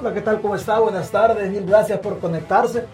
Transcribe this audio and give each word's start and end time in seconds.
Hola, 0.00 0.14
¿qué 0.14 0.22
tal? 0.22 0.40
¿Cómo 0.40 0.54
está? 0.54 0.78
Buenas 0.78 1.10
tardes, 1.10 1.50
mil 1.50 1.66
gracias 1.66 1.98
por 1.98 2.20
conectarse. 2.20 2.86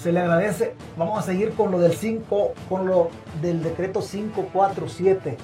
Se 0.00 0.12
le 0.12 0.20
agradece. 0.20 0.76
Vamos 0.96 1.18
a 1.18 1.22
seguir 1.22 1.54
con 1.54 1.72
lo 1.72 1.80
del 1.80 1.94
5, 1.94 2.52
con 2.68 2.86
lo 2.86 3.08
del 3.42 3.64
decreto 3.64 3.98
547. 3.98 5.36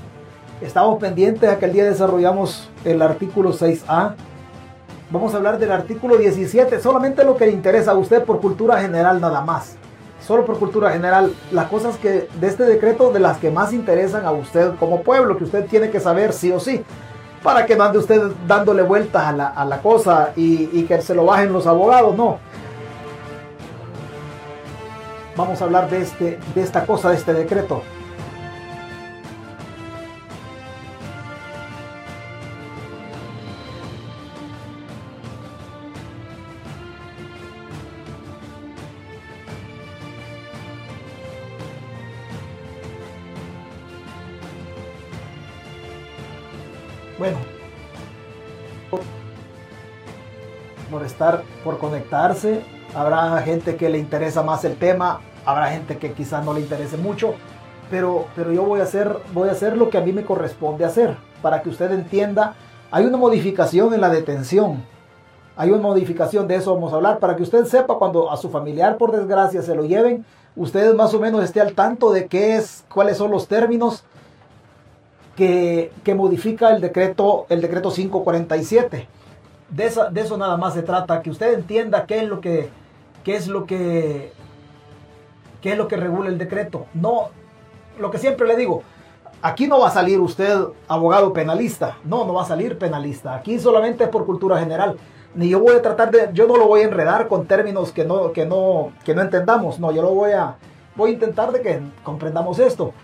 Estamos 0.60 1.00
pendientes 1.00 1.50
a 1.50 1.58
que 1.58 1.64
el 1.64 1.72
día 1.72 1.84
desarrollamos 1.86 2.70
el 2.84 3.02
artículo 3.02 3.52
6A. 3.52 4.14
Vamos 5.10 5.34
a 5.34 5.38
hablar 5.38 5.58
del 5.58 5.72
artículo 5.72 6.18
17, 6.18 6.78
solamente 6.80 7.24
lo 7.24 7.36
que 7.36 7.46
le 7.46 7.52
interesa 7.52 7.90
a 7.90 7.96
usted 7.96 8.22
por 8.22 8.40
cultura 8.40 8.80
general 8.80 9.20
nada 9.20 9.40
más. 9.40 9.74
Solo 10.24 10.46
por 10.46 10.56
cultura 10.60 10.92
general, 10.92 11.34
las 11.50 11.68
cosas 11.68 11.96
que 11.96 12.28
de 12.40 12.46
este 12.46 12.62
decreto 12.62 13.10
de 13.10 13.18
las 13.18 13.38
que 13.38 13.50
más 13.50 13.72
interesan 13.72 14.24
a 14.24 14.30
usted 14.30 14.76
como 14.78 15.02
pueblo, 15.02 15.36
que 15.36 15.44
usted 15.44 15.66
tiene 15.66 15.90
que 15.90 15.98
saber 15.98 16.32
sí 16.32 16.52
o 16.52 16.60
sí 16.60 16.84
para 17.46 17.64
que 17.64 17.76
no 17.76 17.84
ande 17.84 17.98
usted 17.98 18.20
dándole 18.48 18.82
vueltas 18.82 19.22
a 19.24 19.64
la, 19.64 19.78
cosa 19.80 20.32
y, 20.34 20.82
que 20.82 21.00
se 21.00 21.14
lo 21.14 21.24
bajen 21.24 21.52
los 21.52 21.64
abogados, 21.68 22.16
no. 22.16 22.40
Vamos 25.36 25.62
a 25.62 25.64
hablar 25.64 25.88
de, 25.88 26.02
este, 26.02 26.40
de 26.56 26.60
esta 26.60 26.84
cosa, 26.84 27.10
de 27.10 27.14
este 27.14 27.32
decreto. 27.32 27.84
Estar, 51.16 51.42
por 51.64 51.78
conectarse, 51.78 52.60
habrá 52.94 53.40
gente 53.40 53.76
que 53.76 53.88
le 53.88 53.98
interesa 53.98 54.42
más 54.42 54.64
el 54.66 54.76
tema, 54.76 55.20
habrá 55.46 55.68
gente 55.70 55.96
que 55.96 56.12
quizás 56.12 56.44
no 56.44 56.52
le 56.52 56.60
interese 56.60 56.98
mucho, 56.98 57.34
pero, 57.90 58.26
pero 58.36 58.52
yo 58.52 58.64
voy 58.64 58.80
a, 58.80 58.82
hacer, 58.82 59.16
voy 59.32 59.48
a 59.48 59.52
hacer 59.52 59.78
lo 59.78 59.88
que 59.88 59.96
a 59.96 60.02
mí 60.02 60.12
me 60.12 60.24
corresponde 60.24 60.84
hacer, 60.84 61.16
para 61.40 61.62
que 61.62 61.70
usted 61.70 61.90
entienda. 61.90 62.54
Hay 62.90 63.06
una 63.06 63.16
modificación 63.16 63.94
en 63.94 64.02
la 64.02 64.10
detención, 64.10 64.84
hay 65.56 65.70
una 65.70 65.82
modificación, 65.82 66.46
de 66.46 66.56
eso 66.56 66.74
vamos 66.74 66.92
a 66.92 66.96
hablar, 66.96 67.18
para 67.18 67.34
que 67.34 67.42
usted 67.42 67.64
sepa 67.64 67.96
cuando 67.96 68.30
a 68.30 68.36
su 68.36 68.50
familiar 68.50 68.98
por 68.98 69.12
desgracia 69.12 69.62
se 69.62 69.74
lo 69.74 69.86
lleven, 69.86 70.26
usted 70.54 70.94
más 70.94 71.14
o 71.14 71.20
menos 71.20 71.42
esté 71.42 71.62
al 71.62 71.72
tanto 71.72 72.12
de 72.12 72.26
qué 72.26 72.56
es, 72.56 72.84
cuáles 72.92 73.16
son 73.16 73.30
los 73.30 73.48
términos 73.48 74.04
que, 75.34 75.90
modifica 76.14 76.74
el 76.74 76.82
decreto, 76.82 77.46
el 77.48 77.62
decreto 77.62 77.90
547. 77.90 79.15
De, 79.68 79.90
de 80.12 80.20
eso 80.20 80.36
nada 80.36 80.56
más 80.56 80.74
se 80.74 80.82
trata, 80.82 81.22
que 81.22 81.30
usted 81.30 81.54
entienda 81.54 82.06
qué 82.06 82.18
es 82.18 82.28
lo 82.28 82.40
que, 82.40 82.70
qué 83.24 83.36
es 83.36 83.48
lo 83.48 83.66
que, 83.66 84.32
qué 85.60 85.72
es 85.72 85.78
lo 85.78 85.88
que 85.88 85.96
regula 85.96 86.28
el 86.28 86.38
decreto. 86.38 86.86
No, 86.94 87.30
lo 87.98 88.10
que 88.10 88.18
siempre 88.18 88.46
le 88.46 88.56
digo, 88.56 88.82
aquí 89.42 89.66
no 89.66 89.80
va 89.80 89.88
a 89.88 89.92
salir 89.92 90.20
usted 90.20 90.56
abogado 90.86 91.32
penalista, 91.32 91.98
no, 92.04 92.24
no 92.24 92.34
va 92.34 92.42
a 92.42 92.46
salir 92.46 92.78
penalista, 92.78 93.34
aquí 93.34 93.58
solamente 93.58 94.04
es 94.04 94.10
por 94.10 94.24
cultura 94.26 94.58
general. 94.58 94.96
Ni 95.34 95.50
yo 95.50 95.60
voy 95.60 95.74
a 95.74 95.82
tratar 95.82 96.10
de, 96.10 96.30
yo 96.32 96.46
no 96.46 96.56
lo 96.56 96.66
voy 96.66 96.80
a 96.80 96.84
enredar 96.84 97.28
con 97.28 97.46
términos 97.46 97.92
que 97.92 98.04
no, 98.04 98.32
que 98.32 98.46
no, 98.46 98.92
que 99.04 99.14
no 99.14 99.22
entendamos, 99.22 99.78
no, 99.78 99.92
yo 99.92 100.00
lo 100.00 100.14
voy 100.14 100.30
a, 100.30 100.54
voy 100.94 101.10
a 101.10 101.14
intentar 101.14 101.52
de 101.52 101.60
que 101.60 101.80
comprendamos 102.02 102.58
esto. 102.58 102.94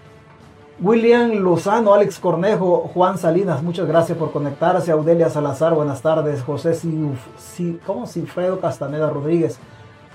William 0.82 1.30
Lozano, 1.44 1.94
Alex 1.94 2.18
Cornejo, 2.18 2.90
Juan 2.92 3.16
Salinas, 3.16 3.62
muchas 3.62 3.86
gracias 3.86 4.18
por 4.18 4.32
conectarse. 4.32 4.90
Audelia 4.90 5.30
Salazar, 5.30 5.74
buenas 5.74 6.02
tardes. 6.02 6.42
José 6.42 6.74
si, 6.74 7.78
¿cómo? 7.86 8.08
Sinfredo 8.08 8.58
Castaneda 8.58 9.08
Rodríguez. 9.08 9.60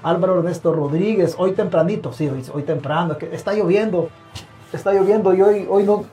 Álvaro 0.03 0.39
Ernesto 0.39 0.73
Rodríguez, 0.73 1.35
hoy 1.37 1.53
tempranito, 1.53 2.11
sí, 2.11 2.29
hoy, 2.53 2.63
temprano, 2.63 3.17
que 3.17 3.33
está 3.33 3.53
lloviendo, 3.53 4.09
está 4.73 4.91
lloviendo 4.91 5.33
y 5.33 5.41
hoy, 5.41 5.67
hoy 5.69 5.83
no, 5.83 6.03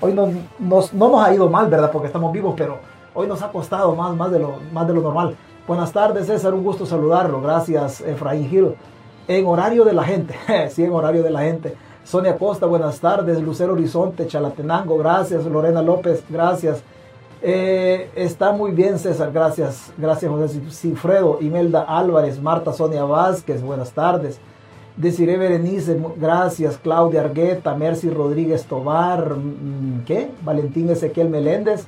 hoy 0.00 0.14
no, 0.14 0.30
nos, 0.58 0.94
no 0.94 1.10
nos 1.10 1.22
ha 1.22 1.34
ido 1.34 1.50
mal, 1.50 1.68
¿verdad? 1.68 1.92
Porque 1.92 2.06
estamos 2.06 2.32
vivos, 2.32 2.54
pero 2.56 2.78
hoy 3.12 3.26
nos 3.26 3.42
ha 3.42 3.52
costado 3.52 3.94
más, 3.94 4.16
más, 4.16 4.32
de, 4.32 4.38
lo, 4.38 4.60
más 4.72 4.86
de 4.86 4.94
lo 4.94 5.02
normal. 5.02 5.36
Buenas 5.68 5.92
tardes, 5.92 6.26
César, 6.26 6.54
un 6.54 6.64
gusto 6.64 6.86
saludarlo. 6.86 7.42
Gracias, 7.42 8.00
Efraín 8.00 8.48
Gil. 8.48 8.74
En 9.28 9.46
horario 9.46 9.84
de 9.84 9.92
la 9.92 10.04
gente, 10.04 10.34
sí, 10.70 10.84
en 10.84 10.92
horario 10.92 11.22
de 11.22 11.30
la 11.30 11.42
gente. 11.42 11.76
Sonia 12.04 12.36
Costa, 12.36 12.66
buenas 12.66 13.00
tardes. 13.00 13.40
Lucero 13.40 13.72
Horizonte, 13.72 14.26
Chalatenango, 14.26 14.98
gracias. 14.98 15.46
Lorena 15.46 15.80
López, 15.80 16.22
gracias. 16.28 16.82
Eh, 17.40 18.10
está 18.14 18.52
muy 18.52 18.72
bien, 18.72 18.98
César, 18.98 19.32
gracias. 19.32 19.92
Gracias, 19.96 20.30
José 20.30 20.60
Cifredo. 20.70 21.38
Imelda 21.40 21.82
Álvarez, 21.82 22.40
Marta 22.40 22.72
Sonia 22.74 23.04
Vázquez, 23.04 23.62
buenas 23.62 23.92
tardes. 23.92 24.38
Desiree 24.98 25.38
Berenice, 25.38 25.98
gracias. 26.16 26.76
Claudia 26.76 27.22
Argueta, 27.22 27.74
Mercy 27.74 28.10
Rodríguez 28.10 28.64
Tobar, 28.64 29.36
mm, 29.36 30.04
¿qué? 30.04 30.30
Valentín 30.42 30.90
Ezequiel 30.90 31.30
Meléndez. 31.30 31.86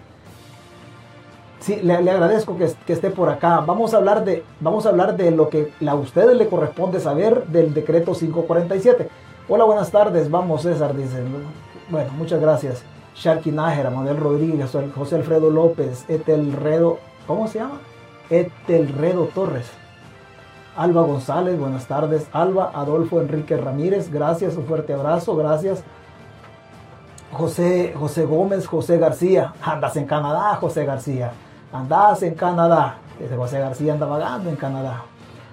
Sí, 1.61 1.77
le, 1.83 1.95
agradezco 1.95 2.57
que, 2.57 2.71
que, 2.87 2.93
esté 2.95 3.11
por 3.11 3.29
acá. 3.29 3.61
Vamos 3.61 3.93
a 3.93 3.99
hablar 3.99 4.25
de, 4.25 4.45
vamos 4.61 4.87
a 4.87 4.91
hablar 4.91 5.17
de 5.17 5.31
lo 5.31 5.49
que 5.51 5.73
a 5.87 5.95
ustedes 5.95 6.37
le 6.37 6.49
corresponde 6.49 7.01
saber 7.01 7.47
del 7.49 7.75
decreto 7.75 8.13
547. 8.13 9.09
Hola, 9.49 9.63
buenas 9.63 9.93
tardes. 9.93 10.29
Vamos, 10.29 10.63
César, 10.63 10.97
dice. 10.97 11.23
Bueno, 11.89 12.11
muchas 12.19 12.41
gracias. 12.41 12.83
Sharky 13.15 13.53
Nájera, 13.53 13.91
Manuel 13.91 14.17
Rodríguez, 14.17 14.77
José 14.93 15.15
Alfredo 15.15 15.51
López, 15.51 16.05
Etelredo, 16.09 16.99
¿cómo 17.29 17.47
se 17.47 17.61
llama? 17.61 17.79
Etelredo 18.29 19.27
Torres. 19.27 19.71
Alba 20.77 21.03
González, 21.03 21.57
buenas 21.61 21.87
tardes. 21.87 22.27
Alba 22.33 22.73
Adolfo 22.75 23.21
Enrique 23.21 23.57
Ramírez, 23.57 24.11
gracias, 24.11 24.57
un 24.57 24.67
fuerte 24.67 24.95
abrazo, 24.95 25.37
gracias. 25.37 25.85
José, 27.31 27.95
José 27.97 28.27
Gómez, 28.27 28.67
José 28.67 28.99
García, 28.99 29.55
andas 29.63 29.97
en 29.97 30.07
Canadá, 30.07 30.57
José 30.57 30.85
García, 30.85 31.31
andas 31.73 32.21
en 32.25 32.35
Canadá. 32.35 32.99
José 33.37 33.61
García 33.61 33.93
anda 33.93 34.07
vagando 34.07 34.51
en 34.51 34.57
Canadá. 34.57 35.05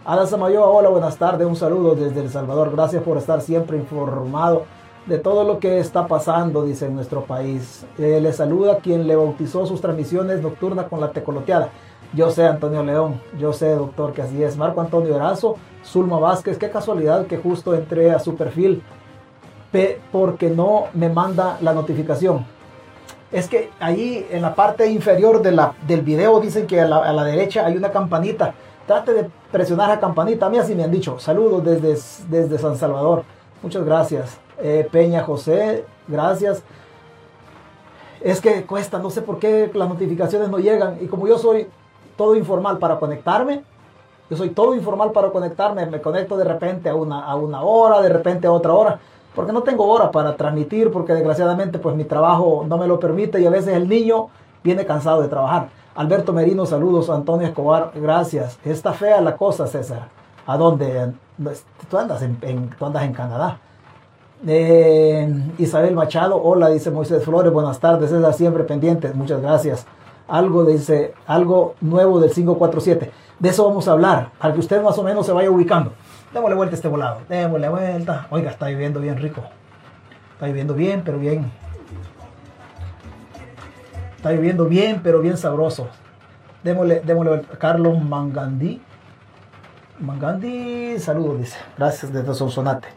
Ada 0.06 0.28
Samayoa, 0.28 0.68
hola, 0.68 0.90
buenas 0.90 1.16
tardes, 1.16 1.48
un 1.48 1.56
saludo 1.56 1.96
desde 1.96 2.20
El 2.20 2.30
Salvador. 2.30 2.72
Gracias 2.74 3.02
por 3.04 3.18
estar 3.18 3.40
siempre 3.40 3.78
informado 3.78 4.64
de 5.06 5.18
todo 5.18 5.46
lo 5.46 5.60
que 5.60 5.80
está 5.80 6.08
pasando, 6.08 6.66
dice 6.66 6.88
en 6.88 6.96
nuestro 6.96 7.24
país. 7.24 7.86
Eh, 7.98 8.20
le 8.22 8.34
saluda 8.34 8.80
quien 8.80 9.08
le 9.08 9.16
bautizó 9.16 9.66
sus 9.66 9.80
transmisiones 9.80 10.42
nocturnas 10.42 10.88
con 10.88 11.00
la 11.00 11.12
tecoloteada. 11.12 11.70
Yo 12.14 12.32
sé, 12.32 12.46
Antonio 12.46 12.84
León, 12.84 13.22
yo 13.40 13.54
sé, 13.54 13.76
doctor, 13.76 14.12
que 14.12 14.24
así 14.24 14.44
es. 14.44 14.58
Marco 14.58 14.82
Antonio 14.82 15.16
Erazo, 15.16 15.56
Zulma 15.86 16.20
Vázquez, 16.20 16.58
qué 16.58 16.70
casualidad 16.70 17.26
que 17.26 17.38
justo 17.38 17.74
entré 17.74 18.12
a 18.12 18.20
su 18.20 18.36
perfil 18.36 18.84
porque 20.12 20.50
no 20.50 20.88
me 20.94 21.08
manda 21.08 21.58
la 21.62 21.74
notificación. 21.74 22.46
Es 23.32 23.48
que 23.48 23.70
ahí 23.80 24.28
en 24.30 24.42
la 24.42 24.54
parte 24.54 24.86
inferior 24.86 25.42
de 25.42 25.58
del 25.88 26.02
video 26.02 26.42
dicen 26.42 26.68
que 26.68 26.82
a 26.82 26.88
la, 26.90 26.98
a 26.98 27.14
la 27.14 27.24
derecha 27.24 27.66
hay 27.66 27.78
una 27.78 27.90
campanita 27.90 28.54
Trate 28.86 29.14
de 29.14 29.30
presionar 29.54 29.88
la 29.88 30.00
campanita. 30.00 30.48
A 30.48 30.50
mí 30.50 30.58
así 30.58 30.76
me 30.76 30.84
han 30.84 30.92
dicho. 30.92 31.20
Saludos 31.20 31.64
desde, 31.64 31.96
desde 32.28 32.58
San 32.58 32.76
Salvador. 32.76 33.24
Muchas 33.62 33.86
gracias. 33.86 34.38
Eh, 34.60 34.86
Peña 34.92 35.24
José, 35.24 35.86
gracias. 36.08 36.64
Es 38.20 38.42
que 38.42 38.66
cuesta, 38.66 38.98
no 39.00 39.10
sé 39.10 39.22
por 39.22 39.38
qué 39.40 39.72
las 39.74 39.88
notificaciones 39.88 40.50
no 40.50 40.58
llegan. 40.58 40.98
Y 41.00 41.06
como 41.06 41.28
yo 41.28 41.38
soy 41.38 41.68
todo 42.18 42.36
informal 42.36 42.80
para 42.80 42.98
conectarme, 42.98 43.64
yo 44.30 44.38
soy 44.38 44.50
todo 44.50 44.74
informal 44.74 45.12
para 45.12 45.30
conectarme, 45.30 45.86
me 45.86 46.02
conecto 46.02 46.36
de 46.36 46.46
repente 46.46 46.90
a 46.90 46.96
una, 46.96 47.24
a 47.24 47.36
una 47.36 47.62
hora, 47.62 48.02
de 48.02 48.10
repente 48.10 48.48
a 48.48 48.52
otra 48.52 48.74
hora, 48.74 49.00
porque 49.36 49.52
no 49.52 49.62
tengo 49.62 49.86
hora 49.86 50.10
para 50.10 50.36
transmitir, 50.36 50.92
porque 50.92 51.14
desgraciadamente 51.14 51.78
pues 51.78 51.96
mi 51.96 52.06
trabajo 52.06 52.66
no 52.68 52.78
me 52.78 52.88
lo 52.88 53.00
permite 53.00 53.40
y 53.40 53.46
a 53.46 53.50
veces 53.50 53.76
el 53.76 53.88
niño 53.88 54.30
viene 54.64 54.86
cansado 54.86 55.22
de 55.22 55.28
trabajar. 55.28 55.70
Alberto 55.96 56.34
Merino, 56.34 56.66
saludos. 56.66 57.10
Antonio 57.10 57.48
Escobar, 57.48 57.92
gracias. 57.96 58.58
Está 58.66 58.94
fea 58.94 59.22
la 59.22 59.38
cosa, 59.38 59.68
César. 59.68 60.08
¿A 60.46 60.58
dónde? 60.58 61.12
Tú 61.90 61.98
andas 61.98 62.22
en, 62.22 62.38
andas 62.80 63.04
en 63.04 63.14
Canadá. 63.14 63.60
Eh, 64.46 65.32
Isabel 65.58 65.96
Machado, 65.96 66.42
hola, 66.42 66.68
dice 66.70 66.92
Moisés 66.92 67.24
Flores, 67.24 67.54
buenas 67.54 67.80
tardes, 67.80 68.10
César, 68.10 68.34
siempre 68.34 68.64
pendiente, 68.64 69.14
muchas 69.14 69.42
gracias. 69.42 69.86
Algo 70.28 70.66
dice, 70.66 71.14
algo 71.28 71.76
nuevo 71.80 72.20
del 72.20 72.32
547. 72.32 73.12
De 73.40 73.50
eso 73.50 73.66
vamos 73.66 73.88
a 73.88 73.94
hablar, 73.94 74.32
para 74.40 74.54
que 74.54 74.60
usted 74.60 74.82
más 74.84 74.98
o 74.98 75.04
menos 75.04 75.26
se 75.26 75.32
vaya 75.32 75.50
ubicando. 75.50 75.94
Démosle 76.34 76.56
vuelta 76.56 76.74
a 76.74 76.76
este 76.76 76.88
volado, 76.90 77.20
démosle 77.30 77.70
vuelta. 77.70 78.28
Oiga, 78.32 78.50
está 78.50 78.68
viviendo 78.68 79.00
bien 79.00 79.18
rico. 79.18 79.42
Está 80.34 80.48
viviendo 80.48 80.74
bien, 80.74 81.04
pero 81.06 81.20
bien, 81.20 81.50
Está 84.24 84.32
viviendo 84.32 84.68
bien, 84.68 85.02
pero 85.04 85.20
bien 85.20 85.36
sabroso. 85.36 85.90
Démosle, 86.64 87.02
démosle 87.02 87.42
a 87.54 87.58
Carlos 87.58 88.02
Mangandí. 88.02 88.82
Mangandí, 90.00 90.98
saludos, 90.98 91.40
dice. 91.40 91.58
Gracias 91.78 92.14
desde 92.14 92.34
Sonsonate. 92.34 92.88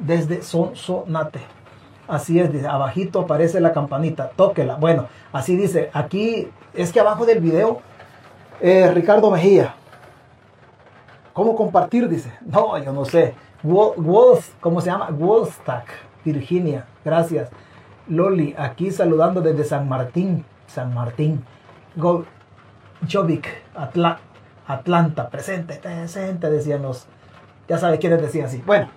Desde 0.00 0.42
Sonsonate. 0.42 1.38
Así 2.08 2.40
es, 2.40 2.52
dice. 2.52 2.66
Abajito 2.66 3.20
aparece 3.20 3.60
la 3.60 3.72
campanita. 3.72 4.30
Tóquela. 4.34 4.74
Bueno, 4.74 5.06
así 5.32 5.56
dice. 5.56 5.90
Aquí 5.92 6.48
es 6.72 6.92
que 6.92 6.98
abajo 6.98 7.24
del 7.24 7.38
video 7.38 7.80
Eh, 8.60 8.90
Ricardo 8.92 9.30
Mejía. 9.30 9.76
¿Cómo 11.32 11.54
compartir? 11.54 12.08
Dice. 12.08 12.32
No, 12.44 12.76
yo 12.78 12.92
no 12.92 13.04
sé. 13.04 13.36
¿Cómo 14.60 14.80
se 14.80 14.90
llama? 14.90 15.10
Wollstack, 15.10 15.86
Virginia. 16.24 16.84
Gracias. 17.04 17.48
Loli, 18.08 18.54
aquí 18.58 18.90
saludando 18.90 19.40
desde 19.40 19.64
San 19.64 19.88
Martín. 19.88 20.44
San 20.66 20.92
Martín. 20.92 21.44
Go, 21.96 22.24
Jovic, 23.10 23.46
Atlanta, 24.66 25.28
presente, 25.30 25.76
presente, 25.76 26.50
decían 26.50 26.82
los. 26.82 27.06
Ya 27.68 27.78
sabe 27.78 27.98
quiénes 27.98 28.20
decían 28.20 28.46
así. 28.46 28.62
Bueno, 28.66 28.88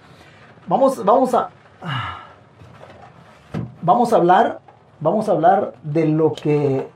vamos, 0.67 1.03
vamos 1.03 1.33
a. 1.33 1.49
Vamos 3.81 4.11
a 4.11 4.15
hablar. 4.15 4.59
Vamos 4.99 5.29
a 5.29 5.31
hablar 5.33 5.73
de 5.83 6.05
lo 6.07 6.33
que. 6.33 6.87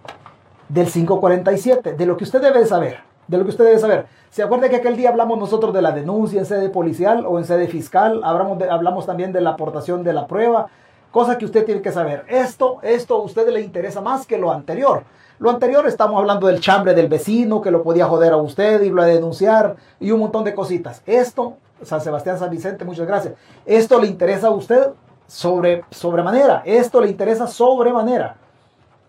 Del 0.70 0.88
547, 0.88 1.94
de 1.94 2.06
lo 2.06 2.16
que 2.16 2.24
usted 2.24 2.42
debe 2.42 2.66
saber. 2.66 3.00
De 3.28 3.38
lo 3.38 3.44
que 3.44 3.52
usted 3.52 3.66
debe 3.66 3.80
saber. 3.80 4.08
¿Se 4.30 4.42
acuerda 4.42 4.70
que 4.70 4.78
aquel 4.78 4.96
día 4.96 5.10
hablamos 5.10 5.38
nosotros 5.38 5.74
de 5.74 5.82
la 5.82 5.92
denuncia 5.92 6.40
en 6.40 6.46
sede 6.46 6.70
policial 6.70 7.26
o 7.28 7.38
en 7.38 7.46
sede 7.46 7.68
fiscal? 7.68 8.22
Hablamos, 8.24 8.58
hablamos 8.70 9.06
también 9.06 9.34
de 9.34 9.42
la 9.42 9.52
aportación 9.52 10.04
de 10.04 10.14
la 10.14 10.28
prueba. 10.28 10.68
Cosa 11.12 11.38
que 11.38 11.46
usted 11.46 11.66
tiene 11.66 11.82
que 11.82 11.92
saber. 11.92 12.24
Esto, 12.28 12.80
esto 12.82 13.16
a 13.16 13.22
usted 13.22 13.48
le 13.50 13.62
interesa 13.62 14.02
más 14.02 14.26
que 14.26 14.38
lo 14.38 14.52
anterior. 14.52 15.04
Lo 15.40 15.50
anterior 15.50 15.86
estamos 15.88 16.20
hablando 16.20 16.48
del 16.48 16.62
chambre 16.62 16.94
del 16.94 17.10
vecino 17.10 17.62
que 17.62 17.72
lo 17.72 17.84
podía 17.84 18.06
joder 18.06 18.32
a 18.32 18.38
usted, 18.38 18.82
y 18.84 18.90
lo 18.90 19.04
denunciar 19.04 19.76
y 20.00 20.12
un 20.12 20.20
montón 20.22 20.44
de 20.44 20.56
cositas. 20.56 21.02
Esto, 21.06 21.58
San 21.82 22.00
Sebastián, 22.00 22.40
San 22.40 22.50
Vicente, 22.50 22.86
muchas 22.86 23.08
gracias. 23.08 23.34
Esto 23.66 24.00
le 24.00 24.08
interesa 24.08 24.48
a 24.48 24.52
usted 24.52 24.92
sobre, 25.28 25.84
sobremanera. 25.90 26.62
Esto 26.64 27.02
le 27.02 27.10
interesa 27.10 27.48
sobremanera. 27.48 28.36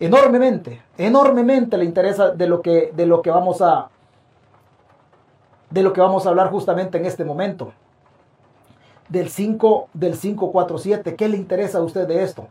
Enormemente, 0.01 0.83
enormemente 0.99 1.77
le 1.77 1.85
interesa 1.85 2.31
de 2.31 2.49
lo 2.49 2.63
que, 2.63 2.93
de 2.97 3.07
lo 3.07 3.23
que 3.23 3.31
vamos 3.31 3.63
a, 3.63 3.89
de 5.71 5.83
lo 5.83 5.93
que 5.93 6.01
vamos 6.01 6.27
a 6.27 6.31
hablar 6.31 6.51
justamente 6.51 6.99
en 6.99 7.07
este 7.07 7.25
momento. 7.25 7.73
Del 9.13 9.29
5, 9.29 9.89
del 9.93 10.19
547. 10.19 11.17
¿Qué 11.17 11.29
le 11.29 11.37
interesa 11.37 11.79
a 11.79 11.83
usted 11.83 12.09
de 12.09 12.23
esto? 12.23 12.49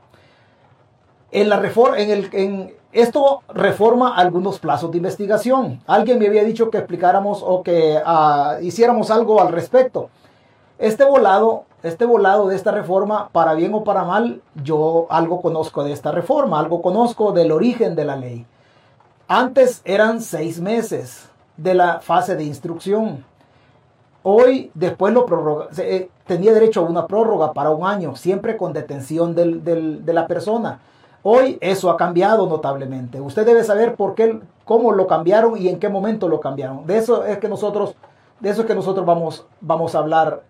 En 1.32 1.50
la 1.50 1.58
reforma, 1.58 1.98
en 1.98 2.12
el, 2.12 2.30
en, 2.34 2.74
esto 2.92 3.42
reforma 3.54 4.16
algunos 4.16 4.60
plazos 4.60 4.92
de 4.92 4.98
investigación. 4.98 5.82
Alguien 5.88 6.20
me 6.20 6.28
había 6.28 6.44
dicho 6.44 6.70
que 6.70 6.78
explicáramos 6.78 7.42
o 7.42 7.64
que 7.64 8.00
ah, 8.06 8.58
hiciéramos 8.62 9.10
algo 9.10 9.42
al 9.42 9.52
respecto. 9.52 10.10
Este 10.78 11.04
volado, 11.04 11.64
este 11.84 12.06
volado 12.06 12.48
de 12.48 12.56
esta 12.56 12.72
reforma, 12.72 13.30
para 13.32 13.54
bien 13.54 13.74
o 13.74 13.84
para 13.84 14.04
mal, 14.04 14.42
yo 14.62 15.08
algo 15.10 15.42
conozco 15.42 15.84
de 15.84 15.94
esta 15.94 16.12
reforma, 16.12 16.60
algo 16.60 16.82
conozco 16.82 17.32
del 17.32 17.52
origen 17.52 17.96
de 17.96 18.06
la 18.06 18.18
ley. 18.18 18.46
Antes 19.28 19.82
eran 19.86 20.22
seis 20.22 20.60
meses 20.60 21.30
de 21.56 21.74
la 21.74 22.02
fase 22.02 22.36
de 22.36 22.44
instrucción. 22.44 23.24
Hoy, 24.24 24.72
después 24.76 25.14
lo 25.14 25.26
prorroga, 25.26 25.70
eh, 25.80 26.10
tenía 26.28 26.54
derecho 26.54 26.82
a 26.82 26.90
una 26.90 27.08
prórroga 27.08 27.54
para 27.54 27.72
un 27.72 27.88
año, 27.88 28.16
siempre 28.16 28.56
con 28.56 28.72
detención 28.72 29.34
de 29.36 30.14
la 30.14 30.28
persona. 30.28 30.80
Hoy 31.24 31.58
eso 31.62 31.90
ha 31.90 31.98
cambiado 31.98 32.48
notablemente. 32.48 33.20
Usted 33.20 33.46
debe 33.46 33.64
saber 33.64 33.96
por 33.96 34.16
qué, 34.16 34.40
cómo 34.66 34.92
lo 34.92 35.08
cambiaron 35.08 35.58
y 35.58 35.70
en 35.70 35.80
qué 35.80 35.90
momento 35.90 36.28
lo 36.28 36.40
cambiaron. 36.40 36.86
De 36.86 36.98
eso 36.98 37.26
es 37.26 37.38
que 37.40 37.48
nosotros, 37.48 37.96
de 38.40 38.50
eso 38.50 38.62
es 38.62 38.68
que 38.68 38.76
nosotros 38.76 39.06
vamos, 39.06 39.46
vamos 39.60 39.94
a 39.94 40.00
hablar 40.00 40.44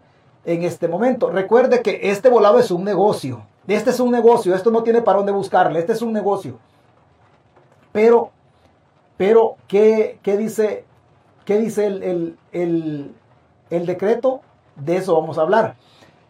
en 0.46 0.64
este 0.64 0.88
momento. 0.88 1.30
Recuerde 1.30 1.82
que 1.82 2.00
este 2.04 2.30
volado 2.30 2.60
es 2.60 2.72
un 2.72 2.84
negocio. 2.84 3.42
Este 3.68 3.90
es 3.90 4.00
un 4.00 4.12
negocio. 4.12 4.56
Esto 4.56 4.72
no 4.72 4.84
tiene 4.84 5.02
para 5.02 5.18
dónde 5.18 5.34
buscarle. 5.34 5.80
Este 5.80 5.94
es 5.94 6.02
un 6.02 6.14
negocio. 6.14 6.58
Pero, 7.92 8.32
pero, 9.18 9.56
¿qué, 9.68 10.20
qué 10.24 10.38
dice, 10.38 10.86
qué 11.44 11.58
dice 11.58 11.86
el, 11.86 12.38
el 12.54 13.16
decreto? 13.80 14.42
De 14.76 14.98
eso 14.98 15.20
vamos 15.20 15.38
a 15.38 15.42
hablar. 15.42 15.76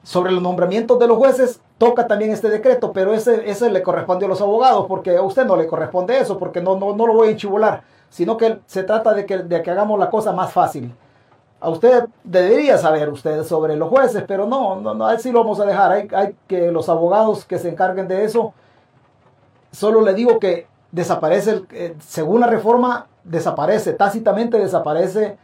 Sobre 0.03 0.31
los 0.31 0.41
nombramientos 0.41 0.97
de 0.99 1.07
los 1.07 1.17
jueces, 1.17 1.61
toca 1.77 2.07
también 2.07 2.31
este 2.31 2.49
decreto, 2.49 2.91
pero 2.91 3.13
ese, 3.13 3.49
ese 3.49 3.69
le 3.69 3.83
corresponde 3.83 4.25
a 4.25 4.29
los 4.29 4.41
abogados, 4.41 4.85
porque 4.87 5.17
a 5.17 5.21
usted 5.21 5.45
no 5.45 5.55
le 5.55 5.67
corresponde 5.67 6.17
eso, 6.19 6.37
porque 6.37 6.61
no, 6.61 6.77
no, 6.77 6.95
no 6.95 7.07
lo 7.07 7.13
voy 7.13 7.29
a 7.29 7.31
enchivolar, 7.31 7.83
sino 8.09 8.37
que 8.37 8.59
se 8.65 8.83
trata 8.83 9.13
de 9.13 9.25
que, 9.25 9.39
de 9.39 9.61
que 9.61 9.71
hagamos 9.71 9.99
la 9.99 10.09
cosa 10.09 10.31
más 10.31 10.51
fácil. 10.51 10.93
A 11.59 11.69
usted 11.69 12.05
debería 12.23 12.77
saber 12.77 13.09
usted 13.09 13.43
sobre 13.43 13.75
los 13.75 13.89
jueces, 13.89 14.23
pero 14.27 14.47
no, 14.47 14.75
no, 14.81 14.95
no, 14.95 15.19
sí 15.19 15.31
lo 15.31 15.39
vamos 15.39 15.59
a 15.59 15.65
dejar. 15.65 15.91
Hay, 15.91 16.07
hay 16.13 16.35
que 16.47 16.71
los 16.71 16.89
abogados 16.89 17.45
que 17.45 17.59
se 17.59 17.69
encarguen 17.69 18.07
de 18.07 18.23
eso. 18.23 18.53
Solo 19.71 20.01
le 20.01 20.15
digo 20.15 20.39
que 20.39 20.67
desaparece, 20.91 21.63
eh, 21.71 21.95
según 21.99 22.41
la 22.41 22.47
reforma, 22.47 23.07
desaparece, 23.23 23.93
tácitamente 23.93 24.57
desaparece 24.57 25.37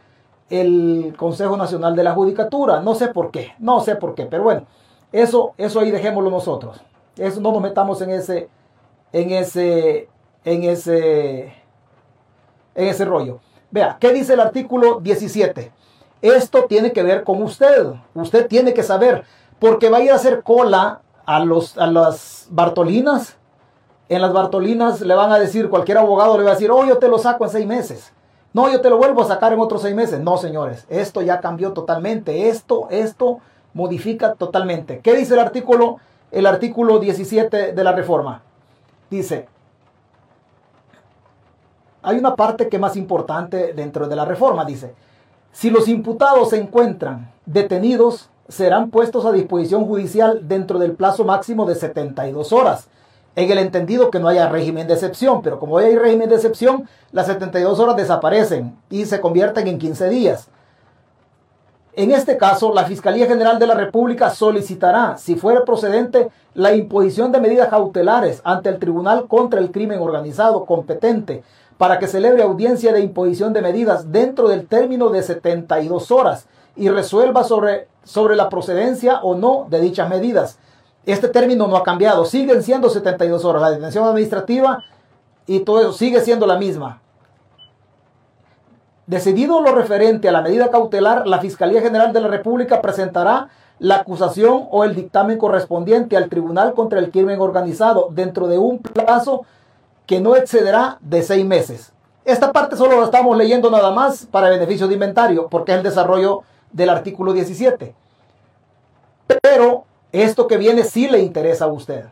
el 0.50 1.14
Consejo 1.16 1.56
Nacional 1.56 1.94
de 1.96 2.04
la 2.04 2.12
Judicatura. 2.12 2.80
No 2.80 2.94
sé 2.94 3.08
por 3.08 3.30
qué, 3.30 3.52
no 3.58 3.80
sé 3.80 3.96
por 3.96 4.14
qué, 4.14 4.26
pero 4.26 4.42
bueno. 4.42 4.66
Eso, 5.12 5.54
eso 5.56 5.80
ahí 5.80 5.90
dejémoslo 5.90 6.30
nosotros. 6.30 6.80
Eso 7.16 7.40
no 7.40 7.52
nos 7.52 7.62
metamos 7.62 8.00
en 8.02 8.10
ese, 8.10 8.48
en 9.12 9.30
ese, 9.30 10.08
en 10.44 10.64
ese, 10.64 11.54
en 12.74 12.88
ese 12.88 13.04
rollo. 13.04 13.40
Vea, 13.70 13.96
¿qué 13.98 14.12
dice 14.12 14.34
el 14.34 14.40
artículo 14.40 15.00
17? 15.00 15.72
Esto 16.20 16.64
tiene 16.64 16.92
que 16.92 17.02
ver 17.02 17.24
con 17.24 17.42
usted. 17.42 17.86
Usted 18.14 18.46
tiene 18.48 18.74
que 18.74 18.82
saber, 18.82 19.24
porque 19.58 19.88
va 19.88 19.98
a 19.98 20.14
hacer 20.14 20.42
cola 20.42 21.02
a, 21.26 21.40
los, 21.40 21.76
a 21.78 21.86
las 21.86 22.46
Bartolinas. 22.50 23.36
En 24.08 24.22
las 24.22 24.32
Bartolinas 24.32 25.00
le 25.00 25.14
van 25.14 25.32
a 25.32 25.38
decir, 25.38 25.68
cualquier 25.68 25.98
abogado 25.98 26.38
le 26.38 26.44
va 26.44 26.50
a 26.50 26.54
decir, 26.54 26.70
oh, 26.70 26.84
yo 26.86 26.98
te 26.98 27.08
lo 27.08 27.18
saco 27.18 27.44
en 27.44 27.50
seis 27.50 27.66
meses. 27.66 28.12
No, 28.52 28.70
yo 28.70 28.80
te 28.80 28.90
lo 28.90 28.96
vuelvo 28.96 29.22
a 29.22 29.26
sacar 29.26 29.52
en 29.52 29.60
otros 29.60 29.82
seis 29.82 29.94
meses. 29.94 30.20
No, 30.20 30.38
señores, 30.38 30.86
esto 30.88 31.22
ya 31.22 31.40
cambió 31.40 31.72
totalmente. 31.72 32.48
Esto, 32.48 32.88
esto 32.90 33.40
modifica 33.74 34.34
totalmente. 34.34 35.00
¿Qué 35.00 35.14
dice 35.14 35.34
el 35.34 35.40
artículo? 35.40 35.98
El 36.30 36.46
artículo 36.46 36.98
17 36.98 37.72
de 37.72 37.84
la 37.84 37.92
reforma. 37.92 38.42
Dice, 39.10 39.48
hay 42.02 42.18
una 42.18 42.36
parte 42.36 42.68
que 42.68 42.76
es 42.76 42.80
más 42.80 42.96
importante 42.96 43.72
dentro 43.72 44.08
de 44.08 44.16
la 44.16 44.24
reforma. 44.24 44.64
Dice, 44.64 44.94
si 45.52 45.70
los 45.70 45.88
imputados 45.88 46.50
se 46.50 46.58
encuentran 46.58 47.30
detenidos, 47.46 48.30
serán 48.48 48.90
puestos 48.90 49.24
a 49.26 49.32
disposición 49.32 49.86
judicial 49.86 50.48
dentro 50.48 50.78
del 50.78 50.92
plazo 50.92 51.24
máximo 51.24 51.66
de 51.66 51.74
72 51.74 52.52
horas. 52.52 52.88
En 53.38 53.48
el 53.52 53.58
entendido 53.58 54.10
que 54.10 54.18
no 54.18 54.26
haya 54.26 54.48
régimen 54.48 54.88
de 54.88 54.94
excepción, 54.94 55.42
pero 55.42 55.60
como 55.60 55.78
hay 55.78 55.94
régimen 55.94 56.28
de 56.28 56.34
excepción, 56.34 56.88
las 57.12 57.28
72 57.28 57.78
horas 57.78 57.94
desaparecen 57.94 58.76
y 58.90 59.04
se 59.04 59.20
convierten 59.20 59.68
en 59.68 59.78
15 59.78 60.08
días. 60.08 60.48
En 61.92 62.10
este 62.10 62.36
caso, 62.36 62.74
la 62.74 62.82
Fiscalía 62.82 63.28
General 63.28 63.60
de 63.60 63.68
la 63.68 63.74
República 63.74 64.30
solicitará, 64.30 65.18
si 65.18 65.36
fuera 65.36 65.64
procedente, 65.64 66.30
la 66.54 66.74
imposición 66.74 67.30
de 67.30 67.38
medidas 67.38 67.68
cautelares 67.68 68.40
ante 68.42 68.70
el 68.70 68.80
Tribunal 68.80 69.28
contra 69.28 69.60
el 69.60 69.70
Crimen 69.70 70.00
Organizado 70.00 70.64
competente 70.64 71.44
para 71.76 72.00
que 72.00 72.08
celebre 72.08 72.42
audiencia 72.42 72.92
de 72.92 73.02
imposición 73.02 73.52
de 73.52 73.62
medidas 73.62 74.10
dentro 74.10 74.48
del 74.48 74.66
término 74.66 75.10
de 75.10 75.22
72 75.22 76.10
horas 76.10 76.48
y 76.74 76.88
resuelva 76.88 77.44
sobre, 77.44 77.86
sobre 78.02 78.34
la 78.34 78.48
procedencia 78.48 79.20
o 79.22 79.36
no 79.36 79.68
de 79.70 79.80
dichas 79.80 80.08
medidas. 80.08 80.58
Este 81.06 81.28
término 81.28 81.66
no 81.66 81.76
ha 81.76 81.82
cambiado, 81.82 82.24
siguen 82.24 82.62
siendo 82.62 82.90
72 82.90 83.44
horas. 83.44 83.62
La 83.62 83.70
detención 83.70 84.04
administrativa 84.06 84.84
y 85.46 85.60
todo 85.60 85.80
eso 85.80 85.92
sigue 85.92 86.20
siendo 86.20 86.46
la 86.46 86.58
misma. 86.58 87.00
Decidido 89.06 89.62
lo 89.62 89.74
referente 89.74 90.28
a 90.28 90.32
la 90.32 90.42
medida 90.42 90.70
cautelar, 90.70 91.26
la 91.26 91.38
Fiscalía 91.38 91.80
General 91.80 92.12
de 92.12 92.20
la 92.20 92.28
República 92.28 92.82
presentará 92.82 93.48
la 93.78 93.96
acusación 93.96 94.66
o 94.70 94.84
el 94.84 94.94
dictamen 94.94 95.38
correspondiente 95.38 96.16
al 96.16 96.28
Tribunal 96.28 96.74
contra 96.74 96.98
el 96.98 97.10
Crimen 97.10 97.40
Organizado 97.40 98.08
dentro 98.10 98.48
de 98.48 98.58
un 98.58 98.80
plazo 98.80 99.46
que 100.04 100.20
no 100.20 100.36
excederá 100.36 100.98
de 101.00 101.22
seis 101.22 101.46
meses. 101.46 101.92
Esta 102.26 102.52
parte 102.52 102.76
solo 102.76 102.98
la 102.98 103.06
estamos 103.06 103.34
leyendo 103.38 103.70
nada 103.70 103.90
más 103.90 104.26
para 104.26 104.50
beneficio 104.50 104.86
de 104.88 104.94
inventario, 104.94 105.48
porque 105.48 105.72
es 105.72 105.78
el 105.78 105.84
desarrollo 105.84 106.42
del 106.72 106.90
artículo 106.90 107.32
17. 107.32 107.94
Pero 109.42 109.84
esto 110.12 110.46
que 110.46 110.56
viene 110.56 110.84
sí 110.84 111.08
le 111.08 111.18
interesa 111.20 111.66
a 111.66 111.72
usted. 111.72 112.04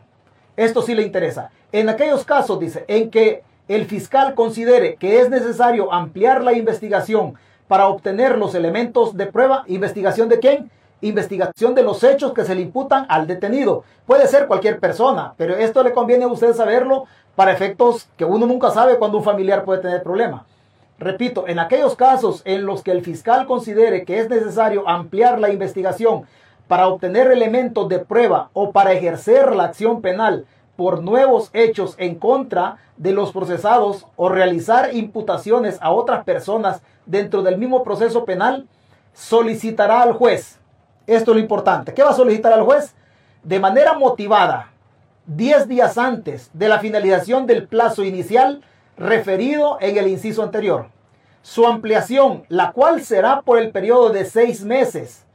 Esto 0.55 0.81
sí 0.81 0.95
le 0.95 1.03
interesa. 1.03 1.51
En 1.71 1.89
aquellos 1.89 2.23
casos, 2.25 2.59
dice, 2.59 2.85
en 2.87 3.09
que 3.09 3.43
el 3.67 3.85
fiscal 3.85 4.33
considere 4.33 4.95
que 4.95 5.19
es 5.19 5.29
necesario 5.29 5.91
ampliar 5.91 6.43
la 6.43 6.53
investigación 6.53 7.35
para 7.67 7.87
obtener 7.87 8.37
los 8.37 8.55
elementos 8.55 9.17
de 9.17 9.25
prueba, 9.25 9.63
¿investigación 9.67 10.29
de 10.29 10.39
quién? 10.39 10.71
Investigación 11.01 11.75
de 11.75 11.83
los 11.83 12.03
hechos 12.03 12.33
que 12.33 12.45
se 12.45 12.55
le 12.55 12.61
imputan 12.61 13.05
al 13.09 13.27
detenido. 13.27 13.83
Puede 14.05 14.27
ser 14.27 14.47
cualquier 14.47 14.79
persona, 14.79 15.33
pero 15.37 15.55
esto 15.55 15.83
le 15.83 15.91
conviene 15.91 16.23
a 16.23 16.29
usted 16.29 16.53
saberlo 16.53 17.05
para 17.35 17.51
efectos 17.51 18.07
que 18.17 18.25
uno 18.25 18.47
nunca 18.47 18.71
sabe 18.71 18.97
cuando 18.97 19.17
un 19.17 19.23
familiar 19.23 19.63
puede 19.63 19.81
tener 19.81 20.01
problema. 20.01 20.45
Repito, 20.97 21.47
en 21.47 21.59
aquellos 21.59 21.95
casos 21.95 22.41
en 22.45 22.65
los 22.65 22.81
que 22.81 22.91
el 22.91 23.03
fiscal 23.03 23.45
considere 23.45 24.03
que 24.03 24.19
es 24.19 24.29
necesario 24.29 24.87
ampliar 24.89 25.39
la 25.39 25.51
investigación 25.51 26.25
para 26.67 26.87
obtener 26.87 27.31
elementos 27.31 27.87
de 27.89 27.99
prueba 27.99 28.49
o 28.53 28.71
para 28.71 28.93
ejercer 28.93 29.55
la 29.55 29.65
acción 29.65 30.01
penal 30.01 30.45
por 30.75 31.01
nuevos 31.01 31.49
hechos 31.53 31.95
en 31.97 32.15
contra 32.15 32.77
de 32.97 33.11
los 33.11 33.31
procesados 33.31 34.05
o 34.15 34.29
realizar 34.29 34.95
imputaciones 34.95 35.77
a 35.81 35.91
otras 35.91 36.23
personas 36.23 36.81
dentro 37.05 37.41
del 37.41 37.57
mismo 37.57 37.83
proceso 37.83 38.25
penal, 38.25 38.67
solicitará 39.13 40.01
al 40.01 40.13
juez. 40.13 40.59
Esto 41.07 41.31
es 41.31 41.37
lo 41.37 41.41
importante. 41.41 41.93
¿Qué 41.93 42.03
va 42.03 42.11
a 42.11 42.15
solicitar 42.15 42.53
al 42.53 42.63
juez? 42.63 42.93
De 43.43 43.59
manera 43.59 43.97
motivada, 43.97 44.71
10 45.27 45.67
días 45.67 45.97
antes 45.97 46.49
de 46.53 46.69
la 46.69 46.79
finalización 46.79 47.47
del 47.47 47.67
plazo 47.67 48.03
inicial 48.03 48.61
referido 48.97 49.77
en 49.79 49.97
el 49.97 50.07
inciso 50.07 50.43
anterior. 50.43 50.87
Su 51.41 51.65
ampliación, 51.65 52.43
la 52.49 52.71
cual 52.71 53.01
será 53.01 53.41
por 53.41 53.57
el 53.57 53.71
periodo 53.71 54.09
de 54.09 54.25
seis 54.25 54.63
meses, 54.63 55.25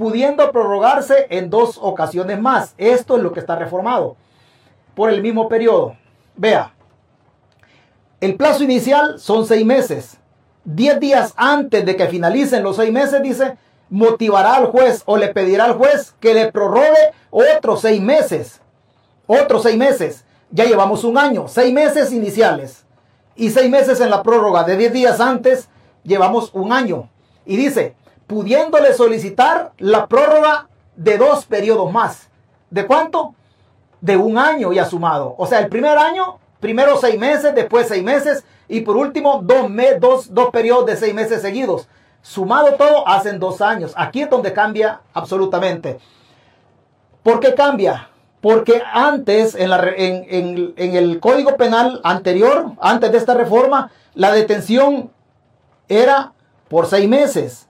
pudiendo 0.00 0.50
prorrogarse 0.50 1.26
en 1.28 1.50
dos 1.50 1.78
ocasiones 1.78 2.40
más. 2.40 2.74
Esto 2.78 3.18
es 3.18 3.22
lo 3.22 3.32
que 3.32 3.40
está 3.40 3.56
reformado 3.56 4.16
por 4.94 5.10
el 5.10 5.20
mismo 5.20 5.46
periodo. 5.46 5.94
Vea, 6.36 6.72
el 8.18 8.34
plazo 8.34 8.64
inicial 8.64 9.20
son 9.20 9.44
seis 9.44 9.62
meses. 9.62 10.16
Diez 10.64 10.98
días 11.00 11.34
antes 11.36 11.84
de 11.84 11.96
que 11.96 12.06
finalicen 12.06 12.62
los 12.62 12.76
seis 12.76 12.90
meses, 12.90 13.22
dice, 13.22 13.58
motivará 13.90 14.54
al 14.54 14.68
juez 14.68 15.02
o 15.04 15.18
le 15.18 15.34
pedirá 15.34 15.66
al 15.66 15.74
juez 15.74 16.14
que 16.18 16.32
le 16.32 16.50
prorrogue 16.50 17.12
otros 17.28 17.82
seis 17.82 18.00
meses. 18.00 18.62
Otros 19.26 19.64
seis 19.64 19.76
meses. 19.76 20.24
Ya 20.50 20.64
llevamos 20.64 21.04
un 21.04 21.18
año, 21.18 21.46
seis 21.46 21.74
meses 21.74 22.10
iniciales 22.10 22.86
y 23.36 23.50
seis 23.50 23.68
meses 23.68 24.00
en 24.00 24.08
la 24.08 24.22
prórroga 24.22 24.64
de 24.64 24.78
diez 24.78 24.94
días 24.94 25.20
antes, 25.20 25.68
llevamos 26.04 26.50
un 26.54 26.72
año. 26.72 27.10
Y 27.44 27.58
dice, 27.58 27.96
pudiéndole 28.30 28.94
solicitar 28.94 29.72
la 29.78 30.06
prórroga 30.06 30.68
de 30.94 31.18
dos 31.18 31.46
periodos 31.46 31.90
más. 31.92 32.28
¿De 32.70 32.86
cuánto? 32.86 33.34
De 34.00 34.16
un 34.16 34.38
año 34.38 34.72
ya 34.72 34.84
sumado. 34.84 35.34
O 35.36 35.48
sea, 35.48 35.58
el 35.58 35.68
primer 35.68 35.98
año, 35.98 36.38
primero 36.60 36.96
seis 36.96 37.18
meses, 37.18 37.52
después 37.56 37.88
seis 37.88 38.04
meses 38.04 38.44
y 38.68 38.82
por 38.82 38.96
último 38.96 39.40
dos, 39.42 39.66
dos, 39.98 40.32
dos 40.32 40.50
periodos 40.50 40.86
de 40.86 40.96
seis 40.96 41.12
meses 41.12 41.42
seguidos. 41.42 41.88
Sumado 42.22 42.74
todo, 42.74 43.08
hacen 43.08 43.40
dos 43.40 43.60
años. 43.60 43.94
Aquí 43.96 44.22
es 44.22 44.30
donde 44.30 44.52
cambia 44.52 45.00
absolutamente. 45.12 45.98
¿Por 47.24 47.40
qué 47.40 47.56
cambia? 47.56 48.10
Porque 48.40 48.80
antes, 48.92 49.56
en, 49.56 49.72
en, 50.76 50.96
el 50.96 51.18
Código 51.18 51.56
Penal 51.56 52.00
anterior, 52.04 52.74
antes 52.80 53.10
de 53.10 53.18
esta 53.18 53.34
reforma, 53.34 53.90
la 54.14 54.30
detención 54.30 55.10
era 55.88 56.32
por 56.68 56.86
seis 56.86 57.08
meses. 57.08 57.66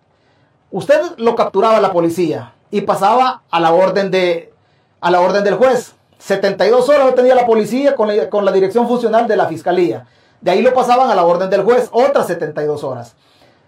Usted 0.71 1.01
lo 1.17 1.35
capturaba 1.35 1.81
la 1.81 1.93
policía 1.93 2.55
y 2.71 2.83
pasaba 2.83 3.43
a 3.51 3.61
la 3.61 3.73
orden, 3.73 4.11
de, 4.11 4.53
a 5.01 5.11
la 5.11 5.21
orden 5.21 5.45
del 5.45 5.55
juez. 5.55 5.95
72 6.19 6.89
horas 6.89 7.07
lo 7.07 7.15
tenía 7.15 7.35
la 7.35 7.47
policía 7.47 7.97
con 7.97 8.09
la, 8.09 8.29
con 8.29 8.45
la 8.45 8.53
dirección 8.53 8.87
funcional 8.87 9.27
de 9.27 9.37
la 9.37 9.47
fiscalía. 9.47 10.07
De 10.41 10.51
ahí 10.51 10.63
lo 10.63 10.73
pasaban 10.73 11.11
a 11.11 11.15
la 11.15 11.25
orden 11.25 11.51
del 11.51 11.63
juez, 11.63 11.89
otras 11.93 12.27
72 12.27 12.85
horas. 12.85 13.15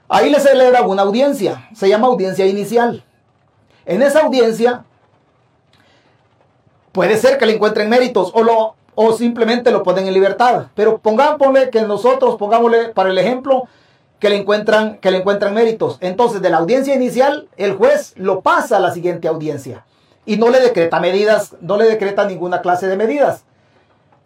Ahí 0.08 0.30
le 0.30 0.40
celebra 0.40 0.82
una 0.82 1.02
audiencia, 1.02 1.68
se 1.74 1.88
llama 1.88 2.08
audiencia 2.08 2.46
inicial. 2.46 3.04
En 3.84 4.02
esa 4.02 4.20
audiencia 4.20 4.84
Puede 6.92 7.16
ser 7.16 7.38
que 7.38 7.46
le 7.46 7.54
encuentren 7.54 7.88
méritos 7.88 8.30
o, 8.34 8.42
lo, 8.42 8.74
o 8.94 9.12
simplemente 9.14 9.70
lo 9.70 9.82
ponen 9.82 10.06
en 10.06 10.12
libertad. 10.12 10.66
Pero 10.74 10.98
pongámosle 10.98 11.70
que 11.70 11.82
nosotros, 11.82 12.36
pongámosle 12.36 12.88
para 12.90 13.10
el 13.10 13.18
ejemplo, 13.18 13.66
que 14.22 14.30
le 14.30 14.36
encuentran, 14.36 14.98
que 14.98 15.10
le 15.10 15.18
encuentran 15.18 15.52
méritos. 15.52 15.98
Entonces, 16.00 16.40
de 16.40 16.48
la 16.48 16.58
audiencia 16.58 16.94
inicial, 16.94 17.48
el 17.56 17.72
juez 17.72 18.12
lo 18.14 18.40
pasa 18.40 18.76
a 18.76 18.80
la 18.80 18.94
siguiente 18.94 19.26
audiencia 19.26 19.84
y 20.24 20.36
no 20.36 20.48
le 20.48 20.60
decreta 20.60 21.00
medidas, 21.00 21.56
no 21.60 21.76
le 21.76 21.86
decreta 21.86 22.24
ninguna 22.24 22.62
clase 22.62 22.86
de 22.86 22.96
medidas. 22.96 23.42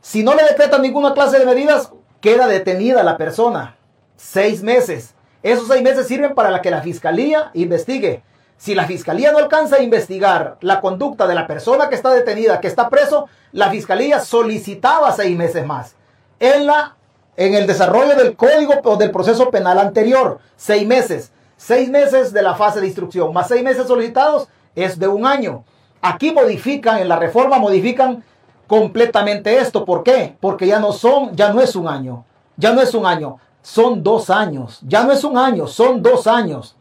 Si 0.03 0.23
no 0.23 0.35
le 0.35 0.43
decreta 0.43 0.77
ninguna 0.77 1.15
clase 1.15 1.39
de 1.39 1.47
medidas, 1.47 1.93
queda 2.21 2.47
detenida 2.47 3.03
la 3.05 3.17
persona. 3.17 3.79
Seis 4.17 4.63
meses. 4.63 5.15
Esos 5.43 5.67
seis 5.67 5.81
meses 5.81 6.07
sirven 6.07 6.35
para 6.35 6.61
que 6.61 6.71
la 6.71 6.83
fiscalía 6.83 7.51
investigue 7.55 8.23
si 8.59 8.75
la 8.75 8.85
fiscalía 8.85 9.33
no 9.33 9.39
alcanza 9.39 9.77
a 9.77 9.83
investigar 9.83 10.59
la 10.61 10.83
conducta 10.83 11.27
de 11.27 11.35
la 11.35 11.47
persona 11.47 11.89
que 11.89 11.95
está 11.95 12.13
detenida, 12.13 12.61
que 12.61 12.69
está 12.69 12.91
preso, 12.91 13.29
la 13.53 13.71
fiscalía 13.71 14.21
solicitaba 14.21 15.13
seis 15.13 15.35
meses 15.37 15.65
más. 15.65 15.95
En, 16.39 16.67
la, 16.67 16.97
en 17.37 17.55
el 17.55 17.67
desarrollo 17.67 18.17
del 18.17 18.37
código 18.37 18.75
o 18.85 18.97
del 18.97 19.11
proceso 19.11 19.51
penal 19.51 19.79
anterior, 19.79 20.39
seis 20.57 20.87
meses. 20.87 21.33
Seis 21.57 21.89
meses 21.89 22.33
de 22.33 22.43
la 22.43 22.55
fase 22.55 22.81
de 22.81 22.87
instrucción, 22.87 23.33
más 23.33 23.49
seis 23.49 23.63
meses 23.63 23.87
solicitados, 23.87 24.49
es 24.75 24.99
de 24.99 25.09
un 25.09 25.27
año. 25.27 25.65
Aquí 26.03 26.31
modifican, 26.33 26.99
en 26.99 27.09
la 27.09 27.17
reforma 27.17 27.59
modifican 27.59 28.23
completamente 28.67 29.59
esto. 29.59 29.85
¿Por 29.85 30.03
qué? 30.03 30.37
Porque 30.41 30.67
ya 30.67 30.79
no 30.79 30.93
son, 30.93 31.35
ya 31.35 31.53
no 31.53 31.61
es 31.61 31.75
un 31.75 31.89
año. 31.89 32.25
Ya 32.57 32.73
no 32.73 32.81
es 32.81 32.95
un 32.95 33.07
año, 33.07 33.39
son 33.63 34.03
dos 34.03 34.31
años. 34.31 34.81
Ya 34.83 35.05
no 35.05 35.13
es 35.13 35.25
un 35.25 35.37
año, 35.37 35.67
son 35.67 36.03
dos 36.03 36.27
años. 36.27 36.77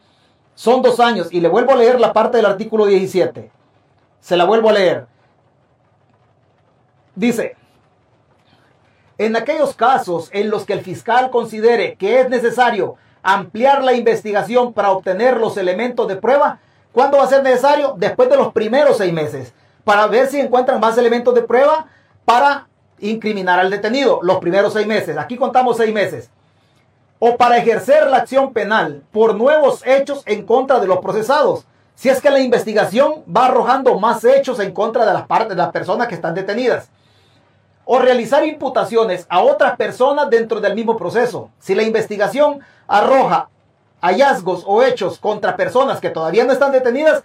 Son 0.54 0.82
dos 0.82 1.00
años. 1.00 1.28
Y 1.30 1.40
le 1.40 1.48
vuelvo 1.48 1.72
a 1.72 1.76
leer 1.76 2.00
la 2.00 2.12
parte 2.12 2.38
del 2.38 2.46
artículo 2.46 2.86
17. 2.86 3.50
Se 4.20 4.36
la 4.36 4.44
vuelvo 4.44 4.70
a 4.70 4.72
leer. 4.72 5.06
Dice, 7.14 7.56
en 9.18 9.36
aquellos 9.36 9.74
casos 9.74 10.28
en 10.32 10.50
los 10.50 10.64
que 10.64 10.72
el 10.72 10.80
fiscal 10.80 11.30
considere 11.30 11.94
que 11.94 12.20
es 12.20 12.28
necesario 12.28 12.96
ampliar 13.22 13.82
la 13.82 13.94
investigación 13.94 14.72
para 14.72 14.90
obtener 14.90 15.38
los 15.38 15.56
elementos 15.56 16.06
de 16.06 16.16
prueba, 16.16 16.60
¿cuándo 16.92 17.18
va 17.18 17.24
a 17.24 17.28
ser 17.28 17.42
necesario? 17.42 17.94
Después 17.96 18.28
de 18.28 18.36
los 18.36 18.52
primeros 18.52 18.98
seis 18.98 19.12
meses, 19.12 19.52
para 19.84 20.06
ver 20.06 20.28
si 20.28 20.38
encuentran 20.38 20.80
más 20.80 20.96
elementos 20.98 21.34
de 21.34 21.42
prueba 21.42 21.86
para 22.24 22.68
incriminar 23.00 23.58
al 23.58 23.70
detenido. 23.70 24.20
Los 24.22 24.38
primeros 24.38 24.72
seis 24.72 24.86
meses. 24.86 25.16
Aquí 25.18 25.36
contamos 25.36 25.76
seis 25.76 25.92
meses 25.92 26.30
o 27.18 27.36
para 27.36 27.58
ejercer 27.58 28.06
la 28.08 28.18
acción 28.18 28.52
penal 28.52 29.02
por 29.10 29.34
nuevos 29.34 29.86
hechos 29.86 30.22
en 30.26 30.44
contra 30.44 30.80
de 30.80 30.86
los 30.86 30.98
procesados. 30.98 31.64
Si 31.94 32.08
es 32.10 32.20
que 32.20 32.30
la 32.30 32.40
investigación 32.40 33.24
va 33.34 33.46
arrojando 33.46 33.98
más 33.98 34.22
hechos 34.24 34.60
en 34.60 34.72
contra 34.72 35.06
de 35.06 35.14
las 35.14 35.26
partes 35.26 35.50
de 35.50 35.56
las 35.56 35.70
personas 35.70 36.08
que 36.08 36.14
están 36.14 36.34
detenidas. 36.34 36.90
O 37.86 37.98
realizar 37.98 38.44
imputaciones 38.44 39.26
a 39.30 39.40
otras 39.40 39.76
personas 39.76 40.28
dentro 40.28 40.60
del 40.60 40.74
mismo 40.74 40.98
proceso. 40.98 41.50
Si 41.58 41.74
la 41.74 41.84
investigación 41.84 42.60
arroja 42.86 43.48
hallazgos 44.02 44.64
o 44.66 44.82
hechos 44.82 45.18
contra 45.18 45.56
personas 45.56 46.00
que 46.00 46.10
todavía 46.10 46.44
no 46.44 46.52
están 46.52 46.72
detenidas, 46.72 47.22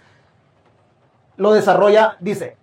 lo 1.36 1.52
desarrolla, 1.52 2.16
dice, 2.20 2.56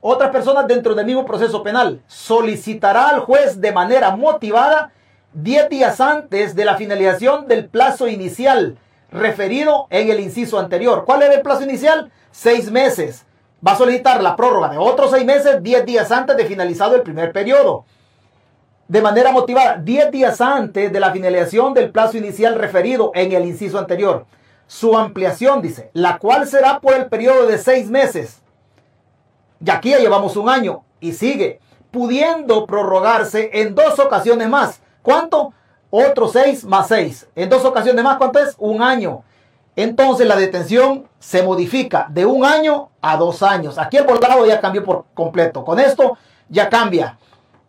otras 0.00 0.30
personas 0.30 0.68
dentro 0.68 0.94
del 0.94 1.06
mismo 1.06 1.24
proceso 1.24 1.62
penal 1.62 2.00
solicitará 2.06 3.08
al 3.08 3.20
juez 3.20 3.60
de 3.60 3.72
manera 3.72 4.14
motivada 4.14 4.92
10 5.32 5.68
días 5.68 6.00
antes 6.00 6.54
de 6.54 6.64
la 6.64 6.76
finalización 6.76 7.48
del 7.48 7.68
plazo 7.68 8.06
inicial 8.06 8.78
referido 9.10 9.86
en 9.90 10.10
el 10.10 10.20
inciso 10.20 10.58
anterior. 10.58 11.04
¿Cuál 11.04 11.22
era 11.22 11.34
el 11.34 11.42
plazo 11.42 11.64
inicial? 11.64 12.12
Seis 12.30 12.70
meses. 12.70 13.24
Va 13.66 13.72
a 13.72 13.76
solicitar 13.76 14.22
la 14.22 14.36
prórroga 14.36 14.68
de 14.68 14.78
otros 14.78 15.10
seis 15.10 15.24
meses, 15.24 15.62
10 15.62 15.84
días 15.84 16.10
antes 16.12 16.36
de 16.36 16.46
finalizado 16.46 16.94
el 16.94 17.02
primer 17.02 17.32
periodo. 17.32 17.84
De 18.86 19.02
manera 19.02 19.32
motivada, 19.32 19.76
10 19.76 20.10
días 20.10 20.40
antes 20.40 20.92
de 20.92 21.00
la 21.00 21.12
finalización 21.12 21.74
del 21.74 21.90
plazo 21.90 22.16
inicial 22.16 22.54
referido 22.54 23.10
en 23.14 23.32
el 23.32 23.44
inciso 23.44 23.78
anterior. 23.78 24.26
Su 24.66 24.96
ampliación, 24.96 25.60
dice, 25.60 25.90
la 25.92 26.18
cual 26.18 26.46
será 26.46 26.80
por 26.80 26.94
el 26.94 27.06
periodo 27.06 27.46
de 27.46 27.58
seis 27.58 27.88
meses. 27.88 28.40
Y 29.64 29.70
aquí 29.70 29.90
ya 29.90 29.98
llevamos 29.98 30.36
un 30.36 30.48
año 30.48 30.84
y 31.00 31.12
sigue, 31.12 31.60
pudiendo 31.90 32.66
prorrogarse 32.66 33.50
en 33.54 33.74
dos 33.74 33.98
ocasiones 33.98 34.48
más 34.48 34.80
¿Cuánto? 35.08 35.54
Otro 35.88 36.28
6 36.28 36.64
más 36.66 36.88
6. 36.88 37.28
En 37.34 37.48
dos 37.48 37.64
ocasiones 37.64 38.04
más, 38.04 38.18
¿cuánto 38.18 38.38
es? 38.40 38.54
Un 38.58 38.82
año. 38.82 39.22
Entonces 39.78 40.26
la 40.26 40.34
detención 40.34 41.06
se 41.20 41.44
modifica 41.44 42.08
de 42.10 42.26
un 42.26 42.44
año 42.44 42.88
a 43.00 43.16
dos 43.16 43.44
años. 43.44 43.78
Aquí 43.78 43.96
el 43.96 44.02
bordado 44.02 44.44
ya 44.44 44.60
cambió 44.60 44.84
por 44.84 45.04
completo. 45.14 45.64
Con 45.64 45.78
esto 45.78 46.18
ya 46.48 46.68
cambia. 46.68 47.16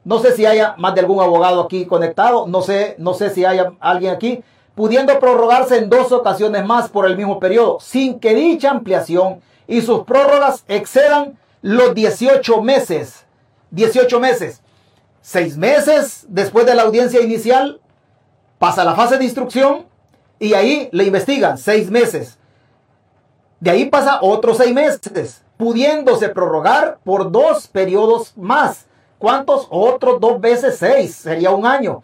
No 0.03 0.17
sé 0.17 0.35
si 0.35 0.43
haya 0.47 0.73
más 0.79 0.95
de 0.95 1.01
algún 1.01 1.21
abogado 1.21 1.61
aquí 1.61 1.85
conectado. 1.85 2.47
No 2.47 2.63
sé, 2.63 2.95
no 2.97 3.13
sé 3.13 3.29
si 3.29 3.45
haya 3.45 3.73
alguien 3.79 4.11
aquí. 4.11 4.43
Pudiendo 4.73 5.19
prorrogarse 5.19 5.77
en 5.77 5.91
dos 5.91 6.11
ocasiones 6.11 6.65
más 6.65 6.89
por 6.89 7.05
el 7.05 7.15
mismo 7.15 7.39
periodo. 7.39 7.77
Sin 7.79 8.19
que 8.19 8.33
dicha 8.33 8.71
ampliación 8.71 9.41
y 9.67 9.81
sus 9.81 10.03
prórrogas 10.03 10.63
excedan 10.67 11.37
los 11.61 11.93
18 11.93 12.61
meses. 12.63 13.27
18 13.69 14.19
meses 14.19 14.63
seis 15.21 15.57
meses 15.57 16.25
después 16.27 16.65
de 16.65 16.73
la 16.73 16.83
audiencia 16.83 17.21
inicial, 17.21 17.81
pasa 18.57 18.83
la 18.83 18.95
fase 18.95 19.17
de 19.17 19.25
instrucción 19.25 19.85
y 20.39 20.53
ahí 20.53 20.89
le 20.91 21.03
investigan 21.03 21.57
seis 21.57 21.91
meses. 21.91 22.37
De 23.59 23.69
ahí 23.69 23.85
pasa 23.85 24.19
otros 24.21 24.57
seis 24.57 24.73
meses, 24.73 25.43
pudiéndose 25.57 26.29
prorrogar 26.29 26.99
por 27.03 27.31
dos 27.31 27.67
periodos 27.67 28.33
más. 28.37 28.85
¿Cuántos? 29.17 29.67
Otros 29.69 30.21
dos 30.21 30.39
veces 30.39 30.77
seis, 30.77 31.13
sería 31.13 31.51
un 31.51 31.65
año. 31.65 32.01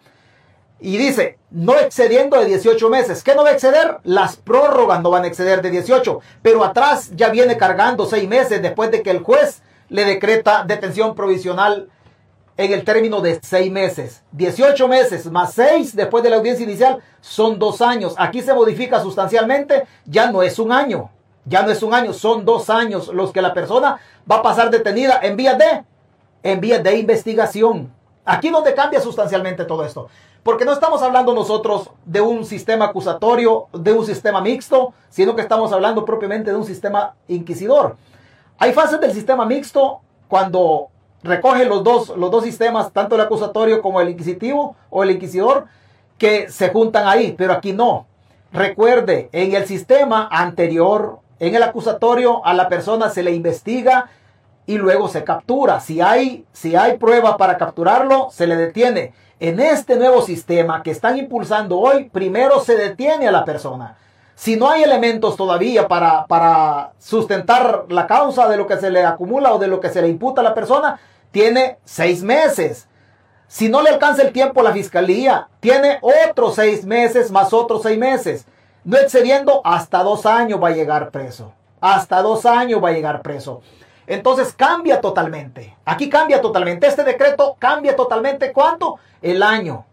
Y 0.78 0.98
dice, 0.98 1.38
no 1.50 1.78
excediendo 1.78 2.38
de 2.38 2.44
18 2.44 2.90
meses. 2.90 3.22
¿Qué 3.22 3.34
no 3.34 3.44
va 3.44 3.48
a 3.48 3.52
exceder? 3.52 3.96
Las 4.04 4.36
prórrogas 4.36 5.00
no 5.00 5.08
van 5.08 5.24
a 5.24 5.26
exceder 5.26 5.62
de 5.62 5.70
18. 5.70 6.20
Pero 6.42 6.62
atrás 6.62 7.10
ya 7.14 7.30
viene 7.30 7.56
cargando 7.56 8.04
seis 8.04 8.28
meses 8.28 8.60
después 8.60 8.90
de 8.90 9.02
que 9.02 9.10
el 9.10 9.22
juez 9.22 9.62
le 9.88 10.04
decreta 10.04 10.64
detención 10.66 11.14
provisional 11.14 11.88
en 12.56 12.72
el 12.72 12.84
término 12.84 13.20
de 13.20 13.38
seis 13.42 13.70
meses. 13.70 14.22
18 14.32 14.88
meses 14.88 15.30
más 15.30 15.52
seis 15.52 15.94
después 15.94 16.22
de 16.24 16.30
la 16.30 16.36
audiencia 16.36 16.64
inicial 16.64 17.02
son 17.20 17.58
dos 17.58 17.82
años. 17.82 18.14
Aquí 18.16 18.42
se 18.42 18.54
modifica 18.54 19.00
sustancialmente, 19.00 19.86
ya 20.04 20.30
no 20.30 20.42
es 20.42 20.58
un 20.58 20.72
año. 20.72 21.10
Ya 21.44 21.62
no 21.62 21.70
es 21.70 21.82
un 21.82 21.94
año, 21.94 22.12
son 22.12 22.44
dos 22.44 22.70
años 22.70 23.08
los 23.08 23.30
que 23.30 23.40
la 23.40 23.54
persona 23.54 24.00
va 24.30 24.36
a 24.36 24.42
pasar 24.42 24.70
detenida 24.70 25.20
en 25.22 25.36
vías 25.36 25.56
de, 25.56 25.84
en 26.42 26.60
vías 26.60 26.82
de 26.82 26.98
investigación. 26.98 27.92
Aquí 28.24 28.50
donde 28.50 28.74
cambia 28.74 29.00
sustancialmente 29.00 29.64
todo 29.64 29.84
esto. 29.84 30.08
Porque 30.42 30.64
no 30.64 30.72
estamos 30.72 31.02
hablando 31.02 31.34
nosotros 31.34 31.90
de 32.04 32.20
un 32.20 32.44
sistema 32.44 32.86
acusatorio, 32.86 33.66
de 33.72 33.92
un 33.92 34.04
sistema 34.04 34.40
mixto, 34.40 34.92
sino 35.08 35.36
que 35.36 35.42
estamos 35.42 35.72
hablando 35.72 36.04
propiamente 36.04 36.50
de 36.50 36.56
un 36.56 36.64
sistema 36.64 37.14
inquisidor. 37.28 37.96
Hay 38.58 38.72
fases 38.72 39.00
del 39.00 39.12
sistema 39.12 39.44
mixto 39.44 40.00
cuando 40.28 40.88
recoge 41.26 41.64
los 41.64 41.84
dos, 41.84 42.16
los 42.16 42.30
dos 42.30 42.44
sistemas, 42.44 42.92
tanto 42.92 43.14
el 43.14 43.20
acusatorio 43.20 43.82
como 43.82 44.00
el 44.00 44.08
inquisitivo 44.08 44.76
o 44.90 45.02
el 45.02 45.10
inquisidor, 45.10 45.66
que 46.18 46.48
se 46.48 46.70
juntan 46.70 47.06
ahí, 47.06 47.34
pero 47.36 47.52
aquí 47.52 47.72
no. 47.72 48.06
Recuerde, 48.52 49.28
en 49.32 49.54
el 49.54 49.66
sistema 49.66 50.28
anterior, 50.30 51.18
en 51.38 51.54
el 51.54 51.62
acusatorio, 51.62 52.44
a 52.46 52.54
la 52.54 52.68
persona 52.68 53.10
se 53.10 53.22
le 53.22 53.32
investiga 53.32 54.08
y 54.66 54.78
luego 54.78 55.08
se 55.08 55.24
captura. 55.24 55.80
Si 55.80 56.00
hay, 56.00 56.44
si 56.52 56.74
hay 56.74 56.98
para 56.98 57.58
capturarlo, 57.58 58.28
se 58.30 58.46
le 58.46 58.56
detiene. 58.56 59.12
En 59.38 59.60
este 59.60 59.96
nuevo 59.96 60.22
sistema 60.22 60.82
que 60.82 60.90
están 60.90 61.18
impulsando 61.18 61.78
hoy, 61.78 62.04
primero 62.04 62.60
se 62.60 62.76
detiene 62.76 63.28
a 63.28 63.32
la 63.32 63.44
persona. 63.44 63.96
Si 64.34 64.56
no 64.56 64.68
hay 64.68 64.82
elementos 64.82 65.36
todavía 65.36 65.88
para, 65.88 66.26
para 66.26 66.92
sustentar 66.98 67.84
la 67.88 68.06
causa 68.06 68.48
de 68.48 68.56
lo 68.56 68.66
que 68.66 68.76
se 68.76 68.90
le 68.90 69.04
acumula 69.04 69.54
o 69.54 69.58
de 69.58 69.66
lo 69.66 69.80
que 69.80 69.88
se 69.88 70.02
le 70.02 70.08
imputa 70.08 70.40
a 70.40 70.44
la 70.44 70.54
persona, 70.54 70.98
tiene 71.30 71.78
seis 71.84 72.22
meses. 72.22 72.88
Si 73.48 73.68
no 73.68 73.82
le 73.82 73.90
alcanza 73.90 74.22
el 74.22 74.32
tiempo 74.32 74.60
a 74.60 74.64
la 74.64 74.72
fiscalía, 74.72 75.48
tiene 75.60 75.98
otros 76.02 76.56
seis 76.56 76.84
meses 76.84 77.30
más 77.30 77.52
otros 77.52 77.82
seis 77.82 77.98
meses. 77.98 78.46
No 78.84 78.96
excediendo, 78.96 79.60
hasta 79.64 80.02
dos 80.02 80.26
años 80.26 80.62
va 80.62 80.68
a 80.68 80.72
llegar 80.72 81.10
preso. 81.10 81.52
Hasta 81.80 82.22
dos 82.22 82.46
años 82.46 82.82
va 82.82 82.90
a 82.90 82.92
llegar 82.92 83.22
preso. 83.22 83.62
Entonces 84.06 84.52
cambia 84.52 85.00
totalmente. 85.00 85.76
Aquí 85.84 86.08
cambia 86.08 86.40
totalmente. 86.40 86.86
Este 86.86 87.04
decreto 87.04 87.56
cambia 87.58 87.96
totalmente. 87.96 88.52
¿Cuánto? 88.52 88.98
El 89.22 89.42
año. 89.42 89.84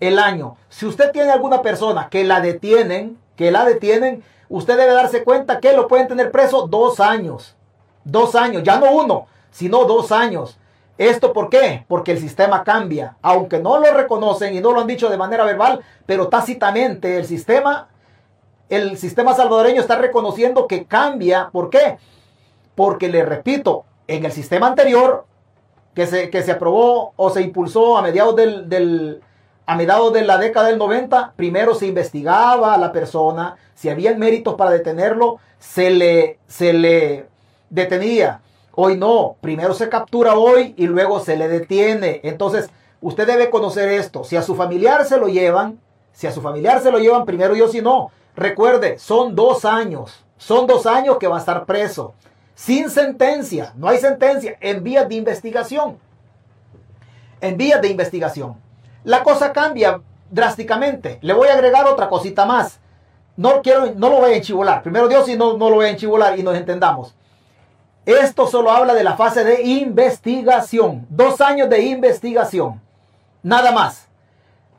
El 0.00 0.18
año. 0.18 0.56
Si 0.68 0.86
usted 0.86 1.12
tiene 1.12 1.30
alguna 1.30 1.62
persona 1.62 2.08
que 2.08 2.24
la 2.24 2.40
detienen, 2.40 3.18
que 3.36 3.50
la 3.50 3.64
detienen, 3.64 4.24
usted 4.48 4.76
debe 4.76 4.92
darse 4.92 5.22
cuenta 5.22 5.60
que 5.60 5.72
lo 5.72 5.88
pueden 5.88 6.08
tener 6.08 6.30
preso 6.30 6.66
dos 6.66 7.00
años. 7.00 7.56
Dos 8.04 8.34
años. 8.34 8.62
Ya 8.64 8.78
no 8.78 8.90
uno, 8.90 9.26
sino 9.50 9.84
dos 9.84 10.10
años. 10.10 10.58
¿Esto 11.00 11.32
por 11.32 11.48
qué? 11.48 11.86
Porque 11.88 12.12
el 12.12 12.18
sistema 12.18 12.62
cambia. 12.62 13.16
Aunque 13.22 13.58
no 13.58 13.78
lo 13.78 13.90
reconocen 13.94 14.54
y 14.54 14.60
no 14.60 14.72
lo 14.72 14.82
han 14.82 14.86
dicho 14.86 15.08
de 15.08 15.16
manera 15.16 15.44
verbal, 15.44 15.80
pero 16.04 16.28
tácitamente 16.28 17.16
el 17.16 17.24
sistema, 17.24 17.88
el 18.68 18.98
sistema 18.98 19.32
salvadoreño 19.32 19.80
está 19.80 19.96
reconociendo 19.96 20.66
que 20.66 20.84
cambia. 20.84 21.48
¿Por 21.50 21.70
qué? 21.70 21.96
Porque 22.74 23.08
le 23.08 23.24
repito, 23.24 23.86
en 24.08 24.26
el 24.26 24.32
sistema 24.32 24.66
anterior 24.66 25.24
que 25.94 26.06
se, 26.06 26.28
que 26.28 26.42
se 26.42 26.52
aprobó 26.52 27.14
o 27.16 27.30
se 27.30 27.40
impulsó 27.40 27.96
a 27.96 28.02
mediados 28.02 28.36
del, 28.36 29.22
a 29.64 29.76
mediados 29.76 30.12
de 30.12 30.20
la 30.20 30.36
década 30.36 30.68
del 30.68 30.76
90, 30.76 31.32
primero 31.34 31.74
se 31.74 31.86
investigaba 31.86 32.74
a 32.74 32.78
la 32.78 32.92
persona, 32.92 33.56
si 33.74 33.88
había 33.88 34.14
méritos 34.18 34.54
para 34.54 34.72
detenerlo, 34.72 35.38
se 35.58 35.88
le, 35.88 36.38
se 36.46 36.74
le 36.74 37.26
detenía. 37.70 38.42
Hoy 38.74 38.96
no, 38.96 39.36
primero 39.40 39.74
se 39.74 39.88
captura 39.88 40.34
hoy 40.34 40.74
y 40.76 40.86
luego 40.86 41.20
se 41.20 41.36
le 41.36 41.48
detiene. 41.48 42.20
Entonces, 42.22 42.70
usted 43.00 43.26
debe 43.26 43.50
conocer 43.50 43.88
esto. 43.88 44.24
Si 44.24 44.36
a 44.36 44.42
su 44.42 44.54
familiar 44.54 45.04
se 45.04 45.18
lo 45.18 45.28
llevan, 45.28 45.80
si 46.12 46.26
a 46.26 46.32
su 46.32 46.40
familiar 46.40 46.80
se 46.80 46.90
lo 46.90 46.98
llevan, 46.98 47.24
primero 47.24 47.54
yo 47.54 47.68
si 47.68 47.80
no. 47.80 48.10
Recuerde, 48.36 48.98
son 48.98 49.34
dos 49.34 49.64
años. 49.64 50.24
Son 50.38 50.66
dos 50.66 50.86
años 50.86 51.18
que 51.18 51.26
va 51.26 51.36
a 51.36 51.40
estar 51.40 51.66
preso. 51.66 52.14
Sin 52.54 52.90
sentencia. 52.90 53.72
No 53.76 53.88
hay 53.88 53.98
sentencia. 53.98 54.56
En 54.60 54.82
vías 54.82 55.08
de 55.08 55.16
investigación. 55.16 55.98
En 57.40 57.56
vías 57.56 57.82
de 57.82 57.88
investigación. 57.88 58.56
La 59.04 59.22
cosa 59.22 59.52
cambia 59.52 60.00
drásticamente. 60.30 61.18
Le 61.22 61.32
voy 61.32 61.48
a 61.48 61.54
agregar 61.54 61.86
otra 61.86 62.08
cosita 62.08 62.46
más. 62.46 62.80
No 63.36 63.62
quiero, 63.62 63.92
no 63.94 64.10
lo 64.10 64.20
voy 64.20 64.32
a 64.32 64.36
enchivolar. 64.36 64.82
Primero 64.82 65.08
Dios 65.08 65.28
y 65.28 65.36
no, 65.36 65.56
no 65.56 65.70
lo 65.70 65.76
voy 65.76 65.86
a 65.86 65.90
enchivolar 65.90 66.38
y 66.38 66.42
nos 66.42 66.56
entendamos. 66.56 67.14
Esto 68.06 68.46
solo 68.46 68.70
habla 68.70 68.94
de 68.94 69.04
la 69.04 69.16
fase 69.16 69.44
de 69.44 69.62
investigación. 69.62 71.06
Dos 71.10 71.40
años 71.40 71.68
de 71.68 71.82
investigación. 71.82 72.80
Nada 73.42 73.72
más. 73.72 74.08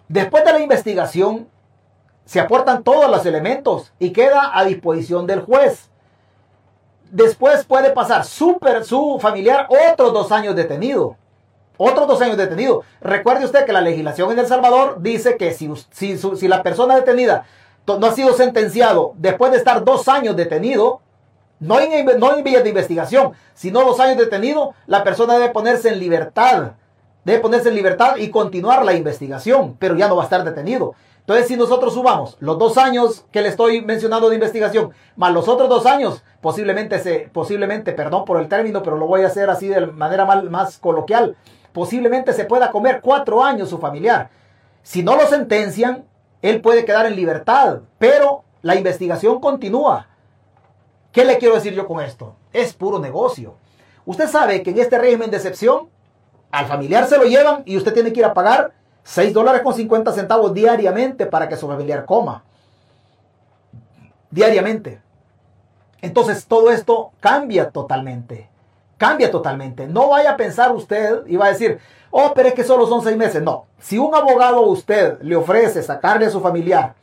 Después 0.07 0.43
de 0.43 0.53
la 0.53 0.59
investigación, 0.59 1.47
se 2.25 2.39
aportan 2.39 2.83
todos 2.83 3.09
los 3.09 3.25
elementos 3.25 3.91
y 3.99 4.11
queda 4.11 4.57
a 4.57 4.65
disposición 4.65 5.27
del 5.27 5.41
juez. 5.41 5.89
Después 7.11 7.65
puede 7.65 7.91
pasar 7.91 8.25
super, 8.25 8.83
su 8.85 9.19
familiar 9.19 9.67
otros 9.91 10.13
dos 10.13 10.31
años 10.31 10.55
detenido. 10.55 11.17
Otros 11.77 12.07
dos 12.07 12.21
años 12.21 12.37
detenido. 12.37 12.83
Recuerde 13.01 13.45
usted 13.45 13.65
que 13.65 13.73
la 13.73 13.81
legislación 13.81 14.31
en 14.31 14.39
El 14.39 14.47
Salvador 14.47 15.01
dice 15.01 15.37
que 15.37 15.53
si, 15.53 15.71
si, 15.91 16.17
si 16.17 16.47
la 16.47 16.63
persona 16.63 16.95
detenida 16.95 17.45
no 17.87 18.05
ha 18.05 18.11
sido 18.11 18.33
sentenciado 18.33 19.13
después 19.17 19.51
de 19.51 19.57
estar 19.57 19.83
dos 19.83 20.07
años 20.07 20.35
detenido, 20.35 21.01
no 21.61 21.79
en, 21.79 22.19
no 22.19 22.35
en 22.35 22.43
vías 22.43 22.63
de 22.63 22.69
investigación, 22.69 23.33
sino 23.53 23.81
dos 23.81 23.99
años 23.99 24.17
detenido, 24.17 24.73
la 24.87 25.03
persona 25.03 25.35
debe 25.35 25.49
ponerse 25.49 25.89
en 25.89 25.99
libertad. 25.99 26.73
Debe 27.23 27.39
ponerse 27.39 27.69
en 27.69 27.75
libertad 27.75 28.17
y 28.17 28.31
continuar 28.31 28.83
la 28.83 28.93
investigación, 28.93 29.77
pero 29.77 29.95
ya 29.95 30.07
no 30.07 30.15
va 30.15 30.23
a 30.23 30.25
estar 30.25 30.43
detenido. 30.43 30.95
Entonces, 31.19 31.47
si 31.47 31.55
nosotros 31.55 31.93
subamos 31.93 32.35
los 32.39 32.57
dos 32.57 32.79
años 32.79 33.25
que 33.31 33.43
le 33.43 33.49
estoy 33.49 33.83
mencionando 33.83 34.27
de 34.27 34.35
investigación, 34.35 34.89
más 35.15 35.31
los 35.31 35.47
otros 35.47 35.69
dos 35.69 35.85
años, 35.85 36.23
posiblemente, 36.41 36.97
se, 36.97 37.29
posiblemente, 37.31 37.93
perdón 37.93 38.25
por 38.25 38.41
el 38.41 38.47
término, 38.47 38.81
pero 38.81 38.97
lo 38.97 39.05
voy 39.05 39.21
a 39.21 39.27
hacer 39.27 39.51
así 39.51 39.67
de 39.67 39.85
manera 39.85 40.25
más, 40.25 40.43
más 40.45 40.77
coloquial, 40.79 41.37
posiblemente 41.73 42.33
se 42.33 42.45
pueda 42.45 42.71
comer 42.71 43.01
cuatro 43.03 43.43
años 43.43 43.69
su 43.69 43.77
familiar. 43.77 44.31
Si 44.81 45.03
no 45.03 45.15
lo 45.15 45.27
sentencian, 45.27 46.05
él 46.41 46.59
puede 46.59 46.85
quedar 46.85 47.05
en 47.05 47.15
libertad, 47.15 47.81
pero 47.99 48.43
la 48.63 48.75
investigación 48.75 49.39
continúa. 49.39 50.07
¿Qué 51.11 51.25
le 51.25 51.37
quiero 51.37 51.55
decir 51.55 51.73
yo 51.73 51.87
con 51.87 52.01
esto? 52.01 52.35
Es 52.53 52.73
puro 52.73 52.99
negocio. 52.99 53.55
Usted 54.05 54.29
sabe 54.29 54.63
que 54.63 54.71
en 54.71 54.79
este 54.79 54.97
régimen 54.97 55.29
de 55.29 55.37
excepción, 55.37 55.89
al 56.51 56.65
familiar 56.65 57.05
se 57.07 57.17
lo 57.17 57.25
llevan 57.25 57.63
y 57.65 57.77
usted 57.77 57.93
tiene 57.93 58.13
que 58.13 58.21
ir 58.21 58.25
a 58.25 58.33
pagar 58.33 58.73
6 59.03 59.33
dólares 59.33 59.61
con 59.61 59.73
50 59.73 60.11
centavos 60.13 60.53
diariamente 60.53 61.25
para 61.25 61.49
que 61.49 61.57
su 61.57 61.67
familiar 61.67 62.05
coma. 62.05 62.43
Diariamente. 64.29 65.01
Entonces 66.01 66.45
todo 66.45 66.71
esto 66.71 67.11
cambia 67.19 67.69
totalmente. 67.69 68.49
Cambia 68.97 69.29
totalmente. 69.31 69.87
No 69.87 70.09
vaya 70.09 70.31
a 70.31 70.37
pensar 70.37 70.71
usted 70.71 71.25
y 71.27 71.35
va 71.35 71.47
a 71.47 71.51
decir, 71.51 71.79
oh, 72.09 72.31
pero 72.33 72.49
es 72.49 72.53
que 72.53 72.63
solo 72.63 72.87
son 72.87 73.03
seis 73.03 73.17
meses. 73.17 73.41
No. 73.41 73.65
Si 73.79 73.97
un 73.97 74.15
abogado 74.15 74.61
usted 74.61 75.19
le 75.21 75.35
ofrece 75.35 75.83
sacarle 75.83 76.27
a 76.27 76.29
su 76.29 76.39
familiar 76.39 76.93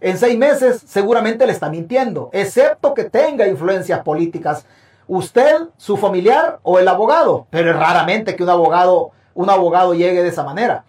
en 0.00 0.16
seis 0.16 0.38
meses 0.38 0.82
seguramente 0.86 1.46
le 1.46 1.52
está 1.52 1.68
mintiendo, 1.68 2.30
excepto 2.32 2.94
que 2.94 3.04
tenga 3.04 3.46
influencias 3.46 4.00
políticas. 4.00 4.64
Usted, 5.06 5.68
su 5.76 5.96
familiar 5.96 6.58
o 6.62 6.78
el 6.78 6.88
abogado. 6.88 7.46
Pero 7.50 7.70
es 7.70 7.76
raramente 7.76 8.34
que 8.34 8.42
un 8.42 8.48
abogado, 8.48 9.10
un 9.34 9.50
abogado 9.50 9.92
llegue 9.92 10.22
de 10.22 10.28
esa 10.28 10.44
manera. 10.44 10.84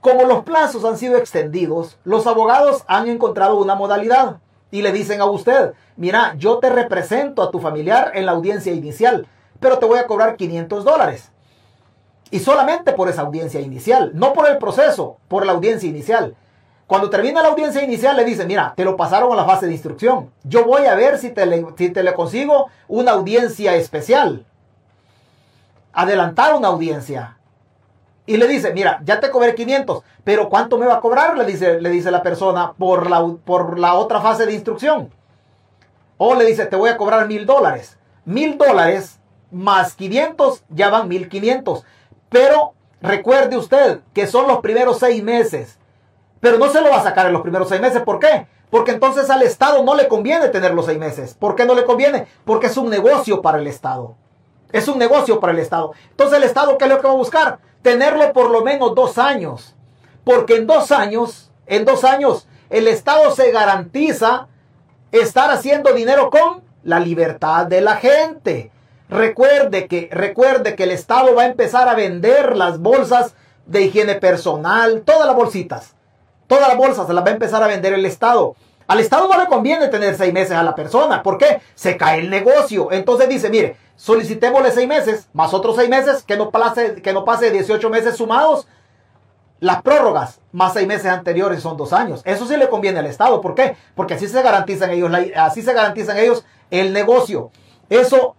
Como 0.00 0.24
los 0.24 0.44
plazos 0.44 0.84
han 0.84 0.96
sido 0.96 1.16
extendidos, 1.16 1.98
los 2.04 2.26
abogados 2.28 2.84
han 2.86 3.08
encontrado 3.08 3.58
una 3.58 3.74
modalidad 3.74 4.36
y 4.70 4.82
le 4.82 4.92
dicen 4.92 5.20
a 5.20 5.24
usted, 5.24 5.72
mira, 5.96 6.34
yo 6.38 6.58
te 6.58 6.70
represento 6.70 7.42
a 7.42 7.50
tu 7.50 7.58
familiar 7.58 8.12
en 8.14 8.26
la 8.26 8.32
audiencia 8.32 8.72
inicial, 8.72 9.26
pero 9.58 9.78
te 9.78 9.86
voy 9.86 9.98
a 9.98 10.06
cobrar 10.06 10.36
500 10.36 10.84
dólares. 10.84 11.32
Y 12.30 12.40
solamente 12.40 12.92
por 12.92 13.08
esa 13.08 13.22
audiencia 13.22 13.60
inicial, 13.60 14.12
no 14.14 14.32
por 14.32 14.48
el 14.48 14.58
proceso, 14.58 15.16
por 15.28 15.46
la 15.46 15.52
audiencia 15.52 15.88
inicial. 15.88 16.36
Cuando 16.86 17.10
termina 17.10 17.42
la 17.42 17.48
audiencia 17.48 17.82
inicial 17.82 18.16
le 18.16 18.24
dicen, 18.24 18.46
mira, 18.46 18.72
te 18.76 18.84
lo 18.84 18.96
pasaron 18.96 19.32
a 19.32 19.36
la 19.36 19.44
fase 19.44 19.66
de 19.66 19.72
instrucción. 19.72 20.30
Yo 20.44 20.64
voy 20.64 20.86
a 20.86 20.94
ver 20.94 21.18
si 21.18 21.30
te 21.30 21.44
le, 21.44 22.14
consigo 22.14 22.68
una 22.86 23.12
audiencia 23.12 23.74
especial. 23.74 24.44
Adelantar 25.92 26.54
una 26.54 26.68
audiencia. 26.68 27.38
Y 28.24 28.36
le 28.36 28.46
dice, 28.46 28.72
mira, 28.72 29.00
ya 29.04 29.18
te 29.18 29.30
cobré 29.30 29.54
500, 29.54 30.02
pero 30.22 30.48
¿cuánto 30.48 30.78
me 30.78 30.86
va 30.86 30.94
a 30.94 31.00
cobrar? 31.00 31.36
Le 31.36 31.44
dice, 31.44 31.80
le 31.80 31.90
dice 31.90 32.10
la 32.10 32.22
persona 32.22 32.72
por 32.72 33.10
la, 33.10 33.24
por 33.44 33.78
la 33.78 33.94
otra 33.94 34.20
fase 34.20 34.46
de 34.46 34.54
instrucción. 34.54 35.10
O 36.18 36.34
le 36.34 36.44
dice, 36.44 36.66
te 36.66 36.76
voy 36.76 36.90
a 36.90 36.96
cobrar 36.96 37.26
mil 37.26 37.46
dólares. 37.46 37.96
Mil 38.24 38.58
dólares 38.58 39.18
más 39.50 39.94
500 39.94 40.62
ya 40.68 40.90
van 40.90 41.08
1500. 41.08 41.84
Pero 42.28 42.74
recuerde 43.00 43.56
usted 43.56 44.00
que 44.12 44.28
son 44.28 44.46
los 44.46 44.60
primeros 44.60 45.00
seis 45.00 45.22
meses 45.22 45.78
pero 46.46 46.58
no 46.58 46.70
se 46.70 46.80
lo 46.80 46.90
va 46.90 46.98
a 46.98 47.02
sacar 47.02 47.26
en 47.26 47.32
los 47.32 47.42
primeros 47.42 47.68
seis 47.68 47.80
meses. 47.80 48.02
¿Por 48.02 48.20
qué? 48.20 48.46
Porque 48.70 48.92
entonces 48.92 49.28
al 49.30 49.42
Estado 49.42 49.82
no 49.82 49.96
le 49.96 50.06
conviene 50.06 50.48
tener 50.48 50.74
los 50.74 50.86
seis 50.86 50.98
meses. 50.98 51.34
¿Por 51.34 51.56
qué 51.56 51.64
no 51.64 51.74
le 51.74 51.84
conviene? 51.84 52.28
Porque 52.44 52.68
es 52.68 52.76
un 52.76 52.88
negocio 52.88 53.42
para 53.42 53.58
el 53.58 53.66
Estado. 53.66 54.14
Es 54.70 54.86
un 54.86 54.98
negocio 54.98 55.40
para 55.40 55.52
el 55.52 55.58
Estado. 55.58 55.92
Entonces 56.10 56.38
el 56.38 56.44
Estado, 56.44 56.78
¿qué 56.78 56.84
es 56.84 56.90
lo 56.90 57.00
que 57.00 57.06
va 57.08 57.14
a 57.14 57.16
buscar? 57.16 57.58
tenerlo 57.82 58.32
por 58.32 58.50
lo 58.50 58.62
menos 58.62 58.94
dos 58.94 59.16
años. 59.16 59.74
Porque 60.24 60.56
en 60.56 60.66
dos 60.66 60.90
años, 60.92 61.52
en 61.66 61.84
dos 61.84 62.04
años, 62.04 62.48
el 62.70 62.88
Estado 62.88 63.30
se 63.32 63.52
garantiza 63.52 64.48
estar 65.12 65.50
haciendo 65.50 65.92
dinero 65.92 66.30
con 66.30 66.62
la 66.82 67.00
libertad 67.00 67.66
de 67.66 67.80
la 67.80 67.96
gente. 67.96 68.72
Recuerde 69.08 69.86
que, 69.86 70.08
recuerde 70.12 70.74
que 70.74 70.84
el 70.84 70.90
Estado 70.90 71.34
va 71.34 71.42
a 71.42 71.46
empezar 71.46 71.88
a 71.88 71.94
vender 71.94 72.56
las 72.56 72.80
bolsas 72.80 73.34
de 73.66 73.82
higiene 73.82 74.16
personal, 74.16 75.02
todas 75.02 75.26
las 75.26 75.36
bolsitas. 75.36 75.95
Todas 76.46 76.68
las 76.68 76.76
bolsas 76.76 77.06
se 77.06 77.12
las 77.12 77.24
va 77.24 77.28
a 77.28 77.32
empezar 77.32 77.62
a 77.62 77.66
vender 77.66 77.92
el 77.92 78.06
Estado. 78.06 78.54
Al 78.86 79.00
Estado 79.00 79.28
no 79.28 79.38
le 79.38 79.46
conviene 79.48 79.88
tener 79.88 80.16
seis 80.16 80.32
meses 80.32 80.52
a 80.52 80.62
la 80.62 80.74
persona. 80.74 81.22
¿Por 81.22 81.38
qué? 81.38 81.60
Se 81.74 81.96
cae 81.96 82.20
el 82.20 82.30
negocio. 82.30 82.92
Entonces 82.92 83.28
dice, 83.28 83.50
mire, 83.50 83.76
solicitémosle 83.96 84.70
seis 84.70 84.86
meses, 84.86 85.28
más 85.32 85.52
otros 85.54 85.76
seis 85.76 85.88
meses, 85.88 86.22
que 86.22 86.36
no 86.36 86.50
pase, 86.50 87.02
que 87.02 87.12
no 87.12 87.24
pase 87.24 87.50
18 87.50 87.90
meses 87.90 88.16
sumados. 88.16 88.68
Las 89.58 89.82
prórrogas, 89.82 90.40
más 90.52 90.74
seis 90.74 90.86
meses 90.86 91.06
anteriores 91.06 91.62
son 91.62 91.76
dos 91.76 91.92
años. 91.92 92.20
Eso 92.24 92.46
sí 92.46 92.56
le 92.56 92.68
conviene 92.68 93.00
al 93.00 93.06
Estado. 93.06 93.40
¿Por 93.40 93.54
qué? 93.54 93.76
Porque 93.94 94.14
así 94.14 94.28
se 94.28 94.42
garantizan 94.42 94.90
ellos, 94.90 95.10
así 95.34 95.62
se 95.62 95.72
garantizan 95.72 96.18
ellos 96.18 96.44
el 96.70 96.92
negocio. 96.92 97.50
Eso 97.88 98.36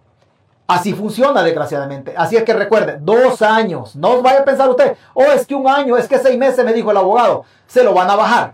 Así 0.68 0.92
funciona, 0.92 1.42
desgraciadamente. 1.42 2.12
Así 2.14 2.36
es 2.36 2.44
que 2.44 2.52
recuerde, 2.52 2.98
dos 3.00 3.40
años. 3.40 3.96
No 3.96 4.20
vaya 4.20 4.40
a 4.40 4.44
pensar 4.44 4.68
usted, 4.68 4.98
oh, 5.14 5.22
es 5.24 5.46
que 5.46 5.54
un 5.54 5.66
año, 5.66 5.96
es 5.96 6.06
que 6.06 6.18
seis 6.18 6.36
meses, 6.38 6.62
me 6.62 6.74
dijo 6.74 6.90
el 6.90 6.98
abogado. 6.98 7.44
Se 7.66 7.82
lo 7.82 7.94
van 7.94 8.10
a 8.10 8.16
bajar. 8.16 8.52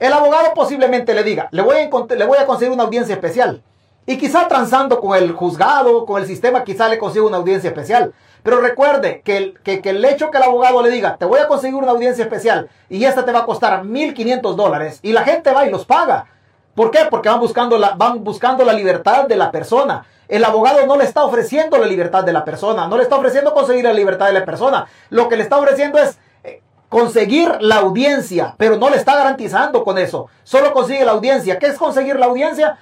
El 0.00 0.14
abogado 0.14 0.54
posiblemente 0.54 1.12
le 1.12 1.22
diga, 1.22 1.48
le 1.50 1.60
voy 1.60 1.76
a, 1.76 2.14
le 2.14 2.24
voy 2.24 2.38
a 2.38 2.46
conseguir 2.46 2.72
una 2.72 2.84
audiencia 2.84 3.14
especial. 3.14 3.62
Y 4.06 4.16
quizá 4.16 4.48
transando 4.48 4.98
con 4.98 5.14
el 5.14 5.32
juzgado, 5.32 6.06
con 6.06 6.22
el 6.22 6.26
sistema, 6.26 6.64
quizá 6.64 6.88
le 6.88 6.96
consiga 6.96 7.26
una 7.26 7.36
audiencia 7.36 7.68
especial. 7.68 8.14
Pero 8.42 8.62
recuerde 8.62 9.20
que 9.22 9.36
el, 9.36 9.60
que, 9.62 9.82
el 9.84 10.02
hecho 10.06 10.30
que 10.30 10.38
el 10.38 10.44
abogado 10.44 10.80
le 10.80 10.88
diga, 10.88 11.18
te 11.18 11.26
voy 11.26 11.40
a 11.40 11.48
conseguir 11.48 11.74
una 11.74 11.90
audiencia 11.90 12.24
especial 12.24 12.70
y 12.88 13.04
esta 13.04 13.26
te 13.26 13.32
va 13.32 13.40
a 13.40 13.44
costar 13.44 13.82
1.500 13.82 14.54
dólares 14.54 15.00
y 15.02 15.12
la 15.12 15.24
gente 15.24 15.52
va 15.52 15.66
y 15.66 15.70
los 15.70 15.84
paga. 15.84 16.28
¿Por 16.76 16.90
qué? 16.90 17.06
Porque 17.10 17.30
van 17.30 17.40
buscando, 17.40 17.78
la, 17.78 17.94
van 17.96 18.22
buscando 18.22 18.62
la 18.62 18.74
libertad 18.74 19.24
de 19.24 19.34
la 19.34 19.50
persona. 19.50 20.04
El 20.28 20.44
abogado 20.44 20.86
no 20.86 20.98
le 20.98 21.04
está 21.04 21.24
ofreciendo 21.24 21.78
la 21.78 21.86
libertad 21.86 22.22
de 22.22 22.34
la 22.34 22.44
persona, 22.44 22.86
no 22.86 22.98
le 22.98 23.02
está 23.02 23.16
ofreciendo 23.16 23.54
conseguir 23.54 23.84
la 23.84 23.94
libertad 23.94 24.26
de 24.26 24.34
la 24.34 24.44
persona. 24.44 24.86
Lo 25.08 25.28
que 25.30 25.36
le 25.36 25.42
está 25.42 25.56
ofreciendo 25.56 25.98
es 25.98 26.18
eh, 26.44 26.60
conseguir 26.90 27.56
la 27.60 27.76
audiencia, 27.76 28.54
pero 28.58 28.76
no 28.76 28.90
le 28.90 28.96
está 28.96 29.16
garantizando 29.16 29.84
con 29.84 29.96
eso. 29.96 30.26
Solo 30.44 30.74
consigue 30.74 31.06
la 31.06 31.12
audiencia. 31.12 31.58
¿Qué 31.58 31.68
es 31.68 31.78
conseguir 31.78 32.16
la 32.16 32.26
audiencia? 32.26 32.76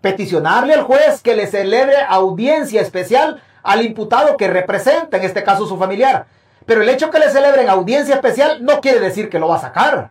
Peticionarle 0.00 0.74
al 0.74 0.82
juez 0.82 1.22
que 1.22 1.36
le 1.36 1.46
celebre 1.46 1.96
audiencia 2.08 2.80
especial 2.80 3.40
al 3.62 3.84
imputado 3.84 4.36
que 4.36 4.48
representa, 4.48 5.16
en 5.16 5.22
este 5.22 5.44
caso 5.44 5.64
su 5.64 5.76
familiar. 5.78 6.26
Pero 6.66 6.82
el 6.82 6.88
hecho 6.88 7.10
que 7.10 7.20
le 7.20 7.30
celebren 7.30 7.68
audiencia 7.68 8.16
especial 8.16 8.64
no 8.64 8.80
quiere 8.80 8.98
decir 8.98 9.30
que 9.30 9.38
lo 9.38 9.46
va 9.46 9.56
a 9.56 9.60
sacar. 9.60 10.10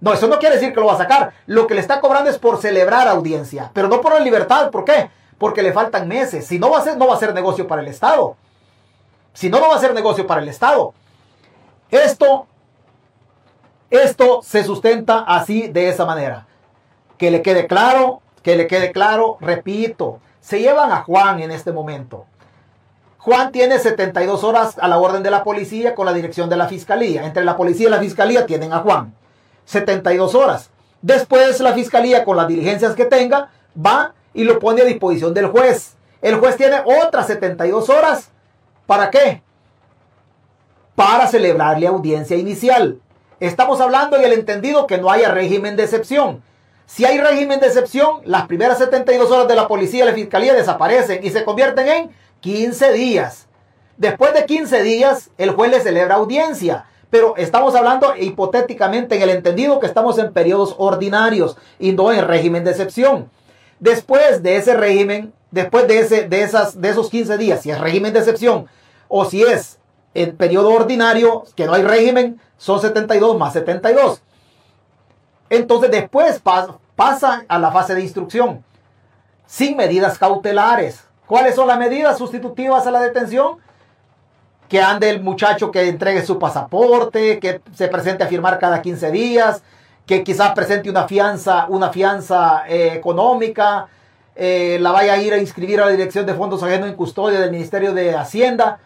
No, 0.00 0.12
eso 0.12 0.28
no 0.28 0.38
quiere 0.38 0.56
decir 0.56 0.72
que 0.72 0.80
lo 0.80 0.86
va 0.86 0.94
a 0.94 0.98
sacar. 0.98 1.32
Lo 1.46 1.66
que 1.66 1.74
le 1.74 1.80
está 1.80 2.00
cobrando 2.00 2.30
es 2.30 2.38
por 2.38 2.60
celebrar 2.60 3.08
audiencia, 3.08 3.70
pero 3.72 3.88
no 3.88 4.00
por 4.00 4.14
la 4.14 4.20
libertad. 4.20 4.70
¿Por 4.70 4.84
qué? 4.84 5.10
porque 5.38 5.62
le 5.62 5.72
faltan 5.72 6.08
meses. 6.08 6.46
Si 6.46 6.58
no 6.58 6.70
va 6.70 6.78
a 6.78 6.82
ser, 6.82 6.98
no 6.98 7.06
va 7.06 7.14
a 7.14 7.18
ser 7.18 7.32
negocio 7.32 7.66
para 7.66 7.80
el 7.80 7.88
Estado. 7.88 8.36
Si 9.32 9.48
no, 9.48 9.60
no 9.60 9.68
va 9.68 9.76
a 9.76 9.80
ser 9.80 9.94
negocio 9.94 10.26
para 10.26 10.42
el 10.42 10.48
Estado. 10.48 10.92
Esto, 11.90 12.46
esto 13.88 14.40
se 14.42 14.64
sustenta 14.64 15.20
así, 15.20 15.68
de 15.68 15.88
esa 15.88 16.04
manera. 16.04 16.46
Que 17.16 17.30
le 17.30 17.40
quede 17.40 17.66
claro, 17.66 18.20
que 18.42 18.56
le 18.56 18.66
quede 18.66 18.92
claro, 18.92 19.38
repito, 19.40 20.18
se 20.40 20.60
llevan 20.60 20.92
a 20.92 21.02
Juan 21.04 21.40
en 21.40 21.52
este 21.52 21.72
momento. 21.72 22.26
Juan 23.18 23.52
tiene 23.52 23.78
72 23.78 24.42
horas 24.42 24.76
a 24.80 24.88
la 24.88 24.98
orden 24.98 25.22
de 25.22 25.30
la 25.30 25.44
policía 25.44 25.94
con 25.94 26.06
la 26.06 26.12
dirección 26.12 26.48
de 26.48 26.56
la 26.56 26.68
fiscalía. 26.68 27.24
Entre 27.24 27.44
la 27.44 27.56
policía 27.56 27.88
y 27.88 27.90
la 27.90 28.00
fiscalía 28.00 28.46
tienen 28.46 28.72
a 28.72 28.80
Juan. 28.80 29.14
72 29.68 30.34
horas. 30.34 30.70
Después 31.02 31.60
la 31.60 31.74
fiscalía 31.74 32.24
con 32.24 32.36
las 32.36 32.48
diligencias 32.48 32.94
que 32.94 33.04
tenga 33.04 33.50
va 33.76 34.14
y 34.32 34.44
lo 34.44 34.58
pone 34.58 34.80
a 34.80 34.86
disposición 34.86 35.34
del 35.34 35.46
juez. 35.46 35.94
El 36.22 36.36
juez 36.36 36.56
tiene 36.56 36.80
otras 36.84 37.26
72 37.26 37.88
horas. 37.90 38.30
¿Para 38.86 39.10
qué? 39.10 39.42
Para 40.94 41.26
celebrarle 41.26 41.86
audiencia 41.86 42.36
inicial. 42.36 42.98
Estamos 43.40 43.80
hablando 43.80 44.16
en 44.16 44.24
el 44.24 44.32
entendido 44.32 44.86
que 44.86 44.98
no 44.98 45.10
haya 45.10 45.30
régimen 45.30 45.76
de 45.76 45.84
excepción. 45.84 46.42
Si 46.86 47.04
hay 47.04 47.20
régimen 47.20 47.60
de 47.60 47.66
excepción, 47.66 48.22
las 48.24 48.46
primeras 48.46 48.78
72 48.78 49.30
horas 49.30 49.48
de 49.48 49.54
la 49.54 49.68
policía 49.68 50.04
y 50.04 50.06
la 50.06 50.14
fiscalía 50.14 50.54
desaparecen 50.54 51.22
y 51.22 51.30
se 51.30 51.44
convierten 51.44 51.86
en 51.86 52.10
15 52.40 52.92
días. 52.94 53.46
Después 53.98 54.32
de 54.32 54.46
15 54.46 54.82
días, 54.82 55.28
el 55.36 55.50
juez 55.50 55.70
le 55.70 55.80
celebra 55.80 56.14
audiencia. 56.14 56.86
Pero 57.10 57.36
estamos 57.36 57.74
hablando 57.74 58.14
hipotéticamente 58.16 59.16
en 59.16 59.22
el 59.22 59.30
entendido 59.30 59.80
que 59.80 59.86
estamos 59.86 60.18
en 60.18 60.32
periodos 60.32 60.74
ordinarios 60.78 61.56
y 61.78 61.92
no 61.92 62.12
en 62.12 62.26
régimen 62.26 62.64
de 62.64 62.70
excepción. 62.72 63.30
Después 63.80 64.42
de 64.42 64.56
ese 64.56 64.74
régimen, 64.74 65.32
después 65.50 65.88
de, 65.88 66.00
ese, 66.00 66.28
de, 66.28 66.42
esas, 66.42 66.80
de 66.80 66.90
esos 66.90 67.08
15 67.08 67.38
días, 67.38 67.62
si 67.62 67.70
es 67.70 67.80
régimen 67.80 68.12
de 68.12 68.18
excepción 68.18 68.66
o 69.08 69.24
si 69.24 69.42
es 69.42 69.78
en 70.14 70.36
periodo 70.36 70.70
ordinario, 70.70 71.44
que 71.54 71.66
no 71.66 71.74
hay 71.74 71.82
régimen, 71.82 72.40
son 72.56 72.80
72 72.80 73.38
más 73.38 73.52
72. 73.52 74.20
Entonces 75.50 75.90
después 75.90 76.40
pasa 76.40 77.44
a 77.48 77.58
la 77.58 77.70
fase 77.70 77.94
de 77.94 78.02
instrucción, 78.02 78.64
sin 79.46 79.76
medidas 79.76 80.18
cautelares. 80.18 81.04
¿Cuáles 81.26 81.54
son 81.54 81.68
las 81.68 81.78
medidas 81.78 82.18
sustitutivas 82.18 82.86
a 82.86 82.90
la 82.90 83.00
detención? 83.00 83.58
Que 84.68 84.80
ande 84.82 85.08
el 85.10 85.22
muchacho 85.22 85.70
que 85.70 85.88
entregue 85.88 86.24
su 86.24 86.38
pasaporte, 86.38 87.38
que 87.38 87.60
se 87.74 87.88
presente 87.88 88.24
a 88.24 88.26
firmar 88.26 88.58
cada 88.58 88.82
15 88.82 89.10
días, 89.10 89.62
que 90.06 90.22
quizás 90.22 90.52
presente 90.52 90.90
una 90.90 91.06
fianza, 91.06 91.66
una 91.68 91.90
fianza 91.90 92.64
eh, 92.68 92.92
económica, 92.94 93.88
eh, 94.34 94.78
la 94.80 94.92
vaya 94.92 95.14
a 95.14 95.22
ir 95.22 95.32
a 95.32 95.38
inscribir 95.38 95.80
a 95.80 95.86
la 95.86 95.90
Dirección 95.90 96.24
de 96.24 96.34
Fondos 96.34 96.62
Ajenos 96.62 96.88
en 96.88 96.94
Custodia 96.94 97.40
del 97.40 97.50
Ministerio 97.50 97.92
de 97.92 98.14
Hacienda. 98.14 98.78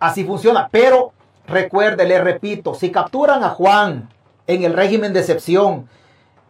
Así 0.00 0.24
funciona. 0.24 0.68
Pero 0.70 1.12
recuerde, 1.46 2.06
le 2.06 2.20
repito, 2.20 2.74
si 2.74 2.90
capturan 2.90 3.44
a 3.44 3.50
Juan 3.50 4.08
en 4.46 4.64
el 4.64 4.72
régimen 4.72 5.12
de 5.12 5.20
excepción, 5.20 5.88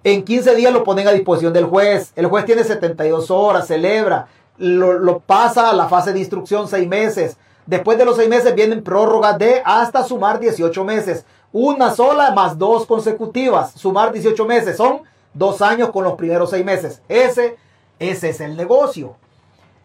en 0.04 0.24
15 0.24 0.54
días 0.54 0.72
lo 0.72 0.84
ponen 0.84 1.08
a 1.08 1.12
disposición 1.12 1.52
del 1.52 1.64
juez. 1.64 2.12
El 2.16 2.26
juez 2.26 2.44
tiene 2.44 2.64
72 2.64 3.30
horas, 3.30 3.66
celebra, 3.66 4.28
lo, 4.56 4.92
lo 4.92 5.18
pasa 5.18 5.70
a 5.70 5.72
la 5.72 5.88
fase 5.88 6.12
de 6.12 6.20
instrucción 6.20 6.68
seis 6.68 6.88
meses. 6.88 7.36
Después 7.68 7.98
de 7.98 8.06
los 8.06 8.16
seis 8.16 8.30
meses 8.30 8.54
vienen 8.54 8.82
prórrogas 8.82 9.36
de 9.36 9.60
hasta 9.62 10.02
sumar 10.02 10.40
18 10.40 10.84
meses. 10.84 11.26
Una 11.52 11.94
sola 11.94 12.30
más 12.30 12.56
dos 12.56 12.86
consecutivas. 12.86 13.72
Sumar 13.72 14.10
18 14.10 14.42
meses 14.46 14.78
son 14.78 15.02
dos 15.34 15.60
años 15.60 15.90
con 15.90 16.02
los 16.02 16.14
primeros 16.14 16.48
seis 16.48 16.64
meses. 16.64 17.02
Ese, 17.10 17.58
ese 17.98 18.30
es 18.30 18.40
el 18.40 18.56
negocio. 18.56 19.16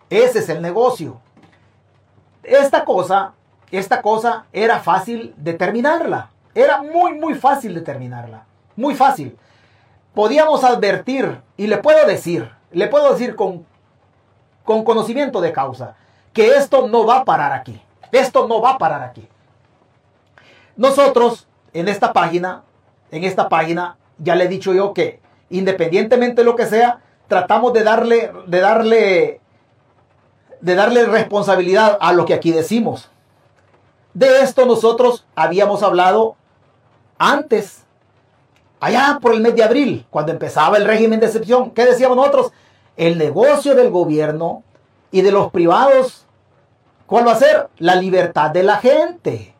Ese 0.10 0.40
es 0.40 0.48
el 0.48 0.62
negocio. 0.62 1.20
Esta 2.42 2.86
cosa, 2.86 3.34
esta 3.70 4.02
cosa 4.02 4.46
era 4.54 4.80
fácil 4.80 5.34
determinarla. 5.36 6.30
Era 6.56 6.82
muy, 6.82 7.20
muy 7.20 7.34
fácil 7.34 7.76
determinarla. 7.76 8.46
Muy 8.78 8.96
fácil. 8.96 9.38
Podíamos 10.14 10.64
advertir, 10.64 11.42
y 11.58 11.68
le 11.68 11.80
puedo 11.80 12.08
decir, 12.08 12.50
le 12.72 12.88
puedo 12.88 13.12
decir 13.12 13.36
con, 13.36 13.66
con 14.64 14.86
conocimiento 14.86 15.42
de 15.42 15.52
causa, 15.52 15.98
que 16.34 16.56
esto 16.56 16.88
no 16.88 17.06
va 17.06 17.20
a 17.20 17.26
parar 17.26 17.54
aquí. 17.54 17.80
Esto 18.12 18.48
no 18.48 18.62
va 18.62 18.72
a 18.72 18.78
parar 18.78 19.04
aquí. 19.04 19.28
Nosotros 20.76 21.48
en 21.74 21.88
esta 21.88 22.14
página, 22.14 22.64
en 23.12 23.24
esta 23.24 23.50
página, 23.50 23.98
ya 24.18 24.36
le 24.36 24.46
he 24.46 24.48
dicho 24.48 24.74
yo 24.74 24.94
que 24.94 25.20
independientemente 25.50 26.42
de 26.42 26.46
lo 26.46 26.56
que 26.56 26.66
sea, 26.66 27.00
tratamos 27.28 27.74
de 27.74 27.84
darle, 27.84 28.32
de 28.48 28.60
darle, 28.60 29.42
de 30.62 30.76
darle 30.76 31.06
responsabilidad 31.06 31.98
a 32.02 32.12
lo 32.14 32.26
que 32.26 32.34
aquí 32.34 32.52
decimos. 32.52 33.10
De 34.14 34.42
esto 34.42 34.66
nosotros 34.66 35.26
habíamos 35.36 35.84
hablado 35.84 36.36
antes, 37.18 37.84
allá 38.80 39.20
por 39.22 39.34
el 39.34 39.42
mes 39.42 39.56
de 39.56 39.64
abril, 39.64 40.06
cuando 40.10 40.32
empezaba 40.32 40.78
el 40.78 40.86
régimen 40.86 41.20
de 41.20 41.28
excepción. 41.28 41.72
¿Qué 41.72 41.86
decíamos 41.86 42.18
nosotros? 42.18 42.52
El 42.98 43.18
negocio 43.18 43.76
del 43.76 43.92
gobierno 43.92 44.64
y 45.14 45.22
de 45.22 45.32
los 45.32 45.50
privados, 45.52 46.26
¿cuál 47.08 47.26
va 47.26 47.32
a 47.32 47.40
ser? 47.40 47.70
La 47.78 47.96
libertad 47.96 48.52
de 48.52 48.64
la 48.64 48.78
gente 48.78 49.54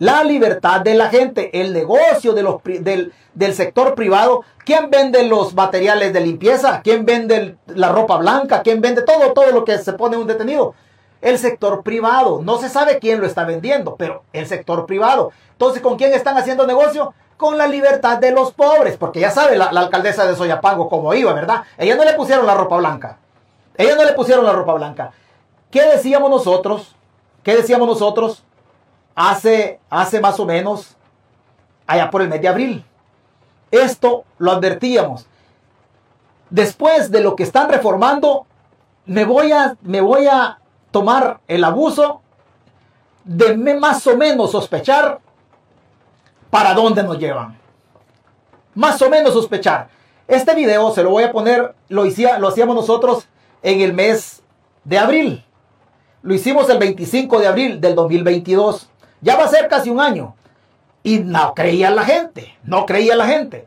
la 0.00 0.24
libertad 0.24 0.80
de 0.80 0.94
la 0.94 1.10
gente, 1.10 1.60
el 1.60 1.74
negocio 1.74 2.32
del, 2.32 3.12
sector 3.54 3.94
privado. 3.94 4.44
¿Quién 4.64 4.88
vende 4.90 5.24
los 5.24 5.54
materiales 5.54 6.14
de 6.14 6.20
limpieza? 6.20 6.80
¿Quién 6.82 7.04
vende 7.04 7.56
la 7.66 7.90
ropa 7.90 8.16
blanca? 8.16 8.62
¿Quién 8.62 8.80
vende 8.80 9.02
todo, 9.02 9.34
todo 9.34 9.52
lo 9.52 9.62
que 9.64 9.76
se 9.76 9.92
pone 9.92 10.16
un 10.16 10.26
detenido? 10.26 10.74
El 11.20 11.38
sector 11.38 11.82
privado. 11.82 12.40
No 12.42 12.56
se 12.56 12.70
sabe 12.70 12.98
quién 12.98 13.20
lo 13.20 13.26
está 13.26 13.44
vendiendo, 13.44 13.96
pero 13.96 14.24
el 14.32 14.46
sector 14.46 14.86
privado. 14.86 15.32
Entonces, 15.52 15.82
¿con 15.82 15.98
quién 15.98 16.14
están 16.14 16.38
haciendo 16.38 16.66
negocio? 16.66 17.12
Con 17.36 17.58
la 17.58 17.66
libertad 17.66 18.16
de 18.16 18.30
los 18.30 18.52
pobres, 18.52 18.96
porque 18.96 19.20
ya 19.20 19.30
sabe 19.30 19.58
la, 19.58 19.70
la 19.70 19.80
alcaldesa 19.80 20.26
de 20.26 20.34
Soyapango 20.34 20.88
cómo 20.88 21.12
iba, 21.12 21.34
¿verdad? 21.34 21.64
Ella 21.76 21.96
no 21.96 22.04
le 22.06 22.14
pusieron 22.14 22.46
la 22.46 22.54
ropa 22.54 22.78
blanca. 22.78 23.18
Ella 23.76 23.94
no 23.94 24.04
le 24.04 24.12
pusieron 24.12 24.44
la 24.44 24.52
ropa 24.52 24.74
blanca. 24.74 25.12
¿Qué 25.70 25.82
decíamos 25.82 26.30
nosotros? 26.30 26.94
¿Qué 27.42 27.56
decíamos 27.56 27.88
nosotros? 27.88 28.44
hace, 29.14 29.80
hace 29.90 30.20
más 30.20 30.40
o 30.40 30.46
menos 30.46 30.96
allá 31.86 32.10
por 32.10 32.22
el 32.22 32.28
mes 32.28 32.40
de 32.40 32.48
abril. 32.48 32.84
Esto 33.70 34.24
lo 34.38 34.52
advertíamos. 34.52 35.26
Después 36.48 37.10
de 37.10 37.20
lo 37.20 37.36
que 37.36 37.42
están 37.42 37.68
reformando, 37.68 38.46
me 39.06 39.24
voy 39.24 39.52
a, 39.52 39.76
me 39.82 40.00
voy 40.00 40.26
a 40.26 40.58
tomar 40.90 41.40
el 41.46 41.62
abuso 41.64 42.22
de 43.24 43.54
más 43.78 44.06
o 44.06 44.16
menos 44.16 44.52
sospechar 44.52 45.20
para 46.50 46.74
dónde 46.74 47.02
nos 47.02 47.18
llevan. 47.18 47.58
Más 48.74 49.00
o 49.02 49.10
menos 49.10 49.34
sospechar. 49.34 49.88
Este 50.26 50.54
video 50.54 50.92
se 50.92 51.02
lo 51.02 51.10
voy 51.10 51.24
a 51.24 51.32
poner, 51.32 51.74
lo, 51.88 52.04
lo 52.04 52.48
hacíamos 52.48 52.74
nosotros 52.74 53.26
en 53.62 53.80
el 53.80 53.92
mes 53.92 54.42
de 54.84 54.98
abril. 54.98 55.44
Lo 56.22 56.34
hicimos 56.34 56.68
el 56.68 56.78
25 56.78 57.40
de 57.40 57.46
abril 57.46 57.80
del 57.80 57.94
2022. 57.94 58.88
Ya 59.20 59.36
va 59.36 59.44
a 59.44 59.48
ser 59.48 59.68
casi 59.68 59.90
un 59.90 60.00
año. 60.00 60.34
Y 61.02 61.20
no 61.20 61.54
creía 61.54 61.90
la 61.90 62.04
gente. 62.04 62.58
No 62.62 62.86
creía 62.86 63.16
la 63.16 63.26
gente. 63.26 63.66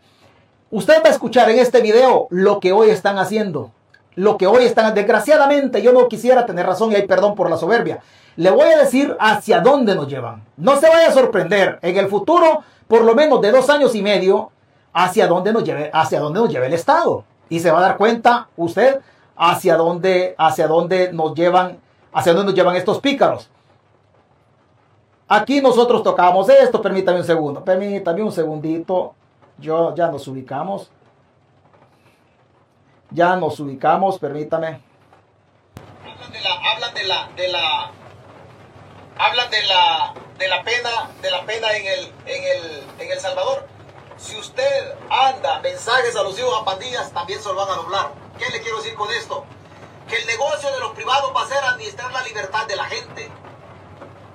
Usted 0.69 1.01
va 1.03 1.09
a 1.09 1.11
escuchar 1.11 1.49
en 1.49 1.59
este 1.59 1.81
video 1.81 2.27
lo 2.29 2.59
que 2.59 2.71
hoy 2.71 2.89
están 2.89 3.17
haciendo. 3.17 3.71
Lo 4.15 4.37
que 4.37 4.47
hoy 4.47 4.65
están. 4.65 4.93
Desgraciadamente, 4.93 5.81
yo 5.81 5.93
no 5.93 6.07
quisiera 6.07 6.45
tener 6.45 6.65
razón 6.65 6.91
y 6.91 6.95
hay 6.95 7.07
perdón 7.07 7.35
por 7.35 7.49
la 7.49 7.57
soberbia. 7.57 8.01
Le 8.35 8.49
voy 8.51 8.67
a 8.67 8.77
decir 8.77 9.15
hacia 9.19 9.61
dónde 9.61 9.95
nos 9.95 10.07
llevan. 10.07 10.43
No 10.57 10.79
se 10.79 10.89
vaya 10.89 11.09
a 11.09 11.13
sorprender. 11.13 11.79
En 11.81 11.97
el 11.97 12.07
futuro, 12.07 12.63
por 12.87 13.03
lo 13.03 13.15
menos 13.15 13.41
de 13.41 13.51
dos 13.51 13.69
años 13.69 13.95
y 13.95 14.01
medio, 14.01 14.51
hacia 14.93 15.27
dónde 15.27 15.53
nos 15.53 15.63
lleve, 15.63 15.89
hacia 15.93 16.19
dónde 16.19 16.39
nos 16.39 16.49
lleve 16.49 16.67
el 16.67 16.73
Estado. 16.73 17.23
Y 17.49 17.59
se 17.59 17.71
va 17.71 17.79
a 17.79 17.83
dar 17.83 17.97
cuenta 17.97 18.47
usted 18.57 19.01
hacia 19.35 19.75
dónde, 19.75 20.35
hacia 20.37 20.67
dónde 20.67 21.11
nos 21.11 21.33
llevan, 21.33 21.79
hacia 22.13 22.33
dónde 22.33 22.51
nos 22.51 22.55
llevan 22.55 22.75
estos 22.75 22.99
pícaros. 22.99 23.49
Aquí 25.27 25.61
nosotros 25.61 26.03
tocamos 26.03 26.49
esto, 26.49 26.81
permítame 26.81 27.19
un 27.19 27.25
segundo, 27.25 27.63
permítame 27.63 28.21
un 28.21 28.31
segundito. 28.31 29.15
Yo 29.57 29.95
ya 29.95 30.07
nos 30.07 30.27
ubicamos. 30.27 30.91
Ya 33.09 33.35
nos 33.35 33.59
ubicamos, 33.59 34.19
permítame. 34.19 34.81
Hablan 36.03 36.31
de 36.31 36.41
la, 36.41 36.53
hablan 36.53 36.93
de 36.93 37.03
la, 37.03 37.29
de 37.35 37.47
la, 37.47 37.91
hablan 39.17 39.49
de 39.49 39.63
la, 39.63 40.13
de 40.37 40.47
la 40.49 40.63
pena, 40.63 40.89
de 41.21 41.31
la 41.31 41.45
pena 41.45 41.71
en 41.73 41.87
el, 41.87 41.99
en 42.25 42.43
el, 42.43 42.83
en 42.99 43.11
el 43.11 43.19
Salvador. 43.19 43.67
Si 44.17 44.35
usted 44.37 44.95
anda 45.09 45.59
mensajes 45.61 46.15
alusivos 46.15 46.61
a 46.61 46.65
pandillas, 46.65 47.11
también 47.11 47.39
se 47.41 47.49
lo 47.49 47.55
van 47.55 47.69
a 47.69 47.75
doblar. 47.75 48.22
¿Qué 48.37 48.49
le 48.49 48.61
quiero 48.61 48.77
decir 48.77 48.95
con 48.95 49.11
esto? 49.11 49.45
Que 50.07 50.17
el 50.17 50.25
negocio 50.25 50.71
de 50.71 50.79
los 50.79 50.91
privados 50.91 51.31
va 51.35 51.43
a 51.43 51.47
ser 51.47 51.63
administrar 51.63 52.11
la 52.11 52.23
libertad 52.23 52.65
de 52.65 52.75
la 52.75 52.85
gente. 52.85 53.29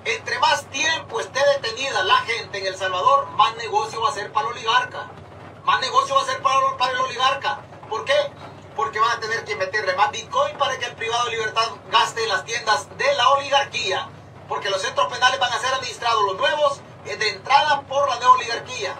Entre 0.05 0.39
más 0.39 0.65
tiempo 0.65 1.19
esté 1.19 1.39
detenida 1.45 2.03
la 2.03 2.17
gente 2.19 2.59
en 2.59 2.67
El 2.67 2.77
Salvador, 2.77 3.27
más 3.31 3.55
negocio 3.57 4.01
va 4.01 4.09
a 4.09 4.13
ser 4.13 4.31
para 4.31 4.47
el 4.47 4.53
oligarca. 4.53 5.07
Más 5.65 5.81
negocio 5.81 6.15
va 6.15 6.21
a 6.21 6.25
ser 6.25 6.41
para, 6.41 6.91
el 6.91 6.99
oligarca. 6.99 7.59
¿Por 7.89 8.05
qué? 8.05 8.15
Porque 8.75 8.99
van 8.99 9.17
a 9.17 9.19
tener 9.19 9.43
que 9.43 9.55
meterle 9.55 9.93
más 9.95 10.11
Bitcoin 10.11 10.57
para 10.57 10.79
que 10.79 10.85
el 10.85 10.95
privado 10.95 11.25
de 11.25 11.31
libertad 11.31 11.67
gaste 11.91 12.23
en 12.23 12.29
las 12.29 12.45
tiendas 12.45 12.87
de 12.97 13.13
la 13.15 13.29
oligarquía. 13.31 14.09
Porque 14.47 14.69
los 14.69 14.81
centros 14.81 15.11
penales 15.11 15.39
van 15.39 15.51
a 15.51 15.59
ser 15.59 15.73
administrados 15.73 16.23
los 16.23 16.37
nuevos 16.37 16.79
de 17.03 17.29
entrada 17.29 17.81
por 17.81 18.07
la 18.09 18.15
nueva 18.15 18.33
oligarquía. 18.33 18.95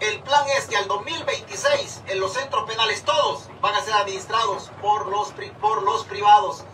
El 0.00 0.20
plan 0.22 0.44
es 0.56 0.66
que 0.66 0.76
al 0.76 0.88
2026 0.88 2.02
en 2.08 2.20
los 2.20 2.32
centros 2.32 2.68
penales 2.68 3.04
todos 3.04 3.48
van 3.60 3.74
a 3.74 3.80
ser 3.80 3.94
administrados 3.94 4.70
por 4.82 5.06
los, 5.06 5.32
por 5.60 5.82
los 5.82 6.04
privados, 6.04 6.64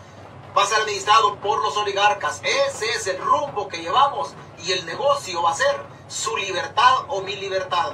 va 0.57 0.63
a 0.63 0.65
ser 0.65 0.81
administrado 0.81 1.35
por 1.35 1.61
los 1.61 1.77
oligarcas. 1.77 2.41
Ese 2.43 2.89
es 2.89 3.07
el 3.07 3.19
rumbo 3.19 3.67
que 3.67 3.77
llevamos 3.77 4.33
y 4.63 4.71
el 4.71 4.85
negocio 4.85 5.41
va 5.43 5.51
a 5.51 5.55
ser 5.55 5.85
su 6.07 6.35
libertad 6.35 7.05
o 7.09 7.21
mi 7.21 7.35
libertad. 7.35 7.93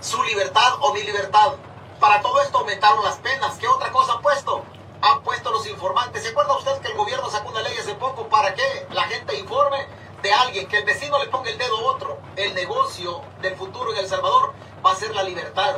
Su 0.00 0.22
libertad 0.22 0.74
o 0.80 0.92
mi 0.92 1.02
libertad. 1.02 1.54
Para 1.98 2.20
todo 2.20 2.40
esto 2.42 2.58
aumentaron 2.58 3.04
las 3.04 3.16
penas. 3.16 3.56
¿Qué 3.56 3.66
otra 3.66 3.90
cosa 3.90 4.12
han 4.12 4.22
puesto? 4.22 4.64
Han 5.00 5.22
puesto 5.22 5.50
los 5.50 5.66
informantes. 5.66 6.22
¿Se 6.22 6.28
acuerda 6.28 6.56
usted 6.56 6.78
que 6.82 6.88
el 6.88 6.96
gobierno 6.96 7.28
sacó 7.30 7.48
una 7.48 7.62
ley 7.62 7.76
hace 7.78 7.94
poco 7.94 8.28
para 8.28 8.54
que 8.54 8.86
la 8.90 9.04
gente 9.04 9.38
informe 9.38 9.88
de 10.22 10.32
alguien, 10.32 10.66
que 10.68 10.78
el 10.78 10.84
vecino 10.84 11.18
le 11.18 11.26
ponga 11.26 11.50
el 11.50 11.58
dedo 11.58 11.78
a 11.78 11.92
otro. 11.92 12.18
El 12.36 12.54
negocio 12.54 13.22
del 13.40 13.56
futuro 13.56 13.92
en 13.92 13.98
El 13.98 14.08
Salvador 14.08 14.54
va 14.84 14.92
a 14.92 14.96
ser 14.96 15.14
la 15.14 15.22
libertad. 15.22 15.76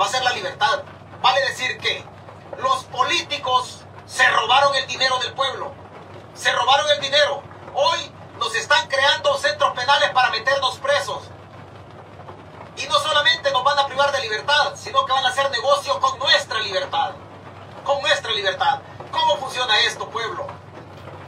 Va 0.00 0.06
a 0.06 0.08
ser 0.08 0.22
la 0.22 0.32
libertad. 0.32 0.82
Vale 1.20 1.40
decir 1.42 1.78
que 1.78 2.04
los 2.58 2.84
políticos 2.84 3.82
se 4.06 4.28
robaron 4.30 4.74
el 4.76 4.86
dinero 4.86 5.18
del 5.18 5.34
pueblo. 5.34 5.72
Se 6.34 6.52
robaron 6.52 6.88
el 6.90 7.00
dinero. 7.00 7.42
Hoy 7.74 8.10
nos 8.38 8.54
están 8.54 8.86
creando 8.88 9.36
centros 9.38 9.72
penales 9.74 10.10
para 10.10 10.30
meternos 10.30 10.78
presos. 10.78 11.24
Y 12.76 12.86
no 12.86 12.98
solamente 12.98 13.50
nos 13.50 13.64
van 13.64 13.78
a 13.78 13.86
privar 13.86 14.12
de 14.12 14.20
libertad, 14.20 14.74
sino 14.76 15.04
que 15.04 15.12
van 15.12 15.24
a 15.24 15.28
hacer 15.28 15.50
negocio 15.50 15.98
con 16.00 16.18
nuestra 16.18 16.60
libertad. 16.60 17.12
Con 17.84 18.00
nuestra 18.02 18.30
libertad. 18.32 18.80
¿Cómo 19.10 19.36
funciona 19.38 19.78
esto, 19.80 20.08
pueblo? 20.10 20.46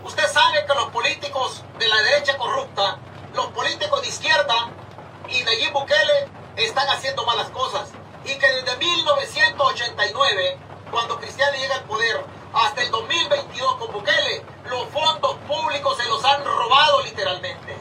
Usted 0.04 0.28
sabe 0.32 0.64
que 0.64 0.74
los 0.74 0.90
políticos 0.90 1.62
de 1.78 1.88
la 1.88 1.96
derecha 2.02 2.37
corrupta, 2.37 2.98
los 3.34 3.46
políticos 3.48 4.00
de 4.02 4.08
izquierda 4.08 4.70
y 5.28 5.42
Nayib 5.42 5.72
Bukele 5.72 6.28
están 6.56 6.88
haciendo 6.88 7.24
malas 7.24 7.50
cosas. 7.50 7.90
Y 8.24 8.37
que 8.37 8.52
desde 8.52 8.76
1989, 8.76 10.58
cuando 10.90 11.18
Cristiano 11.18 11.56
llega 11.56 11.76
al 11.76 11.84
poder, 11.84 12.24
hasta 12.52 12.82
el 12.82 12.90
2022 12.90 13.76
con 13.76 13.92
Bukele, 13.92 14.44
los 14.68 14.88
fondos 14.88 15.37
públicos 15.46 15.96
se 15.96 16.08
los 16.08 16.24
han 16.24 16.44
robado 16.44 17.02
literalmente. 17.02 17.76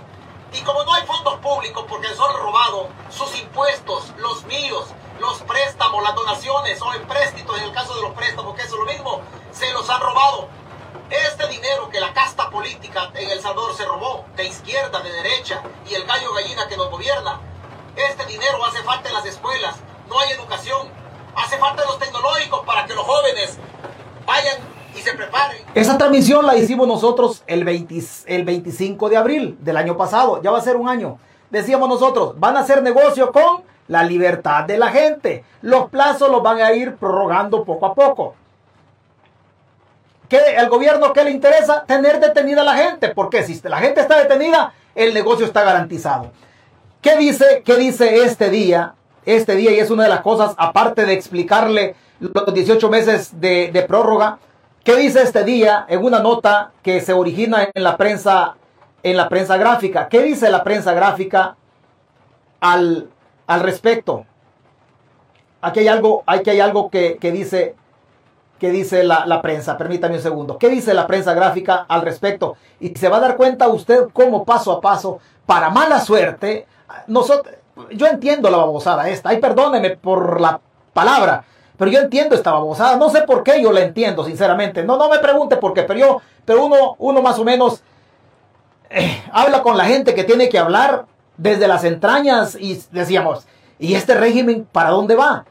Y 0.53 0.61
como 0.61 0.83
no 0.83 0.93
hay 0.93 1.05
fondos 1.05 1.39
públicos 1.39 1.85
porque 1.87 2.13
son 2.15 2.35
robados, 2.37 2.87
sus 3.09 3.37
impuestos, 3.37 4.11
los 4.17 4.43
míos, 4.45 4.87
los 5.19 5.41
préstamos, 5.43 6.03
las 6.03 6.15
donaciones 6.15 6.81
o 6.81 6.93
empréstitos, 6.93 7.57
en 7.57 7.63
el 7.65 7.73
caso 7.73 7.95
de 7.95 8.01
los 8.01 8.13
préstamos, 8.13 8.55
que 8.55 8.61
es 8.61 8.71
lo 8.71 8.85
mismo, 8.85 9.21
se 9.51 9.71
los 9.73 9.89
han 9.89 10.01
robado. 10.01 10.49
Este 11.09 11.47
dinero 11.47 11.89
que 11.89 11.99
la 11.99 12.13
casta 12.13 12.49
política 12.49 13.11
en 13.15 13.29
El 13.29 13.39
Salvador 13.39 13.73
se 13.75 13.85
robó, 13.85 14.25
de 14.35 14.45
izquierda, 14.45 15.01
de 15.01 15.11
derecha, 15.11 15.61
y 15.89 15.93
el 15.93 16.05
gallo 16.05 16.33
gallina 16.33 16.67
que 16.67 16.75
nos 16.75 16.91
gobierna, 16.91 17.39
este 17.95 18.25
dinero 18.25 18.63
hace 18.65 18.83
falta 18.83 19.07
en 19.07 19.15
las 19.15 19.25
escuelas, 19.25 19.75
no 20.09 20.19
hay 20.19 20.31
educación, 20.31 20.87
hace 21.35 21.57
falta 21.57 21.83
en 21.83 21.87
los 21.87 21.99
tecnológicos 21.99 22.65
para 22.65 22.85
que 22.85 22.93
los 22.93 23.05
jóvenes 23.05 23.57
vayan 24.25 24.57
y 24.95 24.99
se 24.99 25.13
preparen. 25.13 25.63
Esa 25.73 25.97
transmisión 25.97 26.45
la 26.45 26.57
hicimos 26.57 26.87
nosotros 26.87 27.43
el, 27.47 27.65
el 28.25 28.43
25 28.43 29.09
de 29.09 29.17
abril 29.17 29.57
del 29.61 29.77
año 29.77 29.95
pasado, 29.95 30.41
ya 30.41 30.51
va 30.51 30.57
a 30.57 30.61
ser 30.61 30.75
un 30.75 30.89
año. 30.89 31.19
Decíamos 31.49 31.87
nosotros, 31.87 32.37
van 32.37 32.57
a 32.57 32.61
hacer 32.61 32.83
negocio 32.83 33.31
con 33.31 33.63
la 33.87 34.03
libertad 34.03 34.65
de 34.65 34.77
la 34.77 34.89
gente. 34.89 35.45
Los 35.61 35.89
plazos 35.89 36.29
los 36.29 36.43
van 36.43 36.59
a 36.61 36.73
ir 36.73 36.97
prorrogando 36.97 37.63
poco 37.63 37.85
a 37.85 37.95
poco. 37.95 38.35
¿Qué, 40.29 40.39
¿El 40.57 40.69
gobierno 40.69 41.13
qué 41.13 41.23
le 41.23 41.31
interesa? 41.31 41.83
Tener 41.85 42.19
detenida 42.19 42.61
a 42.61 42.65
la 42.65 42.75
gente. 42.75 43.09
Porque 43.09 43.43
si 43.43 43.59
la 43.67 43.77
gente 43.77 44.01
está 44.01 44.17
detenida, 44.17 44.73
el 44.95 45.13
negocio 45.13 45.45
está 45.45 45.63
garantizado. 45.63 46.31
¿Qué 47.01 47.15
dice, 47.15 47.61
qué 47.63 47.75
dice 47.75 48.23
este 48.23 48.49
día? 48.49 48.95
Este 49.25 49.55
día, 49.55 49.71
y 49.71 49.79
es 49.79 49.91
una 49.91 50.03
de 50.03 50.09
las 50.09 50.21
cosas, 50.21 50.53
aparte 50.57 51.05
de 51.05 51.13
explicarle 51.13 51.95
los 52.19 52.53
18 52.53 52.89
meses 52.89 53.39
de, 53.39 53.85
prórroga, 53.87 54.39
¿qué 54.83 54.95
dice 54.95 55.21
este 55.21 55.43
día 55.43 55.85
en 55.89 56.03
una 56.03 56.19
nota 56.19 56.71
que 56.81 57.01
se 57.01 57.13
origina 57.13 57.69
en 57.73 57.83
la 57.83 57.97
prensa, 57.97 58.55
en 59.03 59.17
la 59.17 59.29
prensa 59.29 59.57
gráfica? 59.57 60.07
¿Qué 60.07 60.23
dice 60.23 60.49
la 60.49 60.63
prensa 60.63 60.93
gráfica 60.93 61.55
al, 62.61 63.09
al 63.45 63.59
respecto? 63.61 64.25
Aquí 65.61 65.81
hay 65.81 65.89
algo, 65.89 66.23
hay 66.25 66.59
algo 66.59 66.89
que, 66.89 67.17
que 67.19 67.31
dice 67.31 67.75
¿Qué 68.59 68.71
dice 68.71 69.03
la, 69.03 69.41
prensa? 69.41 69.77
Permítame 69.77 70.15
un 70.15 70.21
segundo. 70.21 70.57
¿Qué 70.57 70.69
dice 70.69 70.93
la 70.93 71.05
prensa 71.05 71.33
gráfica 71.33 71.85
al 71.87 72.01
respecto? 72.01 72.55
Y 72.79 72.95
se 72.95 73.09
va 73.09 73.17
a 73.17 73.21
dar 73.21 73.37
cuenta 73.37 73.67
usted 73.67 74.07
cómo 74.13 74.45
paso 74.45 74.71
a 74.71 74.81
paso, 74.81 75.19
para 75.45 75.69
mala 75.69 75.99
suerte, 75.99 76.65
nosotros, 77.07 77.55
yo 77.91 78.07
entiendo 78.07 78.49
la 78.49 78.57
babosada 78.57 79.09
esta. 79.09 79.29
Ay, 79.29 79.39
perdóneme 79.39 79.91
por 79.91 80.41
la 80.41 80.59
palabra, 80.93 81.43
pero 81.77 81.91
yo 81.91 81.99
entiendo 81.99 82.35
esta 82.35 82.51
babosada. 82.51 82.97
No 82.97 83.09
sé 83.09 83.21
por 83.21 83.43
qué 83.43 83.61
yo 83.61 83.71
la 83.71 83.81
entiendo, 83.81 84.25
sinceramente. 84.25 84.83
No, 84.83 84.97
no 84.97 85.09
me 85.09 85.19
pregunte 85.19 85.57
por 85.57 85.73
qué, 85.73 85.83
pero 85.83 85.99
yo, 85.99 86.21
pero 86.43 86.65
uno, 86.65 86.95
uno 86.97 87.21
más 87.21 87.37
o 87.37 87.43
menos 87.43 87.83
eh, 88.89 89.21
habla 89.31 89.61
con 89.61 89.77
la 89.77 89.85
gente 89.85 90.15
que 90.15 90.23
tiene 90.23 90.49
que 90.49 90.57
hablar 90.57 91.05
desde 91.37 91.67
las 91.67 91.83
entrañas 91.83 92.57
y 92.59 92.81
decíamos, 92.91 93.47
¿y 93.77 93.93
este 93.93 94.15
régimen 94.15 94.67
para 94.71 94.89
dónde 94.89 95.15
va? 95.15 95.45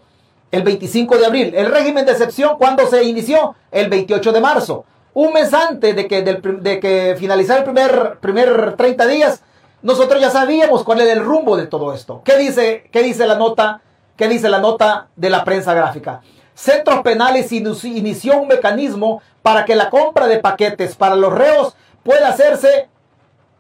El 0.51 0.63
25 0.63 1.19
de 1.19 1.27
abril. 1.27 1.55
El 1.55 1.71
régimen 1.71 2.05
de 2.07 2.13
excepción, 2.13 2.57
¿cuándo 2.59 2.87
se 2.87 3.05
inició? 3.05 3.55
El 3.71 3.89
28 3.89 4.33
de 4.33 4.41
marzo. 4.41 4.85
Un 5.15 5.33
mes 5.33 5.53
antes 5.55 5.97
de 5.97 6.07
que, 6.07 6.23
de 6.23 6.81
que 6.81 7.17
finalizara 7.19 7.61
el 7.61 7.65
primer, 7.65 8.19
primer 8.21 8.77
30 8.77 9.07
días, 9.07 9.43
nosotros 9.83 10.21
ya 10.21 10.31
sabíamos 10.31 10.85
cuál 10.85 11.01
era 11.01 11.13
el 11.13 11.25
rumbo 11.25 11.57
de 11.57 11.67
todo 11.67 11.93
esto. 11.95 12.23
¿Qué 12.25 12.37
dice, 12.37 12.89
qué 12.93 13.03
dice 13.03 13.27
la 13.27 13.37
nota? 13.37 13.81
¿Qué 14.17 14.29
dice 14.29 14.49
la 14.49 14.59
nota 14.59 15.09
de 15.17 15.31
la 15.31 15.45
prensa 15.45 15.75
gráfica? 15.75 16.23
Centros 16.55 17.03
Penales 17.03 17.53
inició 17.53 18.41
un 18.41 18.49
mecanismo 18.49 19.21
para 19.43 19.65
que 19.65 19.77
la 19.77 19.91
compra 19.91 20.27
de 20.27 20.39
paquetes 20.39 20.97
para 20.97 21.15
los 21.15 21.33
reos 21.33 21.77
pueda 22.03 22.29
hacerse 22.29 22.89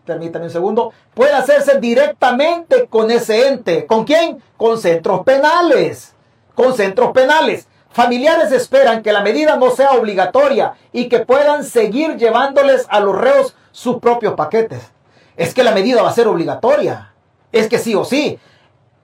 permítame 0.06 0.46
un 0.46 0.50
segundo, 0.50 0.92
puede 1.12 1.32
hacerse 1.32 1.78
directamente 1.80 2.86
con 2.86 3.10
ese 3.10 3.48
ente. 3.48 3.86
¿Con 3.86 4.04
quién? 4.04 4.42
Con 4.56 4.78
centros 4.78 5.24
penales. 5.24 6.14
Con 6.56 6.74
centros 6.74 7.12
penales. 7.12 7.68
Familiares 7.90 8.50
esperan 8.50 9.02
que 9.02 9.12
la 9.12 9.22
medida 9.22 9.56
no 9.56 9.70
sea 9.70 9.92
obligatoria 9.92 10.74
y 10.92 11.08
que 11.08 11.20
puedan 11.20 11.64
seguir 11.64 12.16
llevándoles 12.16 12.86
a 12.88 12.98
los 12.98 13.16
reos 13.16 13.54
sus 13.70 14.00
propios 14.00 14.34
paquetes. 14.34 14.90
Es 15.36 15.54
que 15.54 15.62
la 15.62 15.72
medida 15.72 16.02
va 16.02 16.10
a 16.10 16.14
ser 16.14 16.26
obligatoria. 16.26 17.12
Es 17.52 17.68
que 17.68 17.78
sí 17.78 17.94
o 17.94 18.04
sí. 18.04 18.38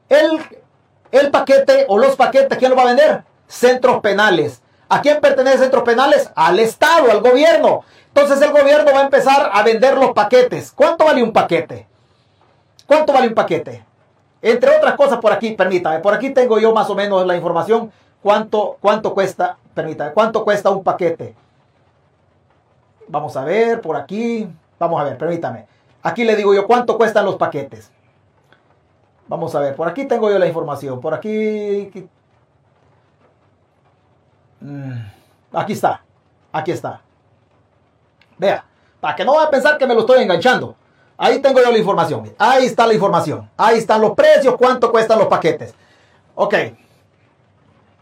El, 0.09 0.41
el 1.11 1.31
paquete 1.31 1.87
o 1.89 1.99
los 1.99 2.17
paquetes, 2.17 2.59
¿quién 2.59 2.71
lo 2.71 2.77
va 2.77 2.83
a 2.83 2.87
vender? 2.87 3.23
Centros 3.47 4.01
penales. 4.01 4.61
¿A 4.89 5.01
quién 5.01 5.21
pertenecen 5.21 5.61
centros 5.61 5.85
penales? 5.85 6.31
Al 6.35 6.59
Estado, 6.59 7.11
al 7.11 7.21
gobierno. 7.21 7.85
Entonces 8.09 8.43
el 8.43 8.53
gobierno 8.53 8.93
va 8.93 9.01
a 9.01 9.05
empezar 9.05 9.51
a 9.53 9.63
vender 9.63 9.97
los 9.97 10.13
paquetes. 10.13 10.71
¿Cuánto 10.71 11.07
vale 11.07 11.23
un 11.23 11.33
paquete? 11.33 11.87
¿Cuánto 12.87 13.15
vale 13.15 13.29
un 13.29 13.35
paquete? 13.35 13.87
Entre 14.43 14.77
otras 14.77 14.97
cosas, 14.97 15.19
por 15.19 15.33
aquí, 15.33 15.53
permítame, 15.53 16.01
por 16.01 16.13
aquí 16.13 16.31
tengo 16.31 16.59
yo 16.59 16.75
más 16.75 16.91
o 16.91 16.97
menos 16.97 17.25
la 17.25 17.37
información. 17.37 17.93
¿Cuánto, 18.21 18.77
cuánto 18.81 19.15
cuesta? 19.15 19.57
Permítame, 19.73 20.13
¿cuánto 20.13 20.45
cuesta 20.45 20.71
un 20.71 20.83
paquete? 20.83 21.35
Vamos 23.09 23.37
a 23.37 23.45
ver, 23.45 23.81
por 23.81 23.97
aquí. 23.97 24.49
Vamos 24.79 25.01
a 25.01 25.05
ver, 25.05 25.17
permítame. 25.17 25.67
Aquí 26.03 26.25
le 26.25 26.35
digo 26.35 26.55
yo 26.55 26.67
cuánto 26.67 26.97
cuestan 26.97 27.25
los 27.25 27.37
paquetes. 27.37 27.91
Vamos 29.29 29.55
a 29.55 29.61
ver, 29.61 29.77
por 29.77 29.89
aquí 29.89 30.07
tengo 30.07 30.31
yo 30.31 30.39
la 30.39 30.47
información. 30.47 31.01
Por 31.01 31.15
aquí. 31.15 31.89
Aquí, 31.89 32.09
mm, 34.61 34.93
aquí 35.53 35.73
está. 35.73 36.03
Aquí 36.53 36.73
está. 36.73 37.01
Vea, 38.39 38.65
para 39.01 39.15
que 39.15 39.25
no 39.25 39.35
vaya 39.35 39.47
a 39.47 39.51
pensar 39.51 39.79
que 39.79 39.87
me 39.87 39.95
lo 39.95 40.01
estoy 40.01 40.23
enganchando. 40.23 40.75
Ahí 41.23 41.39
tengo 41.39 41.63
yo 41.63 41.71
la 41.71 41.79
información. 41.79 42.35
Ahí 42.37 42.67
está 42.67 42.85
la 42.85 42.95
información. 42.95 43.49
Ahí 43.57 43.79
están 43.79 44.01
los 44.01 44.11
precios, 44.17 44.57
cuánto 44.59 44.91
cuestan 44.91 45.21
los 45.21 45.29
paquetes. 45.29 45.73
Ok. 46.35 46.55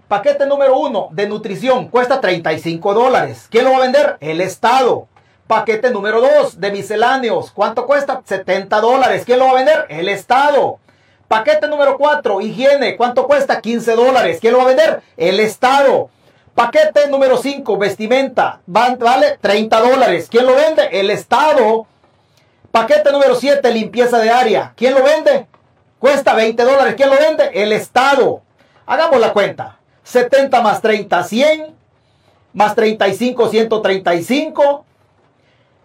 Paquete 0.08 0.46
número 0.46 0.78
uno 0.78 1.08
de 1.10 1.28
nutrición 1.28 1.88
cuesta 1.88 2.18
35 2.18 2.94
dólares. 2.94 3.46
¿Quién 3.50 3.66
lo 3.66 3.72
va 3.72 3.76
a 3.76 3.80
vender? 3.82 4.16
El 4.20 4.40
Estado. 4.40 5.06
Paquete 5.46 5.90
número 5.90 6.22
dos 6.22 6.58
de 6.58 6.70
misceláneos. 6.70 7.50
¿Cuánto 7.50 7.84
cuesta? 7.84 8.22
70 8.24 8.80
dólares. 8.80 9.24
¿Quién 9.26 9.38
lo 9.38 9.44
va 9.44 9.50
a 9.50 9.56
vender? 9.56 9.84
El 9.90 10.08
Estado. 10.08 10.78
Paquete 11.28 11.68
número 11.68 11.98
4, 11.98 12.40
higiene. 12.40 12.96
¿Cuánto 12.96 13.26
cuesta? 13.26 13.60
15 13.60 13.96
dólares. 13.96 14.38
¿Quién 14.40 14.54
lo 14.54 14.60
va 14.60 14.64
a 14.64 14.68
vender? 14.68 15.02
El 15.18 15.40
Estado. 15.40 16.08
Paquete 16.54 17.08
número 17.08 17.36
5, 17.36 17.76
vestimenta, 17.76 18.60
vale 18.64 19.36
30 19.42 19.78
dólares. 19.78 20.28
¿Quién 20.30 20.46
lo 20.46 20.54
vende? 20.54 20.88
El 20.90 21.10
Estado. 21.10 21.86
Paquete 22.70 23.10
número 23.10 23.34
7, 23.34 23.68
limpieza 23.72 24.18
de 24.18 24.30
área. 24.30 24.72
¿Quién 24.76 24.94
lo 24.94 25.02
vende? 25.02 25.46
Cuesta 25.98 26.34
20 26.34 26.62
dólares. 26.62 26.94
¿Quién 26.96 27.10
lo 27.10 27.16
vende? 27.16 27.50
El 27.54 27.72
Estado. 27.72 28.42
Hagamos 28.86 29.20
la 29.20 29.32
cuenta. 29.32 29.78
70 30.04 30.60
más 30.62 30.80
30, 30.80 31.24
100. 31.24 31.74
Más 32.52 32.74
35, 32.74 33.48
135. 33.48 34.84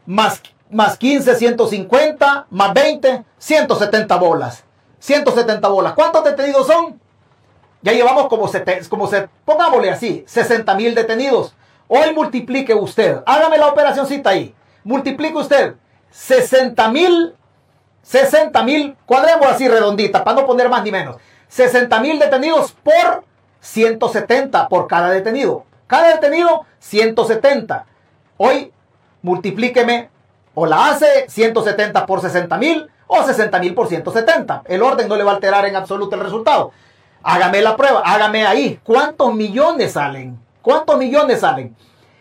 Más, 0.06 0.42
más 0.70 0.98
15, 0.98 1.36
150. 1.36 2.48
Más 2.50 2.74
20, 2.74 3.24
170 3.38 4.16
bolas. 4.18 4.64
170 5.00 5.68
bolas. 5.68 5.94
¿Cuántos 5.94 6.24
detenidos 6.24 6.68
son? 6.68 7.00
Ya 7.82 7.94
llevamos 7.94 8.28
como, 8.30 8.50
como 8.90 9.08
se, 9.08 9.30
pongámosle 9.46 9.92
así, 9.92 10.24
60 10.28 10.74
mil 10.74 10.96
detenidos. 10.96 11.54
Hoy 11.88 12.16
multiplique 12.16 12.74
usted, 12.74 13.20
hágame 13.28 13.60
la 13.60 13.68
operacióncita 13.68 14.32
ahí. 14.32 14.56
Multiplique 14.84 15.38
usted 15.38 15.76
60 16.16 16.90
mil, 16.92 17.36
60 18.02 18.64
mil, 18.64 18.96
cuadremos 19.06 19.48
así 19.48 19.68
redondita, 19.68 20.24
para 20.24 20.40
no 20.40 20.48
poner 20.48 20.70
más 20.70 20.82
ni 20.84 20.92
menos. 20.92 21.18
60 21.50 22.00
mil 22.00 22.18
detenidos 22.18 22.72
por 22.72 23.26
170 23.60 24.70
por 24.70 24.88
cada 24.88 25.10
detenido. 25.10 25.66
Cada 25.88 26.14
detenido, 26.14 26.66
170. 26.80 27.86
Hoy 28.38 28.72
multiplíqueme 29.22 30.10
o 30.54 30.66
la 30.66 30.88
hace 30.88 31.26
170 31.28 32.06
por 32.06 32.22
60 32.22 32.58
mil 32.58 32.90
o 33.08 33.22
60 33.22 33.60
mil 33.60 33.76
por 33.76 33.88
170. 33.88 34.64
El 34.66 34.84
orden 34.84 35.10
no 35.10 35.18
le 35.18 35.24
va 35.24 35.34
a 35.34 35.36
alterar 35.36 35.66
en 35.66 35.76
absoluto 35.76 36.16
el 36.16 36.22
resultado. 36.22 36.72
Hágame 37.24 37.62
la 37.62 37.76
prueba, 37.76 38.02
hágame 38.06 38.46
ahí. 38.46 38.80
¿Cuántos 38.84 39.34
millones 39.34 39.92
salen? 39.94 40.40
¿Cuántos 40.62 40.98
millones 40.98 41.42
salen? 41.42 41.76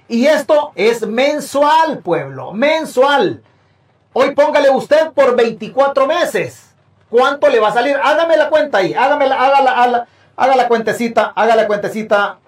Y 0.09 0.27
esto 0.27 0.73
es 0.75 1.07
mensual, 1.07 1.99
pueblo, 2.01 2.53
mensual. 2.53 3.43
Hoy 4.17 4.33
póngale 4.33 4.71
usted 4.71 5.11
por 5.11 5.35
24 5.35 6.07
meses. 6.07 6.73
¿Cuánto 7.11 7.49
le 7.49 7.59
va 7.59 7.69
a 7.69 7.73
salir? 7.73 7.99
Hágame 8.03 8.37
la 8.37 8.49
cuenta 8.49 8.79
ahí, 8.79 8.95
hágame 8.95 9.27
la, 9.27 9.45
haga, 9.45 9.61
la, 9.61 10.07
haga 10.37 10.57
la 10.57 10.69
cuentecita, 10.69 11.33
haga 11.35 11.57
la 11.57 11.67
cuentecita. 11.67 12.39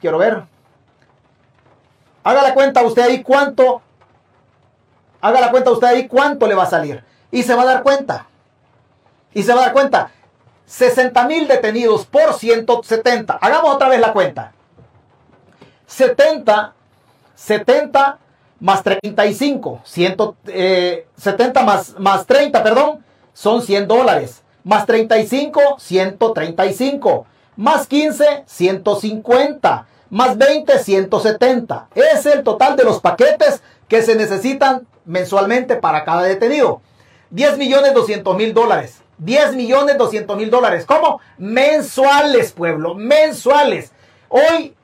Quiero 0.00 0.16
ver. 0.16 0.44
Haga 2.24 2.42
la 2.42 2.54
cuenta 2.54 2.82
usted 2.82 3.02
ahí 3.02 3.22
cuánto. 3.22 3.82
Haga 5.20 5.40
la 5.40 5.50
cuenta 5.50 5.70
usted 5.70 5.86
ahí 5.86 6.08
cuánto 6.08 6.46
le 6.46 6.54
va 6.54 6.62
a 6.62 6.70
salir. 6.70 7.04
Y 7.30 7.42
se 7.42 7.54
va 7.54 7.62
a 7.62 7.66
dar 7.66 7.82
cuenta. 7.82 8.26
Y 9.34 9.42
se 9.42 9.52
va 9.52 9.60
a 9.60 9.64
dar 9.64 9.72
cuenta. 9.74 10.10
60 10.64 11.26
mil 11.26 11.46
detenidos 11.46 12.06
por 12.06 12.32
170. 12.32 13.34
Hagamos 13.34 13.74
otra 13.74 13.90
vez 13.90 14.00
la 14.00 14.14
cuenta. 14.14 14.52
70, 15.86 16.72
70 17.34 18.18
más 18.62 18.84
35, 18.84 19.80
170 19.82 20.40
eh, 20.46 21.64
más, 21.64 21.98
más 21.98 22.26
30, 22.26 22.62
perdón, 22.62 23.04
son 23.32 23.60
100 23.60 23.88
dólares. 23.88 24.42
Más 24.62 24.86
35, 24.86 25.60
135. 25.80 27.26
Más 27.56 27.88
15, 27.88 28.44
150. 28.46 29.86
Más 30.10 30.38
20, 30.38 30.78
170. 30.78 31.88
Es 31.96 32.24
el 32.26 32.44
total 32.44 32.76
de 32.76 32.84
los 32.84 33.00
paquetes 33.00 33.64
que 33.88 34.00
se 34.00 34.14
necesitan 34.14 34.86
mensualmente 35.06 35.74
para 35.74 36.04
cada 36.04 36.22
detenido. 36.22 36.82
10 37.30 37.58
millones 37.58 37.94
200 37.94 38.36
mil 38.36 38.54
dólares. 38.54 39.00
10 39.18 39.56
millones 39.56 39.98
200 39.98 40.36
mil 40.36 40.50
dólares. 40.50 40.86
¿Cómo? 40.86 41.20
Mensuales, 41.36 42.52
pueblo, 42.52 42.94
mensuales. 42.94 43.90
Hoy, 44.28 44.76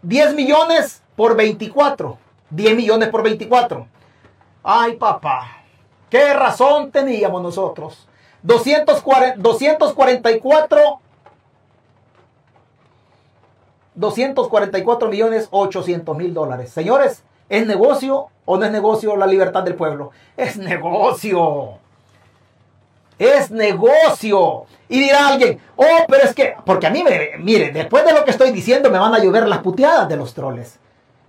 10 0.00 0.34
millones 0.34 1.02
por 1.16 1.36
24. 1.36 2.23
10 2.54 2.76
millones 2.76 3.08
por 3.08 3.22
24. 3.22 3.86
Ay, 4.62 4.96
papá. 4.96 5.62
¿Qué 6.08 6.32
razón 6.32 6.90
teníamos 6.92 7.42
nosotros? 7.42 8.06
240, 8.42 9.40
244 9.40 11.00
244 13.94 15.08
millones 15.08 15.48
800 15.50 16.16
mil 16.16 16.34
dólares. 16.34 16.70
Señores, 16.70 17.22
¿es 17.48 17.66
negocio 17.66 18.28
o 18.44 18.56
no 18.56 18.64
es 18.64 18.72
negocio 18.72 19.16
la 19.16 19.26
libertad 19.26 19.62
del 19.62 19.74
pueblo? 19.74 20.10
Es 20.36 20.56
negocio. 20.56 21.78
Es 23.18 23.50
negocio. 23.50 24.66
Y 24.88 25.00
dirá 25.00 25.28
alguien, 25.28 25.60
oh, 25.76 26.04
pero 26.08 26.24
es 26.24 26.34
que, 26.34 26.56
porque 26.66 26.86
a 26.86 26.90
mí 26.90 27.02
me, 27.02 27.38
mire, 27.38 27.70
después 27.70 28.04
de 28.04 28.12
lo 28.12 28.24
que 28.24 28.32
estoy 28.32 28.50
diciendo 28.50 28.90
me 28.90 28.98
van 28.98 29.14
a 29.14 29.20
llover 29.20 29.46
las 29.46 29.60
puteadas 29.60 30.08
de 30.08 30.16
los 30.16 30.34
troles. 30.34 30.78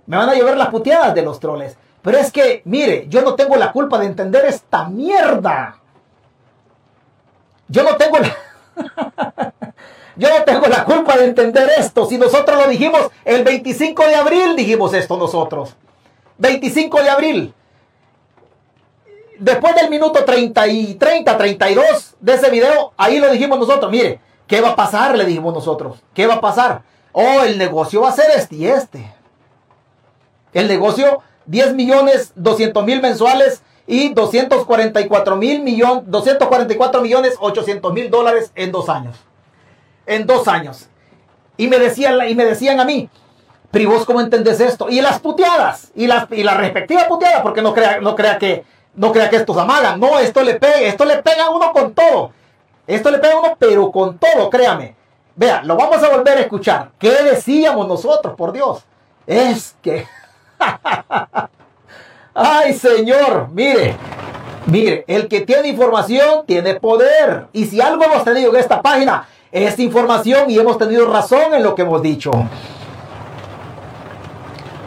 Me 0.06 0.18
van 0.18 0.30
a 0.30 0.36
llover 0.36 0.58
las 0.58 0.70
puteadas 0.70 1.14
de 1.16 1.22
los 1.22 1.40
troles. 1.40 1.78
Pero 2.02 2.18
es 2.18 2.32
que, 2.32 2.62
mire, 2.66 3.08
yo 3.10 3.22
no 3.22 3.36
tengo 3.36 3.56
la 3.56 3.72
culpa 3.72 3.98
de 3.98 4.06
entender 4.06 4.46
esta 4.46 4.88
mierda. 4.88 5.78
Yo 7.68 7.84
no 7.84 7.96
tengo 7.98 8.20
la... 8.20 8.36
yo 10.16 10.30
no 10.30 10.44
tengo 10.44 10.68
la 10.68 10.86
culpa 10.86 11.18
de 11.18 11.26
entender 11.26 11.70
esto. 11.78 12.06
Si 12.06 12.18
nosotros 12.18 12.64
lo 12.64 12.70
dijimos 12.70 13.10
el 13.24 13.44
25 13.44 14.06
de 14.06 14.16
abril, 14.16 14.56
dijimos 14.56 14.94
esto 14.94 15.18
nosotros. 15.18 15.76
25 16.38 17.02
de 17.02 17.10
abril 17.10 17.54
después 19.40 19.76
del 19.76 19.90
minuto 19.90 20.24
30 20.24 20.68
y 20.68 20.96
30, 20.96 21.38
32 21.38 22.16
de 22.20 22.34
ese 22.34 22.50
video, 22.50 22.94
ahí 22.98 23.20
lo 23.20 23.32
dijimos 23.32 23.60
nosotros, 23.60 23.92
mire, 23.92 24.20
¿qué 24.48 24.62
va 24.62 24.70
a 24.70 24.76
pasar? 24.76 25.18
Le 25.18 25.26
dijimos 25.26 25.54
nosotros, 25.54 25.98
¿qué 26.14 26.28
va 26.28 26.36
a 26.36 26.42
pasar? 26.42 26.84
Oh, 27.12 27.44
el 27.44 27.58
negocio 27.58 28.02
va 28.02 28.10
a 28.10 28.14
ser 28.14 28.32
este 28.36 28.56
y 28.56 28.68
este. 28.68 29.14
El 30.56 30.70
negocio, 30.70 31.22
10 31.48 31.74
millones 31.76 32.32
200 32.36 32.84
mil 32.86 33.02
mensuales 33.02 33.62
y 33.86 34.14
244 34.14 35.36
mil 35.36 35.62
millones, 35.62 36.06
244 36.08 37.02
millones 37.02 37.36
800 37.40 37.94
mil 37.94 38.10
dólares 38.10 38.52
en 38.56 38.72
dos 38.72 38.88
años. 38.88 39.18
En 40.06 40.26
dos 40.26 40.48
años. 40.48 40.88
Y 41.58 41.68
me 41.68 41.78
decían, 41.78 42.18
y 42.28 42.36
me 42.36 42.46
decían 42.46 42.80
a 42.80 42.86
mí, 42.86 43.10
pero 43.70 43.92
vos 43.92 44.06
cómo 44.06 44.22
entendés 44.22 44.62
esto? 44.62 44.90
Y 44.90 45.02
las 45.02 45.20
puteadas, 45.20 45.92
y 45.94 46.08
las, 46.08 46.32
y 46.32 46.42
la 46.42 46.54
respectiva 46.54 47.06
puteada, 47.06 47.44
porque 47.44 47.62
no 47.62 47.74
crea, 47.74 48.00
no 48.00 48.16
crea 48.16 48.38
que 48.38 48.64
no 48.96 49.12
crea 49.12 49.30
que 49.30 49.36
estos 49.36 49.58
amagan. 49.58 50.00
No, 50.00 50.20
esto 50.20 50.42
le 50.42 50.56
pega, 50.56 50.80
esto 50.80 51.04
le 51.04 51.18
pega 51.18 51.48
a 51.48 51.50
uno 51.50 51.74
con 51.74 51.94
todo. 51.94 52.32
Esto 52.88 53.12
le 53.12 53.18
pega 53.18 53.34
a 53.34 53.40
uno, 53.40 53.58
pero 53.60 53.92
con 53.92 54.18
todo, 54.18 54.50
créame. 54.50 54.96
Vea, 55.36 55.64
lo 55.64 55.76
vamos 55.76 56.02
a 56.02 56.10
volver 56.10 56.38
a 56.38 56.42
escuchar. 56.42 56.92
¿Qué 56.98 57.12
decíamos 57.12 57.90
nosotros, 57.90 58.36
por 58.36 58.54
Dios? 58.54 58.86
Es 59.28 59.76
que... 59.82 60.08
Ay, 62.34 62.74
Señor, 62.74 63.50
mire. 63.52 63.96
Mire, 64.66 65.06
el 65.08 65.28
que 65.28 65.42
tiene 65.42 65.68
información 65.68 66.46
tiene 66.46 66.76
poder. 66.76 67.48
Y 67.54 67.66
si 67.66 67.80
algo 67.80 68.04
hemos 68.04 68.24
tenido 68.24 68.50
en 68.52 68.58
esta 68.58 68.82
página 68.82 69.28
es 69.52 69.78
información 69.80 70.50
y 70.50 70.58
hemos 70.58 70.78
tenido 70.78 71.12
razón 71.12 71.54
en 71.54 71.64
lo 71.64 71.76
que 71.76 71.84
hemos 71.84 72.02
dicho. 72.02 72.32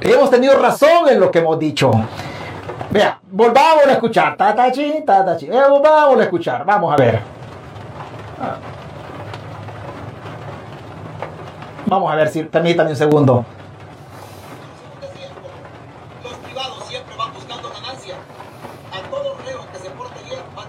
Hemos 0.01 0.31
tenido 0.31 0.59
razón 0.59 1.09
en 1.09 1.21
lo 1.21 1.31
que 1.31 1.39
hemos 1.39 1.59
dicho. 1.59 1.91
Vea, 2.91 3.21
volvamos 3.31 3.87
a 3.87 3.93
escuchar. 3.93 4.37
Tatachi, 4.37 5.03
tatachi. 5.05 5.47
Eh, 5.47 5.63
volvamos 5.69 6.19
a 6.19 6.23
escuchar. 6.23 6.65
Vamos 6.65 6.93
a 6.93 6.97
ver. 6.97 7.21
Vamos 11.87 12.13
a 12.13 12.17
ver 12.17 12.29
si 12.29 12.45
permítanme 12.45 12.91
un 12.91 12.97
segundo. 12.97 13.45
Los 16.23 16.33
privados 16.35 16.85
siempre 16.87 17.17
van 17.17 17.33
buscando 17.33 17.71
ganancia. 17.71 18.15
A 18.93 19.11
todo 19.11 19.37
reo 19.45 19.61
que 19.73 19.79
se 19.79 19.91
porte 19.91 20.23
bien, 20.25 20.41
van 20.55 20.67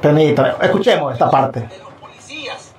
Permítame, 0.00 0.54
escuchemos 0.62 1.12
esta 1.12 1.30
parte. 1.30 1.60
de 1.60 1.78
los 1.78 1.92
policías. 1.94 2.72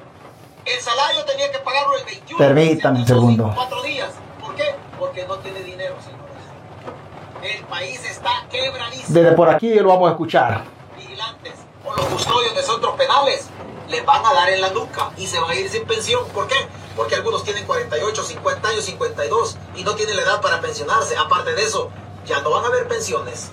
El 0.65 0.79
salario 0.79 1.23
tenía 1.25 1.51
que 1.51 1.59
pagarlo 1.59 1.97
el 1.97 2.05
21. 2.05 2.37
Permítame 2.37 2.99
un 2.99 3.07
segundo. 3.07 3.51
Cuatro 3.55 3.81
días. 3.83 4.09
¿Por 4.39 4.55
qué? 4.55 4.75
Porque 4.99 5.25
no 5.27 5.35
tiene 5.37 5.61
dinero, 5.61 5.95
señores. 6.03 7.55
El 7.57 7.63
país 7.65 8.03
está 8.09 8.45
quebradísimo. 8.49 9.07
Desde 9.09 9.31
por 9.33 9.49
aquí 9.49 9.73
lo 9.75 9.89
vamos 9.89 10.09
a 10.09 10.11
escuchar. 10.11 10.63
vigilantes 10.97 11.53
o 11.85 11.95
los 11.95 12.05
custodios 12.05 12.55
de 12.55 12.61
centros 12.61 12.95
penales 12.95 13.47
les 13.89 14.05
van 14.05 14.25
a 14.25 14.33
dar 14.33 14.49
en 14.49 14.61
la 14.61 14.69
nuca 14.69 15.09
y 15.17 15.27
se 15.27 15.39
van 15.39 15.49
a 15.51 15.55
ir 15.55 15.69
sin 15.69 15.85
pensión. 15.85 16.23
¿Por 16.33 16.47
qué? 16.47 16.55
Porque 16.95 17.15
algunos 17.15 17.43
tienen 17.43 17.65
48, 17.65 18.23
50 18.23 18.69
años, 18.69 18.85
52 18.85 19.57
y 19.75 19.83
no 19.83 19.95
tienen 19.95 20.15
la 20.15 20.21
edad 20.23 20.41
para 20.41 20.61
pensionarse. 20.61 21.17
Aparte 21.17 21.53
de 21.55 21.63
eso, 21.63 21.89
ya 22.25 22.41
no 22.41 22.51
van 22.51 22.65
a 22.65 22.67
haber 22.67 22.87
pensiones. 22.87 23.51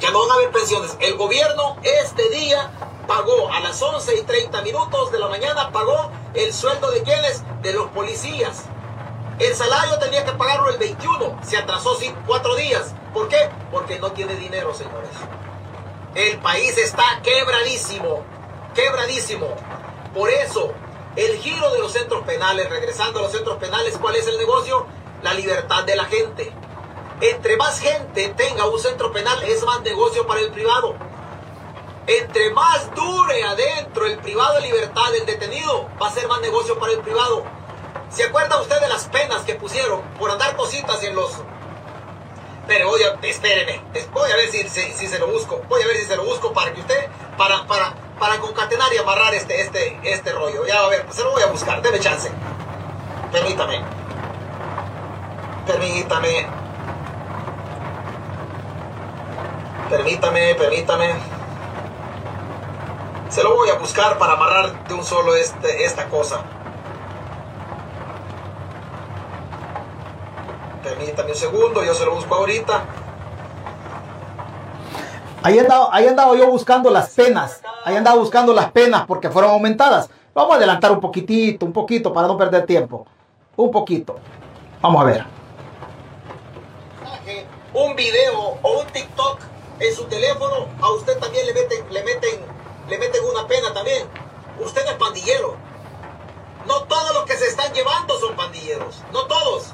Ya 0.00 0.10
no 0.10 0.20
van 0.20 0.30
a 0.30 0.34
haber 0.34 0.50
pensiones. 0.50 0.96
El 1.00 1.16
gobierno 1.16 1.76
este 1.82 2.28
día 2.30 2.70
pagó 3.06 3.52
a 3.52 3.60
las 3.60 3.80
11 3.80 4.16
y 4.16 4.22
30 4.22 4.62
minutos 4.62 5.12
de 5.12 5.18
la 5.18 5.28
mañana, 5.28 5.70
pagó 5.70 6.10
el 6.34 6.52
sueldo 6.52 6.90
de 6.90 7.02
quienes? 7.02 7.42
De 7.62 7.72
los 7.72 7.88
policías. 7.90 8.64
El 9.38 9.54
salario 9.54 9.98
tenía 9.98 10.24
que 10.24 10.32
pagarlo 10.32 10.70
el 10.70 10.78
21, 10.78 11.40
se 11.42 11.58
atrasó 11.58 11.94
sin 11.96 12.14
cuatro 12.26 12.54
días. 12.56 12.94
¿Por 13.12 13.28
qué? 13.28 13.50
Porque 13.70 13.98
no 13.98 14.12
tiene 14.12 14.34
dinero, 14.34 14.74
señores. 14.74 15.10
El 16.14 16.38
país 16.38 16.76
está 16.78 17.20
quebradísimo, 17.22 18.22
quebradísimo. 18.74 19.54
Por 20.14 20.30
eso, 20.30 20.72
el 21.16 21.36
giro 21.38 21.70
de 21.72 21.78
los 21.78 21.92
centros 21.92 22.24
penales, 22.24 22.70
regresando 22.70 23.18
a 23.18 23.22
los 23.22 23.32
centros 23.32 23.58
penales, 23.58 23.98
¿cuál 23.98 24.16
es 24.16 24.26
el 24.26 24.38
negocio? 24.38 24.86
La 25.22 25.34
libertad 25.34 25.84
de 25.84 25.96
la 25.96 26.06
gente. 26.06 26.52
Entre 27.20 27.56
más 27.56 27.80
gente 27.80 28.28
tenga 28.36 28.66
un 28.66 28.78
centro 28.78 29.10
penal, 29.12 29.42
es 29.44 29.62
más 29.64 29.80
negocio 29.80 30.26
para 30.26 30.40
el 30.40 30.50
privado. 30.50 30.94
Entre 32.06 32.50
más 32.50 32.94
dure 32.94 33.42
adentro 33.42 34.06
el 34.06 34.18
privado 34.18 34.54
de 34.56 34.60
libertad 34.62 35.10
del 35.12 35.26
detenido, 35.26 35.88
va 36.00 36.08
a 36.08 36.12
ser 36.12 36.28
más 36.28 36.40
negocio 36.40 36.78
para 36.78 36.92
el 36.92 37.00
privado. 37.00 37.44
¿Se 38.10 38.24
acuerda 38.24 38.60
usted 38.60 38.80
de 38.80 38.88
las 38.88 39.06
penas 39.06 39.42
que 39.42 39.54
pusieron 39.54 40.02
por 40.18 40.30
andar 40.30 40.54
cositas 40.56 41.02
en 41.02 41.14
los 41.16 41.32
pero 42.68 42.90
oye, 42.90 43.04
espéreme, 43.22 43.80
es- 43.94 44.10
voy 44.10 44.28
a 44.28 44.34
ver 44.34 44.50
si, 44.50 44.68
si, 44.68 44.92
si 44.92 45.06
se 45.06 45.20
lo 45.20 45.28
busco, 45.28 45.62
voy 45.68 45.82
a 45.82 45.86
ver 45.86 45.98
si 45.98 46.04
se 46.04 46.16
lo 46.16 46.24
busco 46.24 46.52
para 46.52 46.72
que 46.74 46.80
usted, 46.80 47.06
para, 47.38 47.64
para, 47.64 47.94
para 48.18 48.38
concatenar 48.40 48.92
y 48.92 48.98
amarrar 48.98 49.32
este, 49.36 49.60
este, 49.60 50.00
este 50.02 50.32
rollo. 50.32 50.66
Ya 50.66 50.80
a 50.80 50.88
ver, 50.88 51.06
se 51.10 51.22
lo 51.22 51.30
voy 51.30 51.42
a 51.42 51.46
buscar, 51.46 51.80
deme 51.80 52.00
chance. 52.00 52.28
Permítame. 53.30 53.84
Permítame. 55.64 56.46
Permítame, 59.90 60.54
permítame. 60.56 61.14
Se 63.28 63.42
lo 63.42 63.54
voy 63.54 63.68
a 63.68 63.74
buscar 63.74 64.18
para 64.18 64.32
amarrar 64.32 64.88
de 64.88 64.94
un 64.94 65.04
solo 65.04 65.36
este, 65.36 65.84
esta 65.84 66.08
cosa. 66.08 66.40
Permítame 70.82 71.30
un 71.30 71.36
segundo, 71.36 71.84
yo 71.84 71.94
se 71.94 72.04
lo 72.04 72.14
busco 72.14 72.34
ahorita. 72.34 72.84
Ahí 75.42 75.58
andaba, 75.58 75.88
ahí 75.92 76.08
andaba 76.08 76.34
yo 76.36 76.48
buscando 76.48 76.90
las 76.90 77.10
penas. 77.10 77.60
Ahí 77.84 77.96
andaba 77.96 78.16
buscando 78.16 78.52
las 78.52 78.72
penas 78.72 79.04
porque 79.06 79.30
fueron 79.30 79.52
aumentadas. 79.52 80.10
Vamos 80.34 80.54
a 80.54 80.56
adelantar 80.56 80.90
un 80.90 81.00
poquitito, 81.00 81.64
un 81.64 81.72
poquito 81.72 82.12
para 82.12 82.26
no 82.26 82.36
perder 82.36 82.66
tiempo. 82.66 83.06
Un 83.56 83.70
poquito. 83.70 84.16
Vamos 84.80 85.02
a 85.02 85.04
ver. 85.04 85.24
un 87.72 87.94
video 87.94 88.58
o 88.62 88.80
un 88.80 88.86
TikTok 88.86 89.55
en 89.78 89.94
su 89.94 90.04
teléfono, 90.04 90.68
a 90.80 90.90
usted 90.90 91.18
también 91.18 91.46
le 91.46 91.54
meten, 91.54 91.92
le 91.92 92.02
meten, 92.02 92.40
le 92.88 92.98
meten 92.98 93.24
una 93.24 93.46
pena 93.46 93.72
también. 93.72 94.08
Usted 94.58 94.86
es 94.86 94.94
pandillero. 94.94 95.56
No 96.66 96.84
todos 96.84 97.14
los 97.14 97.24
que 97.26 97.36
se 97.36 97.46
están 97.46 97.72
llevando 97.72 98.18
son 98.18 98.34
pandilleros. 98.36 99.02
No 99.12 99.26
todos. 99.26 99.66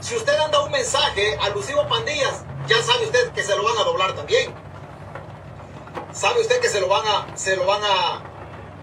Si 0.00 0.16
usted 0.16 0.38
anda 0.38 0.60
un 0.60 0.70
mensaje 0.70 1.38
alusivo 1.40 1.86
pandillas, 1.88 2.42
ya 2.66 2.82
sabe 2.82 3.06
usted 3.06 3.32
que 3.32 3.42
se 3.42 3.56
lo 3.56 3.62
van 3.62 3.78
a 3.78 3.84
doblar 3.84 4.14
también. 4.14 4.52
Sabe 6.12 6.40
usted 6.40 6.60
que 6.60 6.68
se 6.68 6.80
lo 6.80 6.88
van 6.88 7.06
a, 7.06 7.36
se 7.36 7.56
lo 7.56 7.66
van 7.66 7.82
a, 7.82 8.22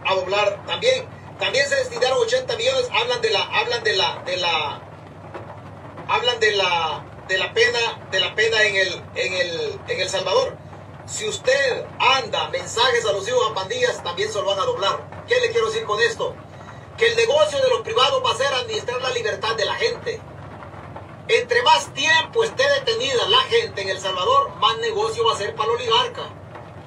a 0.09 0.15
doblar 0.15 0.65
también. 0.65 1.07
También 1.39 1.67
se 1.67 1.75
destinaron 1.75 2.19
80 2.19 2.55
millones, 2.55 2.89
hablan 2.93 3.21
de 3.21 3.29
la, 3.31 3.41
hablan 3.41 3.83
de 3.83 3.95
la, 3.95 4.23
de 4.25 4.37
la, 4.37 4.81
hablan 6.07 6.39
de 6.39 6.51
la 6.51 7.03
de 7.27 7.37
la 7.37 7.53
pena 7.53 7.79
de 8.11 8.19
la 8.19 8.35
pena 8.35 8.63
en 8.63 8.75
el 8.75 8.93
en 9.15 9.33
el 9.33 9.79
en 9.87 9.99
el 9.99 10.09
Salvador. 10.09 10.57
Si 11.05 11.27
usted 11.27 11.85
anda 11.99 12.49
mensajes 12.49 13.05
alusivos 13.05 13.51
a 13.51 13.53
pandillas, 13.53 14.01
también 14.03 14.31
se 14.31 14.39
lo 14.39 14.45
van 14.45 14.59
a 14.59 14.65
doblar. 14.65 15.25
¿Qué 15.27 15.39
le 15.39 15.51
quiero 15.51 15.67
decir 15.67 15.83
con 15.83 15.99
esto? 15.99 16.35
Que 16.97 17.07
el 17.07 17.15
negocio 17.15 17.59
de 17.59 17.69
los 17.69 17.81
privados 17.81 18.23
va 18.23 18.31
a 18.31 18.37
ser 18.37 18.47
administrar 18.53 19.01
la 19.01 19.09
libertad 19.09 19.55
de 19.55 19.65
la 19.65 19.75
gente. 19.75 20.21
Entre 21.27 21.61
más 21.63 21.93
tiempo 21.93 22.43
esté 22.43 22.63
detenida 22.79 23.27
la 23.29 23.41
gente 23.43 23.81
en 23.81 23.89
El 23.89 23.99
Salvador, 23.99 24.55
más 24.55 24.77
negocio 24.77 25.25
va 25.25 25.33
a 25.33 25.37
ser 25.37 25.55
para 25.55 25.69
el 25.71 25.77
oligarca. 25.77 26.23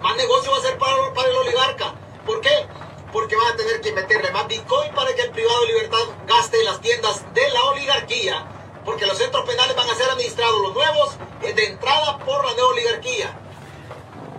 Más 0.01 0.17
negocio 0.17 0.53
va 0.53 0.59
a 0.59 0.63
ser 0.63 0.79
para, 0.79 1.15
para 1.15 1.29
el 1.29 1.37
oligarca. 1.37 1.95
¿Por 2.27 2.41
qué? 2.41 2.67
Porque 3.13 3.37
van 3.37 3.53
a 3.53 3.57
tener 3.57 3.81
que 3.81 3.93
meterle 3.93 4.31
más 4.33 4.47
Bitcoin 4.47 4.93
para 4.95 5.15
que 5.15 5.23
el 5.23 5.31
privado 5.31 5.61
de 5.63 5.67
libertad 5.69 6.05
gaste 6.27 6.59
en 6.59 6.65
las 6.67 6.81
tiendas 6.81 7.35
de 7.35 7.49
la 7.51 7.65
oligarquía. 7.65 8.54
Porque 8.85 9.07
los 9.07 9.17
centros 9.17 9.45
penales 9.45 9.75
van 9.77 9.89
a 9.89 9.95
ser 9.95 10.11
administrados 10.11 10.61
los 10.63 10.75
nuevos 10.75 11.17
eh, 11.43 11.53
de 11.55 11.67
entrada 11.67 12.19
por 12.19 12.45
la 12.45 12.55
neoligarquía. 12.55 13.31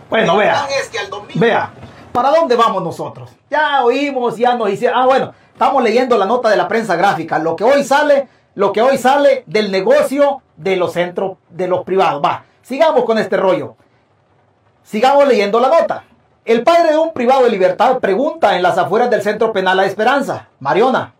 Bueno, 0.09 0.37
vea. 0.37 0.51
plan 0.51 0.67
es 0.79 0.89
que 0.89 0.99
al 0.99 1.09
domingo 1.09 1.39
Vea, 1.39 1.73
¿para 2.11 2.29
dónde 2.29 2.55
vamos 2.55 2.83
nosotros? 2.83 3.31
Ya 3.49 3.83
oímos, 3.83 4.37
ya 4.37 4.55
nos 4.55 4.69
hicieron. 4.69 4.99
Ah, 4.99 5.05
bueno, 5.05 5.33
estamos 5.51 5.83
leyendo 5.83 6.17
la 6.17 6.25
nota 6.25 6.49
de 6.49 6.57
la 6.57 6.67
prensa 6.67 6.95
gráfica. 6.95 7.39
Lo 7.39 7.55
que 7.55 7.63
hoy 7.63 7.83
sale, 7.83 8.27
lo 8.53 8.71
que 8.71 8.81
hoy 8.81 8.97
sale 8.97 9.43
del 9.47 9.71
negocio 9.71 10.41
de 10.55 10.75
los 10.75 10.93
centros, 10.93 11.37
de 11.49 11.67
los 11.67 11.83
privados. 11.83 12.21
Va, 12.23 12.45
sigamos 12.61 13.03
con 13.05 13.17
este 13.17 13.37
rollo. 13.37 13.75
Sigamos 14.83 15.27
leyendo 15.27 15.59
la 15.59 15.69
nota. 15.69 16.03
El 16.45 16.63
padre 16.63 16.91
de 16.91 16.97
un 16.99 17.11
privado 17.11 17.43
de 17.43 17.49
libertad 17.49 17.97
pregunta 17.97 18.55
en 18.55 18.61
las 18.61 18.77
afueras 18.77 19.09
del 19.09 19.23
centro 19.23 19.51
penal 19.51 19.77
La 19.77 19.85
Esperanza, 19.85 20.49
Mariona, 20.59 21.14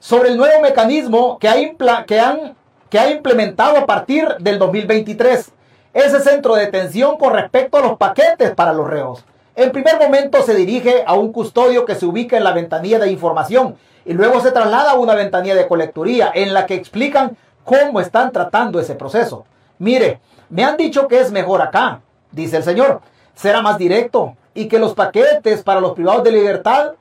sobre 0.00 0.30
el 0.30 0.36
nuevo 0.36 0.60
mecanismo 0.60 1.38
que 1.38 1.48
ha, 1.48 2.04
que 2.04 2.20
han, 2.20 2.56
que 2.88 2.98
ha 2.98 3.10
implementado 3.10 3.78
a 3.78 3.86
partir 3.86 4.28
del 4.38 4.58
2023. 4.58 5.52
Ese 5.94 6.20
centro 6.20 6.54
de 6.54 6.66
detención 6.66 7.16
con 7.16 7.32
respecto 7.32 7.78
a 7.78 7.80
los 7.80 7.96
paquetes 7.96 8.52
para 8.52 8.72
los 8.72 8.88
reos. 8.88 9.24
En 9.56 9.72
primer 9.72 9.98
momento 9.98 10.42
se 10.42 10.54
dirige 10.54 11.02
a 11.06 11.14
un 11.14 11.32
custodio 11.32 11.84
que 11.84 11.96
se 11.96 12.06
ubica 12.06 12.36
en 12.36 12.44
la 12.44 12.52
ventanilla 12.52 13.00
de 13.00 13.10
información 13.10 13.76
y 14.04 14.12
luego 14.12 14.40
se 14.40 14.52
traslada 14.52 14.92
a 14.92 14.98
una 14.98 15.14
ventanilla 15.14 15.56
de 15.56 15.66
colecturía 15.66 16.30
en 16.32 16.54
la 16.54 16.64
que 16.64 16.74
explican 16.74 17.36
cómo 17.64 18.00
están 18.00 18.32
tratando 18.32 18.78
ese 18.78 18.94
proceso. 18.94 19.44
Mire, 19.78 20.20
me 20.48 20.64
han 20.64 20.76
dicho 20.76 21.08
que 21.08 21.20
es 21.20 21.30
mejor 21.30 21.60
acá, 21.60 22.00
dice 22.30 22.56
el 22.56 22.62
señor. 22.62 23.00
Será 23.34 23.60
más 23.60 23.78
directo 23.78 24.36
y 24.54 24.68
que 24.68 24.78
los 24.78 24.94
paquetes 24.94 25.62
para 25.62 25.80
los 25.80 25.92
privados 25.92 26.24
de 26.24 26.32
libertad 26.32 26.92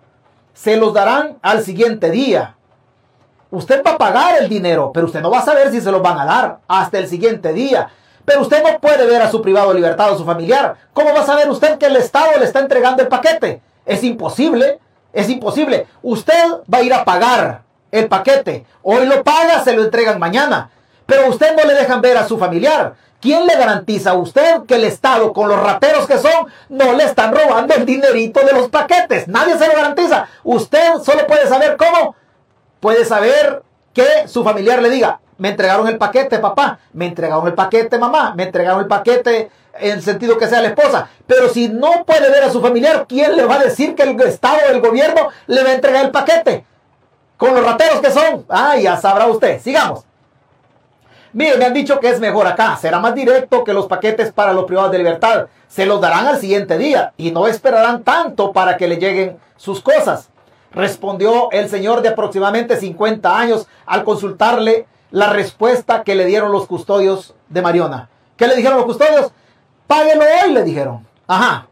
se 0.53 0.75
los 0.77 0.93
darán 0.93 1.37
al 1.41 1.63
siguiente 1.63 2.11
día. 2.11 2.56
Usted 3.49 3.81
va 3.85 3.91
a 3.91 3.97
pagar 3.97 4.41
el 4.41 4.49
dinero, 4.49 4.91
pero 4.93 5.05
usted 5.05 5.21
no 5.21 5.31
va 5.31 5.39
a 5.39 5.45
saber 5.45 5.71
si 5.71 5.79
se 5.79 5.91
los 5.91 6.01
van 6.01 6.19
a 6.19 6.25
dar 6.25 6.59
hasta 6.67 6.99
el 6.99 7.07
siguiente 7.07 7.53
día. 7.53 7.89
Pero 8.25 8.41
usted 8.41 8.61
no 8.61 8.79
puede 8.79 9.05
ver 9.05 9.21
a 9.21 9.31
su 9.31 9.41
privado 9.41 9.73
libertad 9.73 10.11
o 10.11 10.17
su 10.17 10.25
familiar. 10.25 10.75
¿Cómo 10.93 11.13
va 11.13 11.21
a 11.21 11.25
saber 11.25 11.49
usted 11.49 11.77
que 11.77 11.85
el 11.85 11.95
Estado 11.95 12.37
le 12.37 12.45
está 12.45 12.59
entregando 12.59 13.01
el 13.01 13.07
paquete? 13.07 13.61
Es 13.85 14.03
imposible, 14.03 14.79
es 15.13 15.29
imposible. 15.29 15.87
Usted 16.01 16.43
va 16.71 16.79
a 16.79 16.83
ir 16.83 16.93
a 16.93 17.05
pagar 17.05 17.61
el 17.89 18.09
paquete. 18.09 18.65
Hoy 18.83 19.05
lo 19.05 19.23
paga, 19.23 19.63
se 19.63 19.73
lo 19.73 19.83
entregan 19.83 20.19
mañana. 20.19 20.69
Pero 21.05 21.29
usted 21.29 21.55
no 21.55 21.63
le 21.63 21.73
dejan 21.73 22.01
ver 22.01 22.17
a 22.17 22.27
su 22.27 22.37
familiar. 22.37 22.95
¿Quién 23.21 23.47
le 23.47 23.55
garantiza 23.55 24.11
a 24.11 24.15
usted 24.15 24.63
que 24.67 24.75
el 24.75 24.83
Estado, 24.83 25.31
con 25.31 25.47
los 25.47 25.59
rateros 25.59 26.05
que 26.05 26.19
son, 26.19 26.47
no 26.67 26.93
le 26.93 27.05
están 27.05 27.33
robando 27.33 27.73
el 27.73 27.85
dinerito 27.85 28.41
de 28.41 28.51
los 28.51 28.67
paquetes? 28.67 29.27
Nadie 29.29 29.57
se 29.57 29.67
lo 29.67 29.73
garantiza. 29.73 30.27
Usted 30.43 30.97
solo 31.01 31.25
puede 31.25 31.47
saber 31.47 31.77
cómo 31.77 32.15
puede 32.79 33.05
saber 33.05 33.63
que 33.93 34.27
su 34.27 34.43
familiar 34.43 34.81
le 34.81 34.89
diga, 34.89 35.19
me 35.37 35.49
entregaron 35.49 35.87
el 35.87 35.97
paquete, 35.97 36.39
papá, 36.39 36.79
me 36.93 37.07
entregaron 37.07 37.47
el 37.47 37.53
paquete, 37.53 37.97
mamá, 37.97 38.33
me 38.35 38.43
entregaron 38.43 38.81
el 38.81 38.87
paquete 38.87 39.51
en 39.79 39.91
el 39.93 40.01
sentido 40.01 40.37
que 40.37 40.47
sea 40.47 40.61
la 40.61 40.69
esposa. 40.69 41.09
Pero 41.25 41.49
si 41.49 41.69
no 41.69 42.05
puede 42.05 42.29
ver 42.31 42.43
a 42.43 42.51
su 42.51 42.61
familiar, 42.61 43.05
¿quién 43.07 43.35
le 43.35 43.45
va 43.45 43.55
a 43.55 43.63
decir 43.63 43.95
que 43.95 44.03
el 44.03 44.19
Estado 44.21 44.57
el 44.69 44.81
gobierno 44.81 45.29
le 45.47 45.63
va 45.63 45.69
a 45.69 45.73
entregar 45.73 46.05
el 46.05 46.11
paquete? 46.11 46.65
Con 47.37 47.53
los 47.53 47.63
rateros 47.63 47.99
que 47.99 48.11
son. 48.11 48.45
Ah, 48.49 48.75
ya 48.77 48.97
sabrá 48.97 49.27
usted. 49.27 49.61
Sigamos. 49.61 50.03
Mire, 51.33 51.57
me 51.57 51.65
han 51.65 51.73
dicho 51.73 51.99
que 51.99 52.09
es 52.09 52.19
mejor 52.19 52.47
acá. 52.47 52.75
Será 52.77 52.99
más 52.99 53.13
directo 53.13 53.63
que 53.63 53.73
los 53.73 53.85
paquetes 53.85 54.31
para 54.31 54.53
los 54.53 54.65
privados 54.65 54.91
de 54.91 54.97
libertad. 54.97 55.47
Se 55.67 55.85
los 55.85 56.01
darán 56.01 56.25
al 56.25 56.39
siguiente 56.39 56.79
día 56.79 57.13
y 57.15 57.31
no 57.31 57.47
esperarán 57.47 58.03
tanto 58.03 58.51
para 58.53 58.75
que 58.77 58.87
le 58.87 58.97
lleguen 58.97 59.37
sus 59.55 59.81
cosas. 59.81 60.29
Respondió 60.77 61.49
el 61.51 61.69
señor 61.69 62.03
de 62.03 62.09
aproximadamente 62.09 62.77
50 62.77 63.35
años 63.35 63.67
al 63.87 64.03
consultarle 64.03 64.85
la 65.09 65.29
respuesta 65.29 66.03
que 66.03 66.13
le 66.13 66.25
dieron 66.25 66.51
los 66.51 66.67
custodios 66.67 67.33
de 67.49 67.63
Mariona. 67.63 68.09
¿Qué 68.35 68.45
le 68.47 68.55
dijeron 68.55 68.77
los 68.77 68.85
custodios? 68.85 69.31
Páguelo 69.87 70.23
hoy, 70.43 70.53
le 70.53 70.63
dijeron. 70.63 71.07
Ajá. 71.25 71.67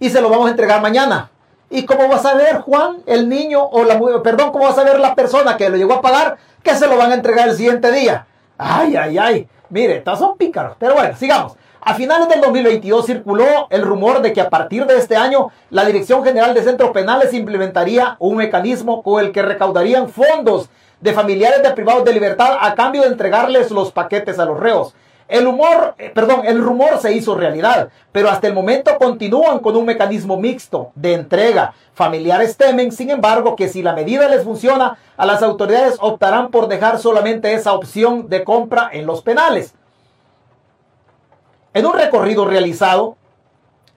Y 0.00 0.10
se 0.10 0.20
lo 0.20 0.28
vamos 0.28 0.48
a 0.48 0.50
entregar 0.50 0.82
mañana. 0.82 1.30
¿Y 1.70 1.86
cómo 1.86 2.08
va 2.08 2.16
a 2.16 2.18
saber 2.18 2.62
Juan, 2.62 3.04
el 3.06 3.28
niño, 3.28 3.62
o 3.62 3.84
la 3.84 4.00
perdón, 4.24 4.50
cómo 4.50 4.64
va 4.64 4.70
a 4.70 4.74
saber 4.74 4.98
la 4.98 5.14
persona 5.14 5.56
que 5.56 5.70
lo 5.70 5.76
llegó 5.76 5.94
a 5.94 6.02
pagar 6.02 6.36
que 6.64 6.74
se 6.74 6.88
lo 6.88 6.96
van 6.96 7.12
a 7.12 7.14
entregar 7.14 7.48
el 7.48 7.56
siguiente 7.56 7.92
día? 7.92 8.26
Ay, 8.58 8.96
ay, 8.96 9.18
ay. 9.18 9.48
Mire, 9.68 9.98
estos 9.98 10.18
son 10.18 10.36
pícaros. 10.36 10.74
Pero 10.80 10.94
bueno, 10.94 11.16
sigamos. 11.16 11.52
A 11.84 11.94
finales 11.94 12.28
del 12.28 12.40
2022 12.40 13.06
circuló 13.06 13.66
el 13.68 13.82
rumor 13.82 14.22
de 14.22 14.32
que 14.32 14.40
a 14.40 14.48
partir 14.48 14.86
de 14.86 14.98
este 14.98 15.16
año 15.16 15.48
la 15.68 15.84
Dirección 15.84 16.22
General 16.22 16.54
de 16.54 16.62
Centros 16.62 16.92
Penales 16.92 17.34
implementaría 17.34 18.14
un 18.20 18.36
mecanismo 18.36 19.02
con 19.02 19.20
el 19.20 19.32
que 19.32 19.42
recaudarían 19.42 20.08
fondos 20.08 20.70
de 21.00 21.12
familiares 21.12 21.60
de 21.60 21.72
privados 21.72 22.04
de 22.04 22.12
libertad 22.12 22.56
a 22.60 22.76
cambio 22.76 23.02
de 23.02 23.08
entregarles 23.08 23.72
los 23.72 23.90
paquetes 23.90 24.38
a 24.38 24.44
los 24.44 24.60
reos. 24.60 24.94
El 25.26 25.48
eh, 25.98 26.12
perdón, 26.14 26.42
el 26.44 26.62
rumor 26.62 27.00
se 27.00 27.14
hizo 27.14 27.34
realidad, 27.34 27.88
pero 28.12 28.28
hasta 28.28 28.46
el 28.46 28.54
momento 28.54 28.96
continúan 28.96 29.58
con 29.58 29.74
un 29.74 29.84
mecanismo 29.84 30.36
mixto 30.36 30.92
de 30.94 31.14
entrega. 31.14 31.74
Familiares 31.94 32.56
temen, 32.56 32.92
sin 32.92 33.10
embargo, 33.10 33.56
que 33.56 33.66
si 33.66 33.82
la 33.82 33.92
medida 33.92 34.28
les 34.28 34.44
funciona, 34.44 34.98
a 35.16 35.26
las 35.26 35.42
autoridades 35.42 35.96
optarán 36.00 36.52
por 36.52 36.68
dejar 36.68 37.00
solamente 37.00 37.54
esa 37.54 37.72
opción 37.72 38.28
de 38.28 38.44
compra 38.44 38.88
en 38.92 39.04
los 39.04 39.22
penales. 39.22 39.74
En 41.74 41.86
un 41.86 41.94
recorrido 41.94 42.44
realizado 42.44 43.16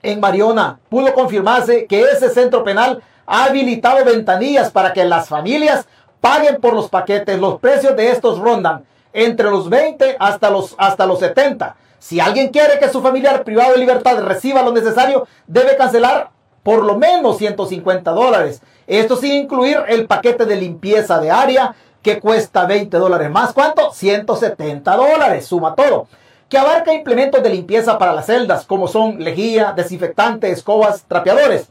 en 0.02 0.20
Mariona, 0.20 0.78
pudo 0.88 1.12
confirmarse 1.12 1.86
que 1.86 2.02
ese 2.02 2.30
centro 2.30 2.64
penal 2.64 3.02
ha 3.26 3.44
habilitado 3.44 4.04
ventanillas 4.04 4.70
para 4.70 4.92
que 4.92 5.04
las 5.04 5.28
familias 5.28 5.86
paguen 6.20 6.60
por 6.60 6.74
los 6.74 6.88
paquetes. 6.88 7.38
Los 7.38 7.60
precios 7.60 7.96
de 7.96 8.10
estos 8.10 8.38
rondan 8.38 8.84
entre 9.12 9.50
los 9.50 9.68
20 9.68 10.16
hasta 10.18 10.50
los, 10.50 10.74
hasta 10.78 11.06
los 11.06 11.18
70. 11.18 11.76
Si 11.98 12.20
alguien 12.20 12.48
quiere 12.48 12.78
que 12.78 12.88
su 12.88 13.02
familiar 13.02 13.44
privado 13.44 13.72
de 13.72 13.78
libertad 13.78 14.22
reciba 14.22 14.62
lo 14.62 14.72
necesario, 14.72 15.26
debe 15.46 15.76
cancelar 15.76 16.30
por 16.62 16.84
lo 16.84 16.96
menos 16.96 17.38
150 17.38 18.10
dólares. 18.12 18.62
Esto 18.86 19.16
sin 19.16 19.32
incluir 19.32 19.78
el 19.88 20.06
paquete 20.06 20.46
de 20.46 20.56
limpieza 20.56 21.20
de 21.20 21.30
área 21.30 21.74
que 22.02 22.20
cuesta 22.20 22.66
20 22.66 22.96
dólares 22.96 23.30
más. 23.30 23.52
¿Cuánto? 23.52 23.92
170 23.92 24.96
dólares. 24.96 25.46
Suma 25.46 25.74
todo. 25.74 26.06
Que 26.48 26.58
abarca 26.58 26.94
implementos 26.94 27.42
de 27.42 27.50
limpieza 27.50 27.98
para 27.98 28.12
las 28.12 28.26
celdas, 28.26 28.66
como 28.66 28.86
son 28.86 29.22
lejía, 29.22 29.72
desinfectante, 29.72 30.50
escobas, 30.50 31.04
trapeadores. 31.08 31.68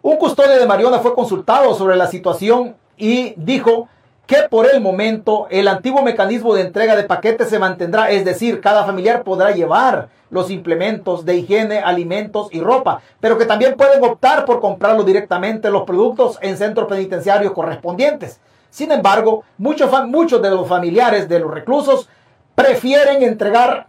Un 0.00 0.16
custodio 0.16 0.58
de 0.58 0.66
Mariona 0.66 0.98
fue 0.98 1.14
consultado 1.14 1.74
sobre 1.74 1.96
la 1.96 2.06
situación 2.06 2.74
y 2.96 3.34
dijo 3.36 3.88
que 4.26 4.48
por 4.48 4.66
el 4.72 4.80
momento 4.80 5.46
el 5.50 5.68
antiguo 5.68 6.02
mecanismo 6.02 6.54
de 6.54 6.62
entrega 6.62 6.96
de 6.96 7.04
paquetes 7.04 7.50
se 7.50 7.58
mantendrá, 7.58 8.10
es 8.10 8.24
decir, 8.24 8.60
cada 8.60 8.84
familiar 8.84 9.24
podrá 9.24 9.50
llevar 9.50 10.08
los 10.30 10.50
implementos 10.50 11.26
de 11.26 11.36
higiene, 11.36 11.80
alimentos 11.80 12.48
y 12.50 12.60
ropa, 12.60 13.02
pero 13.20 13.36
que 13.36 13.44
también 13.44 13.76
pueden 13.76 14.02
optar 14.02 14.46
por 14.46 14.60
comprarlo 14.60 15.04
directamente 15.04 15.70
los 15.70 15.82
productos 15.82 16.38
en 16.40 16.56
centros 16.56 16.88
penitenciarios 16.88 17.52
correspondientes. 17.52 18.40
Sin 18.70 18.90
embargo, 18.90 19.44
muchos, 19.58 19.90
muchos 20.06 20.40
de 20.40 20.50
los 20.50 20.66
familiares 20.66 21.28
de 21.28 21.38
los 21.38 21.52
reclusos 21.52 22.08
prefieren 22.54 23.22
entregar, 23.22 23.86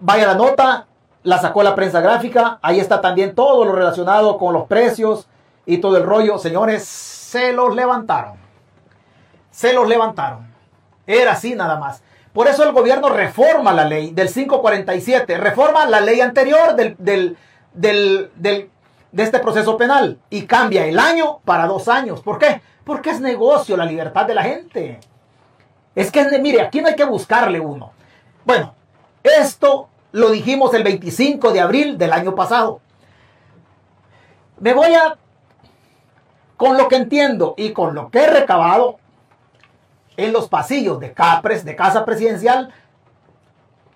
vaya 0.00 0.26
la 0.26 0.34
nota, 0.34 0.86
la 1.22 1.38
sacó 1.38 1.62
la 1.62 1.74
prensa 1.74 2.00
gráfica, 2.00 2.58
ahí 2.62 2.80
está 2.80 3.00
también 3.00 3.34
todo 3.34 3.64
lo 3.64 3.72
relacionado 3.72 4.38
con 4.38 4.54
los 4.54 4.66
precios, 4.66 5.28
y 5.68 5.78
todo 5.78 5.98
el 5.98 6.04
rollo, 6.04 6.38
señores, 6.38 6.82
se 6.84 7.52
los 7.52 7.76
levantaron. 7.76 8.38
Se 9.50 9.74
los 9.74 9.86
levantaron. 9.86 10.50
Era 11.06 11.32
así 11.32 11.54
nada 11.54 11.76
más. 11.78 12.02
Por 12.32 12.48
eso 12.48 12.64
el 12.64 12.72
gobierno 12.72 13.10
reforma 13.10 13.74
la 13.74 13.84
ley 13.84 14.12
del 14.12 14.32
547, 14.32 15.36
reforma 15.36 15.84
la 15.84 16.00
ley 16.00 16.22
anterior 16.22 16.74
del, 16.74 16.96
del, 16.98 17.36
del, 17.74 18.70
de 19.12 19.22
este 19.22 19.38
proceso 19.38 19.76
penal 19.76 20.18
y 20.30 20.42
cambia 20.42 20.86
el 20.86 20.98
año 20.98 21.38
para 21.44 21.66
dos 21.66 21.88
años. 21.88 22.20
¿Por 22.20 22.38
qué? 22.38 22.60
Porque 22.84 23.10
es 23.10 23.20
negocio 23.20 23.76
la 23.76 23.84
libertad 23.84 24.26
de 24.26 24.34
la 24.34 24.42
gente. 24.42 25.00
Es 25.94 26.10
que, 26.10 26.24
mire, 26.38 26.62
aquí 26.62 26.80
no 26.80 26.88
hay 26.88 26.96
que 26.96 27.04
buscarle 27.04 27.60
uno. 27.60 27.92
Bueno, 28.44 28.74
esto 29.22 29.88
lo 30.12 30.30
dijimos 30.30 30.72
el 30.74 30.84
25 30.84 31.52
de 31.52 31.60
abril 31.60 31.98
del 31.98 32.12
año 32.12 32.34
pasado. 32.34 32.80
Me 34.60 34.74
voy 34.74 34.94
a 34.94 35.16
con 36.56 36.76
lo 36.76 36.88
que 36.88 36.96
entiendo 36.96 37.54
y 37.56 37.72
con 37.72 37.94
lo 37.94 38.10
que 38.10 38.18
he 38.18 38.26
recabado 38.26 38.98
en 40.16 40.32
los 40.32 40.48
pasillos 40.48 40.98
de 40.98 41.12
Capres, 41.12 41.64
de 41.64 41.76
Casa 41.76 42.04
Presidencial, 42.04 42.74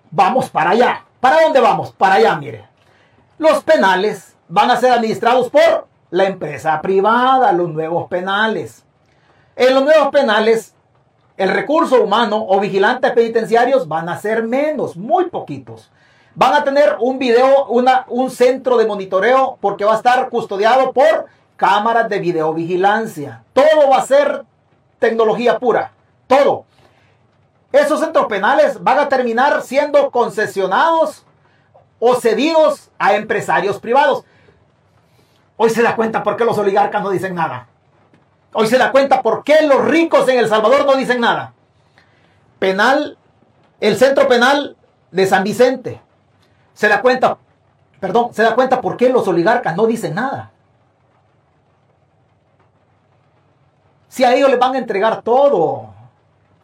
vamos 0.09 0.49
para 0.49 0.69
allá. 0.69 1.03
¿Para 1.19 1.41
dónde 1.41 1.59
vamos? 1.59 1.91
Para 1.91 2.15
allá, 2.15 2.35
mire. 2.37 2.65
Los 3.37 3.61
penales 3.63 4.32
van 4.53 4.69
a 4.69 4.77
ser 4.77 4.91
administrados 4.91 5.49
por 5.49 5.87
la 6.11 6.25
empresa 6.25 6.79
privada, 6.79 7.51
los 7.53 7.69
nuevos 7.69 8.07
penales. 8.07 8.85
En 9.55 9.73
los 9.73 9.83
nuevos 9.83 10.09
penales, 10.09 10.75
el 11.37 11.49
recurso 11.49 12.03
humano 12.03 12.45
o 12.47 12.59
vigilantes 12.59 13.13
penitenciarios 13.13 13.87
van 13.87 14.09
a 14.09 14.19
ser 14.19 14.43
menos, 14.43 14.95
muy 14.95 15.25
poquitos. 15.31 15.89
Van 16.35 16.53
a 16.53 16.63
tener 16.63 16.97
un 16.99 17.17
video, 17.17 17.65
una, 17.65 18.05
un 18.09 18.29
centro 18.29 18.77
de 18.77 18.85
monitoreo 18.85 19.57
porque 19.59 19.85
va 19.85 19.93
a 19.93 19.97
estar 19.97 20.29
custodiado 20.29 20.93
por 20.93 21.25
cámaras 21.55 22.07
de 22.07 22.19
videovigilancia. 22.19 23.43
Todo 23.53 23.89
va 23.89 23.97
a 23.97 24.05
ser 24.05 24.45
tecnología 24.99 25.57
pura. 25.57 25.93
Todo. 26.27 26.65
Esos 27.71 28.01
centros 28.01 28.27
penales 28.27 28.83
van 28.83 28.99
a 28.99 29.09
terminar 29.09 29.63
siendo 29.63 30.11
concesionados 30.11 31.25
o 31.97 32.13
cedidos 32.13 32.91
a 32.99 33.15
empresarios 33.15 33.79
privados. 33.79 34.25
Hoy 35.63 35.69
se 35.69 35.81
da 35.81 35.95
cuenta 35.95 36.23
por 36.23 36.35
qué 36.35 36.43
los 36.43 36.57
oligarcas 36.57 37.01
no 37.01 37.09
dicen 37.09 37.35
nada. 37.35 37.67
Hoy 38.51 38.67
se 38.67 38.77
da 38.77 38.91
cuenta 38.91 39.21
por 39.21 39.45
qué 39.45 39.65
los 39.65 39.85
ricos 39.85 40.27
en 40.27 40.37
El 40.37 40.49
Salvador 40.49 40.85
no 40.85 40.97
dicen 40.97 41.21
nada. 41.21 41.53
Penal, 42.59 43.17
el 43.79 43.95
centro 43.95 44.27
penal 44.27 44.75
de 45.11 45.25
San 45.25 45.45
Vicente. 45.45 46.01
Se 46.73 46.89
da 46.89 47.01
cuenta, 47.01 47.37
perdón, 48.01 48.33
se 48.33 48.43
da 48.43 48.55
cuenta 48.55 48.81
por 48.81 48.97
qué 48.97 49.07
los 49.07 49.25
oligarcas 49.25 49.73
no 49.77 49.87
dicen 49.87 50.15
nada. 50.15 50.51
si 54.09 54.25
a 54.25 54.33
ellos 54.35 54.49
les 54.49 54.59
van 54.59 54.75
a 54.75 54.79
entregar 54.79 55.21
todo. 55.21 55.93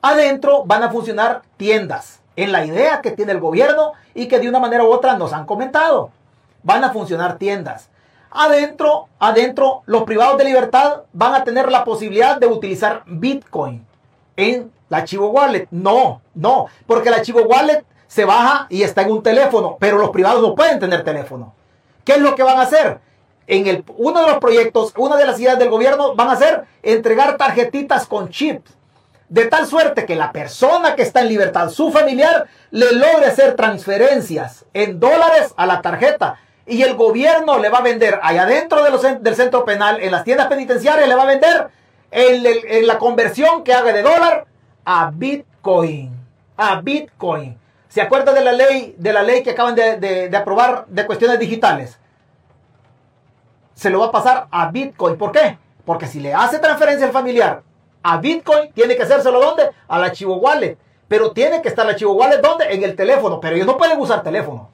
Adentro 0.02 0.66
van 0.66 0.84
a 0.84 0.92
funcionar 0.92 1.44
tiendas, 1.56 2.20
en 2.36 2.52
la 2.52 2.66
idea 2.66 3.00
que 3.00 3.12
tiene 3.12 3.32
el 3.32 3.40
gobierno 3.40 3.94
y 4.14 4.28
que 4.28 4.40
de 4.40 4.50
una 4.50 4.60
manera 4.60 4.84
u 4.84 4.92
otra 4.92 5.18
nos 5.18 5.32
han 5.32 5.46
comentado. 5.46 6.12
Van 6.64 6.84
a 6.84 6.92
funcionar 6.92 7.38
tiendas. 7.38 7.90
Adentro, 8.32 9.08
adentro, 9.20 9.84
los 9.86 10.04
privados 10.04 10.38
de 10.38 10.46
libertad 10.46 11.02
van 11.14 11.36
a 11.36 11.44
tener 11.44 11.72
la 11.72 11.84
posibilidad 11.84 12.38
de 12.38 12.48
utilizar 12.48 13.04
Bitcoin 13.06 13.86
en 14.36 14.72
la 14.90 15.04
Chivo 15.04 15.30
Wallet. 15.30 15.68
No, 15.72 16.22
no, 16.36 16.68
porque 16.86 17.10
la 17.10 17.22
Chivo 17.22 17.42
Wallet 17.42 17.84
se 18.08 18.26
baja 18.26 18.68
y 18.70 18.84
está 18.84 19.02
en 19.02 19.12
un 19.12 19.24
teléfono, 19.24 19.78
pero 19.80 19.98
los 19.98 20.10
privados 20.12 20.42
no 20.42 20.56
pueden 20.56 20.80
tener 20.80 21.04
teléfono. 21.04 21.54
¿Qué 22.04 22.14
es 22.14 22.22
lo 22.22 22.36
que 22.36 22.44
van 22.44 22.58
a 22.58 22.64
hacer? 22.64 23.00
en 23.50 23.66
el, 23.66 23.84
uno 23.98 24.22
de 24.22 24.28
los 24.28 24.38
proyectos, 24.38 24.94
una 24.96 25.18
de 25.18 25.26
las 25.26 25.40
ideas 25.40 25.58
del 25.58 25.70
gobierno 25.70 26.16
van 26.16 26.30
a 26.30 26.36
ser 26.36 26.66
entregar 26.84 27.36
tarjetitas 27.36 28.06
con 28.06 28.30
chips. 28.30 28.72
De 29.28 29.46
tal 29.46 29.66
suerte 29.66 30.06
que 30.06 30.16
la 30.16 30.32
persona 30.32 30.96
que 30.96 31.02
está 31.02 31.22
en 31.22 31.30
libertad, 31.30 31.70
su 31.70 31.92
familiar, 31.92 32.46
le 32.72 32.94
logre 32.94 33.26
hacer 33.26 33.56
transferencias 33.56 34.66
en 34.74 35.00
dólares 35.00 35.54
a 35.56 35.66
la 35.66 35.82
tarjeta. 35.82 36.40
Y 36.70 36.84
el 36.84 36.96
gobierno 36.96 37.58
le 37.58 37.70
va 37.70 37.80
a 37.80 37.82
vender 37.82 38.20
allá 38.22 38.46
dentro 38.46 38.84
del 38.84 39.36
centro 39.36 39.66
penal, 39.66 40.02
en 40.02 40.12
las 40.12 40.24
tiendas 40.24 40.48
penitenciarias, 40.48 41.08
le 41.08 41.16
va 41.16 41.24
a 41.24 41.28
vender 41.28 41.68
en, 42.12 42.88
la 42.88 42.98
conversión 42.98 43.64
que 43.64 43.74
haga 43.74 43.92
de 43.92 44.04
dólar 44.04 44.46
a 44.86 45.12
Bitcoin. 45.14 46.12
A 46.56 46.82
Bitcoin. 46.82 47.58
¿Se 47.88 48.02
acuerda 48.02 48.34
de 48.34 48.42
la 48.42 48.52
ley, 48.52 48.96
de 48.98 49.14
la 49.14 49.24
ley 49.24 49.42
que 49.42 49.52
acaban 49.52 49.76
de 49.76 50.32
aprobar 50.36 50.86
de 50.88 51.06
cuestiones 51.06 51.40
digitales? 51.40 52.00
se 53.80 53.90
lo 53.90 54.00
va 54.00 54.08
a 54.08 54.12
pasar 54.12 54.48
a 54.52 54.70
Bitcoin. 54.72 55.18
¿Por 55.18 55.32
qué? 55.32 55.58
Porque 55.86 56.06
si 56.06 56.20
le 56.20 56.34
hace 56.34 56.60
transferencia 56.60 57.08
al 57.08 57.14
familiar 57.14 57.64
a 58.04 58.18
Bitcoin, 58.18 58.74
tiene 58.74 58.98
que 58.98 59.04
hacérselo 59.04 59.40
¿dónde? 59.40 59.70
Al 59.88 60.04
archivo 60.04 60.36
wallet. 60.36 60.78
Pero 61.08 61.32
tiene 61.32 61.62
que 61.62 61.70
estar 61.70 61.86
el 61.86 61.92
archivo 61.92 62.12
wallet 62.12 62.42
¿dónde? 62.42 62.66
En 62.74 62.84
el 62.84 62.98
teléfono. 62.98 63.40
Pero 63.40 63.56
ellos 63.56 63.66
no 63.66 63.78
pueden 63.78 63.98
usar 63.98 64.22
teléfono. 64.22 64.70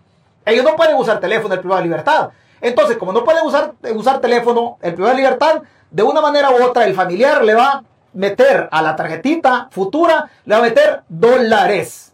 Ellos 0.45 0.63
no 0.63 0.75
pueden 0.75 0.95
usar 0.95 1.19
teléfono, 1.19 1.53
el 1.53 1.59
privado 1.59 1.81
de 1.81 1.87
libertad. 1.87 2.29
Entonces, 2.61 2.97
como 2.97 3.11
no 3.11 3.23
pueden 3.23 3.45
usar, 3.45 3.73
usar 3.93 4.21
teléfono, 4.21 4.77
el 4.81 4.93
privado 4.93 5.15
de 5.15 5.21
libertad, 5.21 5.61
de 5.91 6.03
una 6.03 6.21
manera 6.21 6.51
u 6.51 6.63
otra, 6.63 6.85
el 6.85 6.95
familiar 6.95 7.43
le 7.43 7.53
va 7.53 7.71
a 7.71 7.83
meter 8.13 8.69
a 8.71 8.81
la 8.81 8.95
tarjetita 8.95 9.67
futura, 9.71 10.29
le 10.45 10.55
va 10.55 10.59
a 10.61 10.63
meter 10.63 11.03
dólares. 11.09 12.13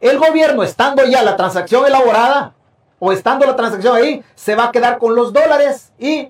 El 0.00 0.18
gobierno, 0.18 0.62
estando 0.62 1.04
ya 1.04 1.22
la 1.22 1.36
transacción 1.36 1.86
elaborada, 1.86 2.52
o 2.98 3.12
estando 3.12 3.46
la 3.46 3.56
transacción 3.56 3.96
ahí, 3.96 4.24
se 4.34 4.54
va 4.54 4.66
a 4.66 4.72
quedar 4.72 4.98
con 4.98 5.14
los 5.14 5.32
dólares 5.32 5.92
y 5.98 6.28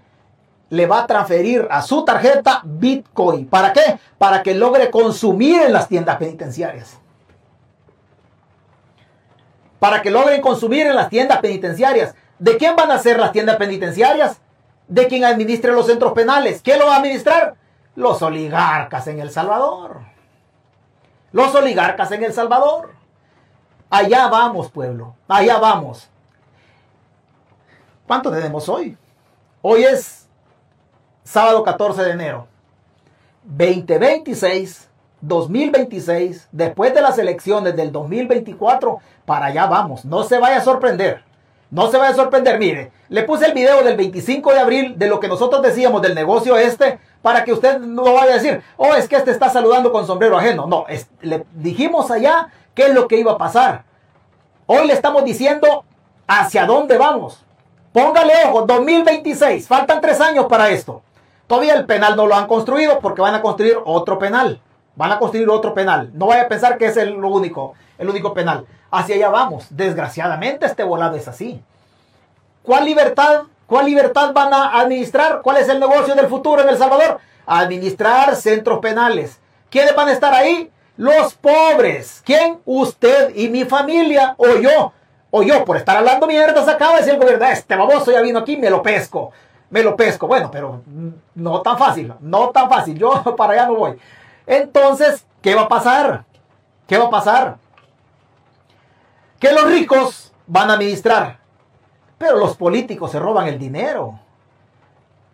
le 0.68 0.86
va 0.86 1.02
a 1.02 1.06
transferir 1.06 1.66
a 1.70 1.82
su 1.82 2.04
tarjeta 2.04 2.60
Bitcoin. 2.64 3.46
¿Para 3.46 3.72
qué? 3.72 3.98
Para 4.18 4.42
que 4.42 4.54
logre 4.54 4.90
consumir 4.90 5.62
en 5.62 5.72
las 5.72 5.88
tiendas 5.88 6.16
penitenciarias. 6.16 6.98
Para 9.79 10.03
que 10.03 10.11
logren 10.11 10.41
consumir 10.41 10.87
en 10.87 10.97
las 10.97 11.09
tiendas 11.09 11.39
penitenciarias. 11.39 12.14
¿De 12.39 12.57
quién 12.57 12.77
van 12.77 12.91
a 12.91 12.99
ser 12.99 13.18
las 13.18 13.33
tiendas 13.33 13.57
penitenciarias? 13.57 14.41
De 14.89 15.07
quien 15.07 15.24
administre 15.24 15.72
los 15.72 15.87
centros 15.87 16.12
penales. 16.12 16.61
¿Quién 16.62 16.79
lo 16.79 16.87
va 16.87 16.95
a 16.95 16.99
administrar? 16.99 17.57
Los 17.95 18.22
oligarcas 18.22 19.07
en 19.07 19.20
El 19.20 19.31
Salvador. 19.31 20.01
Los 21.33 21.55
oligarcas 21.55 22.11
en 22.12 22.24
El 22.24 22.33
Salvador. 22.33 22.95
Allá 23.91 24.29
vamos, 24.29 24.70
pueblo. 24.70 25.14
Allá 25.29 25.59
vamos. 25.59 26.09
¿Cuánto 28.07 28.31
tenemos 28.31 28.68
hoy? 28.68 28.97
Hoy 29.62 29.85
es 29.85 30.27
sábado 31.24 31.62
14 31.64 32.03
de 32.03 32.11
enero. 32.12 32.47
2026, 33.45 34.89
2026, 35.20 36.48
después 36.52 36.94
de 36.94 37.02
las 37.02 37.18
elecciones 37.18 37.76
del 37.76 37.92
2024, 37.92 38.98
para 39.24 39.46
allá 39.46 39.66
vamos. 39.66 40.04
No 40.04 40.24
se 40.24 40.38
vaya 40.38 40.58
a 40.58 40.64
sorprender. 40.64 41.22
No 41.70 41.90
se 41.90 41.98
vaya 41.98 42.10
a 42.10 42.16
sorprender. 42.16 42.58
Mire, 42.58 42.92
le 43.08 43.22
puse 43.24 43.46
el 43.46 43.52
video 43.52 43.82
del 43.82 43.96
25 43.96 44.52
de 44.52 44.60
abril 44.60 44.98
de 44.98 45.08
lo 45.08 45.18
que 45.18 45.28
nosotros 45.28 45.62
decíamos 45.62 46.00
del 46.02 46.14
negocio 46.14 46.56
este 46.56 46.98
para 47.22 47.44
que 47.44 47.52
usted 47.52 47.80
no 47.80 48.04
vaya 48.04 48.32
a 48.32 48.36
decir, 48.36 48.62
oh, 48.76 48.94
es 48.94 49.08
que 49.08 49.16
este 49.16 49.32
está 49.32 49.50
saludando 49.50 49.90
con 49.90 50.06
sombrero 50.06 50.38
ajeno. 50.38 50.66
No, 50.66 50.86
le 51.22 51.44
dijimos 51.54 52.10
allá 52.10 52.48
qué 52.74 52.86
es 52.86 52.94
lo 52.94 53.08
que 53.08 53.18
iba 53.18 53.32
a 53.32 53.38
pasar. 53.38 53.84
Hoy 54.66 54.86
le 54.86 54.92
estamos 54.92 55.24
diciendo 55.24 55.84
hacia 56.28 56.66
dónde 56.66 56.98
vamos. 56.98 57.44
Póngale 57.92 58.32
ojo, 58.46 58.62
2026, 58.62 59.66
faltan 59.66 60.00
tres 60.00 60.20
años 60.20 60.46
para 60.46 60.68
esto. 60.68 61.02
Todavía 61.46 61.74
el 61.74 61.86
penal 61.86 62.16
no 62.16 62.26
lo 62.26 62.34
han 62.34 62.46
construido 62.46 62.98
porque 63.00 63.22
van 63.22 63.34
a 63.34 63.42
construir 63.42 63.78
otro 63.84 64.18
penal. 64.18 64.60
Van 64.97 65.12
a 65.12 65.18
construir 65.18 65.49
otro 65.49 65.74
penal. 65.74 66.11
No 66.14 66.26
vaya 66.26 66.42
a 66.42 66.49
pensar 66.49 66.78
que 66.78 66.86
es 66.86 66.97
el 66.97 67.22
único, 67.22 67.74
el 67.99 68.09
único 68.09 68.34
penal. 68.34 68.66
Hacia 68.90 69.14
allá 69.14 69.28
vamos. 69.28 69.66
Desgraciadamente 69.70 70.66
este 70.66 70.82
volado 70.82 71.16
es 71.16 71.28
así. 71.28 71.62
¿Cuál 72.62 72.86
libertad? 72.86 73.42
¿Cuál 73.66 73.86
libertad 73.86 74.32
van 74.32 74.53
a 74.53 74.80
administrar? 74.80 75.42
¿Cuál 75.42 75.59
es 75.59 75.68
el 75.68 75.78
negocio 75.78 76.14
del 76.14 76.26
futuro 76.26 76.62
en 76.62 76.68
El 76.68 76.78
Salvador? 76.78 77.20
Administrar 77.47 78.34
centros 78.36 78.78
penales. 78.80 79.38
¿Quiénes 79.70 79.94
van 79.94 80.09
a 80.09 80.12
estar 80.12 80.32
ahí? 80.32 80.70
Los 80.97 81.34
pobres. 81.34 82.22
¿Quién? 82.24 82.59
Usted 82.64 83.36
y 83.36 83.49
mi 83.49 83.64
familia 83.64 84.34
o 84.38 84.57
yo. 84.57 84.92
O 85.30 85.42
yo, 85.42 85.64
por 85.64 85.76
estar 85.76 85.97
hablando 85.97 86.26
mierdas, 86.26 86.66
acaba 86.68 86.92
de 86.92 86.99
decir 86.99 87.14
el 87.14 87.20
gobierno, 87.20 87.44
este 87.47 87.76
baboso 87.76 88.11
ya 88.11 88.22
vino 88.22 88.38
aquí, 88.38 88.57
me 88.57 88.70
lo 88.70 88.82
pesco. 88.82 89.32
Me 89.68 89.82
lo 89.82 89.97
pesco. 89.97 90.26
Bueno, 90.26 90.51
pero 90.51 90.82
no 91.34 91.61
tan 91.61 91.76
fácil, 91.76 92.12
no 92.20 92.51
tan 92.51 92.70
fácil. 92.70 92.97
Yo 92.97 93.22
para 93.36 93.53
allá 93.53 93.66
no 93.66 93.74
voy. 93.74 93.99
Entonces, 94.47 95.26
¿qué 95.42 95.55
va 95.55 95.62
a 95.62 95.68
pasar? 95.68 96.24
¿Qué 96.86 96.97
va 96.97 97.07
a 97.07 97.11
pasar? 97.11 97.57
Que 99.38 99.53
los 99.53 99.64
ricos 99.64 100.32
van 100.47 100.70
a 100.70 100.74
administrar, 100.74 101.38
pero 102.16 102.36
los 102.38 102.57
políticos 102.57 103.11
se 103.11 103.18
roban 103.18 103.49
el 103.49 103.59
dinero. 103.59 104.18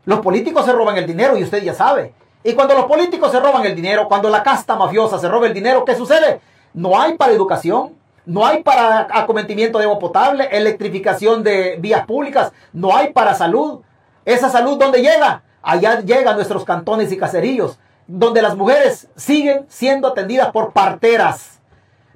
Los 0.04 0.20
políticos 0.20 0.64
se 0.64 0.72
roban 0.72 0.96
el 0.96 1.06
dinero 1.06 1.36
y 1.36 1.44
usted 1.44 1.62
ya 1.62 1.74
sabe. 1.74 2.14
Y 2.42 2.54
cuando 2.54 2.74
los 2.74 2.86
políticos 2.86 3.30
se 3.30 3.38
roban 3.38 3.64
el 3.64 3.76
dinero, 3.76 4.08
cuando 4.08 4.28
la 4.28 4.42
casta 4.42 4.74
mafiosa 4.74 5.18
se 5.18 5.28
roba 5.28 5.46
el 5.46 5.54
dinero, 5.54 5.84
¿qué 5.84 5.94
sucede? 5.94 6.40
No 6.74 7.00
hay 7.00 7.16
para 7.16 7.32
educación, 7.32 7.94
no 8.24 8.44
hay 8.44 8.62
para 8.62 9.06
acometimiento 9.10 9.78
de 9.78 9.84
agua 9.84 9.98
potable, 9.98 10.48
electrificación 10.50 11.42
de 11.42 11.76
vías 11.78 12.04
públicas, 12.06 12.52
no 12.72 12.96
hay 12.96 13.12
para 13.12 13.34
salud. 13.34 13.80
¿Esa 14.24 14.48
salud 14.48 14.78
dónde 14.78 15.02
llega? 15.02 15.42
Allá 15.62 16.00
llegan 16.00 16.34
nuestros 16.34 16.64
cantones 16.64 17.12
y 17.12 17.16
caserillos, 17.16 17.78
donde 18.06 18.42
las 18.42 18.56
mujeres 18.56 19.08
siguen 19.16 19.66
siendo 19.68 20.08
atendidas 20.08 20.50
por 20.50 20.72
parteras. 20.72 21.60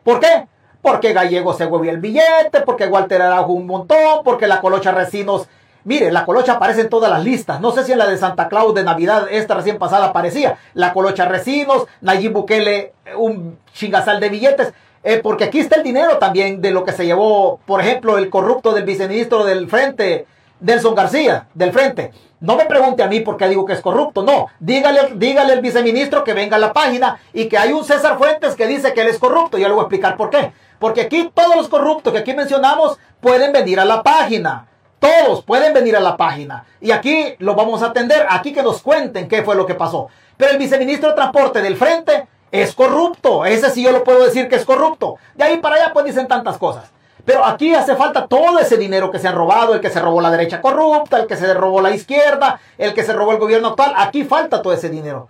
¿Por 0.03 0.20
qué? 0.20 0.49
Porque 0.82 1.12
Gallego 1.12 1.53
se 1.53 1.66
huevió 1.66 1.91
el 1.91 2.01
billete, 2.01 2.61
porque 2.64 2.87
Walter 2.87 3.22
Araujo 3.22 3.53
un 3.53 3.66
montón, 3.66 4.22
porque 4.24 4.47
la 4.47 4.61
Colocha 4.61 4.93
Recinos 4.93 5.49
Mire, 5.87 6.11
la 6.11 6.24
colocha 6.24 6.55
aparece 6.55 6.80
en 6.80 6.89
todas 6.89 7.09
las 7.09 7.22
listas. 7.22 7.61
No 7.61 7.70
sé 7.70 7.84
si 7.84 7.93
en 7.93 7.99
la 7.99 8.09
de 8.09 8.18
Santa 8.18 8.49
Claus 8.49 8.74
de 8.74 8.82
Navidad, 8.82 9.28
esta 9.30 9.55
recién 9.55 9.78
pasada, 9.78 10.07
aparecía. 10.07 10.59
La 10.74 10.93
colocha 10.93 11.26
Recinos, 11.26 11.87
Nayib 12.01 12.32
Bukele, 12.32 12.93
un 13.16 13.57
chingazal 13.72 14.18
de 14.18 14.28
billetes. 14.28 14.72
Eh, 15.05 15.20
porque 15.22 15.45
aquí 15.45 15.61
está 15.61 15.76
el 15.76 15.84
dinero 15.84 16.18
también 16.18 16.61
de 16.61 16.72
lo 16.72 16.84
que 16.84 16.91
se 16.91 17.07
llevó, 17.07 17.61
por 17.66 17.80
ejemplo, 17.80 18.18
el 18.18 18.30
corrupto 18.30 18.72
del 18.72 18.82
viceministro 18.82 19.45
del 19.45 19.70
Frente, 19.70 20.26
Delson 20.61 20.94
García, 20.94 21.48
del 21.54 21.72
Frente. 21.72 22.12
No 22.40 22.57
me 22.57 22.66
pregunte 22.66 23.02
a 23.02 23.07
mí 23.07 23.20
por 23.20 23.36
qué 23.36 23.48
digo 23.48 23.64
que 23.64 23.72
es 23.72 23.80
corrupto, 23.80 24.22
no. 24.22 24.46
Dígale, 24.61 25.12
dígale 25.14 25.54
al 25.54 25.61
viceministro 25.61 26.22
que 26.22 26.34
venga 26.34 26.57
a 26.57 26.61
la 26.61 26.72
página 26.72 27.18
y 27.32 27.48
que 27.48 27.57
hay 27.57 27.72
un 27.72 27.84
César 27.84 28.18
Fuentes 28.18 28.54
que 28.54 28.66
dice 28.66 28.92
que 28.92 29.00
él 29.00 29.09
es 29.09 29.18
corrupto. 29.18 29.57
Ya 29.57 29.68
le 29.68 29.74
voy 29.74 29.80
a 29.80 29.84
explicar 29.84 30.16
por 30.16 30.30
qué. 30.30 30.52
Porque 30.78 31.02
aquí 31.02 31.30
todos 31.32 31.57
los 31.57 31.68
corruptos 31.68 32.12
que 32.12 32.18
aquí 32.18 32.34
mencionamos 32.34 32.98
pueden 33.20 33.52
venir 33.52 33.80
a 33.80 33.84
la 33.84 34.02
página. 34.02 34.66
Todos 34.98 35.42
pueden 35.44 35.72
venir 35.72 35.96
a 35.96 36.00
la 36.00 36.16
página. 36.16 36.66
Y 36.80 36.90
aquí 36.90 37.34
lo 37.38 37.54
vamos 37.54 37.82
a 37.82 37.86
atender. 37.86 38.26
Aquí 38.28 38.52
que 38.52 38.62
nos 38.62 38.82
cuenten 38.82 39.28
qué 39.28 39.42
fue 39.42 39.57
lo 39.57 39.64
que 39.66 39.74
pasó. 39.74 40.09
Pero 40.36 40.52
el 40.52 40.59
viceministro 40.59 41.11
de 41.11 41.14
Transporte 41.14 41.62
del 41.62 41.76
Frente 41.76 42.28
es 42.50 42.74
corrupto. 42.74 43.46
Ese 43.46 43.70
sí 43.70 43.82
yo 43.82 43.92
lo 43.92 44.04
puedo 44.04 44.24
decir 44.24 44.48
que 44.48 44.57
es 44.57 44.64
corrupto. 44.64 45.16
De 45.34 45.44
ahí 45.44 45.57
para 45.59 45.76
allá 45.76 45.92
pues 45.92 46.04
dicen 46.04 46.28
tantas 46.28 46.59
cosas. 46.59 46.90
Pero 47.27 47.45
aquí 47.45 47.74
hace 47.74 47.97
falta 47.97 48.29
todo 48.29 48.61
ese 48.61 48.77
dinero 48.77 49.11
que 49.11 49.18
se 49.18 49.27
han 49.27 49.35
robado, 49.35 49.74
el 49.74 49.81
que 49.81 49.91
se 49.91 50.01
robó 50.01 50.20
la 50.20 50.31
derecha 50.31 50.62
corrupta, 50.62 51.18
el 51.18 51.27
que 51.27 51.37
se 51.37 51.53
robó 51.55 51.81
la 51.81 51.91
izquierda, 51.91 52.61
el 52.79 52.95
que 52.95 53.03
se 53.03 53.12
robó 53.12 53.33
el 53.33 53.39
gobierno 53.39 53.68
actual. 53.68 53.95
Aquí 53.97 54.24
falta 54.24 54.62
todo 54.62 54.72
ese 54.72 54.89
dinero. 54.89 55.29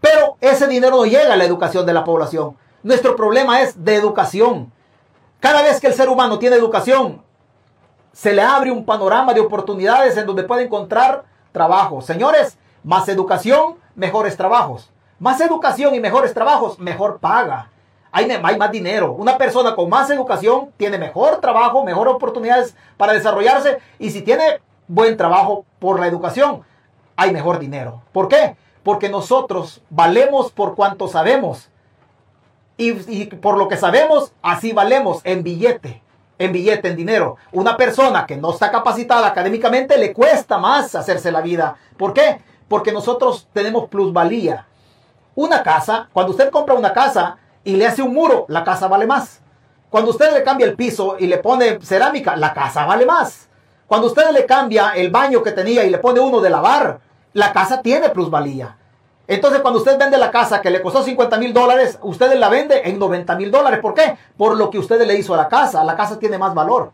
Pero 0.00 0.36
ese 0.40 0.66
dinero 0.66 0.96
no 0.96 1.06
llega 1.06 1.32
a 1.32 1.36
la 1.36 1.44
educación 1.44 1.86
de 1.86 1.92
la 1.92 2.02
población. 2.02 2.56
Nuestro 2.82 3.14
problema 3.14 3.62
es 3.62 3.84
de 3.84 3.94
educación. 3.94 4.72
Cada 5.38 5.62
vez 5.62 5.80
que 5.80 5.86
el 5.86 5.94
ser 5.94 6.08
humano 6.08 6.40
tiene 6.40 6.56
educación, 6.56 7.22
se 8.12 8.32
le 8.32 8.42
abre 8.42 8.72
un 8.72 8.84
panorama 8.84 9.32
de 9.32 9.40
oportunidades 9.40 10.16
en 10.16 10.26
donde 10.26 10.42
puede 10.42 10.64
encontrar 10.64 11.22
trabajo. 11.52 12.02
Señores, 12.02 12.58
más 12.82 13.08
educación, 13.08 13.76
mejores 13.94 14.36
trabajos. 14.36 14.90
Más 15.20 15.40
educación 15.40 15.94
y 15.94 16.00
mejores 16.00 16.34
trabajos, 16.34 16.80
mejor 16.80 17.20
paga. 17.20 17.70
Hay, 18.26 18.58
más 18.58 18.70
dinero. 18.70 19.12
Una 19.12 19.38
persona 19.38 19.74
con 19.74 19.88
más 19.88 20.10
educación 20.10 20.70
tiene 20.76 20.98
mejor 20.98 21.40
trabajo, 21.40 21.84
mejor 21.84 22.08
oportunidades 22.08 22.74
para 22.96 23.12
desarrollarse. 23.12 23.78
Y 23.98 24.10
si 24.10 24.22
tiene 24.22 24.60
buen 24.88 25.16
trabajo 25.16 25.64
por 25.78 26.00
la 26.00 26.06
educación, 26.06 26.62
hay 27.16 27.32
mejor 27.32 27.58
dinero. 27.58 28.02
¿Por 28.12 28.28
qué? 28.28 28.56
Porque 28.82 29.08
nosotros 29.08 29.82
valemos 29.90 30.50
por 30.50 30.74
cuanto 30.74 31.06
sabemos. 31.06 31.68
Y, 32.76 32.90
y 33.12 33.26
por 33.26 33.56
lo 33.58 33.68
que 33.68 33.76
sabemos, 33.76 34.32
así 34.42 34.72
valemos 34.72 35.20
en 35.24 35.42
billete 35.42 36.02
en 36.38 36.52
billete, 36.52 36.88
en 36.88 36.96
dinero. 36.96 37.36
Una 37.52 37.76
persona 37.76 38.24
que 38.24 38.36
no 38.36 38.52
está 38.52 38.70
capacitada 38.70 39.26
académicamente 39.26 39.98
le 39.98 40.12
cuesta 40.12 40.56
más 40.56 40.94
hacerse 40.94 41.32
la 41.32 41.40
vida. 41.40 41.76
¿Por 41.96 42.12
qué? 42.12 42.40
Porque 42.68 42.92
nosotros 42.92 43.48
tenemos 43.52 43.88
plusvalía. 43.88 44.66
Una 45.34 45.62
casa, 45.64 46.08
cuando 46.12 46.32
usted 46.32 46.50
compra 46.50 46.76
una 46.76 46.92
casa 46.92 47.38
y 47.68 47.76
le 47.76 47.86
hace 47.86 48.00
un 48.00 48.14
muro, 48.14 48.46
la 48.48 48.64
casa 48.64 48.88
vale 48.88 49.06
más. 49.06 49.40
Cuando 49.90 50.12
usted 50.12 50.32
le 50.32 50.42
cambia 50.42 50.66
el 50.66 50.74
piso 50.74 51.16
y 51.18 51.26
le 51.26 51.36
pone 51.36 51.78
cerámica, 51.82 52.34
la 52.34 52.54
casa 52.54 52.86
vale 52.86 53.04
más. 53.04 53.50
Cuando 53.86 54.06
usted 54.06 54.30
le 54.30 54.46
cambia 54.46 54.92
el 54.92 55.10
baño 55.10 55.42
que 55.42 55.52
tenía 55.52 55.84
y 55.84 55.90
le 55.90 55.98
pone 55.98 56.18
uno 56.18 56.40
de 56.40 56.48
lavar, 56.48 57.00
la 57.34 57.52
casa 57.52 57.82
tiene 57.82 58.08
plusvalía. 58.08 58.78
Entonces, 59.26 59.60
cuando 59.60 59.80
usted 59.80 59.98
vende 59.98 60.16
la 60.16 60.30
casa 60.30 60.62
que 60.62 60.70
le 60.70 60.80
costó 60.80 61.02
50 61.02 61.36
mil 61.36 61.52
dólares, 61.52 61.98
usted 62.00 62.32
la 62.38 62.48
vende 62.48 62.88
en 62.88 62.98
90 62.98 63.36
mil 63.36 63.50
dólares. 63.50 63.80
¿Por 63.82 63.92
qué? 63.92 64.16
Por 64.38 64.56
lo 64.56 64.70
que 64.70 64.78
usted 64.78 65.06
le 65.06 65.18
hizo 65.18 65.34
a 65.34 65.36
la 65.36 65.48
casa. 65.48 65.84
La 65.84 65.94
casa 65.94 66.18
tiene 66.18 66.38
más 66.38 66.54
valor. 66.54 66.92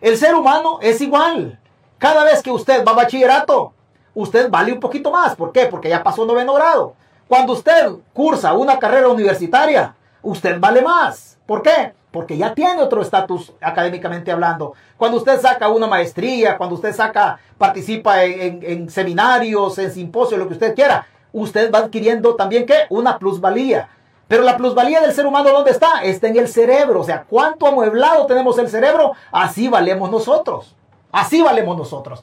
El 0.00 0.16
ser 0.16 0.34
humano 0.34 0.78
es 0.80 1.02
igual. 1.02 1.60
Cada 1.98 2.24
vez 2.24 2.42
que 2.42 2.50
usted 2.50 2.82
va 2.82 2.92
a 2.92 2.94
bachillerato, 2.94 3.74
usted 4.14 4.48
vale 4.48 4.72
un 4.72 4.80
poquito 4.80 5.10
más. 5.10 5.36
¿Por 5.36 5.52
qué? 5.52 5.66
Porque 5.66 5.90
ya 5.90 6.02
pasó 6.02 6.24
noveno 6.24 6.54
grado. 6.54 6.94
Cuando 7.28 7.52
usted 7.52 7.90
cursa 8.14 8.54
una 8.54 8.78
carrera 8.78 9.08
universitaria, 9.08 9.94
usted 10.24 10.58
vale 10.58 10.82
más. 10.82 11.38
¿Por 11.46 11.62
qué? 11.62 11.92
Porque 12.10 12.36
ya 12.36 12.54
tiene 12.54 12.82
otro 12.82 13.02
estatus 13.02 13.52
académicamente 13.60 14.32
hablando. 14.32 14.74
Cuando 14.96 15.18
usted 15.18 15.40
saca 15.40 15.68
una 15.68 15.86
maestría, 15.86 16.56
cuando 16.56 16.76
usted 16.76 16.94
saca, 16.94 17.38
participa 17.58 18.24
en, 18.24 18.88
seminarios, 18.88 19.78
en 19.78 19.92
simposios, 19.92 20.38
lo 20.38 20.48
que 20.48 20.54
usted 20.54 20.74
quiera, 20.74 21.06
usted 21.32 21.72
va 21.72 21.80
adquiriendo 21.80 22.34
también 22.34 22.66
qué? 22.66 22.86
Una 22.88 23.18
plusvalía. 23.18 23.88
Pero 24.26 24.42
la 24.42 24.56
plusvalía 24.56 25.00
del 25.00 25.12
ser 25.12 25.26
humano, 25.26 25.50
¿dónde 25.50 25.70
está? 25.70 26.02
Está 26.02 26.28
en 26.28 26.38
el 26.38 26.48
cerebro. 26.48 27.00
O 27.00 27.04
sea, 27.04 27.24
cuánto 27.28 27.66
amueblado 27.66 28.26
tenemos 28.26 28.58
el 28.58 28.68
cerebro, 28.68 29.12
así 29.30 29.68
valemos 29.68 30.10
nosotros. 30.10 30.74
Así 31.12 31.42
valemos 31.42 31.76
nosotros. 31.76 32.22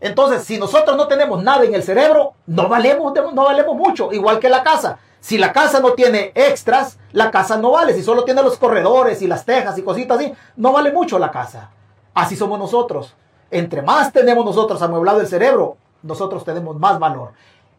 Entonces, 0.00 0.44
si 0.44 0.58
nosotros 0.58 0.96
no 0.96 1.08
tenemos 1.08 1.42
nada 1.42 1.64
en 1.64 1.74
el 1.74 1.82
cerebro, 1.82 2.34
no 2.46 2.68
valemos, 2.68 3.12
no 3.34 3.44
valemos 3.44 3.76
mucho, 3.76 4.12
igual 4.12 4.38
que 4.38 4.48
la 4.48 4.62
casa. 4.62 4.98
Si 5.20 5.36
la 5.36 5.52
casa 5.52 5.80
no 5.80 5.92
tiene 5.92 6.32
extras, 6.34 6.98
la 7.12 7.30
casa 7.30 7.58
no 7.58 7.72
vale. 7.72 7.94
Si 7.94 8.02
solo 8.02 8.24
tiene 8.24 8.42
los 8.42 8.56
corredores 8.56 9.22
y 9.22 9.26
las 9.26 9.44
tejas 9.44 9.76
y 9.78 9.82
cositas 9.82 10.18
así, 10.18 10.32
no 10.56 10.72
vale 10.72 10.92
mucho 10.92 11.18
la 11.18 11.30
casa. 11.30 11.70
Así 12.14 12.36
somos 12.36 12.58
nosotros. 12.58 13.14
Entre 13.50 13.82
más 13.82 14.12
tenemos 14.12 14.44
nosotros 14.44 14.80
amueblado 14.82 15.20
el 15.20 15.26
cerebro, 15.26 15.76
nosotros 16.02 16.44
tenemos 16.44 16.78
más 16.78 16.98
valor. 16.98 17.32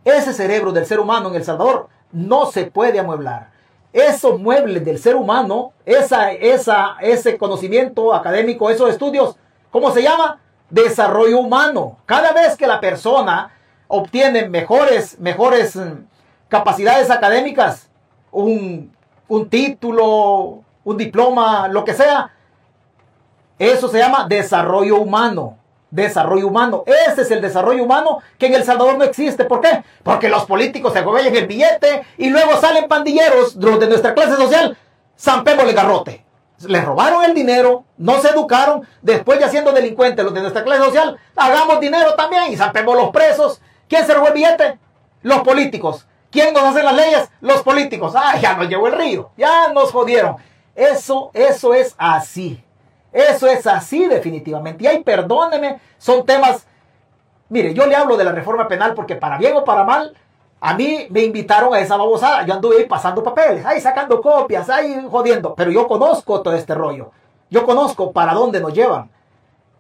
Ese 0.06 0.34
cerebro 0.34 0.72
del 0.72 0.86
ser 0.86 1.00
humano 1.00 1.30
en 1.30 1.36
El 1.36 1.44
Salvador 1.44 1.88
no 2.12 2.46
se 2.46 2.66
puede 2.66 3.00
amueblar. 3.00 3.50
Esos 3.94 4.40
muebles 4.40 4.86
del 4.86 5.00
ser 5.00 5.16
humano, 5.16 5.74
esa, 5.86 6.32
esa, 6.32 6.96
ese 7.02 7.38
conocimiento 7.38 8.14
académico, 8.14 8.70
esos 8.70 8.90
estudios, 8.90 9.36
¿cómo 9.70 9.92
se 9.92 10.04
llama? 10.04 10.40
Desarrollo 10.70 11.40
humano. 11.40 11.98
Cada 12.06 12.32
vez 12.32 12.56
que 12.56 12.68
la 12.68 12.80
persona 12.80 13.52
obtiene 13.88 14.48
mejores, 14.48 15.20
mejores 15.20 15.76
mm, 15.76 16.06
capacidades 16.52 17.10
académicas, 17.10 17.90
un, 18.32 18.94
un 19.28 19.50
título, 19.50 20.62
un 20.84 20.98
diploma, 20.98 21.70
lo 21.70 21.86
que 21.86 21.94
sea, 21.94 22.32
eso 23.58 23.88
se 23.88 24.00
llama 24.00 24.28
desarrollo 24.28 24.98
humano 24.98 25.58
desarrollo 25.92 26.48
humano. 26.48 26.84
Ese 26.88 27.22
es 27.22 27.32
el 27.32 27.42
desarrollo 27.42 27.84
humano 27.84 28.20
que 28.40 28.48
en 28.48 28.56
El 28.56 28.64
Salvador 28.64 28.98
no 28.98 29.04
existe. 29.04 29.46
¿Por 29.46 29.62
qué? 29.62 29.84
Porque 30.04 30.30
los 30.30 30.46
políticos 30.46 30.94
se 30.94 31.02
gobiernan 31.02 31.36
el 31.36 31.48
billete 31.48 32.04
y 32.18 32.30
luego 32.30 32.60
salen 32.60 32.88
pandilleros, 32.88 33.60
de 33.60 33.88
nuestra 33.88 34.14
clase 34.14 34.38
social, 34.38 34.78
zampémosle 35.20 35.74
garrote. 35.74 36.26
Les 36.66 36.86
robaron 36.86 37.24
el 37.24 37.34
dinero, 37.34 37.84
no 37.98 38.20
se 38.20 38.30
educaron, 38.30 38.88
después 39.02 39.40
ya 39.40 39.50
siendo 39.50 39.72
delincuentes 39.72 40.24
los 40.24 40.34
de 40.34 40.42
nuestra 40.42 40.64
clase 40.64 40.84
social, 40.84 41.18
hagamos 41.36 41.80
dinero 41.80 42.14
también 42.14 42.52
y 42.52 42.56
zampemos 42.56 42.96
los 42.96 43.10
presos. 43.10 43.62
¿Quién 43.90 44.06
se 44.06 44.14
robó 44.14 44.28
el 44.28 44.34
billete? 44.34 44.80
Los 45.24 45.42
políticos. 45.42 46.08
¿Quién 46.32 46.54
nos 46.54 46.64
hace 46.64 46.82
las 46.82 46.96
leyes? 46.96 47.30
Los 47.42 47.62
políticos. 47.62 48.14
Ah, 48.16 48.38
ya 48.38 48.56
nos 48.56 48.70
llevó 48.70 48.88
el 48.88 48.94
río, 48.94 49.32
ya 49.38 49.72
nos 49.74 49.92
jodieron. 49.92 50.38
Eso, 50.74 51.30
eso 51.34 51.74
es 51.74 51.94
así. 51.98 52.64
Eso 53.12 53.48
es 53.48 53.68
así 53.68 54.08
definitivamente. 54.08 54.84
Y 54.84 54.88
ahí 54.88 55.04
perdóneme, 55.04 55.80
son 55.98 56.26
temas... 56.26 56.66
Mire, 57.50 57.74
yo 57.74 57.86
le 57.86 57.96
hablo 57.96 58.16
de 58.16 58.24
la 58.24 58.32
reforma 58.32 58.70
penal 58.70 58.94
porque 58.94 59.18
para 59.18 59.38
bien 59.38 59.58
o 59.58 59.66
para 59.66 59.84
mal, 59.84 60.16
a 60.62 60.74
mí 60.74 61.08
me 61.10 61.22
invitaron 61.22 61.74
a 61.74 61.80
esa 61.82 61.98
babosada. 61.98 62.46
Yo 62.46 62.54
anduve 62.54 62.78
ahí 62.78 62.86
pasando 62.86 63.22
papeles, 63.22 63.66
ahí 63.66 63.82
sacando 63.82 64.22
copias, 64.22 64.70
ahí 64.70 65.06
jodiendo. 65.12 65.54
Pero 65.56 65.70
yo 65.70 65.86
conozco 65.86 66.42
todo 66.42 66.54
este 66.54 66.74
rollo. 66.74 67.12
Yo 67.50 67.66
conozco 67.66 68.14
para 68.14 68.34
dónde 68.34 68.62
nos 68.62 68.74
llevan. 68.74 69.10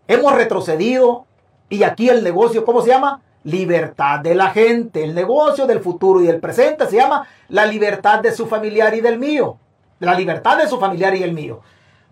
Hemos 0.05 0.33
retrocedido 0.33 1.25
y 1.69 1.83
aquí 1.83 2.09
el 2.09 2.21
negocio, 2.21 2.65
¿cómo 2.65 2.81
se 2.81 2.89
llama? 2.89 3.21
Libertad 3.43 4.19
de 4.19 4.35
la 4.35 4.49
gente. 4.51 5.03
El 5.03 5.15
negocio 5.15 5.65
del 5.65 5.79
futuro 5.79 6.21
y 6.21 6.27
del 6.27 6.39
presente 6.39 6.87
se 6.87 6.97
llama 6.97 7.27
la 7.49 7.65
libertad 7.65 8.19
de 8.19 8.31
su 8.31 8.47
familiar 8.47 8.93
y 8.93 9.01
del 9.01 9.17
mío. 9.17 9.57
La 9.99 10.13
libertad 10.13 10.57
de 10.57 10.67
su 10.67 10.79
familiar 10.79 11.15
y 11.15 11.23
el 11.23 11.33
mío. 11.33 11.61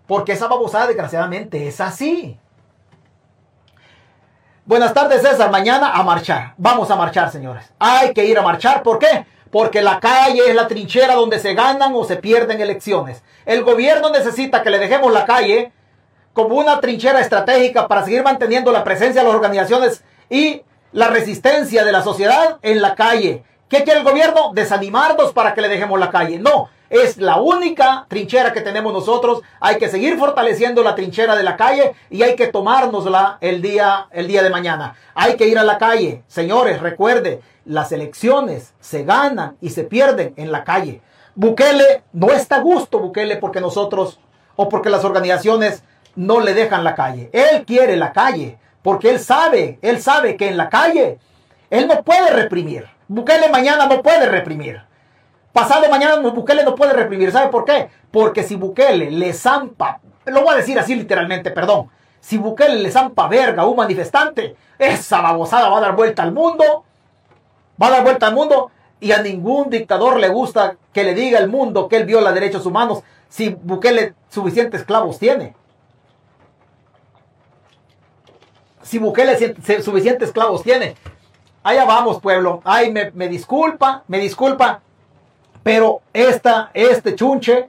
Porque 0.06 0.32
esa 0.32 0.48
babosada, 0.48 0.88
desgraciadamente, 0.88 1.68
es 1.68 1.80
así. 1.80 2.38
Buenas 4.64 4.92
tardes, 4.92 5.22
César. 5.22 5.50
Mañana 5.50 5.92
a 5.92 6.02
marchar. 6.02 6.54
Vamos 6.56 6.90
a 6.90 6.96
marchar, 6.96 7.30
señores. 7.30 7.72
Hay 7.78 8.12
que 8.12 8.24
ir 8.24 8.38
a 8.38 8.42
marchar. 8.42 8.82
¿Por 8.82 8.98
qué? 8.98 9.26
Porque 9.50 9.82
la 9.82 9.98
calle 9.98 10.42
es 10.48 10.54
la 10.54 10.68
trinchera 10.68 11.14
donde 11.14 11.38
se 11.38 11.54
ganan 11.54 11.92
o 11.94 12.04
se 12.04 12.16
pierden 12.16 12.60
elecciones. 12.60 13.22
El 13.44 13.64
gobierno 13.64 14.10
necesita 14.10 14.62
que 14.62 14.70
le 14.70 14.78
dejemos 14.78 15.12
la 15.12 15.26
calle 15.26 15.72
como 16.32 16.54
una 16.56 16.80
trinchera 16.80 17.20
estratégica 17.20 17.88
para 17.88 18.04
seguir 18.04 18.22
manteniendo 18.22 18.70
la 18.70 18.84
presencia 18.84 19.22
de 19.22 19.26
las 19.26 19.34
organizaciones 19.34 20.04
y 20.28 20.62
la 20.92 21.08
resistencia 21.08 21.84
de 21.84 21.92
la 21.92 22.02
sociedad 22.02 22.58
en 22.62 22.82
la 22.82 22.94
calle. 22.94 23.44
¿Qué 23.68 23.84
quiere 23.84 24.00
el 24.00 24.04
gobierno? 24.04 24.50
Desanimarnos 24.52 25.32
para 25.32 25.54
que 25.54 25.60
le 25.60 25.68
dejemos 25.68 26.00
la 26.00 26.10
calle. 26.10 26.40
No, 26.40 26.68
es 26.88 27.18
la 27.18 27.40
única 27.40 28.06
trinchera 28.08 28.52
que 28.52 28.62
tenemos 28.62 28.92
nosotros. 28.92 29.42
Hay 29.60 29.78
que 29.78 29.88
seguir 29.88 30.18
fortaleciendo 30.18 30.82
la 30.82 30.96
trinchera 30.96 31.36
de 31.36 31.44
la 31.44 31.56
calle 31.56 31.94
y 32.10 32.22
hay 32.22 32.34
que 32.34 32.48
tomárnosla 32.48 33.38
el 33.40 33.62
día, 33.62 34.08
el 34.10 34.26
día 34.26 34.42
de 34.42 34.50
mañana. 34.50 34.96
Hay 35.14 35.36
que 35.36 35.46
ir 35.46 35.58
a 35.58 35.62
la 35.64 35.78
calle. 35.78 36.24
Señores, 36.26 36.80
recuerde, 36.80 37.40
las 37.64 37.92
elecciones 37.92 38.74
se 38.80 39.04
ganan 39.04 39.56
y 39.60 39.70
se 39.70 39.84
pierden 39.84 40.34
en 40.36 40.50
la 40.50 40.64
calle. 40.64 41.00
Bukele 41.36 42.02
no 42.12 42.32
está 42.32 42.56
a 42.56 42.60
gusto, 42.60 42.98
Bukele, 42.98 43.36
porque 43.36 43.60
nosotros 43.60 44.18
o 44.56 44.68
porque 44.68 44.90
las 44.90 45.04
organizaciones 45.04 45.84
no 46.16 46.40
le 46.40 46.54
dejan 46.54 46.82
la 46.82 46.96
calle. 46.96 47.30
Él 47.32 47.64
quiere 47.64 47.96
la 47.96 48.12
calle 48.12 48.58
porque 48.82 49.10
él 49.10 49.18
sabe, 49.18 49.78
él 49.82 50.00
sabe 50.00 50.36
que 50.36 50.48
en 50.48 50.56
la 50.56 50.68
calle 50.68 51.18
él 51.70 51.86
no 51.86 52.02
puede 52.02 52.30
reprimir. 52.30 52.86
Bukele 53.08 53.48
mañana 53.48 53.86
no 53.86 54.02
puede 54.02 54.26
reprimir. 54.26 54.82
Pasado 55.52 55.88
mañana 55.90 56.16
Bukele 56.16 56.64
no 56.64 56.74
puede 56.74 56.92
reprimir. 56.92 57.32
¿Sabe 57.32 57.48
por 57.50 57.64
qué? 57.64 57.88
Porque 58.10 58.42
si 58.42 58.56
Bukele 58.56 59.10
le 59.10 59.32
zampa, 59.32 60.00
lo 60.26 60.42
voy 60.42 60.54
a 60.54 60.58
decir 60.58 60.78
así 60.78 60.94
literalmente, 60.94 61.50
perdón. 61.50 61.90
Si 62.20 62.38
Bukele 62.38 62.76
le 62.76 62.90
zampa 62.90 63.26
verga 63.28 63.62
a 63.62 63.66
un 63.66 63.76
manifestante, 63.76 64.54
esa 64.78 65.20
babosada 65.20 65.68
va 65.68 65.78
a 65.78 65.80
dar 65.80 65.96
vuelta 65.96 66.22
al 66.22 66.32
mundo. 66.32 66.84
Va 67.80 67.88
a 67.88 67.90
dar 67.90 68.04
vuelta 68.04 68.28
al 68.28 68.34
mundo. 68.34 68.70
Y 69.00 69.12
a 69.12 69.22
ningún 69.22 69.70
dictador 69.70 70.20
le 70.20 70.28
gusta 70.28 70.76
que 70.92 71.04
le 71.04 71.14
diga 71.14 71.38
al 71.38 71.48
mundo 71.48 71.88
que 71.88 71.96
él 71.96 72.04
viola 72.04 72.32
derechos 72.32 72.66
humanos 72.66 73.02
si 73.28 73.48
Bukele 73.48 74.14
suficientes 74.28 74.82
esclavos 74.82 75.18
tiene. 75.18 75.54
Si 78.82 78.98
Bukele 78.98 79.36
suficientes 79.82 80.28
esclavos 80.28 80.62
tiene. 80.62 80.96
Allá 81.62 81.84
vamos, 81.84 82.20
pueblo. 82.20 82.60
Ay, 82.64 82.90
me, 82.90 83.10
me 83.12 83.28
disculpa, 83.28 84.02
me 84.08 84.18
disculpa. 84.18 84.80
Pero 85.62 86.00
esta, 86.12 86.70
este 86.72 87.14
chunche, 87.14 87.68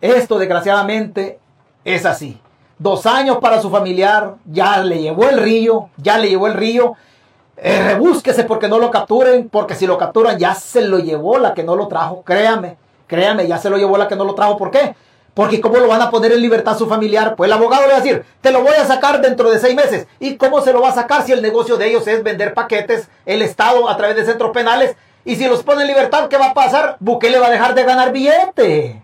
esto 0.00 0.38
desgraciadamente 0.38 1.40
es 1.84 2.06
así. 2.06 2.40
Dos 2.78 3.06
años 3.06 3.38
para 3.38 3.60
su 3.60 3.70
familiar, 3.70 4.36
ya 4.44 4.78
le 4.78 5.00
llevó 5.00 5.28
el 5.28 5.38
río, 5.38 5.88
ya 5.96 6.18
le 6.18 6.28
llevó 6.28 6.46
el 6.46 6.54
río. 6.54 6.94
Eh, 7.56 7.80
rebúsquese 7.80 8.44
porque 8.44 8.68
no 8.68 8.78
lo 8.78 8.90
capturen, 8.90 9.48
porque 9.48 9.74
si 9.74 9.86
lo 9.86 9.98
capturan 9.98 10.38
ya 10.38 10.54
se 10.54 10.82
lo 10.82 10.98
llevó 10.98 11.38
la 11.38 11.54
que 11.54 11.62
no 11.62 11.76
lo 11.76 11.88
trajo. 11.88 12.22
Créame, 12.22 12.76
créame, 13.06 13.46
ya 13.46 13.58
se 13.58 13.70
lo 13.70 13.76
llevó 13.76 13.96
la 13.96 14.08
que 14.08 14.16
no 14.16 14.24
lo 14.24 14.34
trajo. 14.34 14.56
¿Por 14.56 14.70
qué? 14.70 14.94
Porque 15.34 15.60
¿cómo 15.60 15.78
lo 15.78 15.88
van 15.88 16.02
a 16.02 16.10
poner 16.10 16.32
en 16.32 16.42
libertad 16.42 16.76
su 16.76 16.86
familiar? 16.86 17.36
Pues 17.36 17.48
el 17.48 17.54
abogado 17.54 17.86
le 17.86 17.92
va 17.92 17.98
a 17.98 18.00
decir, 18.00 18.24
te 18.40 18.52
lo 18.52 18.62
voy 18.62 18.74
a 18.74 18.84
sacar 18.84 19.20
dentro 19.20 19.50
de 19.50 19.58
seis 19.58 19.74
meses. 19.74 20.06
¿Y 20.20 20.36
cómo 20.36 20.60
se 20.60 20.72
lo 20.72 20.82
va 20.82 20.90
a 20.90 20.94
sacar 20.94 21.24
si 21.24 21.32
el 21.32 21.40
negocio 21.40 21.76
de 21.76 21.88
ellos 21.88 22.06
es 22.06 22.22
vender 22.22 22.52
paquetes, 22.52 23.08
el 23.24 23.40
Estado 23.40 23.88
a 23.88 23.96
través 23.96 24.16
de 24.16 24.26
centros 24.26 24.50
penales 24.52 24.94
y 25.24 25.36
si 25.36 25.46
los 25.46 25.62
pone 25.62 25.82
en 25.82 25.88
libertad, 25.88 26.28
¿qué 26.28 26.36
va 26.36 26.46
a 26.46 26.54
pasar? 26.54 26.96
Bukele 27.00 27.38
va 27.38 27.46
a 27.46 27.50
dejar 27.50 27.74
de 27.74 27.84
ganar 27.84 28.12
billete. 28.12 29.02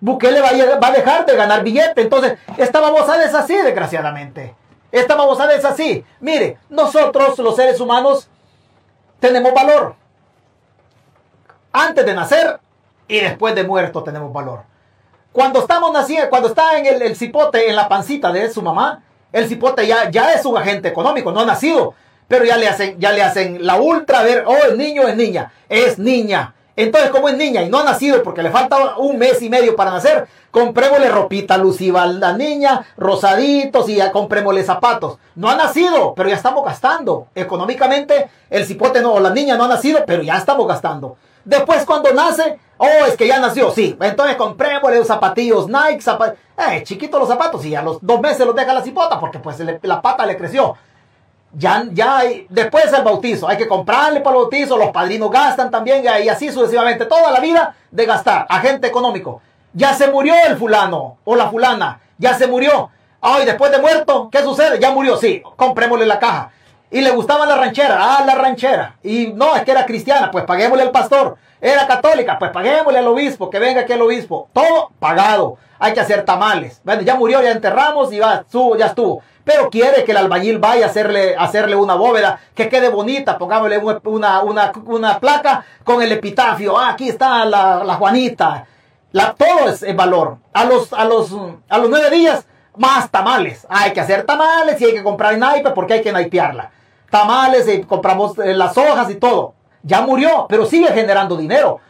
Bukele 0.00 0.40
va 0.40 0.50
a, 0.50 0.92
dejar 0.92 1.26
de 1.26 1.36
ganar 1.36 1.64
billete. 1.64 2.00
Entonces, 2.00 2.38
esta 2.56 2.80
babosada 2.80 3.24
es 3.24 3.34
así, 3.34 3.56
desgraciadamente. 3.56 4.54
Esta 4.92 5.16
babosada 5.16 5.54
es 5.54 5.64
así. 5.64 6.04
Mire, 6.20 6.58
nosotros 6.68 7.38
los 7.38 7.56
seres 7.56 7.80
humanos 7.80 8.28
tenemos 9.18 9.52
valor. 9.52 9.96
Antes 11.72 12.06
de 12.06 12.14
nacer 12.14 12.60
y 13.08 13.18
después 13.18 13.54
de 13.54 13.64
muerto 13.64 14.04
tenemos 14.04 14.32
valor. 14.32 14.62
Cuando 15.38 15.60
estamos 15.60 15.92
naciendo, 15.92 16.30
cuando 16.30 16.48
está 16.48 16.76
en 16.80 16.86
el, 16.86 17.00
el 17.00 17.14
cipote 17.14 17.70
en 17.70 17.76
la 17.76 17.88
pancita 17.88 18.32
de 18.32 18.50
su 18.50 18.60
mamá, 18.60 19.04
el 19.32 19.46
cipote 19.46 19.86
ya, 19.86 20.10
ya 20.10 20.32
es 20.32 20.44
un 20.44 20.58
agente 20.58 20.88
económico, 20.88 21.30
no 21.30 21.38
ha 21.38 21.46
nacido 21.46 21.94
pero 22.26 22.44
ya 22.44 22.56
le 22.56 22.66
hacen, 22.66 22.98
ya 22.98 23.12
le 23.12 23.22
hacen 23.22 23.64
la 23.64 23.76
ultra, 23.76 24.24
ver, 24.24 24.42
oh, 24.48 24.56
el 24.68 24.76
niño 24.76 25.06
es 25.06 25.14
niña, 25.14 25.52
es 25.68 25.96
niña. 25.96 26.54
Entonces, 26.74 27.10
como 27.10 27.28
es 27.28 27.36
niña 27.36 27.62
y 27.62 27.68
no 27.68 27.78
ha 27.78 27.84
nacido 27.84 28.20
porque 28.24 28.42
le 28.42 28.50
falta 28.50 28.96
un 28.98 29.16
mes 29.16 29.40
y 29.40 29.48
medio 29.48 29.76
para 29.76 29.92
nacer, 29.92 30.26
comprémosle 30.50 31.08
ropita 31.08 31.54
alusiva 31.54 32.02
a 32.02 32.06
la 32.06 32.32
niña, 32.32 32.84
rosaditos 32.96 33.88
y 33.88 34.00
comprémosle 34.12 34.64
zapatos. 34.64 35.18
No 35.36 35.48
ha 35.48 35.54
nacido, 35.54 36.14
pero 36.16 36.28
ya 36.28 36.34
estamos 36.34 36.64
gastando. 36.64 37.28
Económicamente, 37.36 38.28
el 38.50 38.66
cipote 38.66 39.00
no, 39.00 39.12
o 39.12 39.20
la 39.20 39.30
niña 39.30 39.56
no 39.56 39.66
ha 39.66 39.68
nacido, 39.68 40.02
pero 40.04 40.22
ya 40.24 40.36
estamos 40.36 40.66
gastando. 40.66 41.16
Después, 41.48 41.86
cuando 41.86 42.12
nace, 42.12 42.58
oh, 42.76 43.06
es 43.06 43.16
que 43.16 43.26
ya 43.26 43.40
nació, 43.40 43.70
sí. 43.70 43.96
Entonces, 43.98 44.36
comprémosle 44.36 45.02
zapatillos 45.02 45.66
Nike, 45.66 46.02
zapatillos. 46.02 46.38
Eh, 46.58 47.08
los 47.10 47.26
zapatos 47.26 47.64
y 47.64 47.74
a 47.74 47.80
los 47.80 47.98
dos 48.02 48.20
meses 48.20 48.44
los 48.44 48.54
deja 48.54 48.74
la 48.74 48.82
cipota 48.82 49.18
porque 49.18 49.38
pues 49.38 49.58
la 49.80 50.02
pata 50.02 50.26
le 50.26 50.36
creció. 50.36 50.76
Ya, 51.54 51.86
ya 51.90 52.18
hay, 52.18 52.46
después 52.50 52.92
del 52.92 53.02
bautizo, 53.02 53.48
hay 53.48 53.56
que 53.56 53.66
comprarle 53.66 54.20
para 54.20 54.36
el 54.36 54.42
bautizo, 54.42 54.76
los 54.76 54.90
padrinos 54.90 55.30
gastan 55.30 55.70
también 55.70 56.04
y 56.04 56.28
así 56.28 56.52
sucesivamente, 56.52 57.06
toda 57.06 57.30
la 57.30 57.40
vida 57.40 57.74
de 57.90 58.04
gastar, 58.04 58.44
agente 58.50 58.86
económico. 58.86 59.40
Ya 59.72 59.94
se 59.94 60.08
murió 60.08 60.34
el 60.46 60.58
fulano 60.58 61.16
o 61.24 61.34
la 61.34 61.48
fulana, 61.48 62.00
ya 62.18 62.34
se 62.34 62.46
murió. 62.46 62.90
Ay, 63.22 63.46
después 63.46 63.72
de 63.72 63.78
muerto, 63.78 64.28
¿qué 64.30 64.42
sucede? 64.42 64.78
Ya 64.78 64.90
murió, 64.90 65.16
sí, 65.16 65.42
comprémosle 65.56 66.04
la 66.04 66.18
caja. 66.18 66.50
Y 66.90 67.02
le 67.02 67.10
gustaba 67.10 67.44
la 67.44 67.56
ranchera, 67.56 67.98
ah, 68.00 68.24
la 68.24 68.34
ranchera. 68.34 68.96
Y 69.02 69.28
no, 69.34 69.54
es 69.54 69.62
que 69.62 69.72
era 69.72 69.84
cristiana, 69.84 70.30
pues 70.30 70.44
paguémosle 70.44 70.84
al 70.84 70.90
pastor. 70.90 71.36
Era 71.60 71.86
católica, 71.86 72.38
pues 72.38 72.50
paguémosle 72.50 72.98
al 72.98 73.08
obispo, 73.08 73.50
que 73.50 73.58
venga 73.58 73.82
aquí 73.82 73.92
el 73.92 74.00
obispo. 74.00 74.48
Todo 74.52 74.90
pagado. 74.98 75.58
Hay 75.78 75.92
que 75.92 76.00
hacer 76.00 76.24
tamales. 76.24 76.80
Bueno, 76.84 77.02
ya 77.02 77.14
murió, 77.14 77.42
ya 77.42 77.50
enterramos 77.50 78.12
y 78.12 78.18
va, 78.18 78.44
ya 78.78 78.86
estuvo. 78.86 79.22
Pero 79.44 79.68
quiere 79.70 80.04
que 80.04 80.12
el 80.12 80.16
albañil 80.16 80.58
vaya 80.58 80.86
a 80.86 80.88
hacerle, 80.88 81.36
hacerle 81.36 81.76
una 81.76 81.94
bóveda 81.94 82.40
que 82.54 82.68
quede 82.68 82.88
bonita. 82.88 83.36
Pongámosle 83.36 83.78
una, 83.78 84.42
una, 84.42 84.72
una 84.86 85.20
placa 85.20 85.64
con 85.84 86.02
el 86.02 86.10
epitafio. 86.12 86.78
Ah, 86.78 86.90
aquí 86.90 87.10
está 87.10 87.44
la, 87.44 87.84
la 87.84 87.94
Juanita. 87.94 88.66
La, 89.12 89.34
todo 89.34 89.68
es 89.68 89.96
valor. 89.96 90.38
A 90.54 90.64
los, 90.64 90.92
a, 90.92 91.04
los, 91.04 91.34
a 91.68 91.78
los 91.78 91.90
nueve 91.90 92.10
días, 92.10 92.46
más 92.76 93.10
tamales. 93.10 93.66
Hay 93.68 93.92
que 93.92 94.00
hacer 94.00 94.24
tamales 94.24 94.80
y 94.80 94.86
hay 94.86 94.94
que 94.94 95.02
comprar 95.02 95.36
naipe 95.36 95.70
porque 95.70 95.94
hay 95.94 96.02
que 96.02 96.12
naipearla 96.12 96.70
tamales, 97.10 97.68
y 97.68 97.82
compramos 97.82 98.38
eh, 98.38 98.54
las 98.54 98.76
hojas 98.76 99.10
y 99.10 99.16
todo. 99.16 99.54
Ya 99.82 100.00
murió, 100.00 100.46
pero 100.48 100.66
sigue 100.66 100.88
generando 100.88 101.36
dinero. 101.36 101.80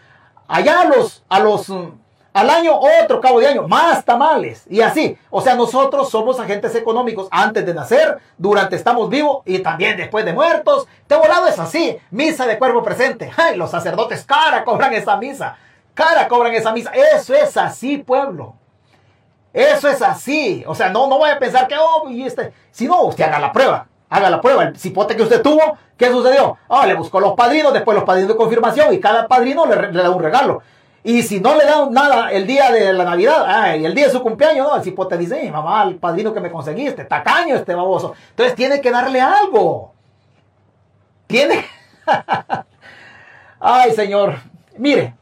Allá 0.46 0.82
a 0.82 0.84
los, 0.84 1.24
a 1.28 1.40
los, 1.40 1.68
mm, 1.68 1.88
al 2.32 2.50
año, 2.50 2.78
otro 3.02 3.20
cabo 3.20 3.40
de 3.40 3.48
año, 3.48 3.66
más 3.66 4.04
tamales. 4.04 4.64
Y 4.68 4.80
así. 4.80 5.18
O 5.30 5.40
sea, 5.40 5.54
nosotros 5.54 6.10
somos 6.10 6.38
agentes 6.38 6.74
económicos 6.74 7.28
antes 7.30 7.66
de 7.66 7.74
nacer, 7.74 8.18
durante 8.36 8.76
estamos 8.76 9.08
vivos 9.08 9.42
y 9.44 9.58
también 9.58 9.96
después 9.96 10.24
de 10.24 10.32
muertos. 10.32 10.86
Te 11.06 11.16
volado 11.16 11.48
es 11.48 11.58
así. 11.58 11.98
Misa 12.10 12.46
de 12.46 12.58
cuerpo 12.58 12.82
presente. 12.82 13.30
Los 13.56 13.70
sacerdotes 13.70 14.24
cara 14.24 14.64
cobran 14.64 14.92
esa 14.94 15.16
misa. 15.16 15.56
Cara 15.94 16.28
cobran 16.28 16.54
esa 16.54 16.72
misa. 16.72 16.92
Eso 16.92 17.34
es 17.34 17.56
así, 17.56 17.98
pueblo. 17.98 18.54
Eso 19.52 19.88
es 19.88 20.00
así. 20.02 20.62
O 20.66 20.74
sea, 20.74 20.90
no, 20.90 21.08
no 21.08 21.18
voy 21.18 21.30
a 21.30 21.38
pensar 21.38 21.66
que, 21.66 21.74
oh, 21.76 22.08
y 22.08 22.22
este. 22.22 22.52
Si 22.70 22.86
no, 22.86 23.02
usted 23.02 23.24
haga 23.24 23.40
la 23.40 23.52
prueba 23.52 23.88
haga 24.08 24.30
la 24.30 24.40
prueba. 24.40 24.64
El 24.64 24.76
cipote 24.76 25.16
que 25.16 25.22
usted 25.22 25.42
tuvo, 25.42 25.78
¿qué 25.96 26.10
sucedió? 26.10 26.56
Ah, 26.68 26.86
le 26.86 26.94
buscó 26.94 27.20
los 27.20 27.34
padrinos, 27.34 27.72
después 27.72 27.94
los 27.94 28.04
padrinos 28.04 28.28
de 28.28 28.36
confirmación 28.36 28.92
y 28.94 29.00
cada 29.00 29.28
padrino 29.28 29.66
le, 29.66 29.92
da 29.92 30.10
un 30.10 30.22
regalo. 30.22 30.62
Y 31.04 31.22
si 31.22 31.40
no 31.40 31.56
le 31.56 31.64
da 31.64 31.88
nada 31.90 32.32
el 32.32 32.46
día 32.46 32.70
de 32.70 32.92
la 32.92 33.04
Navidad, 33.04 33.44
ah, 33.46 33.76
y 33.76 33.84
el 33.84 33.94
día 33.94 34.06
de 34.06 34.12
su 34.12 34.22
cumpleaños, 34.22 34.66
no, 34.66 34.76
el 34.76 34.82
cipote 34.82 35.16
dice, 35.16 35.50
mamá, 35.50 35.84
el 35.84 35.96
padrino 35.96 36.34
que 36.34 36.40
me 36.40 36.50
conseguiste, 36.50 37.04
tacaño 37.04 37.54
este 37.54 37.74
baboso. 37.74 38.14
Entonces 38.30 38.54
tiene 38.54 38.80
que 38.80 38.90
darle 38.90 39.20
algo. 39.20 39.92
Tiene. 41.26 41.64
Ay, 43.60 43.92
señor. 43.92 44.36
Mire, 44.76 45.14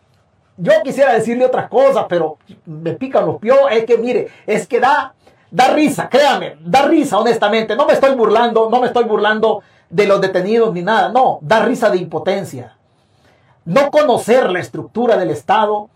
yo 0.57 0.73
quisiera 0.83 1.13
decirle 1.13 1.45
otras 1.45 1.69
cosas, 1.69 2.07
pero 2.09 2.39
me 2.65 2.93
pican 2.93 3.27
los 3.27 3.39
pies. 3.39 3.55
Es 3.71 3.85
que, 3.85 3.99
mire, 3.99 4.29
es 4.47 4.67
que 4.67 4.81
da 4.81 5.15
Da 5.51 5.69
risa, 5.69 6.09
créame, 6.09 6.57
da 6.61 6.83
risa, 6.83 7.19
honestamente. 7.19 7.77
No 7.77 7.87
me 7.87 7.93
estoy 7.93 8.15
burlando, 8.15 8.69
no 8.71 8.81
me 8.81 8.89
estoy 8.89 9.05
burlando 9.05 9.63
de 9.89 10.07
los 10.07 10.21
detenidos 10.21 10.73
ni 10.73 10.83
nada. 10.83 11.09
No, 11.09 11.39
da 11.41 11.65
risa 11.65 11.91
de 11.91 11.99
impotencia. 11.99 12.77
No 13.65 13.91
conocer 13.91 14.51
la 14.51 14.61
estructura 14.61 15.17
del 15.17 15.31
Estado 15.31 15.89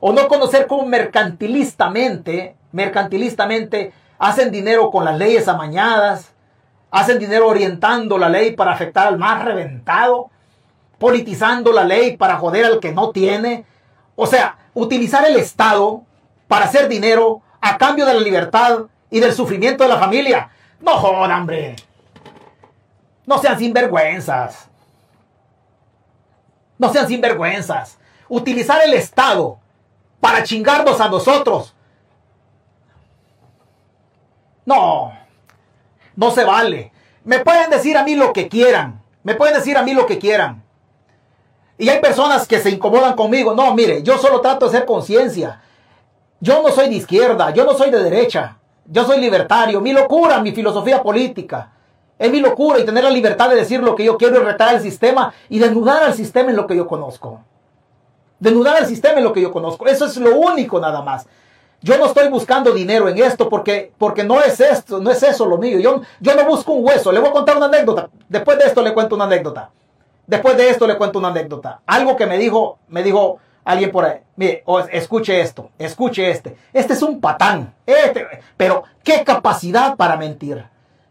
o 0.00 0.12
no 0.12 0.28
conocer 0.28 0.66
cómo 0.66 0.86
mercantilistamente, 0.86 2.56
mercantilistamente 2.72 3.92
hacen 4.18 4.50
dinero 4.50 4.90
con 4.90 5.04
las 5.04 5.18
leyes 5.18 5.48
amañadas, 5.48 6.32
hacen 6.90 7.18
dinero 7.18 7.48
orientando 7.48 8.18
la 8.18 8.28
ley 8.28 8.54
para 8.54 8.72
afectar 8.72 9.06
al 9.06 9.18
más 9.18 9.44
reventado, 9.44 10.30
politizando 10.98 11.72
la 11.72 11.84
ley 11.84 12.16
para 12.16 12.36
joder 12.36 12.64
al 12.64 12.80
que 12.80 12.92
no 12.92 13.10
tiene. 13.10 13.64
O 14.16 14.26
sea, 14.26 14.56
utilizar 14.74 15.26
el 15.26 15.36
Estado 15.36 16.02
para 16.46 16.66
hacer 16.66 16.88
dinero 16.88 17.42
a 17.60 17.76
cambio 17.76 18.06
de 18.06 18.14
la 18.14 18.20
libertad 18.20 18.86
y 19.10 19.20
del 19.20 19.32
sufrimiento 19.32 19.84
de 19.84 19.90
la 19.90 19.98
familia. 19.98 20.50
No 20.80 20.96
jodan, 20.96 21.30
hombre. 21.32 21.76
No 23.26 23.38
sean 23.38 23.58
sinvergüenzas. 23.58 24.68
No 26.78 26.92
sean 26.92 27.08
sinvergüenzas. 27.08 27.98
Utilizar 28.28 28.80
el 28.84 28.94
Estado 28.94 29.58
para 30.20 30.42
chingarnos 30.42 31.00
a 31.00 31.08
nosotros. 31.08 31.74
No. 34.64 35.12
No 36.14 36.30
se 36.30 36.44
vale. 36.44 36.92
Me 37.24 37.40
pueden 37.40 37.70
decir 37.70 37.96
a 37.96 38.04
mí 38.04 38.14
lo 38.14 38.32
que 38.32 38.48
quieran. 38.48 39.02
Me 39.22 39.34
pueden 39.34 39.54
decir 39.54 39.76
a 39.76 39.82
mí 39.82 39.92
lo 39.94 40.06
que 40.06 40.18
quieran. 40.18 40.62
Y 41.76 41.88
hay 41.88 42.00
personas 42.00 42.46
que 42.46 42.58
se 42.58 42.70
incomodan 42.70 43.14
conmigo. 43.14 43.54
No, 43.54 43.74
mire, 43.74 44.02
yo 44.02 44.18
solo 44.18 44.40
trato 44.40 44.66
de 44.66 44.76
hacer 44.76 44.86
conciencia. 44.86 45.62
Yo 46.40 46.62
no 46.62 46.70
soy 46.70 46.88
de 46.88 46.96
izquierda, 46.96 47.50
yo 47.50 47.64
no 47.64 47.74
soy 47.74 47.90
de 47.90 48.02
derecha. 48.02 48.58
Yo 48.90 49.04
soy 49.04 49.20
libertario. 49.20 49.80
Mi 49.80 49.92
locura, 49.92 50.40
mi 50.40 50.52
filosofía 50.52 51.02
política. 51.02 51.72
Es 52.18 52.30
mi 52.30 52.40
locura 52.40 52.80
y 52.80 52.84
tener 52.84 53.04
la 53.04 53.10
libertad 53.10 53.50
de 53.50 53.56
decir 53.56 53.80
lo 53.80 53.94
que 53.94 54.04
yo 54.04 54.16
quiero 54.16 54.40
y 54.40 54.44
retar 54.44 54.74
el 54.74 54.80
sistema 54.80 55.32
y 55.48 55.58
desnudar 55.58 56.02
al 56.02 56.14
sistema 56.14 56.50
en 56.50 56.56
lo 56.56 56.66
que 56.66 56.74
yo 56.74 56.88
conozco. 56.88 57.40
Desnudar 58.40 58.76
al 58.76 58.86
sistema 58.86 59.18
en 59.18 59.24
lo 59.24 59.32
que 59.32 59.42
yo 59.42 59.52
conozco. 59.52 59.86
Eso 59.86 60.06
es 60.06 60.16
lo 60.16 60.36
único 60.36 60.80
nada 60.80 61.02
más. 61.02 61.26
Yo 61.80 61.96
no 61.96 62.06
estoy 62.06 62.28
buscando 62.28 62.72
dinero 62.72 63.08
en 63.08 63.18
esto 63.18 63.48
porque, 63.48 63.92
porque 63.98 64.24
no 64.24 64.40
es 64.40 64.58
esto, 64.58 64.98
no 64.98 65.10
es 65.10 65.22
eso 65.22 65.46
lo 65.46 65.58
mío. 65.58 65.78
Yo, 65.78 66.00
yo 66.18 66.34
no 66.34 66.44
busco 66.44 66.72
un 66.72 66.84
hueso. 66.84 67.12
Le 67.12 67.20
voy 67.20 67.28
a 67.28 67.32
contar 67.32 67.56
una 67.56 67.66
anécdota. 67.66 68.08
Después 68.28 68.58
de 68.58 68.64
esto 68.64 68.82
le 68.82 68.94
cuento 68.94 69.14
una 69.14 69.26
anécdota. 69.26 69.70
Después 70.26 70.56
de 70.56 70.70
esto 70.70 70.86
le 70.86 70.96
cuento 70.96 71.18
una 71.18 71.28
anécdota. 71.28 71.82
Algo 71.86 72.16
que 72.16 72.26
me 72.26 72.36
dijo, 72.36 72.78
me 72.88 73.02
dijo 73.02 73.38
alguien 73.68 73.90
por 73.90 74.06
ahí, 74.06 74.20
mire, 74.36 74.64
escuche 74.92 75.42
esto, 75.42 75.70
escuche 75.78 76.30
este. 76.30 76.56
Este 76.72 76.94
es 76.94 77.02
un 77.02 77.20
patán. 77.20 77.74
Este, 77.84 78.26
pero, 78.56 78.84
¿qué 79.04 79.22
capacidad 79.24 79.94
para 79.96 80.16
mentir? 80.16 80.64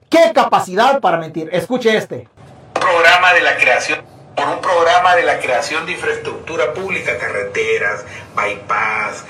¿Qué 0.10 0.32
capacidad 0.34 1.00
para 1.00 1.18
mentir? 1.18 1.50
Escuche 1.52 1.96
este. 1.96 2.28
Programa 2.74 3.34
de 3.34 3.42
la 3.42 3.58
creación, 3.58 4.02
por 4.36 4.48
un 4.48 4.60
programa 4.60 5.16
de 5.16 5.24
la 5.24 5.38
creación 5.40 5.86
de 5.86 5.92
infraestructura 5.92 6.74
pública, 6.74 7.20
carreteras, 7.20 8.04
bypass, 8.36 9.24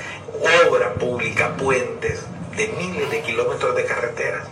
obra 0.66 0.94
pública, 0.94 1.50
puentes, 1.58 2.26
de 2.56 2.68
miles 2.80 3.12
de 3.12 3.22
kilómetros 3.24 3.76
de 3.76 3.84
carreteras. 3.84 4.48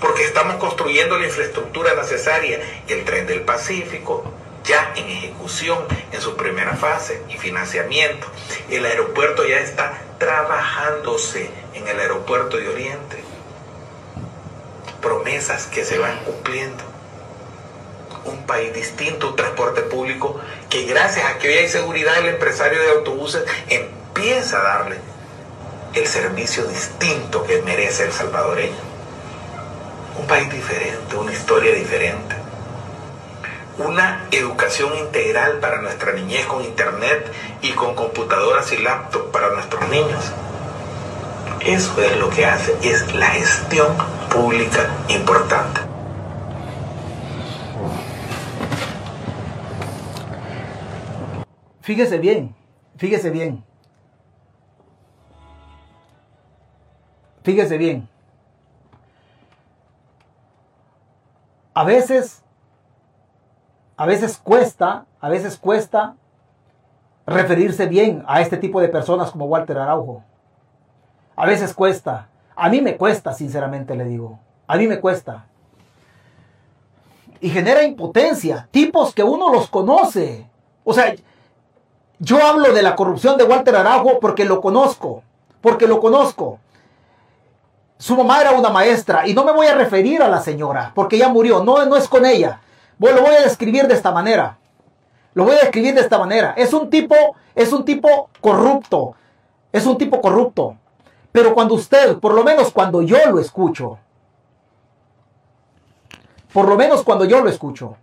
Porque 0.00 0.24
estamos 0.24 0.56
construyendo 0.56 1.18
la 1.18 1.26
infraestructura 1.26 1.94
necesaria, 1.94 2.60
el 2.88 3.04
tren 3.04 3.26
del 3.26 3.42
Pacífico, 3.42 4.24
ya 4.64 4.92
en 4.96 5.06
ejecución 5.08 5.78
en 6.10 6.20
su 6.20 6.36
primera 6.36 6.74
fase 6.74 7.22
y 7.28 7.36
financiamiento. 7.36 8.26
El 8.70 8.84
aeropuerto 8.86 9.46
ya 9.46 9.58
está 9.58 10.00
trabajándose 10.18 11.50
en 11.74 11.86
el 11.86 12.00
aeropuerto 12.00 12.56
de 12.56 12.68
Oriente. 12.68 13.22
Promesas 15.00 15.66
que 15.66 15.84
se 15.84 15.98
van 15.98 16.18
cumpliendo. 16.24 16.82
Un 18.24 18.46
país 18.46 18.72
distinto, 18.72 19.28
un 19.28 19.36
transporte 19.36 19.82
público 19.82 20.40
que 20.70 20.84
gracias 20.84 21.26
a 21.26 21.38
que 21.38 21.48
hoy 21.48 21.54
hay 21.54 21.68
seguridad 21.68 22.18
el 22.18 22.28
empresario 22.28 22.80
de 22.80 22.90
autobuses 22.90 23.44
empieza 23.68 24.60
a 24.60 24.62
darle 24.62 24.96
el 25.92 26.06
servicio 26.06 26.64
distinto 26.64 27.44
que 27.44 27.60
merece 27.62 28.04
el 28.04 28.12
salvadoreño. 28.12 28.94
Un 30.18 30.26
país 30.26 30.50
diferente, 30.50 31.16
una 31.16 31.32
historia 31.32 31.74
diferente 31.74 32.33
una 33.78 34.26
educación 34.30 34.96
integral 34.98 35.58
para 35.58 35.80
nuestra 35.82 36.12
niñez 36.12 36.46
con 36.46 36.64
internet 36.64 37.32
y 37.62 37.72
con 37.72 37.94
computadoras 37.94 38.72
y 38.72 38.78
laptops 38.78 39.30
para 39.30 39.50
nuestros 39.50 39.88
niños. 39.88 40.32
Eso 41.60 42.00
es 42.02 42.16
lo 42.18 42.30
que 42.30 42.44
hace, 42.44 42.76
es 42.82 43.14
la 43.14 43.26
gestión 43.26 43.96
pública 44.30 44.88
importante. 45.08 45.80
Fíjese 51.80 52.18
bien, 52.18 52.54
fíjese 52.96 53.30
bien. 53.30 53.64
Fíjese 57.42 57.76
bien. 57.76 58.08
A 61.74 61.84
veces 61.84 62.43
a 63.96 64.06
veces 64.06 64.38
cuesta, 64.42 65.06
a 65.20 65.28
veces 65.28 65.56
cuesta 65.56 66.16
referirse 67.26 67.86
bien 67.86 68.24
a 68.26 68.40
este 68.40 68.56
tipo 68.56 68.80
de 68.80 68.88
personas 68.88 69.30
como 69.30 69.46
Walter 69.46 69.78
Araujo. 69.78 70.22
A 71.36 71.46
veces 71.46 71.74
cuesta. 71.74 72.28
A 72.56 72.68
mí 72.68 72.80
me 72.80 72.96
cuesta, 72.96 73.32
sinceramente 73.32 73.94
le 73.94 74.04
digo. 74.04 74.38
A 74.66 74.76
mí 74.76 74.86
me 74.86 75.00
cuesta. 75.00 75.46
Y 77.40 77.50
genera 77.50 77.82
impotencia. 77.82 78.68
Tipos 78.70 79.14
que 79.14 79.22
uno 79.22 79.52
los 79.52 79.68
conoce. 79.68 80.48
O 80.84 80.92
sea, 80.92 81.14
yo 82.18 82.44
hablo 82.44 82.72
de 82.72 82.82
la 82.82 82.96
corrupción 82.96 83.36
de 83.36 83.44
Walter 83.44 83.76
Araujo 83.76 84.20
porque 84.20 84.44
lo 84.44 84.60
conozco. 84.60 85.22
Porque 85.60 85.86
lo 85.86 86.00
conozco. 86.00 86.58
Su 87.98 88.16
mamá 88.16 88.40
era 88.40 88.52
una 88.52 88.70
maestra 88.70 89.26
y 89.26 89.34
no 89.34 89.44
me 89.44 89.52
voy 89.52 89.66
a 89.66 89.74
referir 89.74 90.20
a 90.22 90.28
la 90.28 90.40
señora 90.40 90.92
porque 90.94 91.16
ya 91.16 91.28
murió. 91.28 91.64
No, 91.64 91.84
no 91.86 91.96
es 91.96 92.08
con 92.08 92.26
ella. 92.26 92.60
Bueno, 92.98 93.18
lo 93.18 93.22
voy 93.22 93.34
a 93.34 93.42
describir 93.42 93.86
de 93.86 93.94
esta 93.94 94.12
manera. 94.12 94.58
Lo 95.34 95.44
voy 95.44 95.56
a 95.56 95.60
describir 95.60 95.94
de 95.94 96.00
esta 96.00 96.18
manera. 96.18 96.54
Es 96.56 96.72
un 96.72 96.88
tipo, 96.88 97.14
es 97.54 97.72
un 97.72 97.84
tipo 97.84 98.30
corrupto. 98.40 99.14
Es 99.72 99.86
un 99.86 99.98
tipo 99.98 100.20
corrupto. 100.20 100.76
Pero 101.32 101.54
cuando 101.54 101.74
usted, 101.74 102.18
por 102.18 102.34
lo 102.34 102.44
menos 102.44 102.70
cuando 102.70 103.02
yo 103.02 103.18
lo 103.30 103.40
escucho, 103.40 103.98
Por 106.54 106.68
lo 106.68 106.76
menos 106.76 107.02
cuando 107.02 107.24
yo 107.24 107.40
lo 107.42 107.50
escucho. 107.50 107.96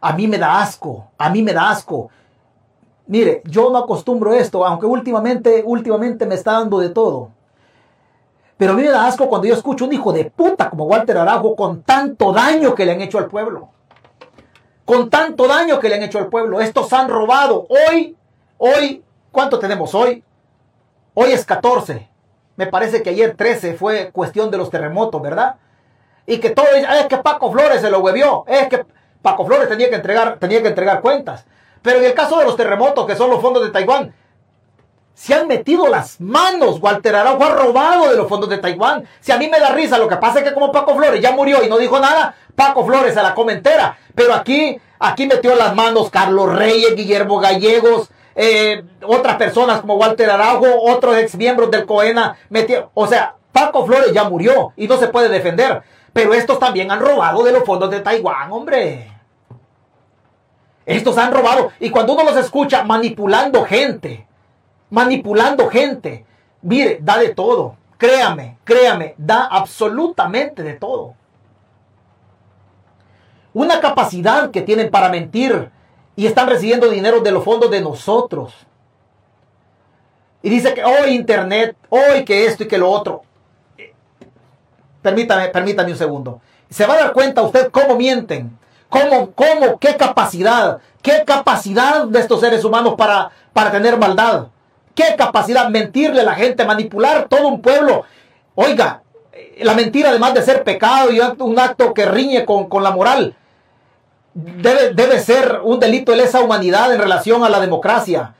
A 0.00 0.14
mí 0.14 0.26
me 0.26 0.38
da 0.38 0.62
asco, 0.62 1.08
a 1.18 1.28
mí 1.28 1.42
me 1.42 1.52
da 1.52 1.68
asco. 1.68 2.08
Mire, 3.06 3.42
yo 3.44 3.68
no 3.68 3.76
acostumbro 3.76 4.32
esto, 4.32 4.64
aunque 4.64 4.86
últimamente, 4.86 5.62
últimamente 5.66 6.24
me 6.24 6.36
está 6.36 6.52
dando 6.52 6.78
de 6.78 6.88
todo. 6.88 7.32
Pero 8.56 8.72
a 8.72 8.74
mí 8.74 8.82
me 8.82 8.88
da 8.88 9.06
asco 9.06 9.28
cuando 9.28 9.46
yo 9.46 9.54
escucho 9.54 9.84
un 9.84 9.92
hijo 9.92 10.12
de 10.12 10.24
puta 10.24 10.70
como 10.70 10.84
Walter 10.84 11.18
Araujo 11.18 11.54
con 11.54 11.82
tanto 11.82 12.32
daño 12.32 12.74
que 12.74 12.86
le 12.86 12.92
han 12.92 13.02
hecho 13.02 13.18
al 13.18 13.26
pueblo. 13.26 13.68
Con 14.84 15.10
tanto 15.10 15.46
daño 15.46 15.78
que 15.78 15.88
le 15.88 15.96
han 15.96 16.02
hecho 16.02 16.18
al 16.18 16.28
pueblo. 16.28 16.60
Estos 16.60 16.92
han 16.92 17.08
robado. 17.08 17.66
Hoy, 17.68 18.16
hoy, 18.56 19.02
¿cuánto 19.30 19.58
tenemos 19.58 19.94
hoy? 19.94 20.22
Hoy 21.12 21.32
es 21.32 21.44
14. 21.44 22.08
Me 22.56 22.66
parece 22.66 23.02
que 23.02 23.10
ayer 23.10 23.36
13 23.36 23.74
fue 23.74 24.10
cuestión 24.10 24.50
de 24.50 24.56
los 24.56 24.70
terremotos, 24.70 25.20
¿verdad? 25.20 25.56
Y 26.26 26.38
que 26.38 26.50
todo 26.50 26.66
es 26.66 27.06
que 27.06 27.18
Paco 27.18 27.52
Flores 27.52 27.82
se 27.82 27.90
lo 27.90 27.98
huevió. 27.98 28.44
Es 28.46 28.68
que 28.68 28.86
Paco 29.20 29.44
Flores 29.44 29.68
tenía 29.68 29.90
que 29.90 29.96
entregar, 29.96 30.38
tenía 30.38 30.62
que 30.62 30.68
entregar 30.68 31.02
cuentas. 31.02 31.44
Pero 31.82 31.98
en 31.98 32.04
el 32.04 32.14
caso 32.14 32.38
de 32.38 32.44
los 32.44 32.56
terremotos, 32.56 33.06
que 33.06 33.16
son 33.16 33.28
los 33.28 33.40
fondos 33.42 33.62
de 33.64 33.70
Taiwán, 33.70 34.14
se 35.16 35.32
han 35.32 35.48
metido 35.48 35.88
las 35.88 36.20
manos. 36.20 36.78
Walter 36.78 37.16
Araujo 37.16 37.42
ha 37.42 37.54
robado 37.54 38.10
de 38.10 38.16
los 38.16 38.28
fondos 38.28 38.50
de 38.50 38.58
Taiwán. 38.58 39.08
Si 39.20 39.32
a 39.32 39.38
mí 39.38 39.48
me 39.48 39.58
da 39.58 39.70
risa, 39.70 39.96
lo 39.96 40.08
que 40.08 40.16
pasa 40.16 40.38
es 40.38 40.44
que 40.44 40.52
como 40.52 40.70
Paco 40.70 40.94
Flores 40.94 41.22
ya 41.22 41.32
murió 41.32 41.64
y 41.64 41.70
no 41.70 41.78
dijo 41.78 41.98
nada, 41.98 42.34
Paco 42.54 42.84
Flores 42.84 43.14
se 43.14 43.22
la 43.22 43.34
come 43.34 43.54
entera. 43.54 43.96
Pero 44.14 44.34
aquí, 44.34 44.78
aquí 44.98 45.26
metió 45.26 45.56
las 45.56 45.74
manos 45.74 46.10
Carlos 46.10 46.54
Reyes, 46.54 46.94
Guillermo 46.94 47.38
Gallegos, 47.38 48.10
eh, 48.34 48.84
otras 49.02 49.36
personas 49.36 49.80
como 49.80 49.94
Walter 49.94 50.30
Araujo, 50.30 50.66
otros 50.82 51.16
ex 51.16 51.34
miembros 51.34 51.70
del 51.70 51.86
COENA. 51.86 52.36
Metió, 52.50 52.90
o 52.92 53.06
sea, 53.06 53.36
Paco 53.52 53.86
Flores 53.86 54.12
ya 54.12 54.24
murió 54.24 54.74
y 54.76 54.86
no 54.86 54.98
se 54.98 55.08
puede 55.08 55.30
defender. 55.30 55.82
Pero 56.12 56.34
estos 56.34 56.58
también 56.58 56.90
han 56.90 57.00
robado 57.00 57.42
de 57.42 57.52
los 57.52 57.64
fondos 57.64 57.90
de 57.90 58.00
Taiwán, 58.00 58.52
hombre. 58.52 59.10
Estos 60.84 61.16
han 61.16 61.32
robado. 61.32 61.72
Y 61.80 61.88
cuando 61.88 62.12
uno 62.12 62.24
los 62.24 62.36
escucha 62.36 62.84
manipulando 62.84 63.64
gente, 63.64 64.25
manipulando 64.90 65.68
gente. 65.68 66.24
Mire, 66.62 66.98
da 67.02 67.18
de 67.18 67.34
todo. 67.34 67.76
Créame, 67.98 68.58
créame, 68.64 69.14
da 69.16 69.46
absolutamente 69.46 70.62
de 70.62 70.74
todo. 70.74 71.14
Una 73.54 73.80
capacidad 73.80 74.50
que 74.50 74.60
tienen 74.60 74.90
para 74.90 75.08
mentir 75.08 75.70
y 76.14 76.26
están 76.26 76.48
recibiendo 76.48 76.88
dinero 76.88 77.20
de 77.20 77.30
los 77.30 77.42
fondos 77.42 77.70
de 77.70 77.80
nosotros. 77.80 78.52
Y 80.42 80.50
dice 80.50 80.74
que 80.74 80.84
hoy 80.84 81.10
Internet, 81.10 81.76
hoy 81.88 82.24
que 82.24 82.46
esto 82.46 82.64
y 82.64 82.68
que 82.68 82.78
lo 82.78 82.90
otro. 82.90 83.22
Permítame, 85.00 85.48
permítame 85.48 85.92
un 85.92 85.98
segundo. 85.98 86.40
Se 86.68 86.86
va 86.86 86.94
a 86.94 86.98
dar 86.98 87.12
cuenta 87.12 87.42
usted 87.42 87.70
cómo 87.70 87.96
mienten. 87.96 88.58
¿Cómo, 88.88 89.32
cómo, 89.32 89.78
qué 89.78 89.96
capacidad, 89.96 90.78
qué 91.02 91.24
capacidad 91.26 92.04
de 92.04 92.20
estos 92.20 92.40
seres 92.40 92.64
humanos 92.64 92.94
para, 92.96 93.30
para 93.52 93.72
tener 93.72 93.98
maldad? 93.98 94.46
Qué 94.96 95.14
capacidad 95.16 95.68
mentirle 95.68 96.22
a 96.22 96.24
la 96.24 96.34
gente, 96.34 96.64
manipular 96.64 97.28
todo 97.28 97.46
un 97.46 97.60
pueblo. 97.60 98.04
Oiga, 98.54 99.02
la 99.58 99.74
mentira 99.74 100.08
además 100.08 100.32
de 100.32 100.40
ser 100.40 100.64
pecado 100.64 101.12
y 101.12 101.20
un 101.20 101.58
acto 101.58 101.92
que 101.92 102.06
riñe 102.06 102.46
con, 102.46 102.82
la 102.82 102.90
moral, 102.90 103.36
debe, 104.32 104.94
debe 104.94 105.20
ser 105.20 105.60
un 105.62 105.78
delito 105.78 106.12
de 106.12 106.18
lesa 106.18 106.40
humanidad 106.40 106.94
en 106.94 106.98
relación 106.98 107.44
a 107.44 107.50
la 107.50 107.60
democracia. 107.60 108.34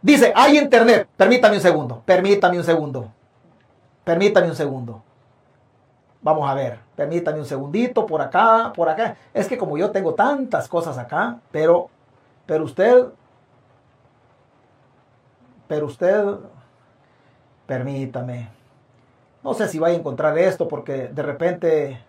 Dice, 0.00 0.32
hay 0.34 0.56
internet. 0.56 1.06
Permítame 1.14 1.56
un 1.56 1.62
segundo, 1.62 2.02
permítame 2.06 2.56
un 2.56 2.64
segundo. 2.64 3.12
Permítame 4.02 4.48
un 4.48 4.56
segundo. 4.56 5.02
Vamos 6.22 6.48
a 6.48 6.54
ver, 6.54 6.78
permítame 6.96 7.38
un 7.38 7.44
segundito 7.44 8.06
por 8.06 8.22
acá, 8.22 8.72
por 8.74 8.88
acá. 8.88 9.16
Es 9.34 9.46
que 9.46 9.58
como 9.58 9.76
yo 9.76 9.90
tengo 9.90 10.14
tantas 10.14 10.68
cosas 10.68 10.96
acá, 10.96 11.36
pero, 11.52 11.90
pero 12.46 12.64
usted 12.64 13.04
pero 15.68 15.86
usted, 15.86 16.24
permítame, 17.66 18.48
no 19.42 19.54
sé 19.54 19.68
si 19.68 19.78
vaya 19.78 19.94
a 19.94 19.98
encontrar 19.98 20.36
esto 20.38 20.66
porque 20.68 21.08
de 21.08 21.22
repente, 21.22 22.00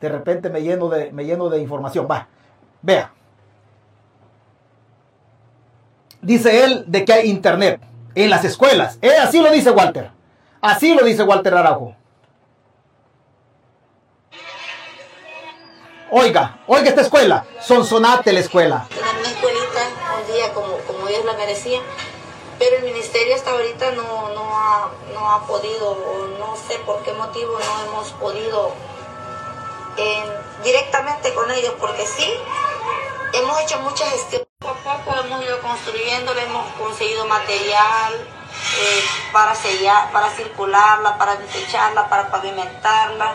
de 0.00 0.08
repente 0.08 0.48
me 0.48 0.62
lleno 0.62 0.88
de, 0.88 1.12
me 1.12 1.24
lleno 1.24 1.48
de 1.48 1.60
información. 1.60 2.08
Va, 2.10 2.28
vea. 2.80 3.12
Dice 6.20 6.64
él 6.64 6.84
de 6.86 7.04
que 7.04 7.12
hay 7.12 7.28
internet 7.28 7.80
en 8.14 8.30
las 8.30 8.44
escuelas. 8.44 8.98
Eh, 9.02 9.14
así 9.20 9.42
lo 9.42 9.50
dice 9.50 9.70
Walter. 9.70 10.10
Así 10.60 10.94
lo 10.94 11.04
dice 11.04 11.24
Walter 11.24 11.54
Araujo. 11.54 11.96
Oiga, 16.10 16.60
oiga 16.66 16.90
esta 16.90 17.00
escuela. 17.00 17.44
Sonsonate 17.60 18.32
la 18.32 18.40
escuela. 18.40 18.86
Una 18.90 19.28
escuelita, 19.28 19.80
un 20.20 20.34
día 20.34 20.52
como, 20.52 20.76
como 20.86 21.08
la 21.08 21.32
merecían, 21.38 21.82
pero 22.62 22.76
el 22.76 22.84
ministerio 22.84 23.34
hasta 23.34 23.50
ahorita 23.50 23.90
no, 23.90 24.28
no, 24.28 24.56
ha, 24.56 24.88
no 25.12 25.32
ha 25.32 25.44
podido, 25.48 25.98
no 26.38 26.54
sé 26.68 26.78
por 26.86 27.02
qué 27.02 27.12
motivo 27.12 27.58
no 27.58 27.90
hemos 27.90 28.12
podido 28.12 28.72
directamente 30.62 31.34
con 31.34 31.50
ellos, 31.50 31.74
porque 31.80 32.06
sí, 32.06 32.32
hemos 33.32 33.60
hecho 33.62 33.80
muchas 33.80 34.08
gestiones. 34.10 34.46
Poco 34.60 34.90
a 34.90 34.98
poco 34.98 35.20
hemos 35.24 35.44
ido 35.44 35.60
construyendo, 35.60 36.34
le 36.34 36.42
hemos 36.44 36.64
conseguido 36.74 37.26
material 37.26 38.14
eh, 38.14 39.04
para 39.32 39.56
sellar, 39.56 40.12
para 40.12 40.30
circularla, 40.30 41.18
para 41.18 41.34
desecharla, 41.34 42.08
para 42.08 42.30
pavimentarla, 42.30 43.34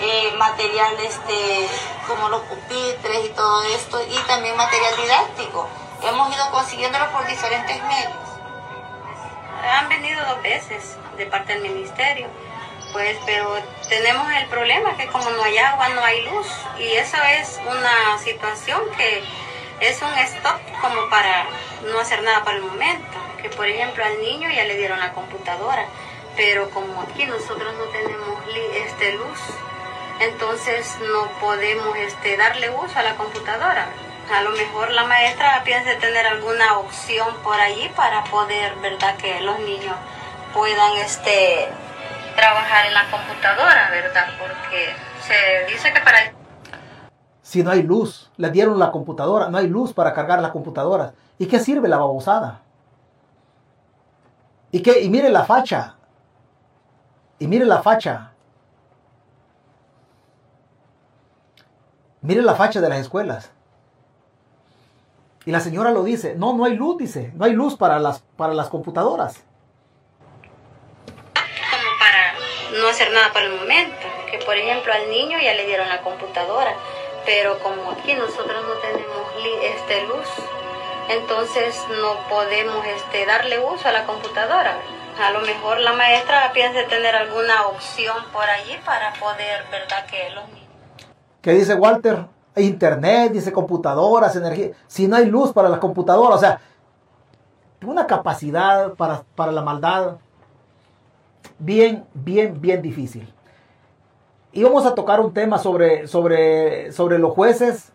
eh, 0.00 0.34
material 0.36 0.98
este, 0.98 1.68
como 2.08 2.28
los 2.28 2.40
pupitres 2.42 3.24
y 3.24 3.28
todo 3.28 3.62
esto, 3.66 4.02
y 4.02 4.18
también 4.26 4.56
material 4.56 4.96
didáctico. 4.96 5.68
Hemos 6.02 6.34
ido 6.34 6.50
consiguiéndolo 6.50 7.08
por 7.12 7.24
diferentes 7.28 7.80
medios 7.84 8.33
han 9.64 9.88
venido 9.88 10.24
dos 10.24 10.42
veces 10.42 10.96
de 11.16 11.26
parte 11.26 11.54
del 11.54 11.62
ministerio, 11.62 12.28
pues, 12.92 13.16
pero 13.26 13.56
tenemos 13.88 14.30
el 14.32 14.46
problema 14.46 14.96
que 14.96 15.06
como 15.08 15.28
no 15.30 15.42
hay 15.42 15.58
agua, 15.58 15.88
no 15.90 16.02
hay 16.04 16.22
luz, 16.22 16.46
y 16.78 16.84
eso 16.92 17.16
es 17.40 17.60
una 17.66 18.18
situación 18.18 18.80
que 18.96 19.22
es 19.80 20.00
un 20.00 20.12
stop 20.18 20.60
como 20.80 21.08
para 21.10 21.46
no 21.90 21.98
hacer 21.98 22.22
nada 22.22 22.44
para 22.44 22.58
el 22.58 22.62
momento, 22.62 23.18
que 23.42 23.48
por 23.50 23.66
ejemplo 23.66 24.04
al 24.04 24.20
niño 24.20 24.48
ya 24.50 24.64
le 24.64 24.76
dieron 24.76 25.00
la 25.00 25.12
computadora, 25.12 25.86
pero 26.36 26.70
como 26.70 27.02
aquí 27.02 27.26
nosotros 27.26 27.74
no 27.74 27.84
tenemos 27.86 28.42
este, 28.74 29.12
luz, 29.14 29.38
entonces 30.20 30.96
no 31.00 31.28
podemos 31.40 31.96
este, 31.96 32.36
darle 32.36 32.70
uso 32.70 32.98
a 32.98 33.02
la 33.02 33.16
computadora. 33.16 33.88
A 34.32 34.42
lo 34.42 34.50
mejor 34.52 34.90
la 34.92 35.04
maestra 35.04 35.62
piensa 35.64 35.98
tener 36.00 36.26
alguna 36.26 36.78
opción 36.78 37.28
por 37.42 37.54
allí 37.54 37.88
para 37.94 38.24
poder, 38.24 38.74
¿verdad? 38.76 39.16
Que 39.16 39.40
los 39.42 39.58
niños 39.60 39.94
puedan 40.54 40.96
este, 40.96 41.68
trabajar 42.34 42.86
en 42.86 42.94
la 42.94 43.10
computadora, 43.10 43.90
¿verdad? 43.90 44.26
Porque 44.38 44.94
se 45.20 45.72
dice 45.72 45.92
que 45.92 46.00
para... 46.00 46.32
Si 47.42 47.62
no 47.62 47.70
hay 47.70 47.82
luz, 47.82 48.30
le 48.36 48.50
dieron 48.50 48.78
la 48.78 48.90
computadora, 48.90 49.48
no 49.48 49.58
hay 49.58 49.68
luz 49.68 49.92
para 49.92 50.14
cargar 50.14 50.40
las 50.40 50.52
computadoras. 50.52 51.12
¿Y 51.38 51.46
qué 51.46 51.58
sirve 51.58 51.88
la 51.88 51.98
babosada? 51.98 52.62
¿Y, 54.70 54.82
qué? 54.82 55.02
y 55.02 55.10
mire 55.10 55.28
la 55.28 55.44
facha. 55.44 55.96
Y 57.38 57.46
mire 57.46 57.66
la 57.66 57.82
facha. 57.82 58.32
Mire 62.22 62.40
la 62.40 62.54
facha 62.54 62.80
de 62.80 62.88
las 62.88 62.98
escuelas. 63.00 63.52
Y 65.46 65.50
la 65.50 65.60
señora 65.60 65.90
lo 65.90 66.02
dice, 66.02 66.34
no, 66.36 66.54
no 66.54 66.64
hay 66.64 66.74
luz, 66.74 66.96
dice, 66.96 67.30
no 67.34 67.44
hay 67.44 67.52
luz 67.52 67.76
para 67.76 67.98
las, 67.98 68.20
para 68.36 68.54
las 68.54 68.68
computadoras. 68.68 69.44
Como 71.34 71.98
para 71.98 72.80
no 72.80 72.88
hacer 72.88 73.12
nada 73.12 73.30
por 73.32 73.42
el 73.42 73.52
momento, 73.52 74.06
que 74.30 74.38
por 74.38 74.56
ejemplo 74.56 74.92
al 74.92 75.10
niño 75.10 75.38
ya 75.42 75.52
le 75.52 75.66
dieron 75.66 75.88
la 75.90 76.00
computadora, 76.00 76.74
pero 77.26 77.58
como 77.58 77.90
aquí 77.90 78.14
nosotros 78.14 78.64
no 78.66 78.74
tenemos 78.76 79.14
este, 79.62 80.06
luz, 80.06 80.26
entonces 81.10 81.78
no 82.00 82.26
podemos 82.30 82.84
este, 82.86 83.26
darle 83.26 83.58
uso 83.60 83.88
a 83.88 83.92
la 83.92 84.06
computadora. 84.06 84.78
A 85.20 85.30
lo 85.30 85.42
mejor 85.42 85.78
la 85.80 85.92
maestra 85.92 86.52
piensa 86.52 86.86
tener 86.88 87.14
alguna 87.14 87.66
opción 87.66 88.16
por 88.32 88.48
allí 88.48 88.78
para 88.84 89.12
poder, 89.14 89.64
¿verdad? 89.70 90.06
Que 90.06 90.30
los 90.30 90.48
niños... 90.48 90.64
¿Qué 91.42 91.52
dice 91.52 91.74
Walter? 91.74 92.24
Internet, 92.56 93.32
dice 93.32 93.52
computadoras, 93.52 94.36
energía. 94.36 94.70
Si 94.86 95.08
no 95.08 95.16
hay 95.16 95.26
luz 95.26 95.52
para 95.52 95.68
las 95.68 95.80
computadoras, 95.80 96.36
o 96.36 96.40
sea, 96.40 96.60
una 97.84 98.06
capacidad 98.06 98.94
para, 98.94 99.22
para 99.34 99.52
la 99.52 99.62
maldad 99.62 100.16
bien, 101.58 102.04
bien, 102.14 102.60
bien 102.60 102.82
difícil. 102.82 103.32
Y 104.52 104.62
vamos 104.62 104.86
a 104.86 104.94
tocar 104.94 105.20
un 105.20 105.32
tema 105.32 105.58
sobre, 105.58 106.06
sobre, 106.06 106.92
sobre 106.92 107.18
los 107.18 107.32
jueces. 107.32 107.90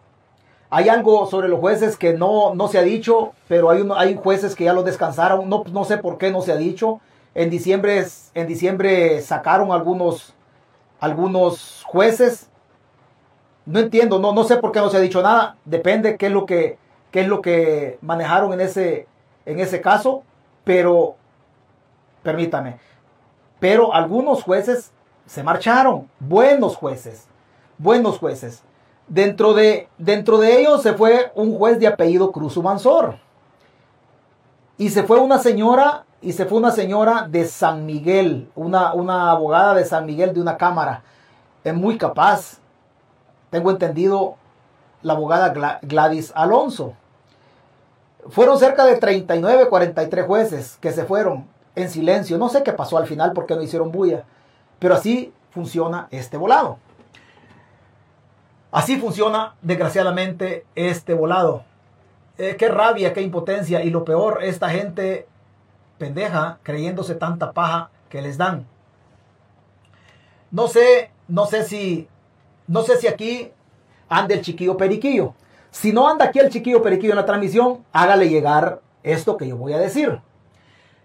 Hay 0.69 0.89
algo 0.89 1.25
sobre 1.25 1.47
los 1.47 1.59
jueces 1.59 1.95
que 1.97 2.13
no, 2.13 2.53
no 2.53 2.67
se 2.67 2.77
ha 2.77 2.83
dicho, 2.83 3.31
pero 3.47 3.69
hay, 3.69 3.87
hay 3.95 4.19
jueces 4.21 4.55
que 4.55 4.65
ya 4.65 4.73
lo 4.73 4.83
descansaron. 4.83 5.47
No, 5.49 5.63
no 5.71 5.85
sé 5.85 5.97
por 5.97 6.17
qué 6.17 6.31
no 6.31 6.41
se 6.41 6.51
ha 6.51 6.57
dicho. 6.57 6.99
En 7.33 7.49
diciembre, 7.49 8.05
en 8.33 8.47
diciembre 8.47 9.21
sacaron 9.21 9.71
algunos, 9.71 10.33
algunos 10.99 11.83
jueces. 11.85 12.48
No 13.69 13.79
entiendo, 13.79 14.17
no, 14.17 14.33
no 14.33 14.45
sé 14.45 14.57
por 14.57 14.71
qué 14.71 14.79
no 14.79 14.89
se 14.89 14.97
ha 14.97 14.99
dicho 14.99 15.21
nada. 15.21 15.55
Depende 15.63 16.17
qué 16.17 16.25
es 16.25 16.31
lo 16.31 16.47
que, 16.47 16.79
qué 17.11 17.21
es 17.21 17.27
lo 17.27 17.39
que 17.39 17.99
manejaron 18.01 18.51
en 18.53 18.61
ese, 18.61 19.05
en 19.45 19.59
ese 19.59 19.79
caso. 19.79 20.23
Pero, 20.63 21.17
permítame, 22.23 22.79
pero 23.59 23.93
algunos 23.93 24.41
jueces 24.41 24.91
se 25.27 25.43
marcharon. 25.43 26.09
Buenos 26.19 26.77
jueces. 26.77 27.27
Buenos 27.77 28.17
jueces. 28.17 28.63
Dentro 29.07 29.53
de, 29.53 29.87
dentro 29.99 30.39
de 30.39 30.61
ellos 30.61 30.81
se 30.81 30.93
fue 30.93 31.31
un 31.35 31.55
juez 31.55 31.79
de 31.79 31.85
apellido 31.85 32.31
Cruz 32.31 32.57
Mansor. 32.57 33.17
Y 34.79 34.89
se 34.89 35.03
fue 35.03 35.19
una 35.19 35.37
señora, 35.37 36.05
y 36.21 36.33
se 36.33 36.47
fue 36.47 36.57
una 36.57 36.71
señora 36.71 37.27
de 37.29 37.45
San 37.45 37.85
Miguel, 37.85 38.49
una, 38.55 38.95
una 38.95 39.29
abogada 39.29 39.75
de 39.75 39.85
San 39.85 40.07
Miguel 40.07 40.33
de 40.33 40.41
una 40.41 40.57
cámara. 40.57 41.03
Es 41.63 41.75
muy 41.75 41.99
capaz. 41.99 42.59
Tengo 43.49 43.71
entendido 43.71 44.35
la 45.01 45.13
abogada 45.13 45.79
Gladys 45.81 46.31
Alonso. 46.35 46.93
Fueron 48.29 48.59
cerca 48.59 48.85
de 48.85 48.97
39, 48.97 49.69
43 49.69 50.25
jueces 50.25 50.77
que 50.81 50.91
se 50.91 51.05
fueron 51.05 51.47
en 51.75 51.89
silencio. 51.89 52.37
No 52.37 52.49
sé 52.49 52.63
qué 52.63 52.73
pasó 52.73 52.97
al 52.97 53.07
final 53.07 53.33
porque 53.33 53.55
no 53.55 53.61
hicieron 53.61 53.91
bulla. 53.91 54.23
Pero 54.77 54.95
así 54.95 55.33
funciona 55.51 56.07
este 56.11 56.37
volado. 56.37 56.77
Así 58.71 58.97
funciona, 58.99 59.55
desgraciadamente, 59.61 60.65
este 60.75 61.13
volado. 61.13 61.63
Eh, 62.37 62.55
qué 62.57 62.69
rabia, 62.69 63.13
qué 63.13 63.21
impotencia. 63.21 63.83
Y 63.83 63.89
lo 63.89 64.05
peor, 64.05 64.43
esta 64.43 64.69
gente 64.69 65.27
pendeja 65.97 66.59
creyéndose 66.63 67.15
tanta 67.15 67.51
paja 67.51 67.89
que 68.09 68.21
les 68.21 68.37
dan. 68.37 68.67
No 70.51 70.67
sé, 70.67 71.11
no 71.27 71.45
sé 71.45 71.63
si, 71.63 72.07
no 72.69 72.83
sé 72.83 72.97
si 72.97 73.07
aquí 73.07 73.51
anda 74.07 74.35
el 74.35 74.41
chiquillo 74.41 74.77
periquillo. 74.77 75.33
Si 75.71 75.91
no 75.91 76.07
anda 76.07 76.25
aquí 76.25 76.37
el 76.37 76.49
chiquillo 76.49 76.83
periquillo 76.83 77.13
en 77.13 77.17
la 77.17 77.25
transmisión, 77.25 77.83
hágale 77.91 78.29
llegar 78.29 78.81
esto 79.01 79.37
que 79.37 79.47
yo 79.47 79.57
voy 79.57 79.73
a 79.73 79.79
decir. 79.79 80.21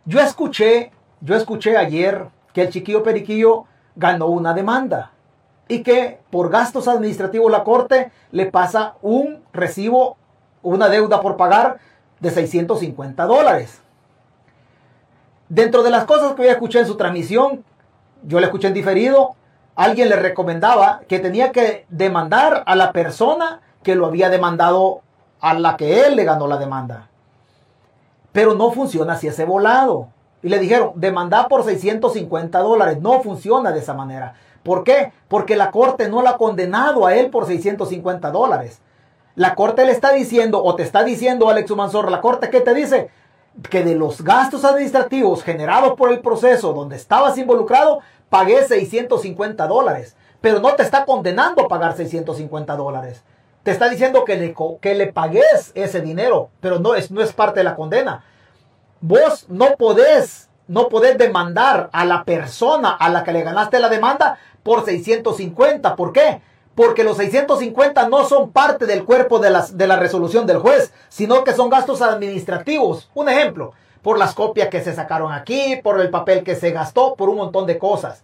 Yo 0.05 0.21
escuché, 0.21 0.93
yo 1.23 1.35
escuché 1.35 1.79
ayer 1.79 2.29
que 2.53 2.63
el 2.63 2.69
chiquillo 2.69 3.03
periquillo 3.03 3.65
ganó 3.97 4.27
una 4.27 4.53
demanda 4.53 5.13
y 5.67 5.83
que 5.83 6.21
por 6.31 6.51
gastos 6.51 6.87
administrativos 6.87 7.51
la 7.51 7.65
corte 7.65 8.13
le 8.31 8.45
pasa 8.45 8.97
un 9.01 9.43
recibo, 9.55 10.19
una 10.63 10.91
deuda 10.91 11.23
por 11.23 11.39
pagar 11.39 11.79
de 12.21 12.31
650 12.31 13.25
dólares. 13.25 13.81
Dentro 15.49 15.83
de 15.83 15.91
las 15.91 16.05
cosas 16.05 16.35
que 16.35 16.45
yo 16.45 16.51
escuché 16.51 16.81
en 16.81 16.87
su 16.87 16.97
transmisión, 16.99 17.65
yo 18.23 18.39
le 18.39 18.47
escuché 18.47 18.69
en 18.69 18.75
diferido, 18.75 19.35
alguien 19.77 20.09
le 20.09 20.17
recomendaba 20.17 21.01
que 21.09 21.19
tenía 21.19 21.53
que 21.53 21.87
demandar 21.89 22.63
a 22.67 22.77
la 22.77 22.93
persona 22.93 23.61
que 23.83 23.95
lo 23.95 24.07
había 24.07 24.31
demandado 24.31 25.03
a 25.41 25.55
la 25.55 25.77
que 25.77 26.07
él 26.07 26.17
le 26.17 26.25
ganó 26.25 26.47
la 26.47 26.57
demanda. 26.57 27.09
Pero 28.33 28.55
no 28.55 28.73
funciona 28.73 29.13
así 29.13 29.29
ese 29.29 29.45
volado. 29.45 30.09
Y 30.43 30.49
le 30.49 30.59
dijeron, 30.59 30.93
demanda 30.97 31.49
por 31.49 31.65
650 31.65 32.59
dólares. 32.59 33.01
No 33.01 33.23
funciona 33.23 33.73
de 33.73 33.81
esa 33.81 33.95
manera. 33.95 34.35
¿Por 34.63 34.83
qué? 34.83 35.13
Porque 35.29 35.57
la 35.57 35.71
corte 35.71 36.09
no 36.09 36.23
la 36.23 36.31
ha 36.31 36.37
condenado 36.37 37.07
a 37.07 37.15
él 37.15 37.31
por 37.31 37.47
650 37.47 38.31
dólares. 38.31 38.81
La 39.37 39.55
corte 39.55 39.85
le 39.85 39.93
está 39.93 40.13
diciendo, 40.13 40.63
o 40.63 40.75
te 40.75 40.83
está 40.83 41.05
diciendo, 41.05 41.49
Alex 41.49 41.71
Humansor, 41.71 42.11
la 42.11 42.21
corte, 42.21 42.51
¿qué 42.51 42.61
te 42.61 42.73
dice? 42.73 43.11
Que 43.69 43.85
de 43.85 43.95
los 43.95 44.23
gastos 44.23 44.65
administrativos 44.65 45.43
generados 45.43 45.95
por 45.95 46.11
el 46.11 46.21
proceso 46.21 46.73
donde 46.73 46.97
estabas 46.97 47.37
involucrado, 47.37 48.01
pagué 48.29 48.65
650 48.65 49.67
dólares. 49.67 50.17
Pero 50.41 50.61
no 50.61 50.75
te 50.75 50.83
está 50.83 51.05
condenando 51.05 51.63
a 51.63 51.69
pagar 51.69 51.97
650 51.97 52.77
dólares. 52.77 53.23
Te 53.63 53.71
está 53.71 53.89
diciendo 53.89 54.25
que 54.27 54.37
le, 54.37 54.55
que 54.83 54.95
le 54.95 55.11
pagues 55.11 55.73
ese 55.75 56.03
dinero, 56.03 56.51
pero 56.61 56.79
no 56.79 56.95
es, 56.95 57.11
no 57.11 57.23
es 57.23 57.33
parte 57.33 57.61
de 57.61 57.65
la 57.65 57.77
condena. 57.77 58.23
Vos 59.01 59.47
no 59.49 59.77
podés, 59.79 60.51
no 60.69 60.89
podés 60.91 61.17
demandar 61.17 61.89
a 61.93 62.05
la 62.05 62.25
persona 62.25 62.91
a 62.91 63.09
la 63.09 63.25
que 63.25 63.33
le 63.33 63.43
ganaste 63.43 63.79
la 63.79 63.89
demanda 63.89 64.39
por 64.63 64.85
650. 64.85 65.97
¿Por 65.97 66.13
qué? 66.13 66.43
Porque 66.75 67.05
los 67.05 67.17
650 67.17 68.09
no 68.11 68.25
son 68.25 68.51
parte 68.51 68.85
del 68.85 69.05
cuerpo 69.05 69.39
de, 69.39 69.51
de 69.73 69.87
la 69.87 69.97
resolución 69.97 70.47
del 70.47 70.59
juez, 70.59 70.93
sino 71.09 71.43
que 71.43 71.55
son 71.55 71.71
gastos 71.71 72.03
administrativos. 72.03 73.09
Un 73.15 73.31
ejemplo, 73.31 73.73
por 74.05 74.19
las 74.19 74.35
copias 74.35 74.69
que 74.69 74.83
se 74.83 74.95
sacaron 74.95 75.33
aquí, 75.33 75.81
por 75.83 75.99
el 75.99 76.11
papel 76.11 76.45
que 76.45 76.55
se 76.55 76.73
gastó, 76.73 77.15
por 77.15 77.31
un 77.31 77.39
montón 77.39 77.67
de 77.67 77.79
cosas. 77.79 78.23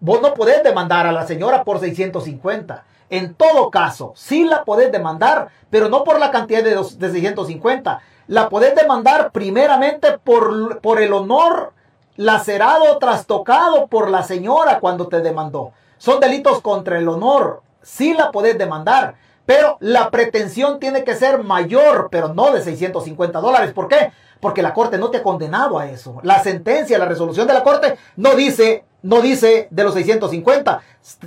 Vos 0.00 0.20
no 0.20 0.34
podés 0.34 0.64
demandar 0.64 1.06
a 1.06 1.12
la 1.12 1.28
señora 1.28 1.62
por 1.62 1.78
650. 1.78 2.84
En 3.08 3.34
todo 3.34 3.70
caso, 3.70 4.12
sí 4.16 4.42
la 4.42 4.64
podés 4.64 4.90
demandar, 4.90 5.48
pero 5.70 5.88
no 5.88 6.02
por 6.02 6.18
la 6.18 6.32
cantidad 6.32 6.64
de, 6.64 6.70
de 6.74 7.10
650. 7.12 8.00
La 8.26 8.48
podés 8.48 8.74
demandar 8.74 9.30
primeramente 9.30 10.18
por, 10.18 10.80
por 10.80 11.00
el 11.00 11.12
honor 11.12 11.72
lacerado, 12.16 12.98
trastocado 12.98 13.86
por 13.86 14.10
la 14.10 14.24
señora 14.24 14.80
cuando 14.80 15.06
te 15.06 15.20
demandó. 15.20 15.70
Son 15.98 16.18
delitos 16.18 16.60
contra 16.62 16.98
el 16.98 17.08
honor. 17.08 17.62
Sí 17.80 18.12
la 18.12 18.32
podés 18.32 18.58
demandar, 18.58 19.14
pero 19.46 19.76
la 19.78 20.10
pretensión 20.10 20.80
tiene 20.80 21.04
que 21.04 21.14
ser 21.14 21.44
mayor, 21.44 22.08
pero 22.10 22.34
no 22.34 22.50
de 22.50 22.60
650 22.60 23.38
dólares. 23.38 23.72
¿Por 23.72 23.86
qué? 23.86 24.12
Porque 24.40 24.62
la 24.62 24.72
corte 24.72 24.98
no 24.98 25.10
te 25.10 25.18
ha 25.18 25.22
condenado 25.22 25.78
a 25.78 25.90
eso. 25.90 26.18
La 26.22 26.42
sentencia, 26.42 26.98
la 26.98 27.04
resolución 27.04 27.46
de 27.46 27.54
la 27.54 27.62
corte 27.62 27.98
no 28.16 28.34
dice, 28.34 28.84
no 29.02 29.20
dice 29.20 29.68
de 29.70 29.84
los 29.84 29.94
650. 29.94 30.80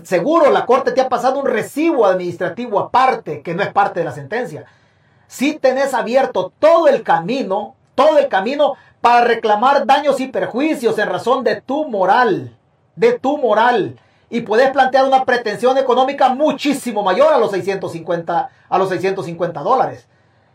Seguro 0.04 0.50
la 0.50 0.66
corte 0.66 0.92
te 0.92 1.02
ha 1.02 1.10
pasado 1.10 1.40
un 1.40 1.46
recibo 1.46 2.06
administrativo 2.06 2.80
aparte, 2.80 3.42
que 3.42 3.54
no 3.54 3.62
es 3.64 3.72
parte 3.72 4.00
de 4.00 4.06
la 4.06 4.12
sentencia. 4.12 4.66
Si 5.28 5.54
tenés 5.54 5.94
abierto 5.94 6.52
todo 6.60 6.88
el 6.88 7.04
camino, 7.04 7.76
todo 7.96 8.18
el 8.18 8.28
camino 8.28 8.74
para 9.02 9.26
reclamar 9.26 9.86
daños 9.86 10.20
y 10.20 10.28
perjuicios 10.28 10.98
en 10.98 11.10
razón 11.10 11.44
de 11.44 11.62
tu 11.62 11.88
moral, 11.88 12.56
de 12.96 13.20
tu 13.20 13.38
moral. 13.38 14.00
Y 14.30 14.42
puedes 14.42 14.72
plantear 14.72 15.06
una 15.06 15.26
pretensión 15.26 15.78
económica 15.78 16.30
muchísimo 16.30 17.04
mayor 17.04 17.34
a 17.34 17.38
los 17.38 17.52
650, 17.52 18.50
a 18.70 18.78
los 18.78 18.90
650 18.90 19.60
dólares. 19.62 20.08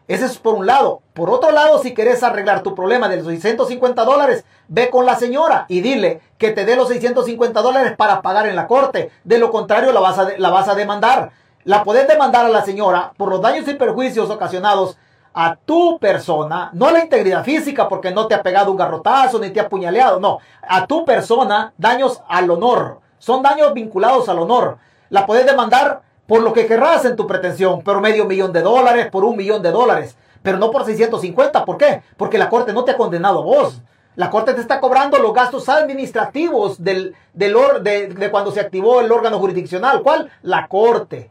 Ese 0.09 0.25
es 0.25 0.39
por 0.39 0.55
un 0.55 0.67
lado. 0.67 1.03
Por 1.13 1.29
otro 1.29 1.51
lado, 1.51 1.79
si 1.81 1.93
quieres 1.93 2.23
arreglar 2.23 2.63
tu 2.63 2.75
problema 2.75 3.11
de 3.11 3.19
los 3.19 3.27
650 3.27 4.05
dólares, 4.05 4.45
ve 4.67 4.89
con 4.89 5.05
la 5.05 5.17
señora 5.17 5.67
y 5.69 5.83
dile 5.83 6.23
que 6.39 6.51
te 6.51 6.65
dé 6.65 6.77
los 6.77 6.89
650 6.89 7.61
dólares 7.61 7.95
para 7.97 8.23
pagar 8.23 8.47
en 8.47 8.57
la 8.57 8.67
corte. 8.67 9.11
De 9.25 9.39
lo 9.39 9.51
contrario, 9.51 9.93
la 9.93 10.01
vas 10.01 10.19
a, 10.19 10.31
la 10.39 10.49
vas 10.49 10.69
a 10.69 10.75
demandar. 10.75 11.31
La 11.65 11.85
puedes 11.85 12.09
demandar 12.09 12.47
a 12.47 12.49
la 12.49 12.65
señora 12.65 13.13
por 13.19 13.29
los 13.29 13.43
daños 13.43 13.69
y 13.69 13.75
perjuicios 13.75 14.31
ocasionados 14.31 14.97
a 15.35 15.57
tu 15.57 15.99
persona, 15.99 16.71
no 16.73 16.87
a 16.87 16.93
la 16.93 17.05
integridad 17.05 17.45
física 17.45 17.89
porque 17.89 18.11
no 18.11 18.27
te 18.27 18.35
ha 18.35 18.43
pegado 18.43 18.71
un 18.71 18.79
garrotazo 18.79 19.39
ni 19.39 19.51
te 19.51 19.61
ha 19.61 19.65
apuñaleado, 19.65 20.19
no, 20.19 20.39
a 20.67 20.87
tu 20.87 21.05
persona, 21.05 21.75
daños 21.77 22.23
al 22.29 22.51
honor, 22.51 23.01
son 23.19 23.43
daños 23.43 23.75
vinculados 23.75 24.29
al 24.29 24.39
honor. 24.39 24.79
La 25.11 25.27
puedes 25.27 25.47
demandar 25.47 26.03
por 26.29 26.43
lo 26.43 26.53
que 26.53 26.67
querrás 26.67 27.05
en 27.05 27.17
tu 27.17 27.27
pretensión, 27.27 27.83
por 27.83 28.01
medio 28.01 28.27
millón 28.27 28.53
de 28.53 28.63
dólares, 28.63 29.09
por 29.11 29.25
un 29.25 29.37
millón 29.37 29.63
de 29.63 29.73
dólares, 29.73 30.17
pero 30.43 30.59
no 30.59 30.71
por 30.71 30.85
650, 30.85 31.65
¿por 31.65 31.77
qué? 31.77 32.03
Porque 32.17 32.39
la 32.39 32.49
corte 32.49 32.73
no 32.73 32.85
te 32.85 32.93
ha 32.93 32.97
condenado 32.97 33.41
a 33.41 33.45
vos. 33.45 33.83
La 34.15 34.31
corte 34.31 34.55
te 34.55 34.61
está 34.61 34.79
cobrando 34.79 35.19
los 35.19 35.33
gastos 35.33 35.69
administrativos 35.69 36.83
del, 36.85 37.17
del 37.33 37.57
de, 37.83 38.09
de 38.09 38.31
cuando 38.31 38.53
se 38.53 38.61
activó 38.61 39.01
el 39.01 39.11
órgano 39.11 39.41
jurisdiccional. 39.41 40.03
¿Cuál? 40.03 40.31
La 40.43 40.69
corte 40.69 41.31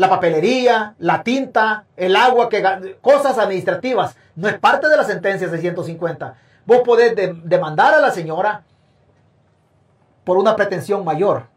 la 0.00 0.08
papelería, 0.08 0.94
la 0.98 1.22
tinta, 1.22 1.84
el 1.94 2.16
agua, 2.16 2.48
que, 2.48 2.96
cosas 3.02 3.36
administrativas. 3.36 4.16
No 4.34 4.48
es 4.48 4.58
parte 4.58 4.88
de 4.88 4.96
la 4.96 5.04
sentencia 5.04 5.50
650. 5.50 6.36
Vos 6.64 6.78
podés 6.86 7.14
demandar 7.44 7.92
a 7.92 8.00
la 8.00 8.10
señora 8.10 8.62
por 10.24 10.38
una 10.38 10.56
pretensión 10.56 11.04
mayor. 11.04 11.48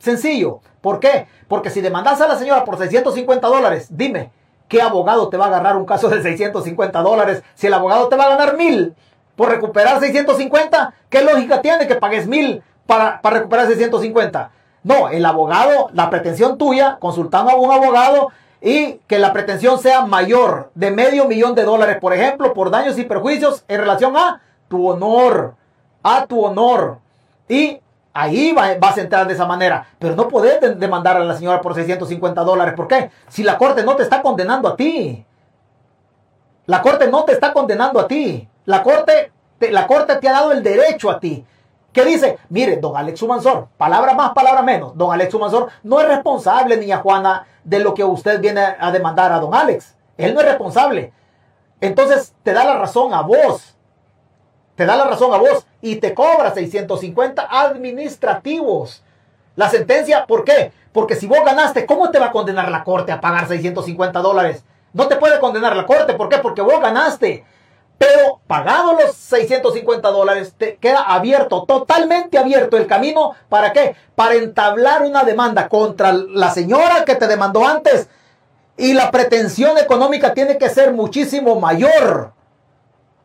Sencillo. 0.00 0.60
¿Por 0.80 0.98
qué? 0.98 1.26
Porque 1.46 1.70
si 1.70 1.80
demandas 1.80 2.20
a 2.20 2.26
la 2.26 2.38
señora 2.38 2.64
por 2.64 2.78
650 2.78 3.46
dólares, 3.46 3.86
dime, 3.90 4.30
¿qué 4.66 4.82
abogado 4.82 5.28
te 5.28 5.36
va 5.36 5.44
a 5.44 5.48
agarrar 5.48 5.76
un 5.76 5.84
caso 5.84 6.08
de 6.08 6.22
650 6.22 7.02
dólares 7.02 7.42
si 7.54 7.66
el 7.66 7.74
abogado 7.74 8.08
te 8.08 8.16
va 8.16 8.24
a 8.24 8.30
ganar 8.30 8.56
mil 8.56 8.94
por 9.36 9.50
recuperar 9.50 10.00
650? 10.00 10.94
¿Qué 11.08 11.22
lógica 11.22 11.60
tiene 11.60 11.86
que 11.86 11.96
pagues 11.96 12.26
mil 12.26 12.62
para, 12.86 13.20
para 13.20 13.36
recuperar 13.36 13.66
650? 13.66 14.50
No, 14.82 15.10
el 15.10 15.26
abogado, 15.26 15.90
la 15.92 16.08
pretensión 16.08 16.56
tuya, 16.56 16.96
consultando 16.98 17.52
a 17.52 17.56
un 17.56 17.70
abogado 17.70 18.28
y 18.62 18.94
que 19.06 19.18
la 19.18 19.34
pretensión 19.34 19.78
sea 19.78 20.06
mayor 20.06 20.70
de 20.74 20.90
medio 20.90 21.26
millón 21.26 21.54
de 21.54 21.64
dólares, 21.64 21.98
por 22.00 22.14
ejemplo, 22.14 22.54
por 22.54 22.70
daños 22.70 22.98
y 22.98 23.04
perjuicios 23.04 23.64
en 23.68 23.80
relación 23.80 24.16
a 24.16 24.40
tu 24.68 24.88
honor, 24.88 25.56
a 26.02 26.24
tu 26.24 26.42
honor. 26.42 26.98
Y 27.48 27.80
ahí 28.12 28.52
vas 28.52 28.96
a 28.96 29.00
entrar 29.00 29.26
de 29.26 29.34
esa 29.34 29.46
manera. 29.46 29.86
Pero 29.98 30.14
no 30.14 30.28
puedes 30.28 30.78
demandar 30.78 31.16
a 31.16 31.24
la 31.24 31.36
señora 31.36 31.60
por 31.60 31.74
650 31.74 32.42
dólares. 32.42 32.74
¿Por 32.74 32.88
qué? 32.88 33.10
Si 33.28 33.42
la 33.42 33.58
corte 33.58 33.82
no 33.82 33.96
te 33.96 34.02
está 34.02 34.22
condenando 34.22 34.68
a 34.68 34.76
ti. 34.76 35.24
La 36.66 36.82
corte 36.82 37.08
no 37.08 37.24
te 37.24 37.32
está 37.32 37.52
condenando 37.52 38.00
a 38.00 38.06
ti. 38.06 38.48
La 38.66 38.82
corte, 38.82 39.32
la 39.60 39.86
corte 39.86 40.16
te 40.16 40.28
ha 40.28 40.32
dado 40.32 40.52
el 40.52 40.62
derecho 40.62 41.10
a 41.10 41.18
ti 41.18 41.44
¿Qué 41.92 42.04
dice? 42.04 42.38
Mire, 42.48 42.76
don 42.76 42.96
Alex 42.96 43.20
Humansor, 43.22 43.68
palabra 43.76 44.14
más, 44.14 44.32
palabra 44.32 44.62
menos. 44.62 44.96
Don 44.96 45.12
Alex 45.12 45.34
Humansor 45.34 45.70
no 45.82 46.00
es 46.00 46.06
responsable, 46.06 46.76
niña 46.76 46.98
Juana, 46.98 47.46
de 47.64 47.80
lo 47.80 47.94
que 47.94 48.04
usted 48.04 48.40
viene 48.40 48.60
a 48.78 48.92
demandar 48.92 49.32
a 49.32 49.40
don 49.40 49.54
Alex. 49.54 49.96
Él 50.16 50.34
no 50.34 50.40
es 50.40 50.46
responsable. 50.46 51.12
Entonces 51.80 52.34
te 52.42 52.52
da 52.52 52.64
la 52.64 52.78
razón 52.78 53.12
a 53.12 53.22
vos. 53.22 53.76
Te 54.80 54.86
da 54.86 54.96
la 54.96 55.04
razón 55.04 55.34
a 55.34 55.36
vos 55.36 55.66
y 55.82 55.96
te 55.96 56.14
cobra 56.14 56.54
650 56.54 57.48
administrativos. 57.50 59.02
La 59.54 59.68
sentencia, 59.68 60.24
¿por 60.24 60.42
qué? 60.42 60.72
Porque 60.90 61.16
si 61.16 61.26
vos 61.26 61.40
ganaste, 61.44 61.84
¿cómo 61.84 62.10
te 62.10 62.18
va 62.18 62.28
a 62.28 62.32
condenar 62.32 62.70
la 62.70 62.82
corte 62.82 63.12
a 63.12 63.20
pagar 63.20 63.46
650 63.46 64.20
dólares? 64.20 64.64
No 64.94 65.06
te 65.06 65.16
puede 65.16 65.38
condenar 65.38 65.76
la 65.76 65.84
corte. 65.84 66.14
¿Por 66.14 66.30
qué? 66.30 66.38
Porque 66.38 66.62
vos 66.62 66.80
ganaste. 66.80 67.44
Pero 67.98 68.40
pagado 68.46 68.94
los 68.94 69.14
650 69.16 70.08
dólares, 70.08 70.54
te 70.56 70.76
queda 70.76 71.02
abierto, 71.02 71.64
totalmente 71.64 72.38
abierto 72.38 72.78
el 72.78 72.86
camino. 72.86 73.34
¿Para 73.50 73.74
qué? 73.74 73.96
Para 74.14 74.36
entablar 74.36 75.02
una 75.02 75.24
demanda 75.24 75.68
contra 75.68 76.14
la 76.14 76.50
señora 76.52 77.04
que 77.04 77.16
te 77.16 77.28
demandó 77.28 77.68
antes. 77.68 78.08
Y 78.78 78.94
la 78.94 79.10
pretensión 79.10 79.76
económica 79.76 80.32
tiene 80.32 80.56
que 80.56 80.70
ser 80.70 80.94
muchísimo 80.94 81.60
mayor. 81.60 82.32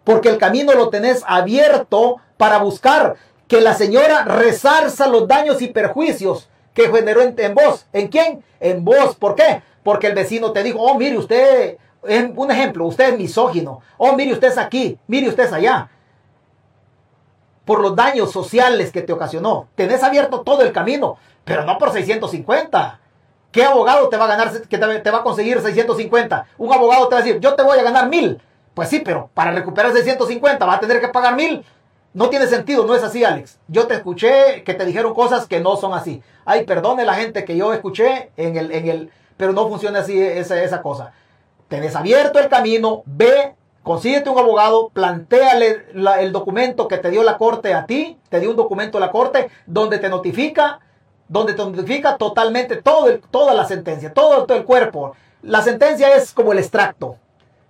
Porque 0.06 0.30
el 0.30 0.38
camino 0.38 0.72
lo 0.74 0.90
tenés 0.90 1.24
abierto 1.28 2.22
para 2.38 2.60
buscar 2.60 3.16
que 3.50 3.60
la 3.60 3.74
señora 3.74 4.24
resarza 4.24 5.08
los 5.08 5.28
daños 5.28 5.62
y 5.62 5.68
perjuicios 5.68 6.50
que 6.74 6.90
generó 6.90 7.22
en, 7.22 7.56
vos. 7.56 7.88
¿En 7.92 8.08
quién? 8.08 8.44
En 8.62 8.86
vos. 8.86 9.16
¿Por 9.18 9.36
qué? 9.36 9.62
Porque 9.84 10.08
el 10.08 10.16
vecino 10.16 10.54
te 10.54 10.64
dijo, 10.64 10.80
oh, 10.80 10.98
mire, 10.98 11.18
usted 11.18 11.78
un 12.36 12.52
ejemplo, 12.52 12.86
usted 12.86 13.14
es 13.14 13.18
misógino. 13.18 13.82
Oh, 13.98 14.16
mire, 14.16 14.34
usted 14.34 14.50
es 14.50 14.58
aquí, 14.58 15.00
mire, 15.08 15.28
usted 15.28 15.46
es 15.46 15.54
allá. 15.54 15.90
Por 17.66 17.82
los 17.82 17.96
daños 17.96 18.32
sociales 18.32 18.92
que 18.92 19.02
te 19.02 19.12
ocasionó. 19.12 19.68
Tenés 19.76 20.04
abierto 20.04 20.42
todo 20.42 20.62
el 20.62 20.72
camino, 20.72 21.18
pero 21.44 21.64
no 21.64 21.78
por 21.78 21.92
650. 21.92 23.00
¿Qué 23.52 23.64
abogado 23.64 24.10
te 24.10 24.18
va 24.18 24.26
a 24.26 24.28
ganar, 24.28 24.52
que 24.68 24.78
te, 24.78 25.12
va 25.12 25.18
a 25.18 25.24
conseguir 25.24 25.62
650? 25.62 26.48
Un 26.58 26.74
abogado 26.74 27.08
te 27.08 27.16
va 27.16 27.22
a 27.22 27.24
decir, 27.24 27.40
yo 27.40 27.56
te 27.56 27.64
voy 27.64 27.80
a 27.80 27.84
ganar 27.84 28.10
mil. 28.10 28.40
Pues 28.76 28.90
sí, 28.90 29.02
pero 29.04 29.32
para 29.34 29.52
recuperar 29.52 29.92
650 29.92 30.64
va 30.64 30.76
a 30.76 30.80
tener 30.80 31.02
que 31.02 31.08
pagar 31.08 31.36
mil. 31.36 31.66
No 32.14 32.30
tiene 32.30 32.46
sentido, 32.46 32.86
no 32.86 32.94
es 32.94 33.02
así, 33.02 33.24
Alex. 33.24 33.58
Yo 33.68 33.88
te 33.88 33.96
escuché 33.96 34.64
que 34.64 34.76
te 34.76 34.86
dijeron 34.86 35.16
cosas 35.16 35.48
que 35.48 35.60
no 35.60 35.76
son 35.76 35.94
así. 35.94 36.22
Ay, 36.46 36.66
perdone 36.66 37.04
la 37.04 37.16
gente 37.16 37.44
que 37.44 37.58
yo 37.58 37.74
escuché 37.74 38.30
en 38.38 38.56
el, 38.56 38.72
en 38.72 38.88
el, 38.88 39.12
pero 39.36 39.52
no 39.52 39.68
funciona 39.68 40.00
así 40.00 40.22
esa, 40.22 40.62
esa 40.62 40.84
cosa 40.84 41.14
tenés 41.68 41.96
abierto 41.96 42.40
el 42.40 42.50
camino, 42.50 43.04
ve, 43.06 43.56
consíguete 43.84 44.30
un 44.30 44.40
abogado, 44.40 44.90
planteale 44.90 45.88
el 46.20 46.32
documento 46.32 46.88
que 46.88 46.98
te 46.98 47.12
dio 47.12 47.24
la 47.24 47.38
corte 47.38 47.74
a 47.74 47.86
ti, 47.86 48.18
te 48.30 48.40
dio 48.40 48.50
un 48.50 48.56
documento 48.56 49.00
la 49.00 49.12
corte 49.12 49.50
donde 49.66 49.98
te 49.98 50.10
notifica, 50.10 50.80
donde 51.28 51.54
te 51.54 51.66
notifica 51.66 52.18
totalmente 52.18 52.78
todo 52.78 53.18
toda 53.32 53.54
la 53.54 53.66
sentencia, 53.66 54.14
todo 54.14 54.46
el 54.56 54.64
cuerpo. 54.64 55.16
La 55.42 55.62
sentencia 55.62 56.16
es 56.16 56.34
como 56.34 56.54
el 56.54 56.60
extracto, 56.60 57.18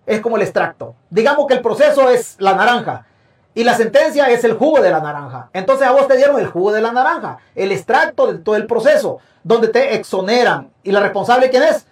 es 0.05 0.21
como 0.21 0.35
el 0.35 0.41
extracto. 0.43 0.95
Digamos 1.09 1.47
que 1.47 1.55
el 1.55 1.61
proceso 1.61 2.09
es 2.09 2.35
la 2.39 2.55
naranja. 2.55 3.05
Y 3.53 3.63
la 3.63 3.73
sentencia 3.73 4.29
es 4.29 4.43
el 4.43 4.53
jugo 4.53 4.81
de 4.81 4.91
la 4.91 4.99
naranja. 4.99 5.49
Entonces 5.53 5.87
a 5.87 5.91
vos 5.91 6.07
te 6.07 6.17
dieron 6.17 6.37
el 6.39 6.47
jugo 6.47 6.73
de 6.73 6.81
la 6.81 6.91
naranja, 6.91 7.37
el 7.55 7.71
extracto 7.71 8.31
de 8.31 8.39
todo 8.39 8.57
el 8.57 8.67
proceso, 8.67 9.19
donde 9.43 9.69
te 9.69 9.95
exoneran. 9.95 10.71
¿Y 10.83 10.91
la 10.91 10.99
responsable 10.99 11.49
quién 11.49 11.63
es? 11.63 11.87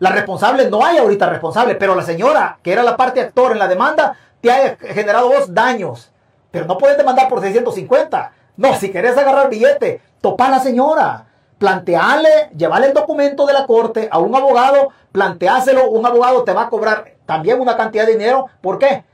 La 0.00 0.10
responsable, 0.10 0.68
no 0.68 0.84
hay 0.84 0.98
ahorita 0.98 1.28
responsable, 1.28 1.76
pero 1.76 1.94
la 1.94 2.02
señora, 2.02 2.58
que 2.62 2.72
era 2.72 2.82
la 2.82 2.96
parte 2.96 3.20
actor 3.20 3.52
en 3.52 3.60
la 3.60 3.68
demanda, 3.68 4.16
te 4.40 4.50
ha 4.50 4.76
generado 4.76 5.28
vos 5.28 5.54
daños. 5.54 6.10
Pero 6.50 6.66
no 6.66 6.78
puedes 6.78 6.96
demandar 6.96 7.28
por 7.28 7.40
650. 7.40 8.32
No, 8.56 8.74
si 8.74 8.90
querés 8.90 9.16
agarrar 9.16 9.50
billete, 9.50 10.00
topa 10.20 10.46
a 10.46 10.50
la 10.50 10.58
señora. 10.58 11.26
Planteale, 11.58 12.50
llevale 12.56 12.86
el 12.86 12.94
documento 12.94 13.44
de 13.44 13.52
la 13.52 13.66
corte 13.66 14.08
a 14.10 14.18
un 14.18 14.34
abogado, 14.34 14.90
planteáselo, 15.10 15.90
un 15.90 16.06
abogado 16.06 16.44
te 16.44 16.52
va 16.52 16.62
a 16.62 16.68
cobrar 16.68 17.16
también 17.26 17.60
una 17.60 17.76
cantidad 17.76 18.06
de 18.06 18.12
dinero. 18.12 18.46
¿Por 18.60 18.78
qué? 18.78 19.04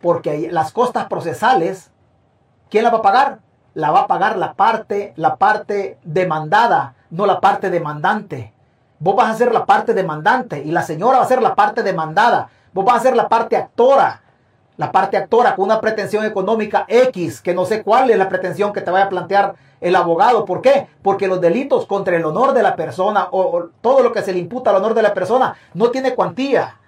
Porque 0.00 0.48
las 0.50 0.72
costas 0.72 1.06
procesales, 1.06 1.90
¿quién 2.68 2.82
la 2.82 2.90
va 2.90 2.98
a 2.98 3.02
pagar? 3.02 3.38
La 3.74 3.92
va 3.92 4.00
a 4.00 4.06
pagar 4.08 4.36
la 4.36 4.54
parte, 4.54 5.12
la 5.16 5.36
parte 5.36 5.98
demandada, 6.02 6.94
no 7.10 7.26
la 7.26 7.40
parte 7.40 7.70
demandante. 7.70 8.52
Vos 8.98 9.16
vas 9.16 9.30
a 9.30 9.38
ser 9.38 9.52
la 9.52 9.64
parte 9.64 9.94
demandante 9.94 10.62
y 10.62 10.72
la 10.72 10.82
señora 10.82 11.18
va 11.18 11.24
a 11.24 11.28
ser 11.28 11.42
la 11.42 11.54
parte 11.54 11.82
demandada. 11.82 12.48
Vos 12.72 12.84
vas 12.84 12.96
a 12.96 13.00
ser 13.00 13.16
la 13.16 13.28
parte 13.28 13.56
actora. 13.56 14.22
La 14.76 14.90
parte 14.90 15.16
actora 15.16 15.54
con 15.54 15.66
una 15.66 15.80
pretensión 15.80 16.24
económica 16.24 16.86
X, 16.88 17.40
que 17.40 17.54
no 17.54 17.66
sé 17.66 17.82
cuál 17.82 18.10
es 18.10 18.16
la 18.16 18.28
pretensión 18.28 18.72
que 18.72 18.80
te 18.80 18.90
vaya 18.90 19.04
a 19.04 19.08
plantear 19.10 19.54
el 19.80 19.94
abogado. 19.96 20.44
¿Por 20.44 20.62
qué? 20.62 20.86
Porque 21.02 21.28
los 21.28 21.40
delitos 21.40 21.86
contra 21.86 22.16
el 22.16 22.24
honor 22.24 22.54
de 22.54 22.62
la 22.62 22.74
persona 22.74 23.28
o, 23.30 23.68
todo 23.82 24.02
lo 24.02 24.12
que 24.12 24.22
se 24.22 24.32
le 24.32 24.38
imputa 24.38 24.70
al 24.70 24.76
honor 24.76 24.94
de 24.94 25.02
la 25.02 25.12
persona 25.12 25.54
no 25.74 25.90
tiene 25.90 26.14
cuantía. 26.14 26.78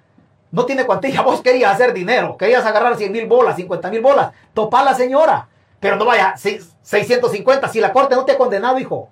No 0.51 0.65
tiene 0.65 0.86
cuantía. 0.86 1.20
Vos 1.23 1.43
querías 1.43 1.74
hacer 1.74 1.93
dinero, 1.93 2.36
querías 2.39 2.65
agarrar 2.65 2.97
100 2.97 3.12
mil 3.12 3.27
bolas, 3.27 3.56
50 3.56 3.90
mil 3.90 4.01
bolas. 4.01 4.32
Topa 4.55 4.81
a 4.81 4.85
la 4.85 4.94
señora. 4.94 5.48
Pero 5.78 5.97
no 5.97 6.06
vaya, 6.06 6.35
650. 6.36 7.69
Si 7.69 7.81
la 7.81 7.93
corte 7.93 8.15
no 8.15 8.24
te 8.24 8.32
ha 8.32 8.39
condenado, 8.39 8.78
hijo. 8.78 9.11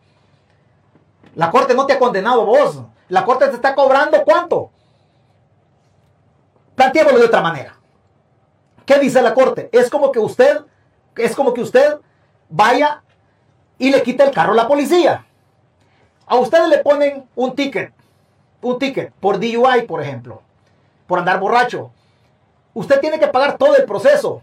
La 1.34 1.50
corte 1.50 1.74
no 1.74 1.84
te 1.84 1.92
ha 1.92 1.98
condenado 1.98 2.46
vos. 2.46 2.80
La 3.08 3.24
corte 3.26 3.48
te 3.48 3.56
está 3.56 3.74
cobrando 3.74 4.22
cuánto. 4.24 4.70
Planteémoslo 6.74 7.18
de 7.18 7.26
otra 7.26 7.42
manera. 7.42 7.81
¿Qué 8.92 8.98
dice 8.98 9.22
la 9.22 9.32
corte? 9.32 9.70
Es 9.72 9.88
como 9.88 10.12
que 10.12 10.18
usted, 10.18 10.60
es 11.16 11.34
como 11.34 11.54
que 11.54 11.62
usted 11.62 11.96
vaya 12.50 13.02
y 13.78 13.90
le 13.90 14.02
quite 14.02 14.22
el 14.22 14.32
carro 14.32 14.52
a 14.52 14.56
la 14.56 14.68
policía. 14.68 15.24
A 16.26 16.36
usted 16.36 16.66
le 16.66 16.78
ponen 16.78 17.26
un 17.34 17.54
ticket, 17.54 17.92
un 18.60 18.78
ticket 18.78 19.12
por 19.14 19.38
DUI, 19.38 19.86
por 19.86 20.02
ejemplo, 20.02 20.42
por 21.06 21.18
andar 21.18 21.40
borracho. 21.40 21.90
Usted 22.74 23.00
tiene 23.00 23.18
que 23.18 23.28
pagar 23.28 23.56
todo 23.56 23.76
el 23.76 23.84
proceso 23.84 24.42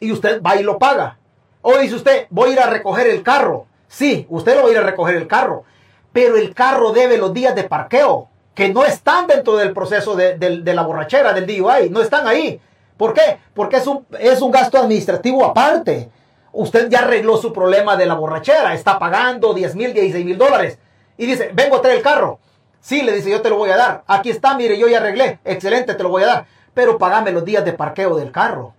y 0.00 0.12
usted 0.12 0.42
va 0.42 0.56
y 0.56 0.62
lo 0.62 0.78
paga. 0.78 1.16
O 1.62 1.78
dice 1.78 1.94
usted, 1.94 2.26
voy 2.28 2.50
a 2.50 2.52
ir 2.52 2.60
a 2.60 2.66
recoger 2.66 3.06
el 3.06 3.22
carro. 3.22 3.66
Sí, 3.88 4.26
usted 4.28 4.54
lo 4.54 4.64
va 4.64 4.68
a 4.68 4.72
ir 4.72 4.78
a 4.78 4.82
recoger 4.82 5.16
el 5.16 5.26
carro 5.26 5.64
pero 6.12 6.36
el 6.36 6.54
carro 6.54 6.92
debe 6.92 7.16
los 7.16 7.32
días 7.32 7.54
de 7.54 7.64
parqueo, 7.64 8.28
que 8.54 8.68
no 8.70 8.84
están 8.84 9.26
dentro 9.26 9.56
del 9.56 9.72
proceso 9.72 10.16
de, 10.16 10.62
la 10.64 10.82
borrachera, 10.82 11.32
del 11.32 11.46
DUI, 11.46 11.90
no 11.90 12.00
están 12.00 12.26
ahí. 12.26 12.60
¿Por 12.98 13.14
qué? 13.14 13.38
Porque 13.54 13.76
es 13.76 13.86
un, 13.86 14.06
es 14.20 14.42
un 14.42 14.50
gasto 14.50 14.76
administrativo 14.76 15.44
aparte. 15.44 16.10
Usted 16.52 16.90
ya 16.90 16.98
arregló 16.98 17.38
su 17.38 17.52
problema 17.52 17.96
de 17.96 18.04
la 18.04 18.14
borrachera, 18.14 18.74
está 18.74 18.98
pagando 18.98 19.54
10 19.54 19.74
mil, 19.76 19.94
16 19.94 20.26
mil 20.26 20.36
dólares. 20.36 20.78
Y 21.16 21.24
dice, 21.24 21.50
vengo 21.54 21.76
a 21.76 21.80
traer 21.80 21.98
el 21.98 22.02
carro. 22.02 22.40
Sí, 22.80 23.02
le 23.02 23.12
dice, 23.12 23.30
yo 23.30 23.40
te 23.40 23.48
lo 23.48 23.56
voy 23.56 23.70
a 23.70 23.76
dar. 23.76 24.04
Aquí 24.06 24.28
está, 24.30 24.54
mire, 24.54 24.78
yo 24.78 24.88
ya 24.88 24.98
arreglé. 24.98 25.38
Excelente, 25.44 25.94
te 25.94 26.02
lo 26.02 26.10
voy 26.10 26.24
a 26.24 26.26
dar. 26.26 26.46
Pero 26.74 26.98
pagame 26.98 27.32
los 27.32 27.44
días 27.44 27.64
de 27.64 27.72
parqueo 27.72 28.16
del 28.16 28.32
carro. 28.32 28.74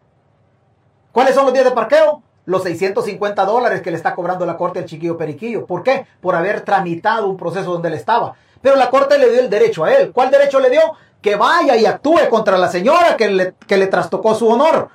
¿Cuáles 1.11 1.33
son 1.33 1.45
los 1.45 1.53
días 1.53 1.65
de 1.65 1.71
parqueo? 1.71 2.21
los 2.49 2.63
650 2.63 3.45
dólares 3.45 3.81
que 3.81 3.91
le 3.91 3.97
está 3.97 4.15
cobrando 4.15 4.43
la 4.43 4.57
corte 4.57 4.79
al 4.79 4.85
chiquillo 4.85 5.17
Periquillo. 5.17 5.67
¿Por 5.67 5.83
qué? 5.83 6.07
Por 6.19 6.35
haber 6.35 6.61
tramitado 6.61 7.29
un 7.29 7.37
proceso 7.37 7.71
donde 7.71 7.89
él 7.89 7.93
estaba. 7.93 8.33
Pero 8.61 8.75
la 8.75 8.89
corte 8.89 9.17
le 9.17 9.29
dio 9.29 9.39
el 9.41 9.49
derecho 9.49 9.83
a 9.83 9.93
él. 9.93 10.11
¿Cuál 10.11 10.31
derecho 10.31 10.59
le 10.59 10.69
dio? 10.69 10.81
Que 11.21 11.35
vaya 11.35 11.75
y 11.75 11.85
actúe 11.85 12.29
contra 12.29 12.57
la 12.57 12.69
señora 12.69 13.15
que 13.17 13.29
le, 13.29 13.53
que 13.67 13.77
le 13.77 13.87
trastocó 13.87 14.35
su 14.35 14.47
honor. 14.47 14.89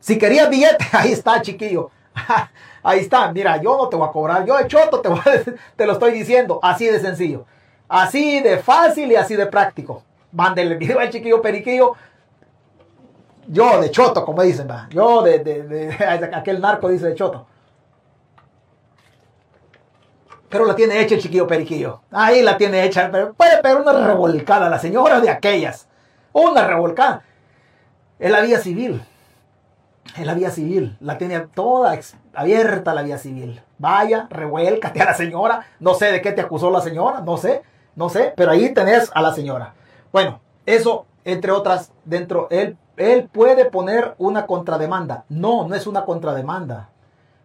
Si 0.00 0.18
quería 0.18 0.46
billete, 0.46 0.84
ahí 0.92 1.12
está, 1.12 1.40
chiquillo. 1.42 1.90
ahí 2.82 3.00
está. 3.00 3.30
Mira, 3.32 3.60
yo 3.60 3.76
no 3.76 3.88
te 3.88 3.96
voy 3.96 4.08
a 4.08 4.12
cobrar. 4.12 4.44
Yo 4.44 4.56
de 4.56 4.66
choto 4.66 5.00
te, 5.00 5.86
lo 5.86 5.92
estoy 5.92 6.12
diciendo. 6.12 6.60
Así 6.62 6.86
de 6.86 7.00
sencillo. 7.00 7.44
Así 7.88 8.40
de 8.40 8.58
fácil 8.58 9.10
y 9.12 9.16
así 9.16 9.36
de 9.36 9.46
práctico. 9.46 10.02
Mándele 10.32 10.72
el 10.72 10.78
video 10.78 10.98
al 10.98 11.10
chiquillo 11.10 11.40
Periquillo 11.40 11.94
yo 13.48 13.80
de 13.80 13.90
choto, 13.90 14.24
como 14.24 14.42
dicen, 14.42 14.68
¿va? 14.68 14.88
yo 14.90 15.22
de, 15.22 15.38
de, 15.38 16.28
aquel 16.34 16.60
narco 16.60 16.88
dice 16.88 17.08
de 17.08 17.14
choto. 17.14 17.46
Pero 20.56 20.66
la 20.66 20.74
tiene 20.74 21.02
hecha 21.02 21.16
el 21.16 21.20
chiquillo 21.20 21.46
periquillo. 21.46 22.00
Ahí 22.10 22.40
la 22.40 22.56
tiene 22.56 22.82
hecha. 22.84 23.10
Pero 23.12 23.34
puede 23.34 23.60
pegar 23.60 23.82
una 23.82 23.92
revolcada 23.92 24.70
la 24.70 24.78
señora 24.78 25.20
de 25.20 25.28
aquellas. 25.28 25.86
Una 26.32 26.66
revolcada. 26.66 27.24
Es 28.18 28.30
la 28.30 28.40
vía 28.40 28.58
civil. 28.58 29.04
Es 30.16 30.24
la 30.24 30.32
vía 30.32 30.50
civil. 30.50 30.96
La 31.00 31.18
tiene 31.18 31.40
toda 31.40 31.98
abierta 32.32 32.94
la 32.94 33.02
vía 33.02 33.18
civil. 33.18 33.60
Vaya, 33.76 34.28
revuélcate 34.30 35.02
a 35.02 35.04
la 35.04 35.14
señora. 35.14 35.66
No 35.78 35.92
sé 35.92 36.10
de 36.10 36.22
qué 36.22 36.32
te 36.32 36.40
acusó 36.40 36.70
la 36.70 36.80
señora. 36.80 37.20
No 37.20 37.36
sé. 37.36 37.62
No 37.94 38.08
sé. 38.08 38.32
Pero 38.34 38.52
ahí 38.52 38.72
tenés 38.72 39.10
a 39.12 39.20
la 39.20 39.34
señora. 39.34 39.74
Bueno, 40.10 40.40
eso, 40.64 41.04
entre 41.26 41.52
otras, 41.52 41.92
dentro 42.06 42.48
él 42.50 42.78
él 42.96 43.28
puede 43.30 43.66
poner 43.66 44.14
una 44.16 44.46
contrademanda. 44.46 45.26
No, 45.28 45.68
no 45.68 45.74
es 45.74 45.86
una 45.86 46.06
contrademanda. 46.06 46.88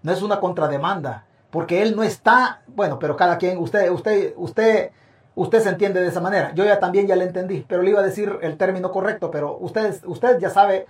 No 0.02 0.14
es 0.14 0.22
una 0.22 0.40
contrademanda. 0.40 1.26
Porque 1.52 1.82
él 1.82 1.96
no 1.96 2.04
está, 2.04 2.62
bueno, 2.68 2.98
pero 2.98 3.18
cada 3.18 3.38
quien, 3.38 3.58
usted, 3.58 3.92
usted, 3.92 4.34
usted, 4.38 4.92
usted 5.36 5.60
se 5.60 5.70
entiende 5.70 6.02
de 6.02 6.08
esa 6.08 6.22
manera. 6.22 6.54
Yo 6.56 6.64
ya 6.64 6.80
también 6.80 7.08
ya 7.08 7.16
le 7.18 7.26
entendí, 7.26 7.66
pero 7.68 7.84
le 7.84 7.92
iba 7.92 8.00
a 8.00 8.04
decir 8.04 8.40
el 8.42 8.58
término 8.58 8.90
correcto, 8.90 9.30
pero 9.30 9.58
usted, 9.60 10.02
usted 10.06 10.40
ya 10.40 10.50
sabe, 10.50 10.88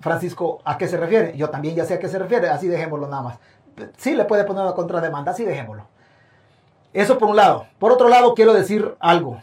Francisco, 0.00 0.60
a 0.64 0.78
qué 0.78 0.88
se 0.88 0.96
refiere. 0.96 1.36
Yo 1.36 1.50
también 1.50 1.76
ya 1.76 1.84
sé 1.84 1.94
a 1.94 1.98
qué 1.98 2.08
se 2.08 2.18
refiere, 2.18 2.48
así 2.48 2.68
dejémoslo 2.68 3.06
nada 3.06 3.22
más. 3.22 3.38
sí 3.98 4.14
le 4.14 4.24
puede 4.24 4.44
poner 4.44 4.62
una 4.62 4.74
contrademanda, 4.74 5.32
así 5.32 5.44
dejémoslo. 5.44 5.86
Eso 6.94 7.18
por 7.18 7.28
un 7.28 7.36
lado. 7.36 7.66
Por 7.78 7.92
otro 7.92 8.08
lado, 8.08 8.34
quiero 8.34 8.54
decir 8.54 8.96
algo. 8.98 9.42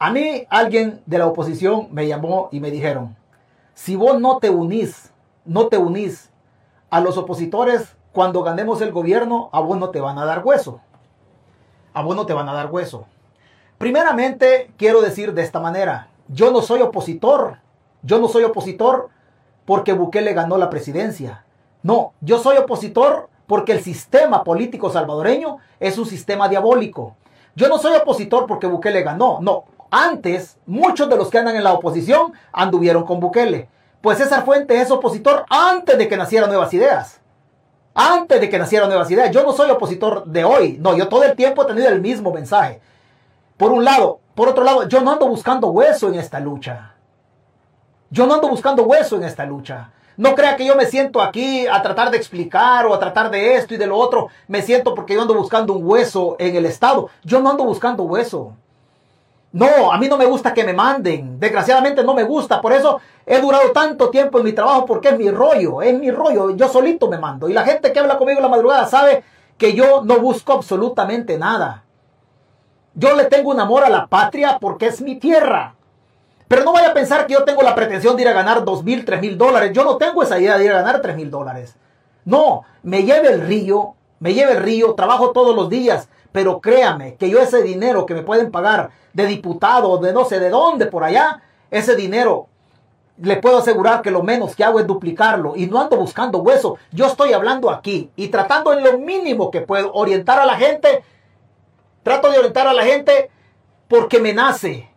A 0.00 0.10
mí 0.10 0.46
alguien 0.50 1.00
de 1.06 1.18
la 1.18 1.26
oposición 1.26 1.88
me 1.92 2.08
llamó 2.08 2.48
y 2.50 2.58
me 2.58 2.72
dijeron, 2.72 3.16
si 3.74 3.94
vos 3.94 4.18
no 4.18 4.38
te 4.38 4.50
unís, 4.50 5.12
no 5.44 5.68
te 5.68 5.78
unís 5.78 6.30
a 6.90 7.00
los 7.00 7.16
opositores 7.18 7.96
cuando 8.12 8.42
ganemos 8.42 8.80
el 8.80 8.92
gobierno, 8.92 9.50
a 9.52 9.60
vos 9.60 9.78
no 9.78 9.90
te 9.90 10.00
van 10.00 10.18
a 10.18 10.24
dar 10.24 10.44
hueso. 10.44 10.80
A 11.92 12.02
vos 12.02 12.16
no 12.16 12.26
te 12.26 12.32
van 12.32 12.48
a 12.48 12.52
dar 12.52 12.70
hueso. 12.70 13.06
Primeramente, 13.78 14.72
quiero 14.76 15.00
decir 15.00 15.32
de 15.32 15.42
esta 15.42 15.60
manera, 15.60 16.08
yo 16.28 16.50
no 16.50 16.62
soy 16.62 16.82
opositor. 16.82 17.58
Yo 18.02 18.18
no 18.18 18.28
soy 18.28 18.44
opositor 18.44 19.08
porque 19.64 19.92
Bukele 19.92 20.32
ganó 20.32 20.58
la 20.58 20.70
presidencia. 20.70 21.44
No, 21.82 22.12
yo 22.20 22.38
soy 22.38 22.56
opositor 22.56 23.28
porque 23.46 23.72
el 23.72 23.82
sistema 23.82 24.44
político 24.44 24.90
salvadoreño 24.90 25.58
es 25.78 25.98
un 25.98 26.06
sistema 26.06 26.48
diabólico. 26.48 27.16
Yo 27.54 27.68
no 27.68 27.78
soy 27.78 27.96
opositor 27.96 28.46
porque 28.46 28.66
Bukele 28.66 29.02
ganó. 29.02 29.38
No, 29.40 29.64
antes, 29.90 30.58
muchos 30.66 31.08
de 31.08 31.16
los 31.16 31.30
que 31.30 31.38
andan 31.38 31.56
en 31.56 31.64
la 31.64 31.72
oposición 31.72 32.32
anduvieron 32.52 33.04
con 33.04 33.20
Bukele. 33.20 33.68
Pues 34.00 34.18
César 34.18 34.44
Fuentes 34.44 34.80
es 34.80 34.90
opositor 34.90 35.44
antes 35.50 35.98
de 35.98 36.08
que 36.08 36.16
nacieran 36.16 36.48
nuevas 36.48 36.72
ideas. 36.72 37.19
Antes 37.94 38.40
de 38.40 38.48
que 38.48 38.58
nacieran 38.58 38.88
nuevas 38.88 39.10
ideas. 39.10 39.30
Yo 39.30 39.42
no 39.42 39.52
soy 39.52 39.70
opositor 39.70 40.24
de 40.24 40.44
hoy. 40.44 40.78
No, 40.80 40.96
yo 40.96 41.08
todo 41.08 41.24
el 41.24 41.34
tiempo 41.34 41.62
he 41.62 41.66
tenido 41.66 41.88
el 41.88 42.00
mismo 42.00 42.32
mensaje. 42.32 42.80
Por 43.56 43.72
un 43.72 43.84
lado. 43.84 44.20
Por 44.34 44.48
otro 44.48 44.64
lado, 44.64 44.88
yo 44.88 45.00
no 45.00 45.10
ando 45.10 45.26
buscando 45.28 45.68
hueso 45.68 46.08
en 46.08 46.14
esta 46.14 46.40
lucha. 46.40 46.94
Yo 48.10 48.26
no 48.26 48.34
ando 48.34 48.48
buscando 48.48 48.84
hueso 48.84 49.16
en 49.16 49.24
esta 49.24 49.44
lucha. 49.44 49.90
No 50.16 50.34
crea 50.34 50.56
que 50.56 50.66
yo 50.66 50.76
me 50.76 50.86
siento 50.86 51.20
aquí 51.20 51.66
a 51.66 51.80
tratar 51.82 52.10
de 52.10 52.16
explicar 52.16 52.86
o 52.86 52.94
a 52.94 52.98
tratar 52.98 53.30
de 53.30 53.56
esto 53.56 53.74
y 53.74 53.76
de 53.76 53.86
lo 53.86 53.96
otro. 53.96 54.28
Me 54.48 54.62
siento 54.62 54.94
porque 54.94 55.14
yo 55.14 55.22
ando 55.22 55.34
buscando 55.34 55.72
un 55.72 55.86
hueso 55.86 56.36
en 56.38 56.56
el 56.56 56.66
Estado. 56.66 57.08
Yo 57.24 57.40
no 57.40 57.50
ando 57.50 57.64
buscando 57.64 58.02
hueso. 58.04 58.54
No, 59.52 59.92
a 59.92 59.98
mí 59.98 60.08
no 60.08 60.16
me 60.16 60.26
gusta 60.26 60.54
que 60.54 60.64
me 60.64 60.72
manden. 60.72 61.40
Desgraciadamente 61.40 62.04
no 62.04 62.14
me 62.14 62.22
gusta. 62.22 62.60
Por 62.60 62.72
eso 62.72 63.00
he 63.26 63.40
durado 63.40 63.72
tanto 63.72 64.10
tiempo 64.10 64.38
en 64.38 64.44
mi 64.44 64.52
trabajo 64.52 64.86
porque 64.86 65.08
es 65.08 65.18
mi 65.18 65.30
rollo. 65.30 65.82
Es 65.82 65.98
mi 65.98 66.10
rollo. 66.10 66.50
Yo 66.50 66.68
solito 66.68 67.08
me 67.08 67.18
mando. 67.18 67.48
Y 67.48 67.52
la 67.52 67.64
gente 67.64 67.92
que 67.92 67.98
habla 67.98 68.16
conmigo 68.16 68.38
en 68.38 68.44
la 68.44 68.48
madrugada 68.48 68.86
sabe 68.86 69.24
que 69.58 69.74
yo 69.74 70.02
no 70.04 70.20
busco 70.20 70.52
absolutamente 70.52 71.36
nada. 71.36 71.84
Yo 72.94 73.14
le 73.16 73.24
tengo 73.24 73.50
un 73.50 73.60
amor 73.60 73.84
a 73.84 73.90
la 73.90 74.06
patria 74.06 74.58
porque 74.60 74.86
es 74.86 75.00
mi 75.00 75.16
tierra. 75.16 75.74
Pero 76.46 76.64
no 76.64 76.72
vaya 76.72 76.90
a 76.90 76.94
pensar 76.94 77.26
que 77.26 77.34
yo 77.34 77.44
tengo 77.44 77.62
la 77.62 77.74
pretensión 77.74 78.16
de 78.16 78.22
ir 78.22 78.28
a 78.28 78.32
ganar 78.32 78.64
dos 78.64 78.84
mil, 78.84 79.04
tres 79.04 79.20
mil 79.20 79.36
dólares. 79.36 79.72
Yo 79.72 79.84
no 79.84 79.96
tengo 79.96 80.22
esa 80.22 80.38
idea 80.38 80.58
de 80.58 80.64
ir 80.64 80.70
a 80.72 80.82
ganar 80.82 81.00
tres 81.00 81.16
mil 81.16 81.30
dólares. 81.30 81.76
No, 82.24 82.64
me 82.82 83.02
lleve 83.02 83.28
el 83.32 83.42
río, 83.42 83.94
me 84.18 84.34
lleve 84.34 84.52
el 84.52 84.62
río, 84.62 84.94
trabajo 84.94 85.30
todos 85.30 85.54
los 85.54 85.68
días. 85.68 86.08
Pero 86.32 86.60
créame 86.60 87.16
que 87.16 87.30
yo 87.30 87.40
ese 87.40 87.62
dinero 87.62 88.06
que 88.06 88.14
me 88.14 88.22
pueden 88.22 88.50
pagar 88.50 88.90
de 89.12 89.26
diputado, 89.26 89.98
de 89.98 90.12
no 90.12 90.24
sé 90.24 90.38
de 90.38 90.50
dónde 90.50 90.86
por 90.86 91.04
allá, 91.04 91.42
ese 91.70 91.96
dinero 91.96 92.48
le 93.22 93.36
puedo 93.36 93.58
asegurar 93.58 94.02
que 94.02 94.10
lo 94.10 94.22
menos 94.22 94.56
que 94.56 94.64
hago 94.64 94.80
es 94.80 94.86
duplicarlo 94.86 95.54
y 95.56 95.66
no 95.66 95.80
ando 95.80 95.96
buscando 95.96 96.38
hueso. 96.38 96.78
Yo 96.90 97.06
estoy 97.06 97.32
hablando 97.32 97.70
aquí 97.70 98.10
y 98.16 98.28
tratando 98.28 98.72
en 98.72 98.82
lo 98.82 98.98
mínimo 98.98 99.50
que 99.50 99.60
puedo 99.60 99.92
orientar 99.92 100.38
a 100.38 100.46
la 100.46 100.56
gente. 100.56 101.04
Trato 102.02 102.30
de 102.30 102.38
orientar 102.38 102.66
a 102.66 102.72
la 102.72 102.82
gente 102.82 103.30
porque 103.88 104.20
me 104.20 104.32
nace, 104.32 104.88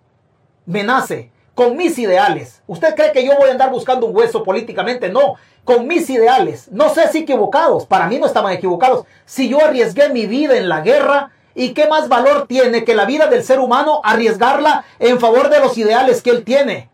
me 0.66 0.84
nace 0.84 1.32
con 1.54 1.76
mis 1.76 2.00
ideales. 2.00 2.62
¿Usted 2.66 2.96
cree 2.96 3.12
que 3.12 3.26
yo 3.26 3.36
voy 3.38 3.50
a 3.50 3.52
andar 3.52 3.72
buscando 3.72 4.08
un 4.08 4.16
hueso 4.16 4.44
políticamente? 4.44 5.10
No, 5.10 5.36
con 5.66 5.88
mis 5.88 6.10
ideales. 6.10 6.70
No 6.72 6.90
sé 6.90 7.10
si 7.10 7.20
equivocados, 7.20 7.86
para 7.86 8.08
mí 8.08 8.20
no 8.20 8.26
estaban 8.26 8.54
equivocados. 8.54 9.06
Si 9.26 9.50
yo 9.50 9.60
arriesgué 9.60 10.10
mi 10.10 10.26
vida 10.26 10.58
en 10.58 10.70
la 10.70 10.82
guerra, 10.82 11.32
¿y 11.56 11.74
qué 11.74 11.88
más 11.88 12.10
valor 12.10 12.48
tiene 12.48 12.84
que 12.84 12.96
la 12.96 13.06
vida 13.06 13.28
del 13.28 13.44
ser 13.44 13.60
humano 13.60 14.02
arriesgarla 14.04 14.86
en 15.00 15.20
favor 15.20 15.50
de 15.50 15.60
los 15.60 15.78
ideales 15.78 16.22
que 16.22 16.32
él 16.32 16.44
tiene? 16.44 16.90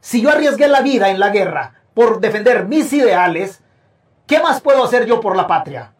Si 0.00 0.20
yo 0.20 0.30
arriesgué 0.30 0.68
la 0.68 0.80
vida 0.80 1.10
en 1.10 1.20
la 1.20 1.30
guerra 1.30 1.74
por 1.94 2.20
defender 2.20 2.66
mis 2.66 2.92
ideales, 2.92 3.62
¿qué 4.26 4.40
más 4.40 4.60
puedo 4.60 4.84
hacer 4.84 5.06
yo 5.06 5.20
por 5.20 5.36
la 5.36 5.46
patria? 5.46 5.92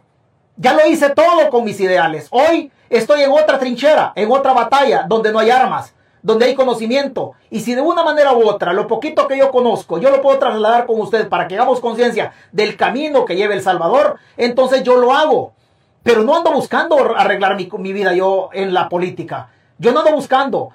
Ya 0.56 0.74
lo 0.74 0.86
hice 0.86 1.10
todo 1.10 1.48
con 1.50 1.64
mis 1.64 1.80
ideales. 1.80 2.28
Hoy 2.30 2.70
estoy 2.90 3.22
en 3.22 3.30
otra 3.30 3.58
trinchera, 3.58 4.12
en 4.14 4.30
otra 4.30 4.52
batalla, 4.52 5.04
donde 5.08 5.32
no 5.32 5.38
hay 5.38 5.50
armas, 5.50 5.94
donde 6.22 6.46
hay 6.46 6.54
conocimiento. 6.54 7.32
Y 7.50 7.60
si 7.60 7.74
de 7.74 7.80
una 7.80 8.04
manera 8.04 8.32
u 8.32 8.48
otra, 8.48 8.72
lo 8.72 8.86
poquito 8.86 9.26
que 9.28 9.38
yo 9.38 9.50
conozco, 9.50 9.98
yo 9.98 10.10
lo 10.10 10.20
puedo 10.20 10.38
trasladar 10.38 10.86
con 10.86 11.00
ustedes 11.00 11.26
para 11.26 11.48
que 11.48 11.54
hagamos 11.54 11.80
conciencia 11.80 12.32
del 12.52 12.76
camino 12.76 13.24
que 13.24 13.36
lleve 13.36 13.54
El 13.54 13.62
Salvador, 13.62 14.18
entonces 14.36 14.82
yo 14.82 14.96
lo 14.96 15.12
hago. 15.12 15.52
Pero 16.02 16.22
no 16.22 16.36
ando 16.36 16.52
buscando 16.52 16.96
arreglar 17.16 17.56
mi, 17.56 17.68
mi 17.78 17.92
vida 17.92 18.14
yo 18.14 18.50
en 18.52 18.74
la 18.74 18.88
política. 18.88 19.48
Yo 19.78 19.92
no 19.92 20.00
ando 20.00 20.12
buscando. 20.12 20.70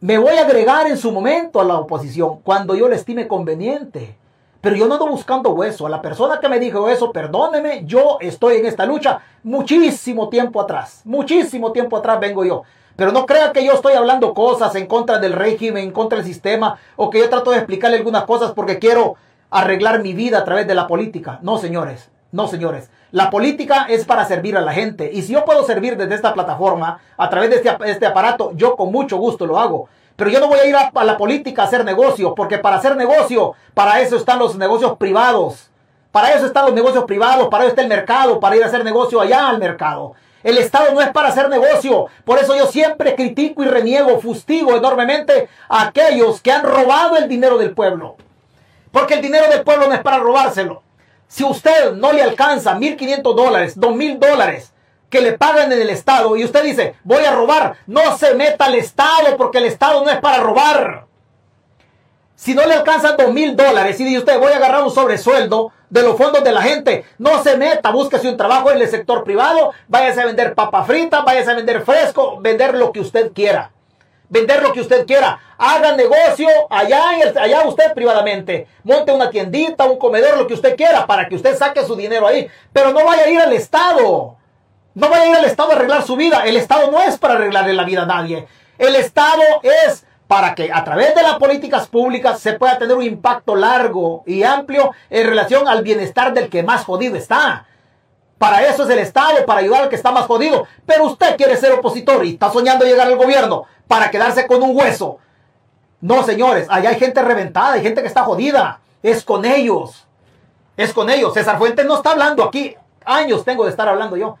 Me 0.00 0.18
voy 0.18 0.36
a 0.36 0.42
agregar 0.42 0.86
en 0.86 0.96
su 0.96 1.12
momento 1.12 1.60
a 1.60 1.64
la 1.64 1.78
oposición 1.78 2.40
cuando 2.42 2.74
yo 2.74 2.88
le 2.88 2.96
estime 2.96 3.28
conveniente. 3.28 4.16
Pero 4.60 4.76
yo 4.76 4.86
no 4.86 4.94
ando 4.94 5.08
buscando 5.08 5.50
hueso. 5.50 5.86
A 5.86 5.90
la 5.90 6.00
persona 6.00 6.38
que 6.38 6.48
me 6.48 6.60
dijo 6.60 6.88
eso, 6.88 7.12
perdóneme, 7.12 7.84
yo 7.84 8.18
estoy 8.20 8.56
en 8.56 8.66
esta 8.66 8.86
lucha 8.86 9.20
muchísimo 9.42 10.28
tiempo 10.28 10.60
atrás. 10.60 11.02
Muchísimo 11.04 11.72
tiempo 11.72 11.96
atrás 11.96 12.20
vengo 12.20 12.44
yo. 12.44 12.62
Pero 12.94 13.10
no 13.10 13.26
crea 13.26 13.52
que 13.52 13.64
yo 13.64 13.72
estoy 13.72 13.94
hablando 13.94 14.34
cosas 14.34 14.74
en 14.76 14.86
contra 14.86 15.18
del 15.18 15.32
régimen, 15.32 15.84
en 15.84 15.90
contra 15.90 16.18
del 16.18 16.26
sistema, 16.26 16.78
o 16.94 17.10
que 17.10 17.18
yo 17.18 17.28
trato 17.28 17.50
de 17.50 17.56
explicarle 17.56 17.96
algunas 17.96 18.24
cosas 18.24 18.52
porque 18.52 18.78
quiero 18.78 19.16
arreglar 19.50 20.00
mi 20.02 20.14
vida 20.14 20.38
a 20.38 20.44
través 20.44 20.66
de 20.68 20.76
la 20.76 20.86
política. 20.86 21.40
No, 21.42 21.58
señores. 21.58 22.10
No, 22.30 22.46
señores. 22.46 22.90
La 23.12 23.28
política 23.28 23.84
es 23.90 24.06
para 24.06 24.24
servir 24.24 24.56
a 24.56 24.62
la 24.62 24.72
gente. 24.72 25.10
Y 25.12 25.20
si 25.20 25.34
yo 25.34 25.44
puedo 25.44 25.64
servir 25.64 25.98
desde 25.98 26.14
esta 26.14 26.32
plataforma, 26.32 26.98
a 27.18 27.28
través 27.28 27.50
de 27.50 27.56
este, 27.56 27.70
este 27.84 28.06
aparato, 28.06 28.52
yo 28.54 28.74
con 28.74 28.90
mucho 28.90 29.18
gusto 29.18 29.44
lo 29.46 29.58
hago. 29.58 29.88
Pero 30.16 30.30
yo 30.30 30.40
no 30.40 30.48
voy 30.48 30.58
a 30.58 30.66
ir 30.66 30.74
a, 30.74 31.04
la 31.04 31.18
política 31.18 31.62
a 31.62 31.66
hacer 31.66 31.84
negocio, 31.84 32.34
porque 32.34 32.56
para 32.56 32.76
hacer 32.76 32.96
negocio, 32.96 33.52
para 33.74 34.00
eso 34.00 34.16
están 34.16 34.38
los 34.38 34.56
negocios 34.56 34.96
privados. 34.96 35.68
Para 36.10 36.32
eso 36.32 36.46
están 36.46 36.64
los 36.64 36.74
negocios 36.74 37.04
privados, 37.04 37.48
para 37.48 37.64
eso 37.64 37.70
está 37.70 37.82
el 37.82 37.88
mercado, 37.88 38.40
para 38.40 38.56
ir 38.56 38.62
a 38.62 38.66
hacer 38.66 38.82
negocio 38.82 39.20
allá 39.20 39.48
al 39.48 39.58
mercado. 39.58 40.14
El 40.42 40.56
Estado 40.56 40.92
no 40.94 41.02
es 41.02 41.10
para 41.10 41.28
hacer 41.28 41.50
negocio. 41.50 42.06
Por 42.24 42.38
eso 42.38 42.56
yo 42.56 42.66
siempre 42.66 43.14
critico 43.14 43.62
y 43.62 43.66
reniego, 43.66 44.20
fustigo 44.20 44.74
enormemente 44.74 45.48
a 45.68 45.88
aquellos 45.88 46.40
que 46.40 46.50
han 46.50 46.62
robado 46.62 47.16
el 47.16 47.28
dinero 47.28 47.58
del 47.58 47.74
pueblo. 47.74 48.16
Porque 48.90 49.14
el 49.14 49.20
dinero 49.20 49.48
del 49.48 49.62
pueblo 49.62 49.88
no 49.88 49.94
es 49.94 50.00
para 50.00 50.18
robárselo. 50.18 50.82
Si 51.32 51.42
usted 51.44 51.92
no 51.94 52.12
le 52.12 52.20
alcanza 52.20 52.74
1.500 52.74 53.34
dólares, 53.34 53.80
2.000 53.80 54.18
dólares 54.18 54.74
que 55.08 55.22
le 55.22 55.32
pagan 55.32 55.72
en 55.72 55.80
el 55.80 55.88
Estado 55.88 56.36
y 56.36 56.44
usted 56.44 56.62
dice, 56.62 56.94
voy 57.04 57.24
a 57.24 57.30
robar, 57.30 57.76
no 57.86 58.18
se 58.18 58.34
meta 58.34 58.66
al 58.66 58.74
Estado 58.74 59.38
porque 59.38 59.56
el 59.56 59.64
Estado 59.64 60.04
no 60.04 60.10
es 60.10 60.18
para 60.18 60.42
robar. 60.42 61.06
Si 62.34 62.54
no 62.54 62.66
le 62.66 62.74
alcanzan 62.74 63.16
dos 63.16 63.32
mil 63.32 63.56
dólares 63.56 63.98
y 63.98 64.04
dice 64.04 64.18
usted, 64.18 64.38
voy 64.38 64.52
a 64.52 64.56
agarrar 64.56 64.82
un 64.82 64.90
sobresueldo 64.90 65.72
de 65.88 66.02
los 66.02 66.18
fondos 66.18 66.44
de 66.44 66.52
la 66.52 66.60
gente, 66.60 67.06
no 67.16 67.42
se 67.42 67.56
meta, 67.56 67.90
búsquese 67.90 68.28
un 68.28 68.36
trabajo 68.36 68.70
en 68.70 68.82
el 68.82 68.88
sector 68.88 69.24
privado, 69.24 69.72
váyase 69.88 70.20
a 70.20 70.26
vender 70.26 70.54
papa 70.54 70.84
frita, 70.84 71.22
váyase 71.22 71.50
a 71.50 71.54
vender 71.54 71.82
fresco, 71.82 72.40
vender 72.40 72.74
lo 72.74 72.92
que 72.92 73.00
usted 73.00 73.32
quiera. 73.32 73.70
Vender 74.32 74.62
lo 74.62 74.72
que 74.72 74.80
usted 74.80 75.04
quiera. 75.04 75.38
Haga 75.58 75.94
negocio 75.94 76.48
allá, 76.70 77.20
en 77.20 77.36
allá 77.36 77.68
usted 77.68 77.92
privadamente. 77.92 78.66
Monte 78.82 79.12
una 79.12 79.28
tiendita, 79.28 79.84
un 79.84 79.98
comedor, 79.98 80.38
lo 80.38 80.46
que 80.46 80.54
usted 80.54 80.74
quiera, 80.74 81.06
para 81.06 81.28
que 81.28 81.34
usted 81.34 81.54
saque 81.54 81.84
su 81.84 81.94
dinero 81.94 82.26
ahí. 82.26 82.48
Pero 82.72 82.94
no 82.94 83.04
vaya 83.04 83.24
a 83.24 83.28
ir 83.28 83.38
al 83.38 83.52
Estado. 83.52 84.38
No 84.94 85.08
vaya 85.10 85.24
a 85.24 85.28
ir 85.28 85.36
al 85.36 85.44
Estado 85.44 85.72
a 85.72 85.74
arreglar 85.74 86.02
su 86.02 86.16
vida. 86.16 86.44
El 86.46 86.56
Estado 86.56 86.90
no 86.90 87.02
es 87.02 87.18
para 87.18 87.34
arreglarle 87.34 87.74
la 87.74 87.84
vida 87.84 88.04
a 88.04 88.06
nadie. 88.06 88.46
El 88.78 88.96
Estado 88.96 89.42
es 89.62 90.06
para 90.28 90.54
que 90.54 90.72
a 90.72 90.82
través 90.82 91.14
de 91.14 91.22
las 91.22 91.34
políticas 91.34 91.86
públicas 91.88 92.40
se 92.40 92.54
pueda 92.54 92.78
tener 92.78 92.96
un 92.96 93.02
impacto 93.02 93.54
largo 93.54 94.22
y 94.26 94.44
amplio 94.44 94.92
en 95.10 95.26
relación 95.26 95.68
al 95.68 95.82
bienestar 95.82 96.32
del 96.32 96.48
que 96.48 96.62
más 96.62 96.86
jodido 96.86 97.16
está. 97.16 97.66
Para 98.42 98.66
eso 98.66 98.82
es 98.82 98.90
el 98.90 98.98
Estado, 98.98 99.46
para 99.46 99.60
ayudar 99.60 99.82
al 99.82 99.88
que 99.88 99.94
está 99.94 100.10
más 100.10 100.26
jodido. 100.26 100.66
Pero 100.84 101.04
usted 101.04 101.36
quiere 101.36 101.56
ser 101.56 101.70
opositor 101.74 102.24
y 102.24 102.30
está 102.30 102.50
soñando 102.50 102.84
llegar 102.84 103.06
al 103.06 103.14
gobierno 103.14 103.66
para 103.86 104.10
quedarse 104.10 104.48
con 104.48 104.60
un 104.64 104.76
hueso. 104.76 105.18
No, 106.00 106.24
señores, 106.24 106.66
allá 106.68 106.90
hay 106.90 106.98
gente 106.98 107.22
reventada, 107.22 107.74
hay 107.74 107.82
gente 107.82 108.02
que 108.02 108.08
está 108.08 108.24
jodida. 108.24 108.80
Es 109.00 109.24
con 109.24 109.44
ellos. 109.44 110.08
Es 110.76 110.92
con 110.92 111.08
ellos. 111.08 111.34
César 111.34 111.56
Fuentes 111.56 111.86
no 111.86 111.94
está 111.94 112.10
hablando 112.10 112.42
aquí. 112.42 112.74
Años 113.04 113.44
tengo 113.44 113.62
de 113.62 113.70
estar 113.70 113.88
hablando 113.88 114.16
yo. 114.16 114.36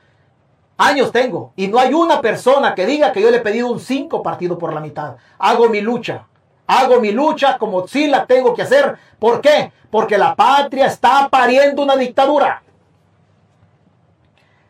Años 0.78 1.12
tengo. 1.12 1.52
Y 1.54 1.68
no 1.68 1.78
hay 1.78 1.94
una 1.94 2.20
persona 2.20 2.74
que 2.74 2.86
diga 2.86 3.12
que 3.12 3.22
yo 3.22 3.30
le 3.30 3.36
he 3.36 3.40
pedido 3.40 3.68
un 3.68 3.78
5 3.78 4.20
partido 4.20 4.58
por 4.58 4.74
la 4.74 4.80
mitad. 4.80 5.14
Hago 5.38 5.68
mi 5.68 5.80
lucha. 5.80 6.26
Hago 6.66 6.98
mi 6.98 7.12
lucha 7.12 7.56
como 7.56 7.86
si 7.86 8.08
la 8.08 8.26
tengo 8.26 8.52
que 8.52 8.62
hacer. 8.62 8.98
¿Por 9.20 9.40
qué? 9.40 9.70
Porque 9.92 10.18
la 10.18 10.34
patria 10.34 10.86
está 10.86 11.28
pariendo 11.30 11.84
una 11.84 11.94
dictadura. 11.94 12.64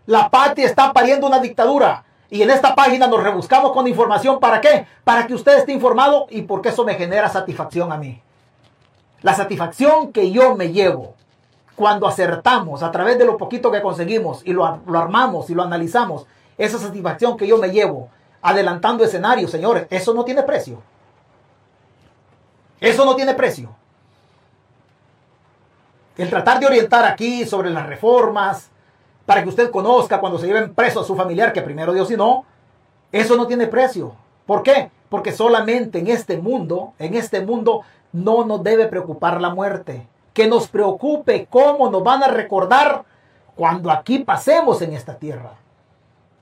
La 0.06 0.30
patria 0.30 0.66
está 0.66 0.92
pariendo 0.92 1.26
una 1.26 1.38
dictadura. 1.38 2.04
Y 2.30 2.42
en 2.42 2.50
esta 2.50 2.74
página 2.74 3.06
nos 3.06 3.22
rebuscamos 3.22 3.72
con 3.72 3.86
información. 3.86 4.40
¿Para 4.40 4.60
qué? 4.60 4.86
Para 5.04 5.26
que 5.26 5.34
usted 5.34 5.58
esté 5.58 5.72
informado 5.72 6.26
y 6.30 6.42
porque 6.42 6.70
eso 6.70 6.84
me 6.84 6.94
genera 6.94 7.28
satisfacción 7.28 7.92
a 7.92 7.98
mí. 7.98 8.20
La 9.20 9.34
satisfacción 9.34 10.12
que 10.12 10.30
yo 10.30 10.56
me 10.56 10.72
llevo 10.72 11.14
cuando 11.76 12.06
acertamos 12.06 12.82
a 12.82 12.90
través 12.90 13.18
de 13.18 13.24
lo 13.24 13.36
poquito 13.36 13.70
que 13.70 13.82
conseguimos 13.82 14.42
y 14.44 14.52
lo, 14.52 14.80
lo 14.86 14.98
armamos 14.98 15.50
y 15.50 15.54
lo 15.54 15.62
analizamos, 15.62 16.26
esa 16.58 16.78
satisfacción 16.78 17.36
que 17.36 17.46
yo 17.46 17.58
me 17.58 17.70
llevo 17.70 18.08
adelantando 18.42 19.04
escenarios, 19.04 19.50
señores, 19.50 19.86
eso 19.90 20.12
no 20.12 20.24
tiene 20.24 20.42
precio. 20.42 20.82
Eso 22.80 23.04
no 23.04 23.14
tiene 23.14 23.34
precio. 23.34 23.74
El 26.16 26.28
tratar 26.28 26.58
de 26.58 26.66
orientar 26.66 27.04
aquí 27.04 27.46
sobre 27.46 27.70
las 27.70 27.86
reformas, 27.86 28.71
para 29.26 29.42
que 29.42 29.48
usted 29.48 29.70
conozca 29.70 30.20
cuando 30.20 30.38
se 30.38 30.46
lleven 30.46 30.74
preso 30.74 31.00
a 31.00 31.04
su 31.04 31.14
familiar, 31.14 31.52
que 31.52 31.62
primero 31.62 31.92
Dios 31.92 32.10
y 32.10 32.16
no, 32.16 32.44
eso 33.12 33.36
no 33.36 33.46
tiene 33.46 33.66
precio. 33.66 34.14
¿Por 34.46 34.62
qué? 34.62 34.90
Porque 35.08 35.32
solamente 35.32 35.98
en 35.98 36.08
este 36.08 36.38
mundo, 36.38 36.94
en 36.98 37.14
este 37.14 37.44
mundo, 37.44 37.82
no 38.12 38.44
nos 38.44 38.62
debe 38.62 38.86
preocupar 38.86 39.40
la 39.40 39.54
muerte. 39.54 40.06
Que 40.32 40.46
nos 40.46 40.68
preocupe 40.68 41.46
cómo 41.50 41.90
nos 41.90 42.02
van 42.02 42.22
a 42.22 42.28
recordar 42.28 43.04
cuando 43.54 43.90
aquí 43.90 44.20
pasemos 44.20 44.80
en 44.82 44.94
esta 44.94 45.16
tierra. 45.16 45.52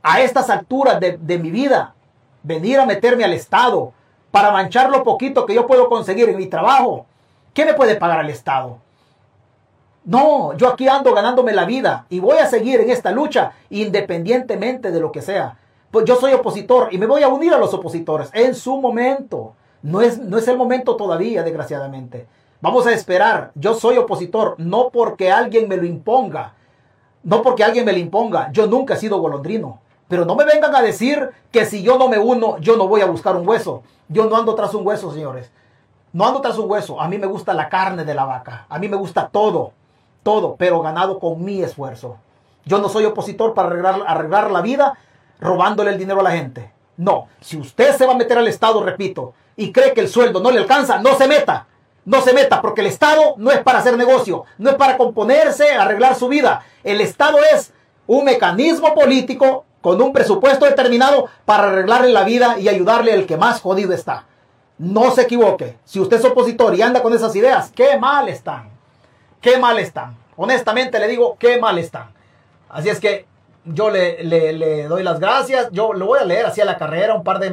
A 0.03 0.21
estas 0.21 0.49
alturas 0.49 1.01
de, 1.01 1.19
de 1.19 1.39
mi 1.39 1.51
vida, 1.51 1.95
venir 2.43 2.79
a 2.79 2.87
meterme 2.87 3.25
al 3.25 3.33
Estado 3.33 3.93
para 4.31 4.53
manchar 4.53 4.91
lo 4.91 5.03
poquito 5.03 5.45
que 5.45 5.55
yo 5.55 5.67
puedo 5.67 5.89
conseguir 5.89 6.29
en 6.29 6.37
mi 6.37 6.47
trabajo. 6.47 7.07
¿Qué 7.53 7.65
me 7.65 7.75
puede 7.75 7.97
pagar 7.97 8.21
el 8.25 8.31
Estado? 8.31 8.79
No, 10.05 10.57
yo 10.57 10.69
aquí 10.69 10.89
ando 10.89 11.13
ganándome 11.13 11.53
la 11.53 11.67
vida 11.67 12.07
y 12.09 12.21
voy 12.21 12.39
a 12.39 12.47
seguir 12.47 12.81
en 12.81 12.91
esta 12.91 13.11
lucha 13.11 13.53
independientemente 13.69 14.91
de 14.91 15.01
lo 15.01 15.13
que 15.13 15.21
sea. 15.21 15.59
Pues 15.91 16.05
yo 16.05 16.17
soy 16.17 16.33
opositor 16.33 16.89
y 16.91 16.99
me 16.99 17.07
voy 17.07 17.23
a 17.23 17.29
unir 17.29 17.53
a 17.53 17.59
los 17.59 17.75
opositores 17.75 18.31
en 18.33 18.55
su 18.55 18.81
momento. 18.81 19.55
No 19.83 20.01
es, 20.01 20.19
no 20.19 20.39
es 20.39 20.49
el 20.49 20.57
momento 20.57 20.97
todavía, 20.97 21.43
desgraciadamente. 21.43 22.27
Vamos 22.61 22.87
a 22.87 22.93
esperar. 22.93 23.51
Yo 23.55 23.75
soy 23.75 23.99
opositor, 23.99 24.55
no 24.59 24.91
porque 24.91 25.31
alguien 25.31 25.69
me 25.69 25.77
lo 25.77 25.85
imponga. 25.85 26.55
No 27.23 27.43
porque 27.43 27.65
alguien 27.65 27.85
me 27.85 27.93
lo 27.93 27.99
imponga. 27.99 28.51
Yo 28.53 28.67
nunca 28.67 28.95
he 28.95 28.99
sido 28.99 29.19
golondrino. 29.19 29.81
Pero 30.09 30.25
no 30.25 30.35
me 30.35 30.45
vengan 30.45 30.75
a 30.75 30.83
decir 30.83 31.31
que 31.51 31.65
si 31.65 31.83
yo 31.83 31.99
no 31.99 32.09
me 32.09 32.19
uno, 32.19 32.59
yo 32.59 32.77
no 32.77 32.89
voy 32.89 33.01
a 33.01 33.07
buscar 33.07 33.37
un 33.37 33.47
hueso. 33.47 33.83
Yo 34.09 34.27
no 34.27 34.37
ando 34.37 34.55
tras 34.55 34.75
un 34.75 34.87
hueso, 34.87 35.13
señores. 35.13 35.51
No 36.13 36.27
ando 36.27 36.41
tras 36.41 36.59
un 36.59 36.71
hueso. 36.71 37.01
A 37.01 37.09
mí 37.09 37.19
me 37.19 37.27
gusta 37.27 37.55
la 37.55 37.69
carne 37.69 38.05
de 38.05 38.15
la 38.15 38.25
vaca. 38.25 38.67
A 38.69 38.79
mí 38.79 38.89
me 38.89 38.97
gusta 38.97 39.29
todo. 39.29 39.73
Todo, 40.23 40.57
pero 40.57 40.83
ganado 40.83 41.19
con 41.19 41.45
mi 41.45 41.63
esfuerzo. 41.63 42.19
Yo 42.65 42.79
no 42.79 42.89
soy 42.89 43.05
opositor 43.05 43.55
para 43.55 43.69
arreglar, 43.69 44.03
arreglar 44.07 44.51
la 44.51 44.61
vida 44.61 44.99
robándole 45.41 45.91
el 45.91 45.99
dinero 45.99 46.21
a 46.21 46.25
la 46.25 46.33
gente. 46.33 46.73
No, 46.97 47.29
si 47.41 47.57
usted 47.57 47.97
se 47.97 48.07
va 48.07 48.13
a 48.13 48.17
meter 48.17 48.37
al 48.37 48.49
Estado, 48.49 48.83
repito, 48.83 49.33
y 49.57 49.73
cree 49.73 49.95
que 49.95 50.03
el 50.03 50.09
sueldo 50.09 50.41
no 50.41 50.51
le 50.51 50.59
alcanza, 50.59 50.99
no 50.99 51.17
se 51.17 51.27
meta. 51.27 51.67
No 52.05 52.23
se 52.23 52.33
meta, 52.33 52.61
porque 52.61 52.81
el 52.81 52.87
Estado 52.87 53.35
no 53.37 53.51
es 53.51 53.61
para 53.63 53.79
hacer 53.79 53.97
negocio, 53.97 54.45
no 54.59 54.71
es 54.71 54.77
para 54.77 54.97
componerse, 54.97 55.71
arreglar 55.73 56.15
su 56.15 56.29
vida. 56.29 56.63
El 56.83 57.01
Estado 57.01 57.39
es 57.53 57.73
un 58.07 58.25
mecanismo 58.25 58.95
político 58.95 59.65
con 59.81 60.01
un 60.01 60.13
presupuesto 60.13 60.65
determinado 60.65 61.27
para 61.45 61.69
arreglarle 61.69 62.11
la 62.11 62.25
vida 62.25 62.59
y 62.59 62.69
ayudarle 62.69 63.13
al 63.13 63.27
que 63.27 63.37
más 63.37 63.61
jodido 63.61 63.93
está. 63.93 64.27
No 64.79 65.11
se 65.11 65.23
equivoque. 65.23 65.79
Si 65.85 66.01
usted 66.01 66.19
es 66.19 66.25
opositor 66.25 66.75
y 66.75 66.83
anda 66.83 67.03
con 67.03 67.13
esas 67.13 67.37
ideas, 67.37 67.71
qué 67.75 67.99
mal 67.99 68.29
están. 68.29 68.71
Qué 69.41 69.59
mal 69.59 69.79
están. 69.79 70.17
Honestamente 70.37 70.99
le 70.99 71.09
digo, 71.09 71.37
qué 71.39 71.59
mal 71.59 71.79
están. 71.79 72.11
Así 72.69 72.89
es 72.89 73.01
que 73.01 73.27
yo 73.65 73.91
le, 73.91 74.87
doy 74.89 75.03
las 75.03 75.21
gracias. 75.21 75.71
Yo 75.73 75.93
lo 75.93 76.07
voy 76.07 76.21
a 76.21 76.25
leer 76.25 76.47
así 76.47 76.61
a 76.61 76.65
la 76.65 76.79
carrera, 76.79 77.15
un 77.15 77.25
par 77.25 77.39
de, 77.39 77.51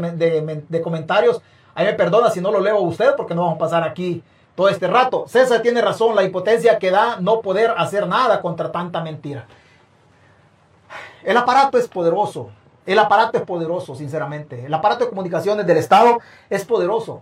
de, 0.68 0.82
comentarios. 0.82 1.42
Ahí 1.76 1.86
me 1.86 1.94
perdona 1.94 2.30
si 2.30 2.42
no 2.42 2.52
lo 2.52 2.60
leo 2.60 2.78
a 2.78 2.82
usted 2.82 3.16
porque 3.16 3.36
no 3.36 3.42
vamos 3.42 3.56
a 3.56 3.60
pasar 3.60 3.84
aquí 3.84 4.24
todo 4.56 4.70
este 4.70 4.88
rato. 4.88 5.26
César 5.28 5.62
tiene 5.62 5.82
razón, 5.82 6.16
la 6.16 6.24
impotencia 6.24 6.80
que 6.80 6.92
da 6.92 7.18
no 7.20 7.42
poder 7.42 7.74
hacer 7.78 8.08
nada 8.08 8.42
contra 8.42 8.72
tanta 8.72 9.02
mentira. 9.02 9.48
El 11.24 11.38
aparato 11.38 11.78
es 11.78 11.88
poderoso. 11.88 12.50
El 12.86 12.98
aparato 13.00 13.38
es 13.38 13.44
poderoso, 13.44 13.96
sinceramente. 13.96 14.66
El 14.66 14.74
aparato 14.74 15.04
de 15.04 15.10
comunicaciones 15.10 15.68
del 15.68 15.78
Estado 15.78 16.20
es 16.50 16.64
poderoso. 16.64 17.22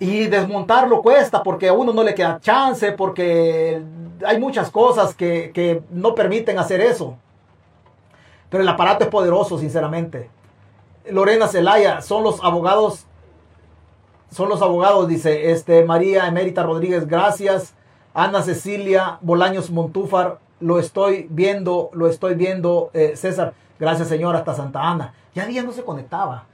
Y 0.00 0.26
desmontarlo 0.26 1.02
cuesta 1.02 1.42
porque 1.42 1.68
a 1.68 1.72
uno 1.72 1.92
no 1.92 2.02
le 2.02 2.14
queda 2.14 2.40
chance, 2.40 2.90
porque 2.92 3.80
hay 4.26 4.40
muchas 4.40 4.70
cosas 4.70 5.14
que, 5.14 5.52
que 5.54 5.82
no 5.90 6.14
permiten 6.14 6.58
hacer 6.58 6.80
eso. 6.80 7.16
Pero 8.48 8.62
el 8.62 8.68
aparato 8.68 9.04
es 9.04 9.10
poderoso, 9.10 9.58
sinceramente. 9.58 10.28
Lorena 11.08 11.48
Zelaya, 11.48 12.00
son 12.00 12.22
los 12.24 12.42
abogados, 12.42 13.06
son 14.30 14.48
los 14.48 14.62
abogados, 14.62 15.08
dice 15.08 15.50
este, 15.50 15.84
María 15.84 16.26
Emérita 16.26 16.62
Rodríguez, 16.62 17.06
gracias. 17.06 17.74
Ana 18.12 18.42
Cecilia 18.42 19.18
Bolaños 19.20 19.70
Montúfar, 19.70 20.38
lo 20.58 20.78
estoy 20.78 21.28
viendo, 21.30 21.90
lo 21.92 22.08
estoy 22.08 22.34
viendo, 22.34 22.90
eh, 22.92 23.12
César, 23.14 23.54
gracias 23.78 24.08
Señor, 24.08 24.34
hasta 24.34 24.54
Santa 24.54 24.82
Ana. 24.82 25.14
Ya 25.34 25.46
día 25.46 25.62
no 25.62 25.72
se 25.72 25.84
conectaba. 25.84 26.46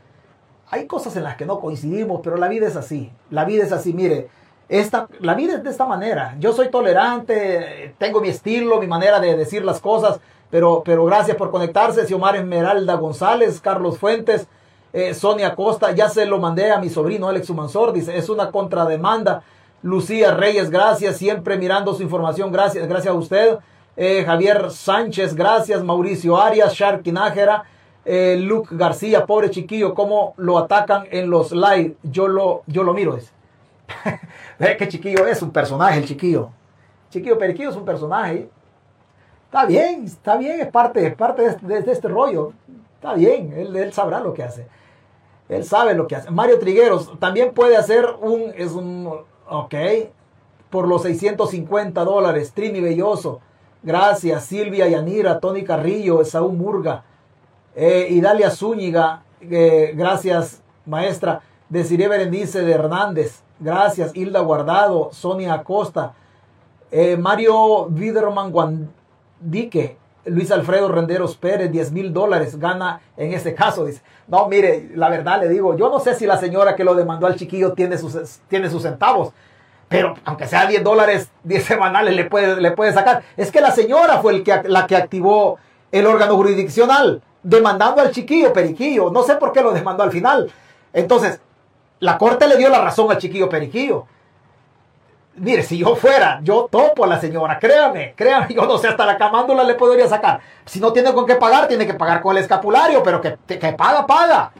Hay 0.70 0.86
cosas 0.86 1.16
en 1.16 1.24
las 1.24 1.36
que 1.36 1.47
no 1.47 1.60
coincidimos, 1.60 2.20
pero 2.22 2.36
la 2.36 2.48
vida 2.48 2.66
es 2.66 2.76
así. 2.76 3.10
La 3.30 3.44
vida 3.44 3.64
es 3.64 3.72
así, 3.72 3.93
mire. 3.93 4.28
Esta, 4.68 5.06
la 5.20 5.34
vida 5.34 5.55
es 5.55 5.62
de 5.62 5.70
esta 5.70 5.86
manera. 5.86 6.34
Yo 6.40 6.52
soy 6.52 6.70
tolerante, 6.70 7.94
tengo 7.98 8.20
mi 8.20 8.28
estilo, 8.28 8.80
mi 8.80 8.88
manera 8.88 9.20
de 9.20 9.36
decir 9.36 9.64
las 9.64 9.80
cosas, 9.80 10.18
pero, 10.51 10.82
pero 10.84 11.05
gracias 11.05 11.36
por 11.36 11.52
conectarse. 11.52 12.05
Xiomar 12.06 12.34
Esmeralda 12.34 12.94
González, 12.94 13.60
Carlos 13.60 13.98
Fuentes, 13.98 14.48
eh, 14.93 15.14
Sonia 15.14 15.55
Costa, 15.55 15.93
ya 15.93 16.09
se 16.09 16.26
lo 16.26 16.38
mandé 16.38 16.72
a 16.72 16.78
mi 16.78 16.88
sobrino 16.88 17.28
Alex 17.28 17.48
Humansor, 17.48 17.93
dice, 17.93 18.16
es 18.16 18.28
una 18.28 18.51
contrademanda. 18.51 19.43
Lucía 19.82 20.32
Reyes, 20.32 20.70
gracias, 20.70 21.16
siempre 21.16 21.59
mirando 21.59 21.94
su 21.94 22.02
información, 22.02 22.51
gracias, 22.51 22.88
gracias 22.88 23.14
a 23.14 23.16
usted. 23.16 23.59
Eh, 23.97 24.24
Javier 24.26 24.70
Sánchez, 24.70 25.34
gracias. 25.34 25.82
Mauricio 25.82 26.36
Arias, 26.36 26.74
Sharky 26.74 27.12
Nájera, 27.12 27.64
eh, 28.09 28.37
Luke 28.39 28.69
García, 28.70 29.27
pobre 29.27 29.51
chiquillo, 29.51 29.93
cómo 29.93 30.35
lo 30.37 30.59
atacan 30.59 31.07
en 31.11 31.28
los 31.28 31.51
live. 31.51 31.97
Yo 32.05 32.28
lo, 32.28 32.62
yo 32.66 32.83
lo 32.85 32.95
miro. 32.95 33.19
Que 34.59 34.89
chiquillo 34.89 35.27
es 35.27 35.43
un 35.43 35.51
personaje, 35.51 35.99
el 35.99 36.07
chiquillo. 36.07 36.51
Chiquillo 37.11 37.39
Periquillo 37.39 37.70
es 37.70 37.77
un 37.77 37.85
personaje. 37.85 38.49
Está 39.47 39.66
bien, 39.66 40.05
está 40.05 40.37
bien, 40.37 40.61
es 40.61 40.69
parte, 40.69 41.07
es 41.07 41.15
parte 41.15 41.57
de, 41.61 41.91
este 41.91 42.09
rollo. 42.09 42.53
Está 42.95 43.15
bien, 43.15 43.53
él, 43.57 43.93
sabrá 43.93 44.20
lo 44.20 44.33
que 44.33 44.43
hace. 44.43 44.66
Él 45.49 45.65
sabe 45.65 45.95
lo 45.95 46.07
que 46.07 46.16
hace. 46.16 46.31
Mario 46.31 46.59
Trigueros 46.59 47.19
también 47.19 47.53
puede 47.53 47.77
hacer 47.77 48.07
un, 48.20 48.53
es 48.57 48.73
un, 48.73 49.12
ok, 49.49 49.74
por 50.70 50.89
los 50.89 51.03
650 51.03 52.05
dólares. 52.05 52.53
Trini 52.53 52.81
Belloso. 52.81 53.41
Gracias, 53.83 54.45
Silvia 54.45 54.89
Yanira, 54.89 55.39
Tony 55.39 55.65
Carrillo, 55.65 56.24
Saúl 56.24 56.55
Murga, 56.55 57.05
eh, 57.77 58.09
Idalia 58.11 58.51
Zúñiga, 58.51 59.23
eh, 59.43 59.93
gracias, 59.94 60.62
maestra. 60.86 61.43
Desiree 61.69 62.09
Berenice 62.09 62.62
de 62.62 62.73
Hernández, 62.73 63.43
gracias, 63.61 64.16
Hilda 64.16 64.40
Guardado, 64.40 65.11
Sonia 65.12 65.53
Acosta, 65.53 66.15
eh, 66.90 67.16
Mario 67.16 67.85
Widerman 67.86 68.51
Guandique, 68.51 69.98
Luis 70.24 70.51
Alfredo 70.51 70.89
Renderos 70.89 71.36
Pérez, 71.36 71.70
10 71.70 71.93
mil 71.93 72.12
dólares 72.12 72.59
gana 72.59 73.01
en 73.16 73.32
este 73.32 73.55
caso. 73.55 73.85
Dice, 73.85 74.01
no, 74.27 74.48
mire, 74.48 74.90
la 74.94 75.11
verdad 75.11 75.40
le 75.40 75.48
digo, 75.48 75.77
yo 75.77 75.90
no 75.90 76.01
sé 76.01 76.15
si 76.15 76.24
la 76.24 76.39
señora 76.39 76.77
que 76.77 76.85
lo 76.85 76.94
demandó 76.94 77.27
al 77.27 77.36
chiquillo 77.36 77.74
tiene 77.74 77.98
sus, 77.98 78.40
tiene 78.48 78.70
sus 78.70 78.82
centavos, 78.82 79.32
pero 79.89 80.15
aunque 80.24 80.47
sea 80.47 80.66
10 80.66 80.82
dólares, 80.82 81.31
10 81.44 81.62
semanales 81.65 82.16
le 82.16 82.24
puede, 82.24 82.61
le 82.61 82.70
puede 82.70 82.93
sacar. 82.93 83.23
Es 83.36 83.53
que 83.53 83.61
la 83.61 83.70
señora 83.70 84.19
fue 84.23 84.32
el 84.32 84.43
que, 84.43 84.62
la 84.65 84.86
que 84.86 84.97
activó 84.97 85.59
el 85.93 86.07
órgano 86.07 86.36
jurisdiccional, 86.36 87.23
demandando 87.47 88.02
al 88.02 88.10
chiquillo 88.10 88.52
Periquillo. 88.52 89.10
No 89.10 89.23
sé 89.23 89.36
por 89.36 89.52
qué 89.52 89.62
lo 89.62 89.73
demandó 89.73 90.02
al 90.02 90.10
final. 90.10 90.51
Entonces, 90.93 91.40
la 92.01 92.18
corte 92.18 92.48
le 92.48 92.56
dio 92.56 92.68
la 92.68 92.81
razón 92.81 93.10
al 93.10 93.18
chiquillo 93.18 93.48
Periquillo. 93.48 94.06
Mire, 95.36 95.62
si 95.62 95.78
yo 95.78 95.94
fuera, 95.94 96.40
yo 96.43 96.66
topo 96.70 97.05
a 97.05 97.06
la 97.06 97.20
señora, 97.20 97.59
créame, 97.59 98.14
créame, 98.16 98.55
yo 98.55 98.64
no 98.64 98.78
sé, 98.78 98.89
hasta 98.89 99.05
la 99.05 99.18
camándula 99.18 99.64
le 99.64 99.74
podría 99.74 100.09
sacar. 100.09 100.40
Si 100.64 100.81
no 100.81 100.94
tiene 100.94 101.12
con 101.12 101.27
qué 101.27 101.35
pagar, 101.35 101.68
tiene 101.68 101.86
que 101.86 101.93
pagar 101.93 102.23
con 102.23 102.35
el 102.35 102.43
escapulario, 102.43 103.02
pero 103.02 103.20
que, 103.20 103.36
que 103.47 103.73
paga, 103.74 104.06
paga. 104.06 104.51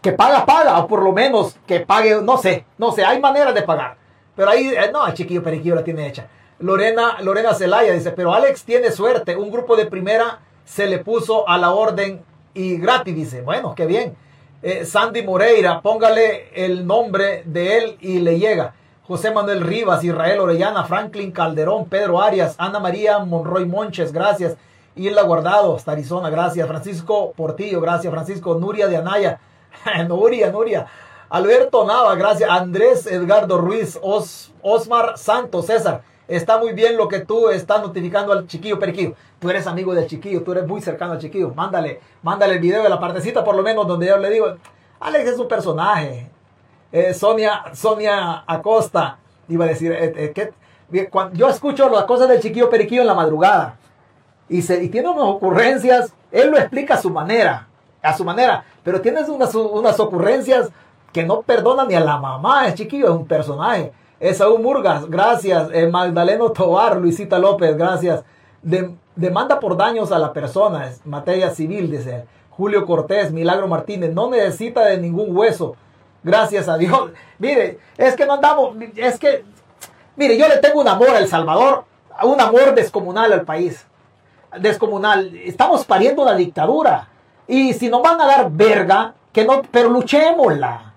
Que 0.00 0.12
paga, 0.12 0.46
paga, 0.46 0.78
o 0.78 0.86
por 0.86 1.02
lo 1.02 1.12
menos 1.12 1.56
que 1.66 1.80
pague, 1.80 2.22
no 2.22 2.38
sé, 2.38 2.64
no 2.78 2.92
sé, 2.92 3.04
hay 3.04 3.20
maneras 3.20 3.54
de 3.54 3.62
pagar. 3.62 3.96
Pero 4.34 4.50
ahí, 4.50 4.68
eh, 4.68 4.90
no, 4.90 5.06
el 5.06 5.12
chiquillo 5.12 5.42
periquillo 5.42 5.74
la 5.74 5.84
tiene 5.84 6.06
hecha. 6.06 6.26
Lorena, 6.60 7.18
Lorena 7.20 7.52
Zelaya 7.52 7.92
dice, 7.92 8.10
pero 8.10 8.32
Alex 8.32 8.64
tiene 8.64 8.90
suerte. 8.90 9.36
Un 9.36 9.50
grupo 9.50 9.76
de 9.76 9.84
primera 9.84 10.40
se 10.64 10.86
le 10.86 10.98
puso 10.98 11.48
a 11.48 11.58
la 11.58 11.72
orden 11.72 12.22
y 12.54 12.76
gratis, 12.78 13.14
dice. 13.14 13.42
Bueno, 13.42 13.74
qué 13.74 13.86
bien. 13.86 14.16
Eh, 14.62 14.84
Sandy 14.86 15.22
Moreira, 15.22 15.82
póngale 15.82 16.48
el 16.54 16.86
nombre 16.86 17.42
de 17.44 17.78
él 17.78 17.96
y 18.00 18.20
le 18.20 18.38
llega. 18.38 18.74
José 19.06 19.30
Manuel 19.30 19.60
Rivas, 19.60 20.02
Israel 20.02 20.40
Orellana, 20.40 20.84
Franklin 20.84 21.30
Calderón, 21.30 21.84
Pedro 21.86 22.22
Arias, 22.22 22.54
Ana 22.56 22.80
María 22.80 23.18
Monroy 23.18 23.66
Monches, 23.66 24.12
gracias. 24.12 24.56
Isla 24.96 25.22
Guardado, 25.22 25.76
hasta 25.76 25.92
Arizona, 25.92 26.30
gracias. 26.30 26.66
Francisco 26.66 27.32
Portillo, 27.36 27.80
gracias. 27.82 28.10
Francisco 28.10 28.54
Nuria 28.54 28.86
de 28.86 28.96
Anaya, 28.96 29.40
Nuria, 30.08 30.50
Nuria. 30.50 30.86
Alberto 31.28 31.84
Nava, 31.84 32.14
gracias. 32.14 32.48
Andrés 32.48 33.06
Edgardo 33.06 33.58
Ruiz, 33.58 33.98
Os, 34.00 34.52
Osmar 34.62 35.18
Santos, 35.18 35.66
César. 35.66 36.02
Está 36.26 36.58
muy 36.58 36.72
bien 36.72 36.96
lo 36.96 37.06
que 37.06 37.20
tú 37.20 37.50
estás 37.50 37.82
notificando 37.82 38.32
al 38.32 38.46
chiquillo 38.46 38.78
periquillo. 38.78 39.14
Tú 39.38 39.50
eres 39.50 39.66
amigo 39.66 39.94
del 39.94 40.06
chiquillo, 40.06 40.42
tú 40.42 40.52
eres 40.52 40.66
muy 40.66 40.80
cercano 40.80 41.12
al 41.12 41.18
chiquillo. 41.18 41.52
Mándale, 41.54 42.00
mándale 42.22 42.54
el 42.54 42.60
video 42.60 42.82
de 42.82 42.88
la 42.88 42.98
partecita, 42.98 43.44
por 43.44 43.54
lo 43.54 43.62
menos, 43.62 43.86
donde 43.86 44.06
yo 44.06 44.16
le 44.16 44.30
digo, 44.30 44.46
Alex 45.00 45.30
es 45.30 45.38
un 45.38 45.48
personaje. 45.48 46.30
Eh, 46.90 47.12
Sonia, 47.12 47.64
Sonia 47.74 48.44
Acosta, 48.46 49.18
iba 49.48 49.66
a 49.66 49.68
decir, 49.68 49.92
eh, 49.92 50.32
eh, 50.34 50.52
yo 51.32 51.48
escucho 51.48 51.88
las 51.90 52.04
cosas 52.04 52.28
del 52.28 52.40
chiquillo 52.40 52.70
periquillo 52.70 53.02
en 53.02 53.08
la 53.08 53.14
madrugada. 53.14 53.76
Y, 54.48 54.62
se, 54.62 54.76
tiene 54.88 55.08
unas 55.08 55.24
ocurrencias, 55.24 56.14
él 56.30 56.50
lo 56.50 56.58
explica 56.58 56.94
a 56.94 57.02
su 57.02 57.10
manera, 57.10 57.66
a 58.02 58.16
su 58.16 58.24
manera, 58.24 58.64
pero 58.82 59.00
tienes 59.00 59.28
unas, 59.28 59.54
unas 59.54 59.98
ocurrencias 60.00 60.70
que 61.12 61.24
no 61.24 61.42
perdona 61.42 61.84
ni 61.84 61.94
a 61.94 62.00
la 62.00 62.16
mamá, 62.16 62.66
es 62.68 62.74
chiquillo, 62.74 63.06
es 63.06 63.12
un 63.12 63.26
personaje. 63.26 63.92
Esaú 64.20 64.58
Murgas, 64.58 65.08
gracias. 65.08 65.68
Eh, 65.72 65.88
Magdaleno 65.88 66.52
Tobar, 66.52 66.96
Luisita 66.96 67.38
López, 67.38 67.76
gracias. 67.76 68.24
demanda 69.16 69.60
por 69.60 69.76
daños 69.76 70.12
a 70.12 70.18
la 70.18 70.32
persona, 70.32 70.88
es 70.88 71.04
materia 71.04 71.50
civil, 71.50 71.90
dice. 71.90 72.24
Julio 72.50 72.86
Cortés, 72.86 73.32
Milagro 73.32 73.66
Martínez, 73.66 74.14
no 74.14 74.30
necesita 74.30 74.86
de 74.86 74.98
ningún 74.98 75.36
hueso. 75.36 75.76
Gracias 76.22 76.68
a 76.68 76.78
Dios. 76.78 77.10
Mire, 77.38 77.78
es 77.98 78.14
que 78.14 78.26
no 78.26 78.34
andamos, 78.34 78.76
es 78.96 79.18
que, 79.18 79.44
mire, 80.16 80.38
yo 80.38 80.48
le 80.48 80.58
tengo 80.58 80.80
un 80.80 80.88
amor 80.88 81.10
a 81.10 81.18
El 81.18 81.28
Salvador, 81.28 81.84
un 82.22 82.40
amor 82.40 82.74
descomunal 82.74 83.32
al 83.32 83.42
país. 83.42 83.84
Descomunal. 84.58 85.34
Estamos 85.36 85.84
pariendo 85.84 86.22
una 86.22 86.36
dictadura. 86.36 87.08
Y 87.48 87.74
si 87.74 87.88
nos 87.88 88.02
van 88.02 88.20
a 88.20 88.26
dar 88.26 88.50
verga, 88.50 89.14
que 89.32 89.44
no, 89.44 89.62
pero 89.70 89.90
luchémosla. 89.90 90.93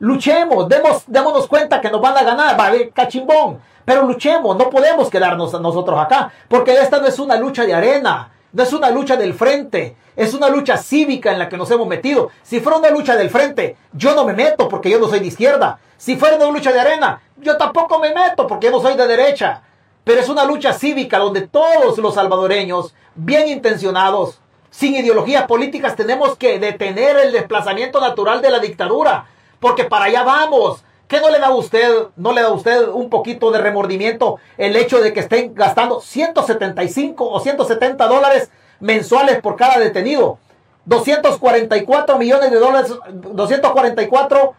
Luchemos, 0.00 0.66
demos, 0.66 1.02
démonos 1.06 1.46
cuenta 1.46 1.78
que 1.78 1.90
nos 1.90 2.00
van 2.00 2.16
a 2.16 2.22
ganar, 2.22 2.58
va 2.58 2.64
a 2.64 2.68
haber 2.68 2.88
cachimbón, 2.90 3.60
pero 3.84 4.04
luchemos, 4.04 4.56
no 4.56 4.70
podemos 4.70 5.10
quedarnos 5.10 5.52
nosotros 5.60 6.00
acá, 6.00 6.32
porque 6.48 6.72
esta 6.72 7.00
no 7.00 7.06
es 7.06 7.18
una 7.18 7.36
lucha 7.36 7.66
de 7.66 7.74
arena, 7.74 8.32
no 8.50 8.62
es 8.62 8.72
una 8.72 8.88
lucha 8.88 9.16
del 9.16 9.34
frente, 9.34 9.94
es 10.16 10.32
una 10.32 10.48
lucha 10.48 10.78
cívica 10.78 11.30
en 11.32 11.38
la 11.38 11.50
que 11.50 11.58
nos 11.58 11.70
hemos 11.70 11.86
metido. 11.86 12.30
Si 12.42 12.60
fuera 12.60 12.78
una 12.78 12.88
lucha 12.88 13.14
del 13.14 13.28
frente, 13.28 13.76
yo 13.92 14.14
no 14.14 14.24
me 14.24 14.32
meto 14.32 14.70
porque 14.70 14.88
yo 14.88 14.98
no 14.98 15.06
soy 15.06 15.20
de 15.20 15.26
izquierda. 15.26 15.78
Si 15.98 16.16
fuera 16.16 16.36
una 16.36 16.50
lucha 16.50 16.72
de 16.72 16.80
arena, 16.80 17.20
yo 17.36 17.58
tampoco 17.58 17.98
me 17.98 18.14
meto 18.14 18.46
porque 18.46 18.68
yo 18.68 18.72
no 18.72 18.80
soy 18.80 18.96
de 18.96 19.06
derecha. 19.06 19.60
Pero 20.02 20.18
es 20.18 20.30
una 20.30 20.46
lucha 20.46 20.72
cívica 20.72 21.18
donde 21.18 21.42
todos 21.42 21.98
los 21.98 22.14
salvadoreños, 22.14 22.94
bien 23.14 23.48
intencionados, 23.48 24.40
sin 24.70 24.94
ideologías 24.94 25.44
políticas, 25.44 25.94
tenemos 25.94 26.38
que 26.38 26.58
detener 26.58 27.18
el 27.18 27.32
desplazamiento 27.32 28.00
natural 28.00 28.40
de 28.40 28.50
la 28.50 28.60
dictadura 28.60 29.26
porque 29.60 29.84
para 29.84 30.06
allá 30.06 30.24
vamos. 30.24 30.82
¿Qué 31.06 31.20
no 31.20 31.28
le 31.28 31.40
da 31.40 31.48
a 31.48 31.54
usted, 31.54 32.06
no 32.16 32.32
le 32.32 32.40
da 32.40 32.48
a 32.48 32.52
usted 32.52 32.88
un 32.88 33.10
poquito 33.10 33.50
de 33.50 33.58
remordimiento 33.58 34.38
el 34.56 34.76
hecho 34.76 35.00
de 35.00 35.12
que 35.12 35.20
estén 35.20 35.54
gastando 35.54 36.00
175 36.00 37.28
o 37.28 37.40
170 37.40 38.06
dólares 38.06 38.50
mensuales 38.78 39.40
por 39.40 39.56
cada 39.56 39.78
detenido? 39.78 40.38
244 40.84 42.16
millones 42.16 42.50
de 42.50 42.58
dólares, 42.58 42.92
244 43.12 44.54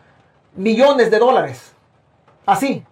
millones 0.55 1.09
de 1.09 1.19
dólares. 1.19 1.71
Así. 2.45 2.83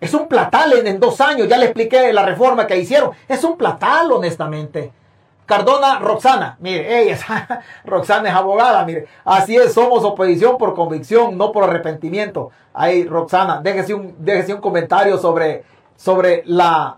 Es 0.00 0.12
un 0.14 0.26
platal 0.26 0.72
en, 0.72 0.86
en 0.86 1.00
dos 1.00 1.20
años. 1.20 1.48
Ya 1.48 1.58
le 1.58 1.66
expliqué 1.66 2.12
la 2.12 2.24
reforma 2.24 2.66
que 2.66 2.78
hicieron. 2.78 3.10
Es 3.28 3.44
un 3.44 3.56
platal, 3.56 4.10
honestamente. 4.10 4.92
Cardona 5.46 5.98
Roxana, 5.98 6.56
mire, 6.60 7.02
ella 7.02 7.14
es, 7.14 7.22
Roxana 7.84 8.30
es 8.30 8.34
abogada, 8.34 8.84
mire, 8.84 9.06
así 9.24 9.56
es, 9.56 9.74
somos 9.74 10.02
oposición 10.02 10.56
por 10.56 10.74
convicción, 10.74 11.36
no 11.36 11.52
por 11.52 11.64
arrepentimiento. 11.64 12.50
Ahí, 12.72 13.04
Roxana, 13.04 13.60
déjese 13.62 13.94
un, 13.94 14.14
déjese 14.18 14.54
un 14.54 14.60
comentario 14.60 15.18
sobre, 15.18 15.64
sobre, 15.96 16.42
la, 16.46 16.96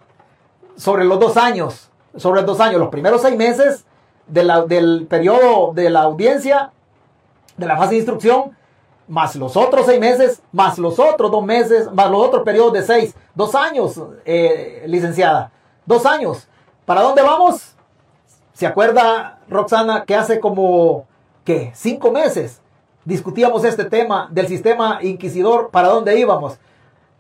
sobre 0.77 1.05
los 1.05 1.18
dos 1.18 1.36
años, 1.36 1.90
sobre 2.16 2.43
los 2.43 2.47
dos 2.47 2.60
años, 2.60 2.78
los 2.78 2.89
primeros 2.89 3.23
seis 3.23 3.36
meses 3.36 3.85
del 4.28 5.06
periodo 5.09 5.73
de 5.74 5.90
la 5.90 6.02
audiencia, 6.02 6.70
de 7.56 7.66
la 7.66 7.77
fase 7.77 7.93
de 7.93 7.97
instrucción, 7.97 8.56
más 9.09 9.36
los 9.36 9.56
otros 9.56 9.86
seis 9.86 10.01
meses, 10.01 10.43
más 10.52 10.78
los 10.78 10.98
otros 10.98 11.31
dos 11.31 11.44
meses, 11.44 11.90
más 11.93 12.10
los 12.10 12.27
otros 12.27 12.43
periodos 12.43 12.73
de 12.73 12.82
seis, 12.82 13.14
dos 13.35 13.55
años, 13.55 14.01
eh, 14.24 14.85
licenciada, 14.86 15.51
dos 15.85 16.06
años. 16.06 16.48
¿Para 16.85 17.02
dónde 17.02 17.23
vamos? 17.23 17.76
¿Se 18.57 18.66
acuerda, 18.66 19.41
Roxana, 19.51 20.05
que 20.07 20.15
hace 20.15 20.41
como, 20.41 21.05
¿qué? 21.45 21.73
Cinco 21.74 22.11
meses 22.11 22.62
discutíamos 23.05 23.65
este 23.65 23.85
tema 23.85 24.28
del 24.31 24.49
sistema 24.49 24.99
inquisidor, 25.03 25.69
para 25.69 25.89
dónde 25.89 26.19
íbamos? 26.19 26.57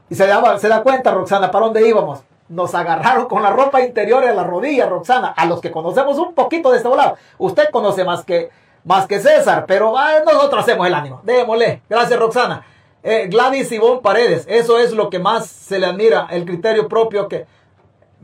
Y 0.08 0.14
se, 0.14 0.26
se 0.58 0.68
da 0.68 0.82
cuenta, 0.82 1.10
Roxana, 1.10 1.50
para 1.50 1.66
dónde 1.66 1.86
íbamos. 1.86 2.20
Nos 2.48 2.74
agarraron 2.74 3.26
con 3.26 3.42
la 3.42 3.50
ropa 3.50 3.82
interior 3.82 4.24
en 4.24 4.34
la 4.34 4.44
rodilla, 4.44 4.86
Roxana, 4.86 5.28
a 5.28 5.44
los 5.44 5.60
que 5.60 5.70
conocemos 5.70 6.16
un 6.16 6.32
poquito 6.32 6.70
de 6.70 6.78
este 6.78 6.88
volado. 6.88 7.18
Usted 7.36 7.68
conoce 7.70 8.02
más 8.02 8.24
que, 8.24 8.48
más 8.84 9.06
que 9.06 9.20
César, 9.20 9.66
pero 9.68 9.92
nosotros 10.24 10.62
hacemos 10.62 10.86
el 10.86 10.94
ánimo. 10.94 11.20
Démosle. 11.22 11.82
Gracias, 11.90 12.18
Roxana. 12.18 12.64
Eh, 13.02 13.26
Gladys 13.28 13.70
Ivonne 13.72 14.00
Paredes, 14.00 14.46
eso 14.48 14.78
es 14.78 14.92
lo 14.92 15.10
que 15.10 15.18
más 15.18 15.46
se 15.46 15.78
le 15.78 15.84
admira, 15.84 16.28
el 16.30 16.46
criterio 16.46 16.88
propio 16.88 17.28
que 17.28 17.46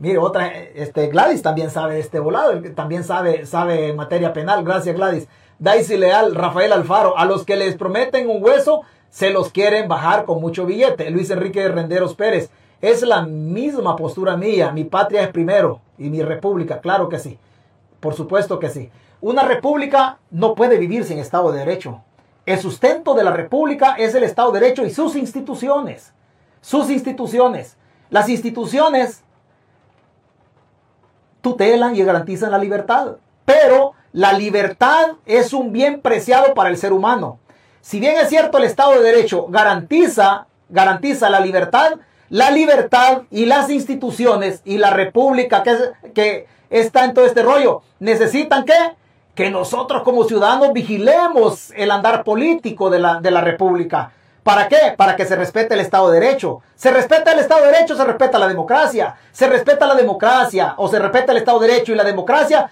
Mire, 0.03 0.17
otra, 0.17 0.49
este, 0.49 1.07
Gladys 1.07 1.41
también 1.41 1.71
sabe 1.71 1.97
este 1.97 2.19
volado, 2.19 2.61
también 2.75 3.05
sabe, 3.05 3.45
sabe 3.45 3.93
materia 3.93 4.33
penal. 4.33 4.61
Gracias, 4.65 4.93
Gladys. 4.93 5.29
Daisy 5.59 5.95
Leal, 5.95 6.35
Rafael 6.35 6.73
Alfaro, 6.73 7.17
a 7.17 7.23
los 7.23 7.45
que 7.45 7.55
les 7.55 7.77
prometen 7.77 8.29
un 8.29 8.43
hueso, 8.43 8.81
se 9.09 9.29
los 9.29 9.49
quieren 9.53 9.87
bajar 9.87 10.25
con 10.25 10.41
mucho 10.41 10.65
billete. 10.65 11.09
Luis 11.09 11.29
Enrique 11.29 11.69
Renderos 11.69 12.15
Pérez, 12.15 12.49
es 12.81 13.01
la 13.03 13.21
misma 13.21 13.95
postura 13.95 14.35
mía. 14.35 14.73
Mi 14.73 14.83
patria 14.83 15.21
es 15.21 15.29
primero 15.29 15.79
y 15.97 16.09
mi 16.09 16.21
república, 16.21 16.81
claro 16.81 17.07
que 17.07 17.17
sí. 17.17 17.39
Por 18.01 18.13
supuesto 18.13 18.59
que 18.59 18.67
sí. 18.67 18.91
Una 19.21 19.43
república 19.43 20.17
no 20.31 20.53
puede 20.53 20.79
vivir 20.79 21.05
sin 21.05 21.17
Estado 21.17 21.49
de 21.53 21.59
Derecho. 21.59 22.01
El 22.45 22.59
sustento 22.59 23.13
de 23.13 23.23
la 23.23 23.31
república 23.31 23.95
es 23.97 24.13
el 24.15 24.23
Estado 24.25 24.51
de 24.51 24.59
Derecho 24.59 24.85
y 24.85 24.89
sus 24.89 25.15
instituciones. 25.15 26.11
Sus 26.59 26.89
instituciones. 26.89 27.77
Las 28.09 28.27
instituciones 28.27 29.23
tutelan 31.43 31.95
y 31.95 32.03
garantizan 32.03 32.49
la 32.49 32.57
libertad. 32.57 33.17
Pero 33.45 33.93
la 34.11 34.33
libertad 34.33 35.09
es 35.27 35.53
un 35.53 35.71
bien 35.71 36.01
preciado 36.01 36.55
para 36.55 36.69
el 36.69 36.77
ser 36.77 36.91
humano. 36.91 37.37
Si 37.81 37.99
bien 37.99 38.15
es 38.17 38.29
cierto 38.29 38.57
el 38.57 38.63
Estado 38.63 38.93
de 38.93 39.03
Derecho 39.03 39.45
garantiza, 39.49 40.47
garantiza 40.69 41.29
la 41.29 41.39
libertad, 41.39 41.99
la 42.29 42.49
libertad 42.49 43.23
y 43.29 43.45
las 43.45 43.69
instituciones 43.69 44.61
y 44.65 44.79
la 44.79 44.89
república 44.89 45.61
que, 45.61 45.75
que 46.15 46.47
está 46.71 47.05
en 47.05 47.13
todo 47.13 47.25
este 47.25 47.43
rollo 47.43 47.83
necesitan 47.99 48.65
que 48.65 48.73
que 49.35 49.49
nosotros 49.49 50.03
como 50.03 50.25
ciudadanos 50.25 50.73
vigilemos 50.73 51.71
el 51.75 51.91
andar 51.91 52.23
político 52.23 52.89
de 52.89 52.99
la, 52.99 53.19
de 53.19 53.31
la 53.31 53.41
república. 53.41 54.11
¿Para 54.43 54.67
qué? 54.67 54.93
Para 54.97 55.15
que 55.15 55.25
se 55.25 55.35
respete 55.35 55.73
el 55.73 55.79
Estado 55.79 56.11
de 56.11 56.19
Derecho. 56.19 56.61
Se 56.75 56.91
respeta 56.91 57.31
el 57.31 57.39
Estado 57.39 57.61
de 57.61 57.71
Derecho, 57.71 57.95
se 57.95 58.03
respeta 58.03 58.37
la 58.37 58.47
democracia. 58.47 59.15
Se 59.31 59.47
respeta 59.47 59.87
la 59.87 59.95
democracia 59.95 60.75
o 60.77 60.87
se 60.89 60.99
respeta 60.99 61.31
el 61.31 61.37
Estado 61.37 61.59
de 61.59 61.67
Derecho 61.67 61.93
y 61.93 61.95
la 61.95 62.03
democracia. 62.03 62.69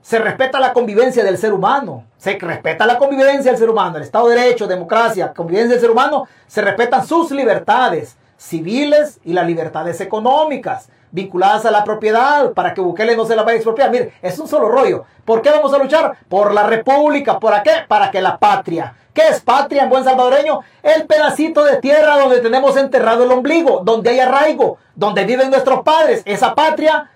Se 0.00 0.18
respeta 0.18 0.60
la 0.60 0.72
convivencia 0.72 1.24
del 1.24 1.38
ser 1.38 1.52
humano. 1.52 2.04
Se 2.16 2.38
respeta 2.38 2.86
la 2.86 2.98
convivencia 2.98 3.50
del 3.50 3.58
ser 3.58 3.68
humano. 3.68 3.96
El 3.96 4.04
Estado 4.04 4.28
de 4.28 4.36
Derecho, 4.36 4.66
democracia, 4.68 5.32
convivencia 5.32 5.72
del 5.72 5.80
ser 5.80 5.90
humano. 5.90 6.28
Se 6.46 6.62
respetan 6.62 7.04
sus 7.04 7.32
libertades 7.32 8.16
civiles 8.36 9.20
y 9.24 9.32
las 9.32 9.46
libertades 9.46 10.00
económicas 10.00 10.88
vinculadas 11.12 11.64
a 11.64 11.70
la 11.70 11.84
propiedad 11.84 12.52
para 12.52 12.74
que 12.74 12.80
Bukele 12.80 13.16
no 13.16 13.24
se 13.24 13.36
la 13.36 13.42
vaya 13.42 13.54
a 13.54 13.56
expropiar. 13.56 13.90
Mire, 13.90 14.14
es 14.20 14.38
un 14.38 14.48
solo 14.48 14.68
rollo. 14.68 15.04
¿Por 15.24 15.40
qué 15.40 15.50
vamos 15.50 15.72
a 15.72 15.78
luchar? 15.78 16.16
Por 16.28 16.52
la 16.52 16.64
república. 16.64 17.38
¿Para 17.38 17.62
qué? 17.62 17.70
Para 17.86 18.10
que 18.10 18.20
la 18.20 18.38
patria 18.38 18.94
¿Qué 19.12 19.28
es 19.28 19.40
patria 19.40 19.82
en 19.82 19.90
buen 19.90 20.04
salvadoreño? 20.04 20.60
El 20.82 21.06
pedacito 21.06 21.64
de 21.64 21.76
tierra 21.76 22.16
donde 22.16 22.40
tenemos 22.40 22.76
enterrado 22.78 23.24
el 23.24 23.32
ombligo, 23.32 23.82
donde 23.84 24.10
hay 24.10 24.20
arraigo, 24.20 24.78
donde 24.94 25.24
viven 25.24 25.50
nuestros 25.50 25.82
padres. 25.82 26.22
Esa 26.24 26.54
patria 26.54 27.10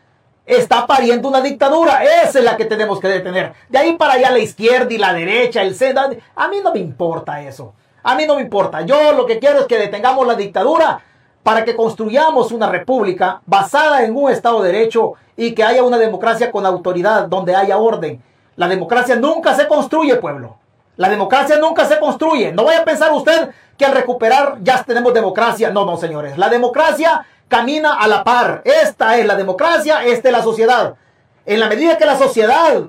está 0.44 0.86
pariendo 0.86 1.28
una 1.28 1.40
dictadura. 1.40 2.04
Esa 2.04 2.38
es 2.38 2.44
la 2.44 2.56
que 2.58 2.66
tenemos 2.66 3.00
que 3.00 3.08
detener. 3.08 3.54
De 3.70 3.78
ahí 3.78 3.94
para 3.94 4.14
allá 4.14 4.30
la 4.30 4.40
izquierda 4.40 4.92
y 4.92 4.98
la 4.98 5.14
derecha, 5.14 5.62
el 5.62 5.74
SEDA. 5.74 6.10
A 6.34 6.48
mí 6.48 6.58
no 6.62 6.72
me 6.74 6.80
importa 6.80 7.40
eso. 7.40 7.72
A 8.02 8.14
mí 8.14 8.26
no 8.26 8.36
me 8.36 8.42
importa. 8.42 8.82
Yo 8.82 9.12
lo 9.12 9.24
que 9.24 9.38
quiero 9.38 9.60
es 9.60 9.66
que 9.66 9.78
detengamos 9.78 10.26
la 10.26 10.34
dictadura 10.34 11.00
para 11.46 11.64
que 11.64 11.76
construyamos 11.76 12.50
una 12.50 12.68
república 12.68 13.40
basada 13.46 14.02
en 14.02 14.16
un 14.16 14.32
Estado 14.32 14.62
de 14.62 14.72
Derecho 14.72 15.12
y 15.36 15.54
que 15.54 15.62
haya 15.62 15.84
una 15.84 15.96
democracia 15.96 16.50
con 16.50 16.66
autoridad, 16.66 17.28
donde 17.28 17.54
haya 17.54 17.78
orden. 17.78 18.20
La 18.56 18.66
democracia 18.66 19.14
nunca 19.14 19.54
se 19.54 19.68
construye, 19.68 20.16
pueblo. 20.16 20.56
La 20.96 21.08
democracia 21.08 21.56
nunca 21.60 21.84
se 21.84 22.00
construye. 22.00 22.50
No 22.50 22.64
vaya 22.64 22.80
a 22.80 22.84
pensar 22.84 23.12
usted 23.12 23.50
que 23.78 23.86
al 23.86 23.92
recuperar 23.92 24.56
ya 24.60 24.82
tenemos 24.82 25.14
democracia. 25.14 25.70
No, 25.70 25.84
no, 25.84 25.96
señores. 25.96 26.36
La 26.36 26.48
democracia 26.48 27.24
camina 27.46 27.94
a 27.94 28.08
la 28.08 28.24
par. 28.24 28.62
Esta 28.64 29.16
es 29.16 29.24
la 29.24 29.36
democracia, 29.36 30.04
esta 30.04 30.28
es 30.28 30.32
la 30.32 30.42
sociedad. 30.42 30.96
En 31.44 31.60
la 31.60 31.68
medida 31.68 31.96
que 31.96 32.06
la 32.06 32.18
sociedad 32.18 32.88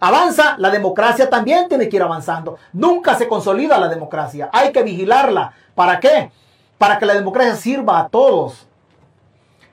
avanza, 0.00 0.56
la 0.58 0.70
democracia 0.70 1.30
también 1.30 1.68
tiene 1.68 1.88
que 1.88 1.94
ir 1.94 2.02
avanzando. 2.02 2.58
Nunca 2.72 3.14
se 3.14 3.28
consolida 3.28 3.78
la 3.78 3.86
democracia. 3.86 4.50
Hay 4.52 4.72
que 4.72 4.82
vigilarla. 4.82 5.52
¿Para 5.76 6.00
qué? 6.00 6.32
Para 6.78 6.98
que 6.98 7.06
la 7.06 7.14
democracia 7.14 7.56
sirva 7.56 8.00
a 8.00 8.08
todos. 8.08 8.66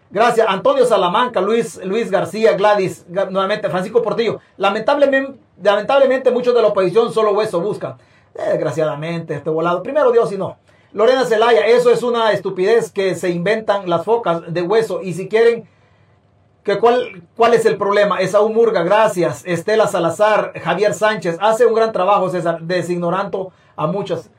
Gracias. 0.10 0.46
Antonio 0.50 0.86
Salamanca, 0.86 1.40
Luis, 1.40 1.80
Luis 1.86 2.12
García, 2.12 2.54
Gladys, 2.58 3.06
nuevamente 3.08 3.70
Francisco 3.70 4.02
Portillo. 4.02 4.40
Lamentablemente, 4.58 5.40
lamentablemente 5.62 6.32
muchos 6.32 6.54
de 6.54 6.62
la 6.62 6.68
oposición 6.68 7.14
solo 7.14 7.32
hueso 7.32 7.62
buscan. 7.62 7.96
Desgraciadamente, 8.34 9.36
este 9.36 9.50
volado. 9.50 9.82
Primero 9.82 10.12
Dios 10.12 10.32
y 10.32 10.38
no. 10.38 10.58
Lorena 10.94 11.26
Zelaya, 11.26 11.66
eso 11.68 11.90
es 11.90 12.04
una 12.04 12.34
estupidez 12.34 12.92
que 12.92 13.16
se 13.16 13.30
inventan 13.30 13.90
las 13.90 14.04
focas 14.04 14.54
de 14.54 14.62
hueso. 14.62 15.02
Y 15.02 15.14
si 15.14 15.30
quieren, 15.30 15.66
que 16.64 16.78
cuál, 16.80 17.24
¿cuál 17.38 17.54
es 17.54 17.66
el 17.66 17.78
problema? 17.78 18.20
Esaú 18.20 18.50
Murga, 18.50 18.84
gracias. 18.84 19.44
Estela 19.46 19.88
Salazar, 19.88 20.52
Javier 20.62 20.94
Sánchez, 20.94 21.38
hace 21.40 21.66
un 21.66 21.74
gran 21.74 21.94
trabajo, 21.94 22.30
César, 22.30 22.62
designorando 22.62 23.54
a 23.78 23.88
muchos. 23.88 24.30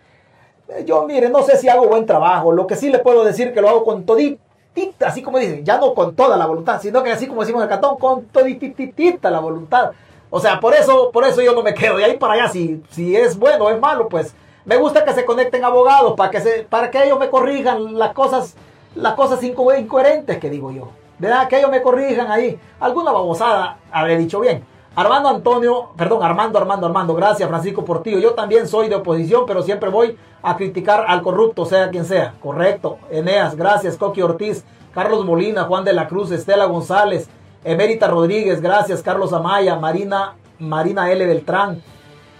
Eh, 0.77 0.85
yo, 0.87 1.05
mire, 1.07 1.29
no 1.29 1.43
sé 1.43 1.57
si 1.57 1.69
hago 1.69 1.87
buen 1.87 2.07
trabajo. 2.07 2.53
Lo 2.53 2.67
que 2.67 2.77
sí 2.77 2.91
le 2.91 2.99
puedo 2.99 3.25
decir 3.25 3.53
que 3.53 3.61
lo 3.61 3.69
hago 3.69 3.85
con 3.85 4.05
toditita, 4.05 5.09
así 5.09 5.23
como 5.23 5.39
dicen, 5.39 5.65
ya 5.65 5.79
no 5.79 5.95
con 5.95 6.15
toda 6.15 6.37
la 6.37 6.47
voluntad, 6.47 6.81
sino 6.81 7.03
que 7.03 7.13
así 7.13 7.27
como 7.27 7.41
decimos 7.43 7.61
en 7.61 7.65
el 7.65 7.69
cantón, 7.69 7.99
con 7.99 8.25
todititita 8.27 9.31
la 9.31 9.41
voluntad. 9.41 9.93
O 10.31 10.41
sea, 10.41 10.61
por 10.61 10.75
eso, 10.75 11.11
por 11.13 11.25
eso 11.25 11.43
yo 11.43 11.53
no 11.53 11.63
me 11.63 11.75
quedo 11.75 11.99
de 11.99 12.05
ahí 12.05 12.17
para 12.17 12.35
allá. 12.35 12.49
Si, 12.49 12.83
si 12.91 13.15
es 13.15 13.39
bueno 13.39 13.67
o 13.67 13.71
es 13.71 13.79
malo, 13.79 14.09
pues 14.09 14.35
me 14.65 14.77
gusta 14.77 15.05
que 15.05 15.13
se 15.13 15.25
conecten 15.25 15.65
abogados 15.65 16.15
para 16.17 16.31
que, 16.31 16.41
se, 16.41 16.63
para 16.63 16.91
que 16.91 17.05
ellos 17.05 17.19
me 17.19 17.29
corrijan 17.29 17.99
las 17.99 18.13
cosas, 18.13 18.55
las 18.95 19.15
cosas 19.15 19.43
incoherentes 19.43 20.39
que 20.39 20.51
digo 20.51 20.73
yo. 20.73 20.89
¿Verdad? 21.19 21.47
Que 21.49 21.59
ellos 21.59 21.71
me 21.71 21.83
corrijan 21.83 22.31
ahí. 22.31 22.59
Alguna 22.81 23.13
babosada 23.13 23.79
habré 23.93 24.17
dicho 24.17 24.41
bien. 24.41 24.65
Armando 24.95 25.31
Antonio, 25.31 25.91
perdón, 25.97 26.23
Armando, 26.23 26.59
Armando, 26.59 26.87
Armando, 26.87 27.15
gracias 27.15 27.49
Francisco 27.49 27.85
Portillo. 27.85 28.19
Yo 28.19 28.35
también 28.35 28.69
soy 28.69 28.89
de 28.89 28.97
oposición, 28.97 29.45
pero 29.47 29.63
siempre 29.63 29.89
voy 29.89 30.19
a 30.43 30.57
criticar 30.57 31.07
al 31.09 31.23
corrupto, 31.23 31.65
sea 31.65 31.89
quien 31.89 32.05
sea. 32.05 32.35
Correcto. 32.43 32.99
Eneas, 33.11 33.57
gracias. 33.57 33.97
Coqui 33.97 34.21
Ortiz, 34.21 34.65
Carlos 34.93 35.25
Molina, 35.25 35.65
Juan 35.65 35.85
de 35.85 35.95
la 35.95 36.09
Cruz, 36.09 36.31
Estela 36.31 36.67
González, 36.67 37.29
Emérita 37.65 38.07
Rodríguez, 38.09 38.61
gracias. 38.61 39.03
Carlos 39.03 39.33
Amaya, 39.33 39.77
Marina, 39.77 40.35
Marina 40.59 41.11
L. 41.11 41.27
Beltrán. 41.27 41.83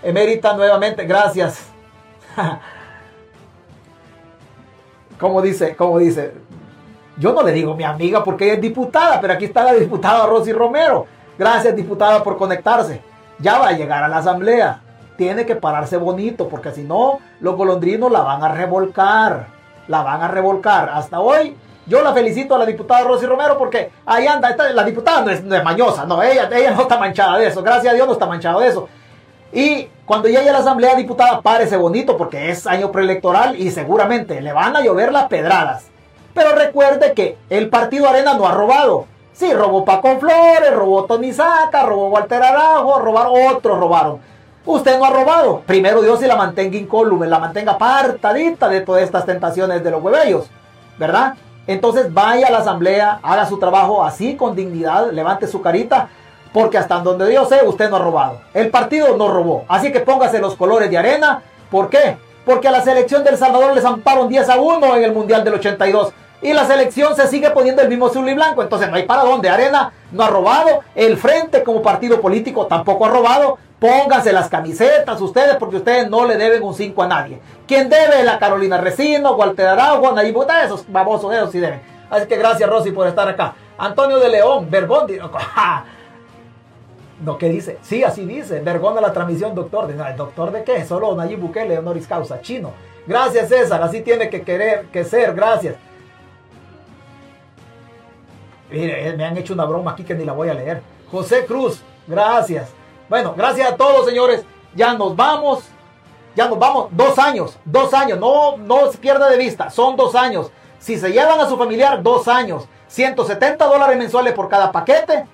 Emérita 0.03 0.55
nuevamente, 0.55 1.07
gracias. 1.07 1.71
¿Cómo 5.19 5.41
dice? 5.41 5.75
¿Cómo 5.75 5.99
dice? 5.99 6.35
Yo 7.17 7.33
no 7.33 7.43
le 7.43 7.53
digo 7.53 7.75
mi 7.75 7.85
amiga 7.85 8.23
porque 8.23 8.45
ella 8.45 8.55
es 8.55 8.61
diputada, 8.61 9.21
pero 9.21 9.33
aquí 9.33 9.47
está 9.47 9.65
la 9.65 9.73
diputada 9.75 10.27
Rosy 10.27 10.53
Romero. 10.53 11.07
Gracias, 11.43 11.75
diputada, 11.75 12.23
por 12.23 12.39
conectarse. 12.39 13.03
Ya 13.41 13.59
va 13.59 13.69
a 13.69 13.73
llegar 13.73 14.05
a 14.05 14.09
la 14.09 14.19
asamblea. 14.19 14.81
Tiene 15.17 15.45
que 15.45 15.57
pararse 15.57 15.97
bonito, 15.97 16.49
porque 16.49 16.71
si 16.71 16.85
no, 16.85 17.19
los 17.41 17.57
golondrinos 17.57 18.13
la 18.13 18.21
van 18.21 18.45
a 18.45 18.49
revolcar. 18.55 19.47
La 19.89 20.05
van 20.05 20.23
a 20.23 20.29
revolcar. 20.29 20.91
Hasta 20.95 21.19
hoy, 21.19 21.57
yo 21.85 22.01
la 22.01 22.13
felicito 22.13 22.55
a 22.55 22.59
la 22.59 22.65
diputada 22.67 23.03
Rosy 23.03 23.27
Romero 23.27 23.59
porque 23.59 23.91
ahí 24.07 24.25
anda. 24.29 24.55
la 24.73 24.85
diputada 24.85 25.23
no 25.23 25.31
es, 25.33 25.65
mañosa, 25.65 26.07
no, 26.07 26.23
ella, 26.23 26.49
ella 26.53 26.71
no 26.71 26.83
está 26.83 26.97
manchada 26.97 27.39
de 27.39 27.49
eso. 27.49 27.61
Gracias 27.61 27.93
a 27.93 27.97
Dios 27.97 28.07
no 28.07 28.13
está 28.13 28.27
manchada 28.27 28.61
de 28.61 28.69
eso. 28.69 28.89
Y 29.53 29.89
cuando 30.07 30.29
llegue 30.29 30.49
a 30.49 30.53
la 30.53 30.61
Asamblea 30.61 30.95
Diputada, 30.95 31.41
párese 31.41 31.77
bonito 31.77 32.17
porque 32.17 32.51
es 32.51 32.69
año 32.69 32.93
preelectoral 32.93 33.59
y 33.59 33.73
seguramente 33.73 34.41
le 34.41 34.53
van 34.53 34.77
a 34.77 34.81
llover 34.81 35.11
las 35.11 35.27
pedradas. 35.27 35.87
Pero 36.35 36.55
recuerde 36.55 37.15
que 37.15 37.37
el 37.51 37.69
partido 37.69 38.09
Arena 38.09 38.35
no 38.35 38.47
ha 38.47 38.53
robado. 38.53 39.07
Sí, 39.33 39.53
robó 39.53 39.85
Paco 39.85 40.19
Flores, 40.19 40.75
robó 40.75 41.05
Tony 41.05 41.33
Saca, 41.33 41.85
robó 41.85 42.09
Walter 42.09 42.43
Arajo, 42.43 42.99
robaron, 42.99 43.33
otros 43.55 43.79
robaron. 43.79 44.21
Usted 44.65 44.99
no 44.99 45.05
ha 45.05 45.11
robado. 45.11 45.63
Primero 45.67 46.03
Dios 46.03 46.23
y 46.23 46.27
la 46.27 46.37
mantenga 46.37 46.77
incólume, 46.77 47.27
la 47.27 47.39
mantenga 47.39 47.73
apartadita 47.73 48.69
de 48.69 48.83
todas 48.83 49.03
estas 49.03 49.27
tentaciones 49.27 49.83
de 49.83 49.91
los 49.91 50.03
huevellos. 50.03 50.51
¿Verdad? 50.99 51.35
Entonces 51.67 52.13
vaya 52.13 52.49
a 52.49 52.51
la 52.51 52.59
asamblea, 52.59 53.21
haga 53.23 53.47
su 53.47 53.59
trabajo 53.59 54.05
así 54.05 54.37
con 54.37 54.55
dignidad, 54.55 55.11
levante 55.11 55.47
su 55.47 55.63
carita 55.63 56.09
porque 56.53 56.79
hasta 56.79 56.99
donde 56.99 57.33
yo 57.33 57.47
sé, 57.47 57.61
usted 57.65 57.89
no 57.89 57.97
ha 57.97 58.01
robado. 58.01 58.41
El 58.53 58.71
partido 58.71 59.17
no 59.17 59.29
robó. 59.29 59.65
Así 59.69 59.91
que 59.91 60.01
póngase 60.01 60.39
los 60.39 60.55
colores 60.55 60.91
de 60.91 60.99
arena. 60.99 61.43
¿Por 61.71 61.89
qué? 61.89 62.19
Porque 62.45 62.69
a 62.69 62.71
la 62.71 62.83
selección 62.83 63.25
del 63.25 63.39
Salvador 63.39 63.75
les 63.75 63.85
amparon 63.85 64.29
10 64.29 64.49
a 64.51 64.61
1 64.61 64.97
en 64.97 65.05
el 65.05 65.13
Mundial 65.13 65.45
del 65.45 65.55
82. 65.55 66.13
Y 66.43 66.53
la 66.53 66.67
selección 66.67 67.15
se 67.15 67.29
sigue 67.29 67.51
poniendo 67.51 67.83
el 67.83 67.89
mismo 67.89 68.07
azul 68.07 68.29
y 68.29 68.35
blanco. 68.35 68.63
Entonces 68.63 68.91
no 68.91 68.97
hay 68.97 69.05
para 69.05 69.23
dónde. 69.23 69.49
Arena 69.49 69.93
no 70.11 70.25
ha 70.25 70.29
robado. 70.29 70.81
El 70.95 71.17
Frente 71.17 71.63
como 71.63 71.81
partido 71.81 72.21
político 72.21 72.67
tampoco 72.67 73.07
ha 73.07 73.11
robado. 73.11 73.59
Pónganse 73.79 74.33
las 74.33 74.49
camisetas 74.49 75.21
ustedes 75.21 75.57
porque 75.57 75.77
ustedes 75.77 76.09
no 76.09 76.27
le 76.27 76.37
deben 76.37 76.63
un 76.63 76.75
5 76.75 77.03
a 77.03 77.09
nadie. 77.09 77.41
Quien 77.67 77.89
debe 77.89 78.23
la 78.23 78.39
Carolina 78.39 78.79
Recino, 78.79 79.35
Walter 79.35 79.67
Aragua, 79.67 80.13
Nayib 80.13 80.37
esos 80.65 80.85
babosos, 80.87 81.33
esos 81.33 81.51
sí 81.51 81.59
deben. 81.59 81.81
Así 82.11 82.27
que 82.27 82.37
gracias 82.37 82.69
Rosy 82.69 82.93
por 82.93 83.07
estar 83.07 83.29
acá. 83.29 83.55
Antonio 83.79 84.19
de 84.19 84.29
León, 84.29 84.69
Bergondi. 84.71 85.19
No, 87.25 87.39
¿qué 87.39 87.49
dice? 87.49 87.79
Sí, 87.83 88.03
así 88.03 88.25
dice. 88.25 88.59
Vergona 88.59 89.01
la 89.01 89.13
transmisión, 89.13 89.55
doctor. 89.55 89.89
¿El 89.89 90.17
doctor 90.17 90.51
de 90.51 90.65
qué? 90.65 90.85
Solo 90.85 91.15
Nayib 91.15 91.39
Bukele, 91.39 91.79
honoris 91.79 92.09
causa, 92.09 92.41
chino. 92.41 92.73
Gracias, 93.07 93.49
César. 93.49 93.81
Así 93.81 94.01
tiene 94.01 94.29
que 94.29 94.43
querer, 94.43 94.87
que 94.87 95.05
ser. 95.05 95.33
Gracias. 95.33 95.77
Mire, 98.73 99.09
eh, 99.09 99.17
me 99.17 99.25
han 99.25 99.37
hecho 99.37 99.53
una 99.53 99.67
broma 99.67 99.91
aquí 99.91 100.03
que 100.03 100.15
ni 100.15 100.25
la 100.25 100.33
voy 100.33 100.49
a 100.49 100.55
leer. 100.55 100.83
José 101.11 101.45
Cruz, 101.45 101.83
gracias. 102.07 102.71
Bueno, 103.09 103.35
gracias 103.37 103.71
a 103.71 103.77
todos, 103.77 104.07
señores. 104.07 104.45
Ya 104.75 104.95
nos 104.95 105.15
vamos. 105.15 105.65
Ya 106.35 106.49
nos 106.49 106.59
vamos. 106.59 106.89
Dos 106.91 107.19
años. 107.19 107.59
Dos 107.67 107.93
años. 107.93 108.19
No, 108.19 108.57
no 108.57 108.91
se 108.91 108.97
pierda 108.97 109.29
de 109.29 109.37
vista. 109.37 109.69
Son 109.69 109.95
dos 109.95 110.15
años. 110.15 110.51
Si 110.79 110.99
se 110.99 111.13
llevan 111.13 111.39
a 111.39 111.49
su 111.49 111.59
familiar, 111.59 112.03
dos 112.03 112.27
años. 112.29 112.67
170 112.89 113.67
dólares 113.67 113.99
mensuales 113.99 114.33
por 114.33 114.49
cada 114.49 114.73
paquete. 114.73 115.27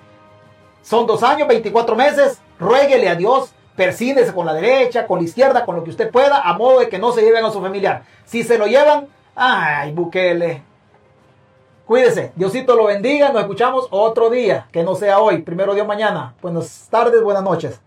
Son 0.81 1.07
dos 1.07 1.23
años, 1.23 1.47
24 1.47 1.95
meses. 1.95 2.41
Ruéguele 2.59 3.07
a 3.07 3.15
Dios. 3.15 3.53
Persínese 3.77 4.33
con 4.33 4.45
la 4.45 4.53
derecha, 4.53 5.07
con 5.07 5.19
la 5.19 5.25
izquierda, 5.25 5.65
con 5.65 5.77
lo 5.77 5.85
que 5.85 5.91
usted 5.91 6.11
pueda, 6.11 6.41
a 6.41 6.57
modo 6.57 6.81
de 6.81 6.89
que 6.89 6.99
no 6.99 7.13
se 7.13 7.21
lleven 7.21 7.45
a 7.45 7.51
su 7.51 7.61
familiar. 7.61 8.03
Si 8.25 8.43
se 8.43 8.57
lo 8.57 8.67
llevan, 8.67 9.07
ay, 9.35 9.93
Bukele. 9.93 10.68
Cuídese, 11.89 12.33
Diosito 12.35 12.75
lo 12.75 12.85
bendiga, 12.85 13.31
nos 13.31 13.41
escuchamos 13.41 13.87
otro 13.89 14.29
día, 14.29 14.67
que 14.71 14.83
no 14.83 14.93
sea 14.93 15.17
hoy, 15.17 15.41
primero 15.41 15.73
Dios 15.73 15.87
mañana. 15.87 16.35
Buenas 16.39 16.87
tardes, 16.87 17.23
buenas 17.23 17.41
noches. 17.41 17.81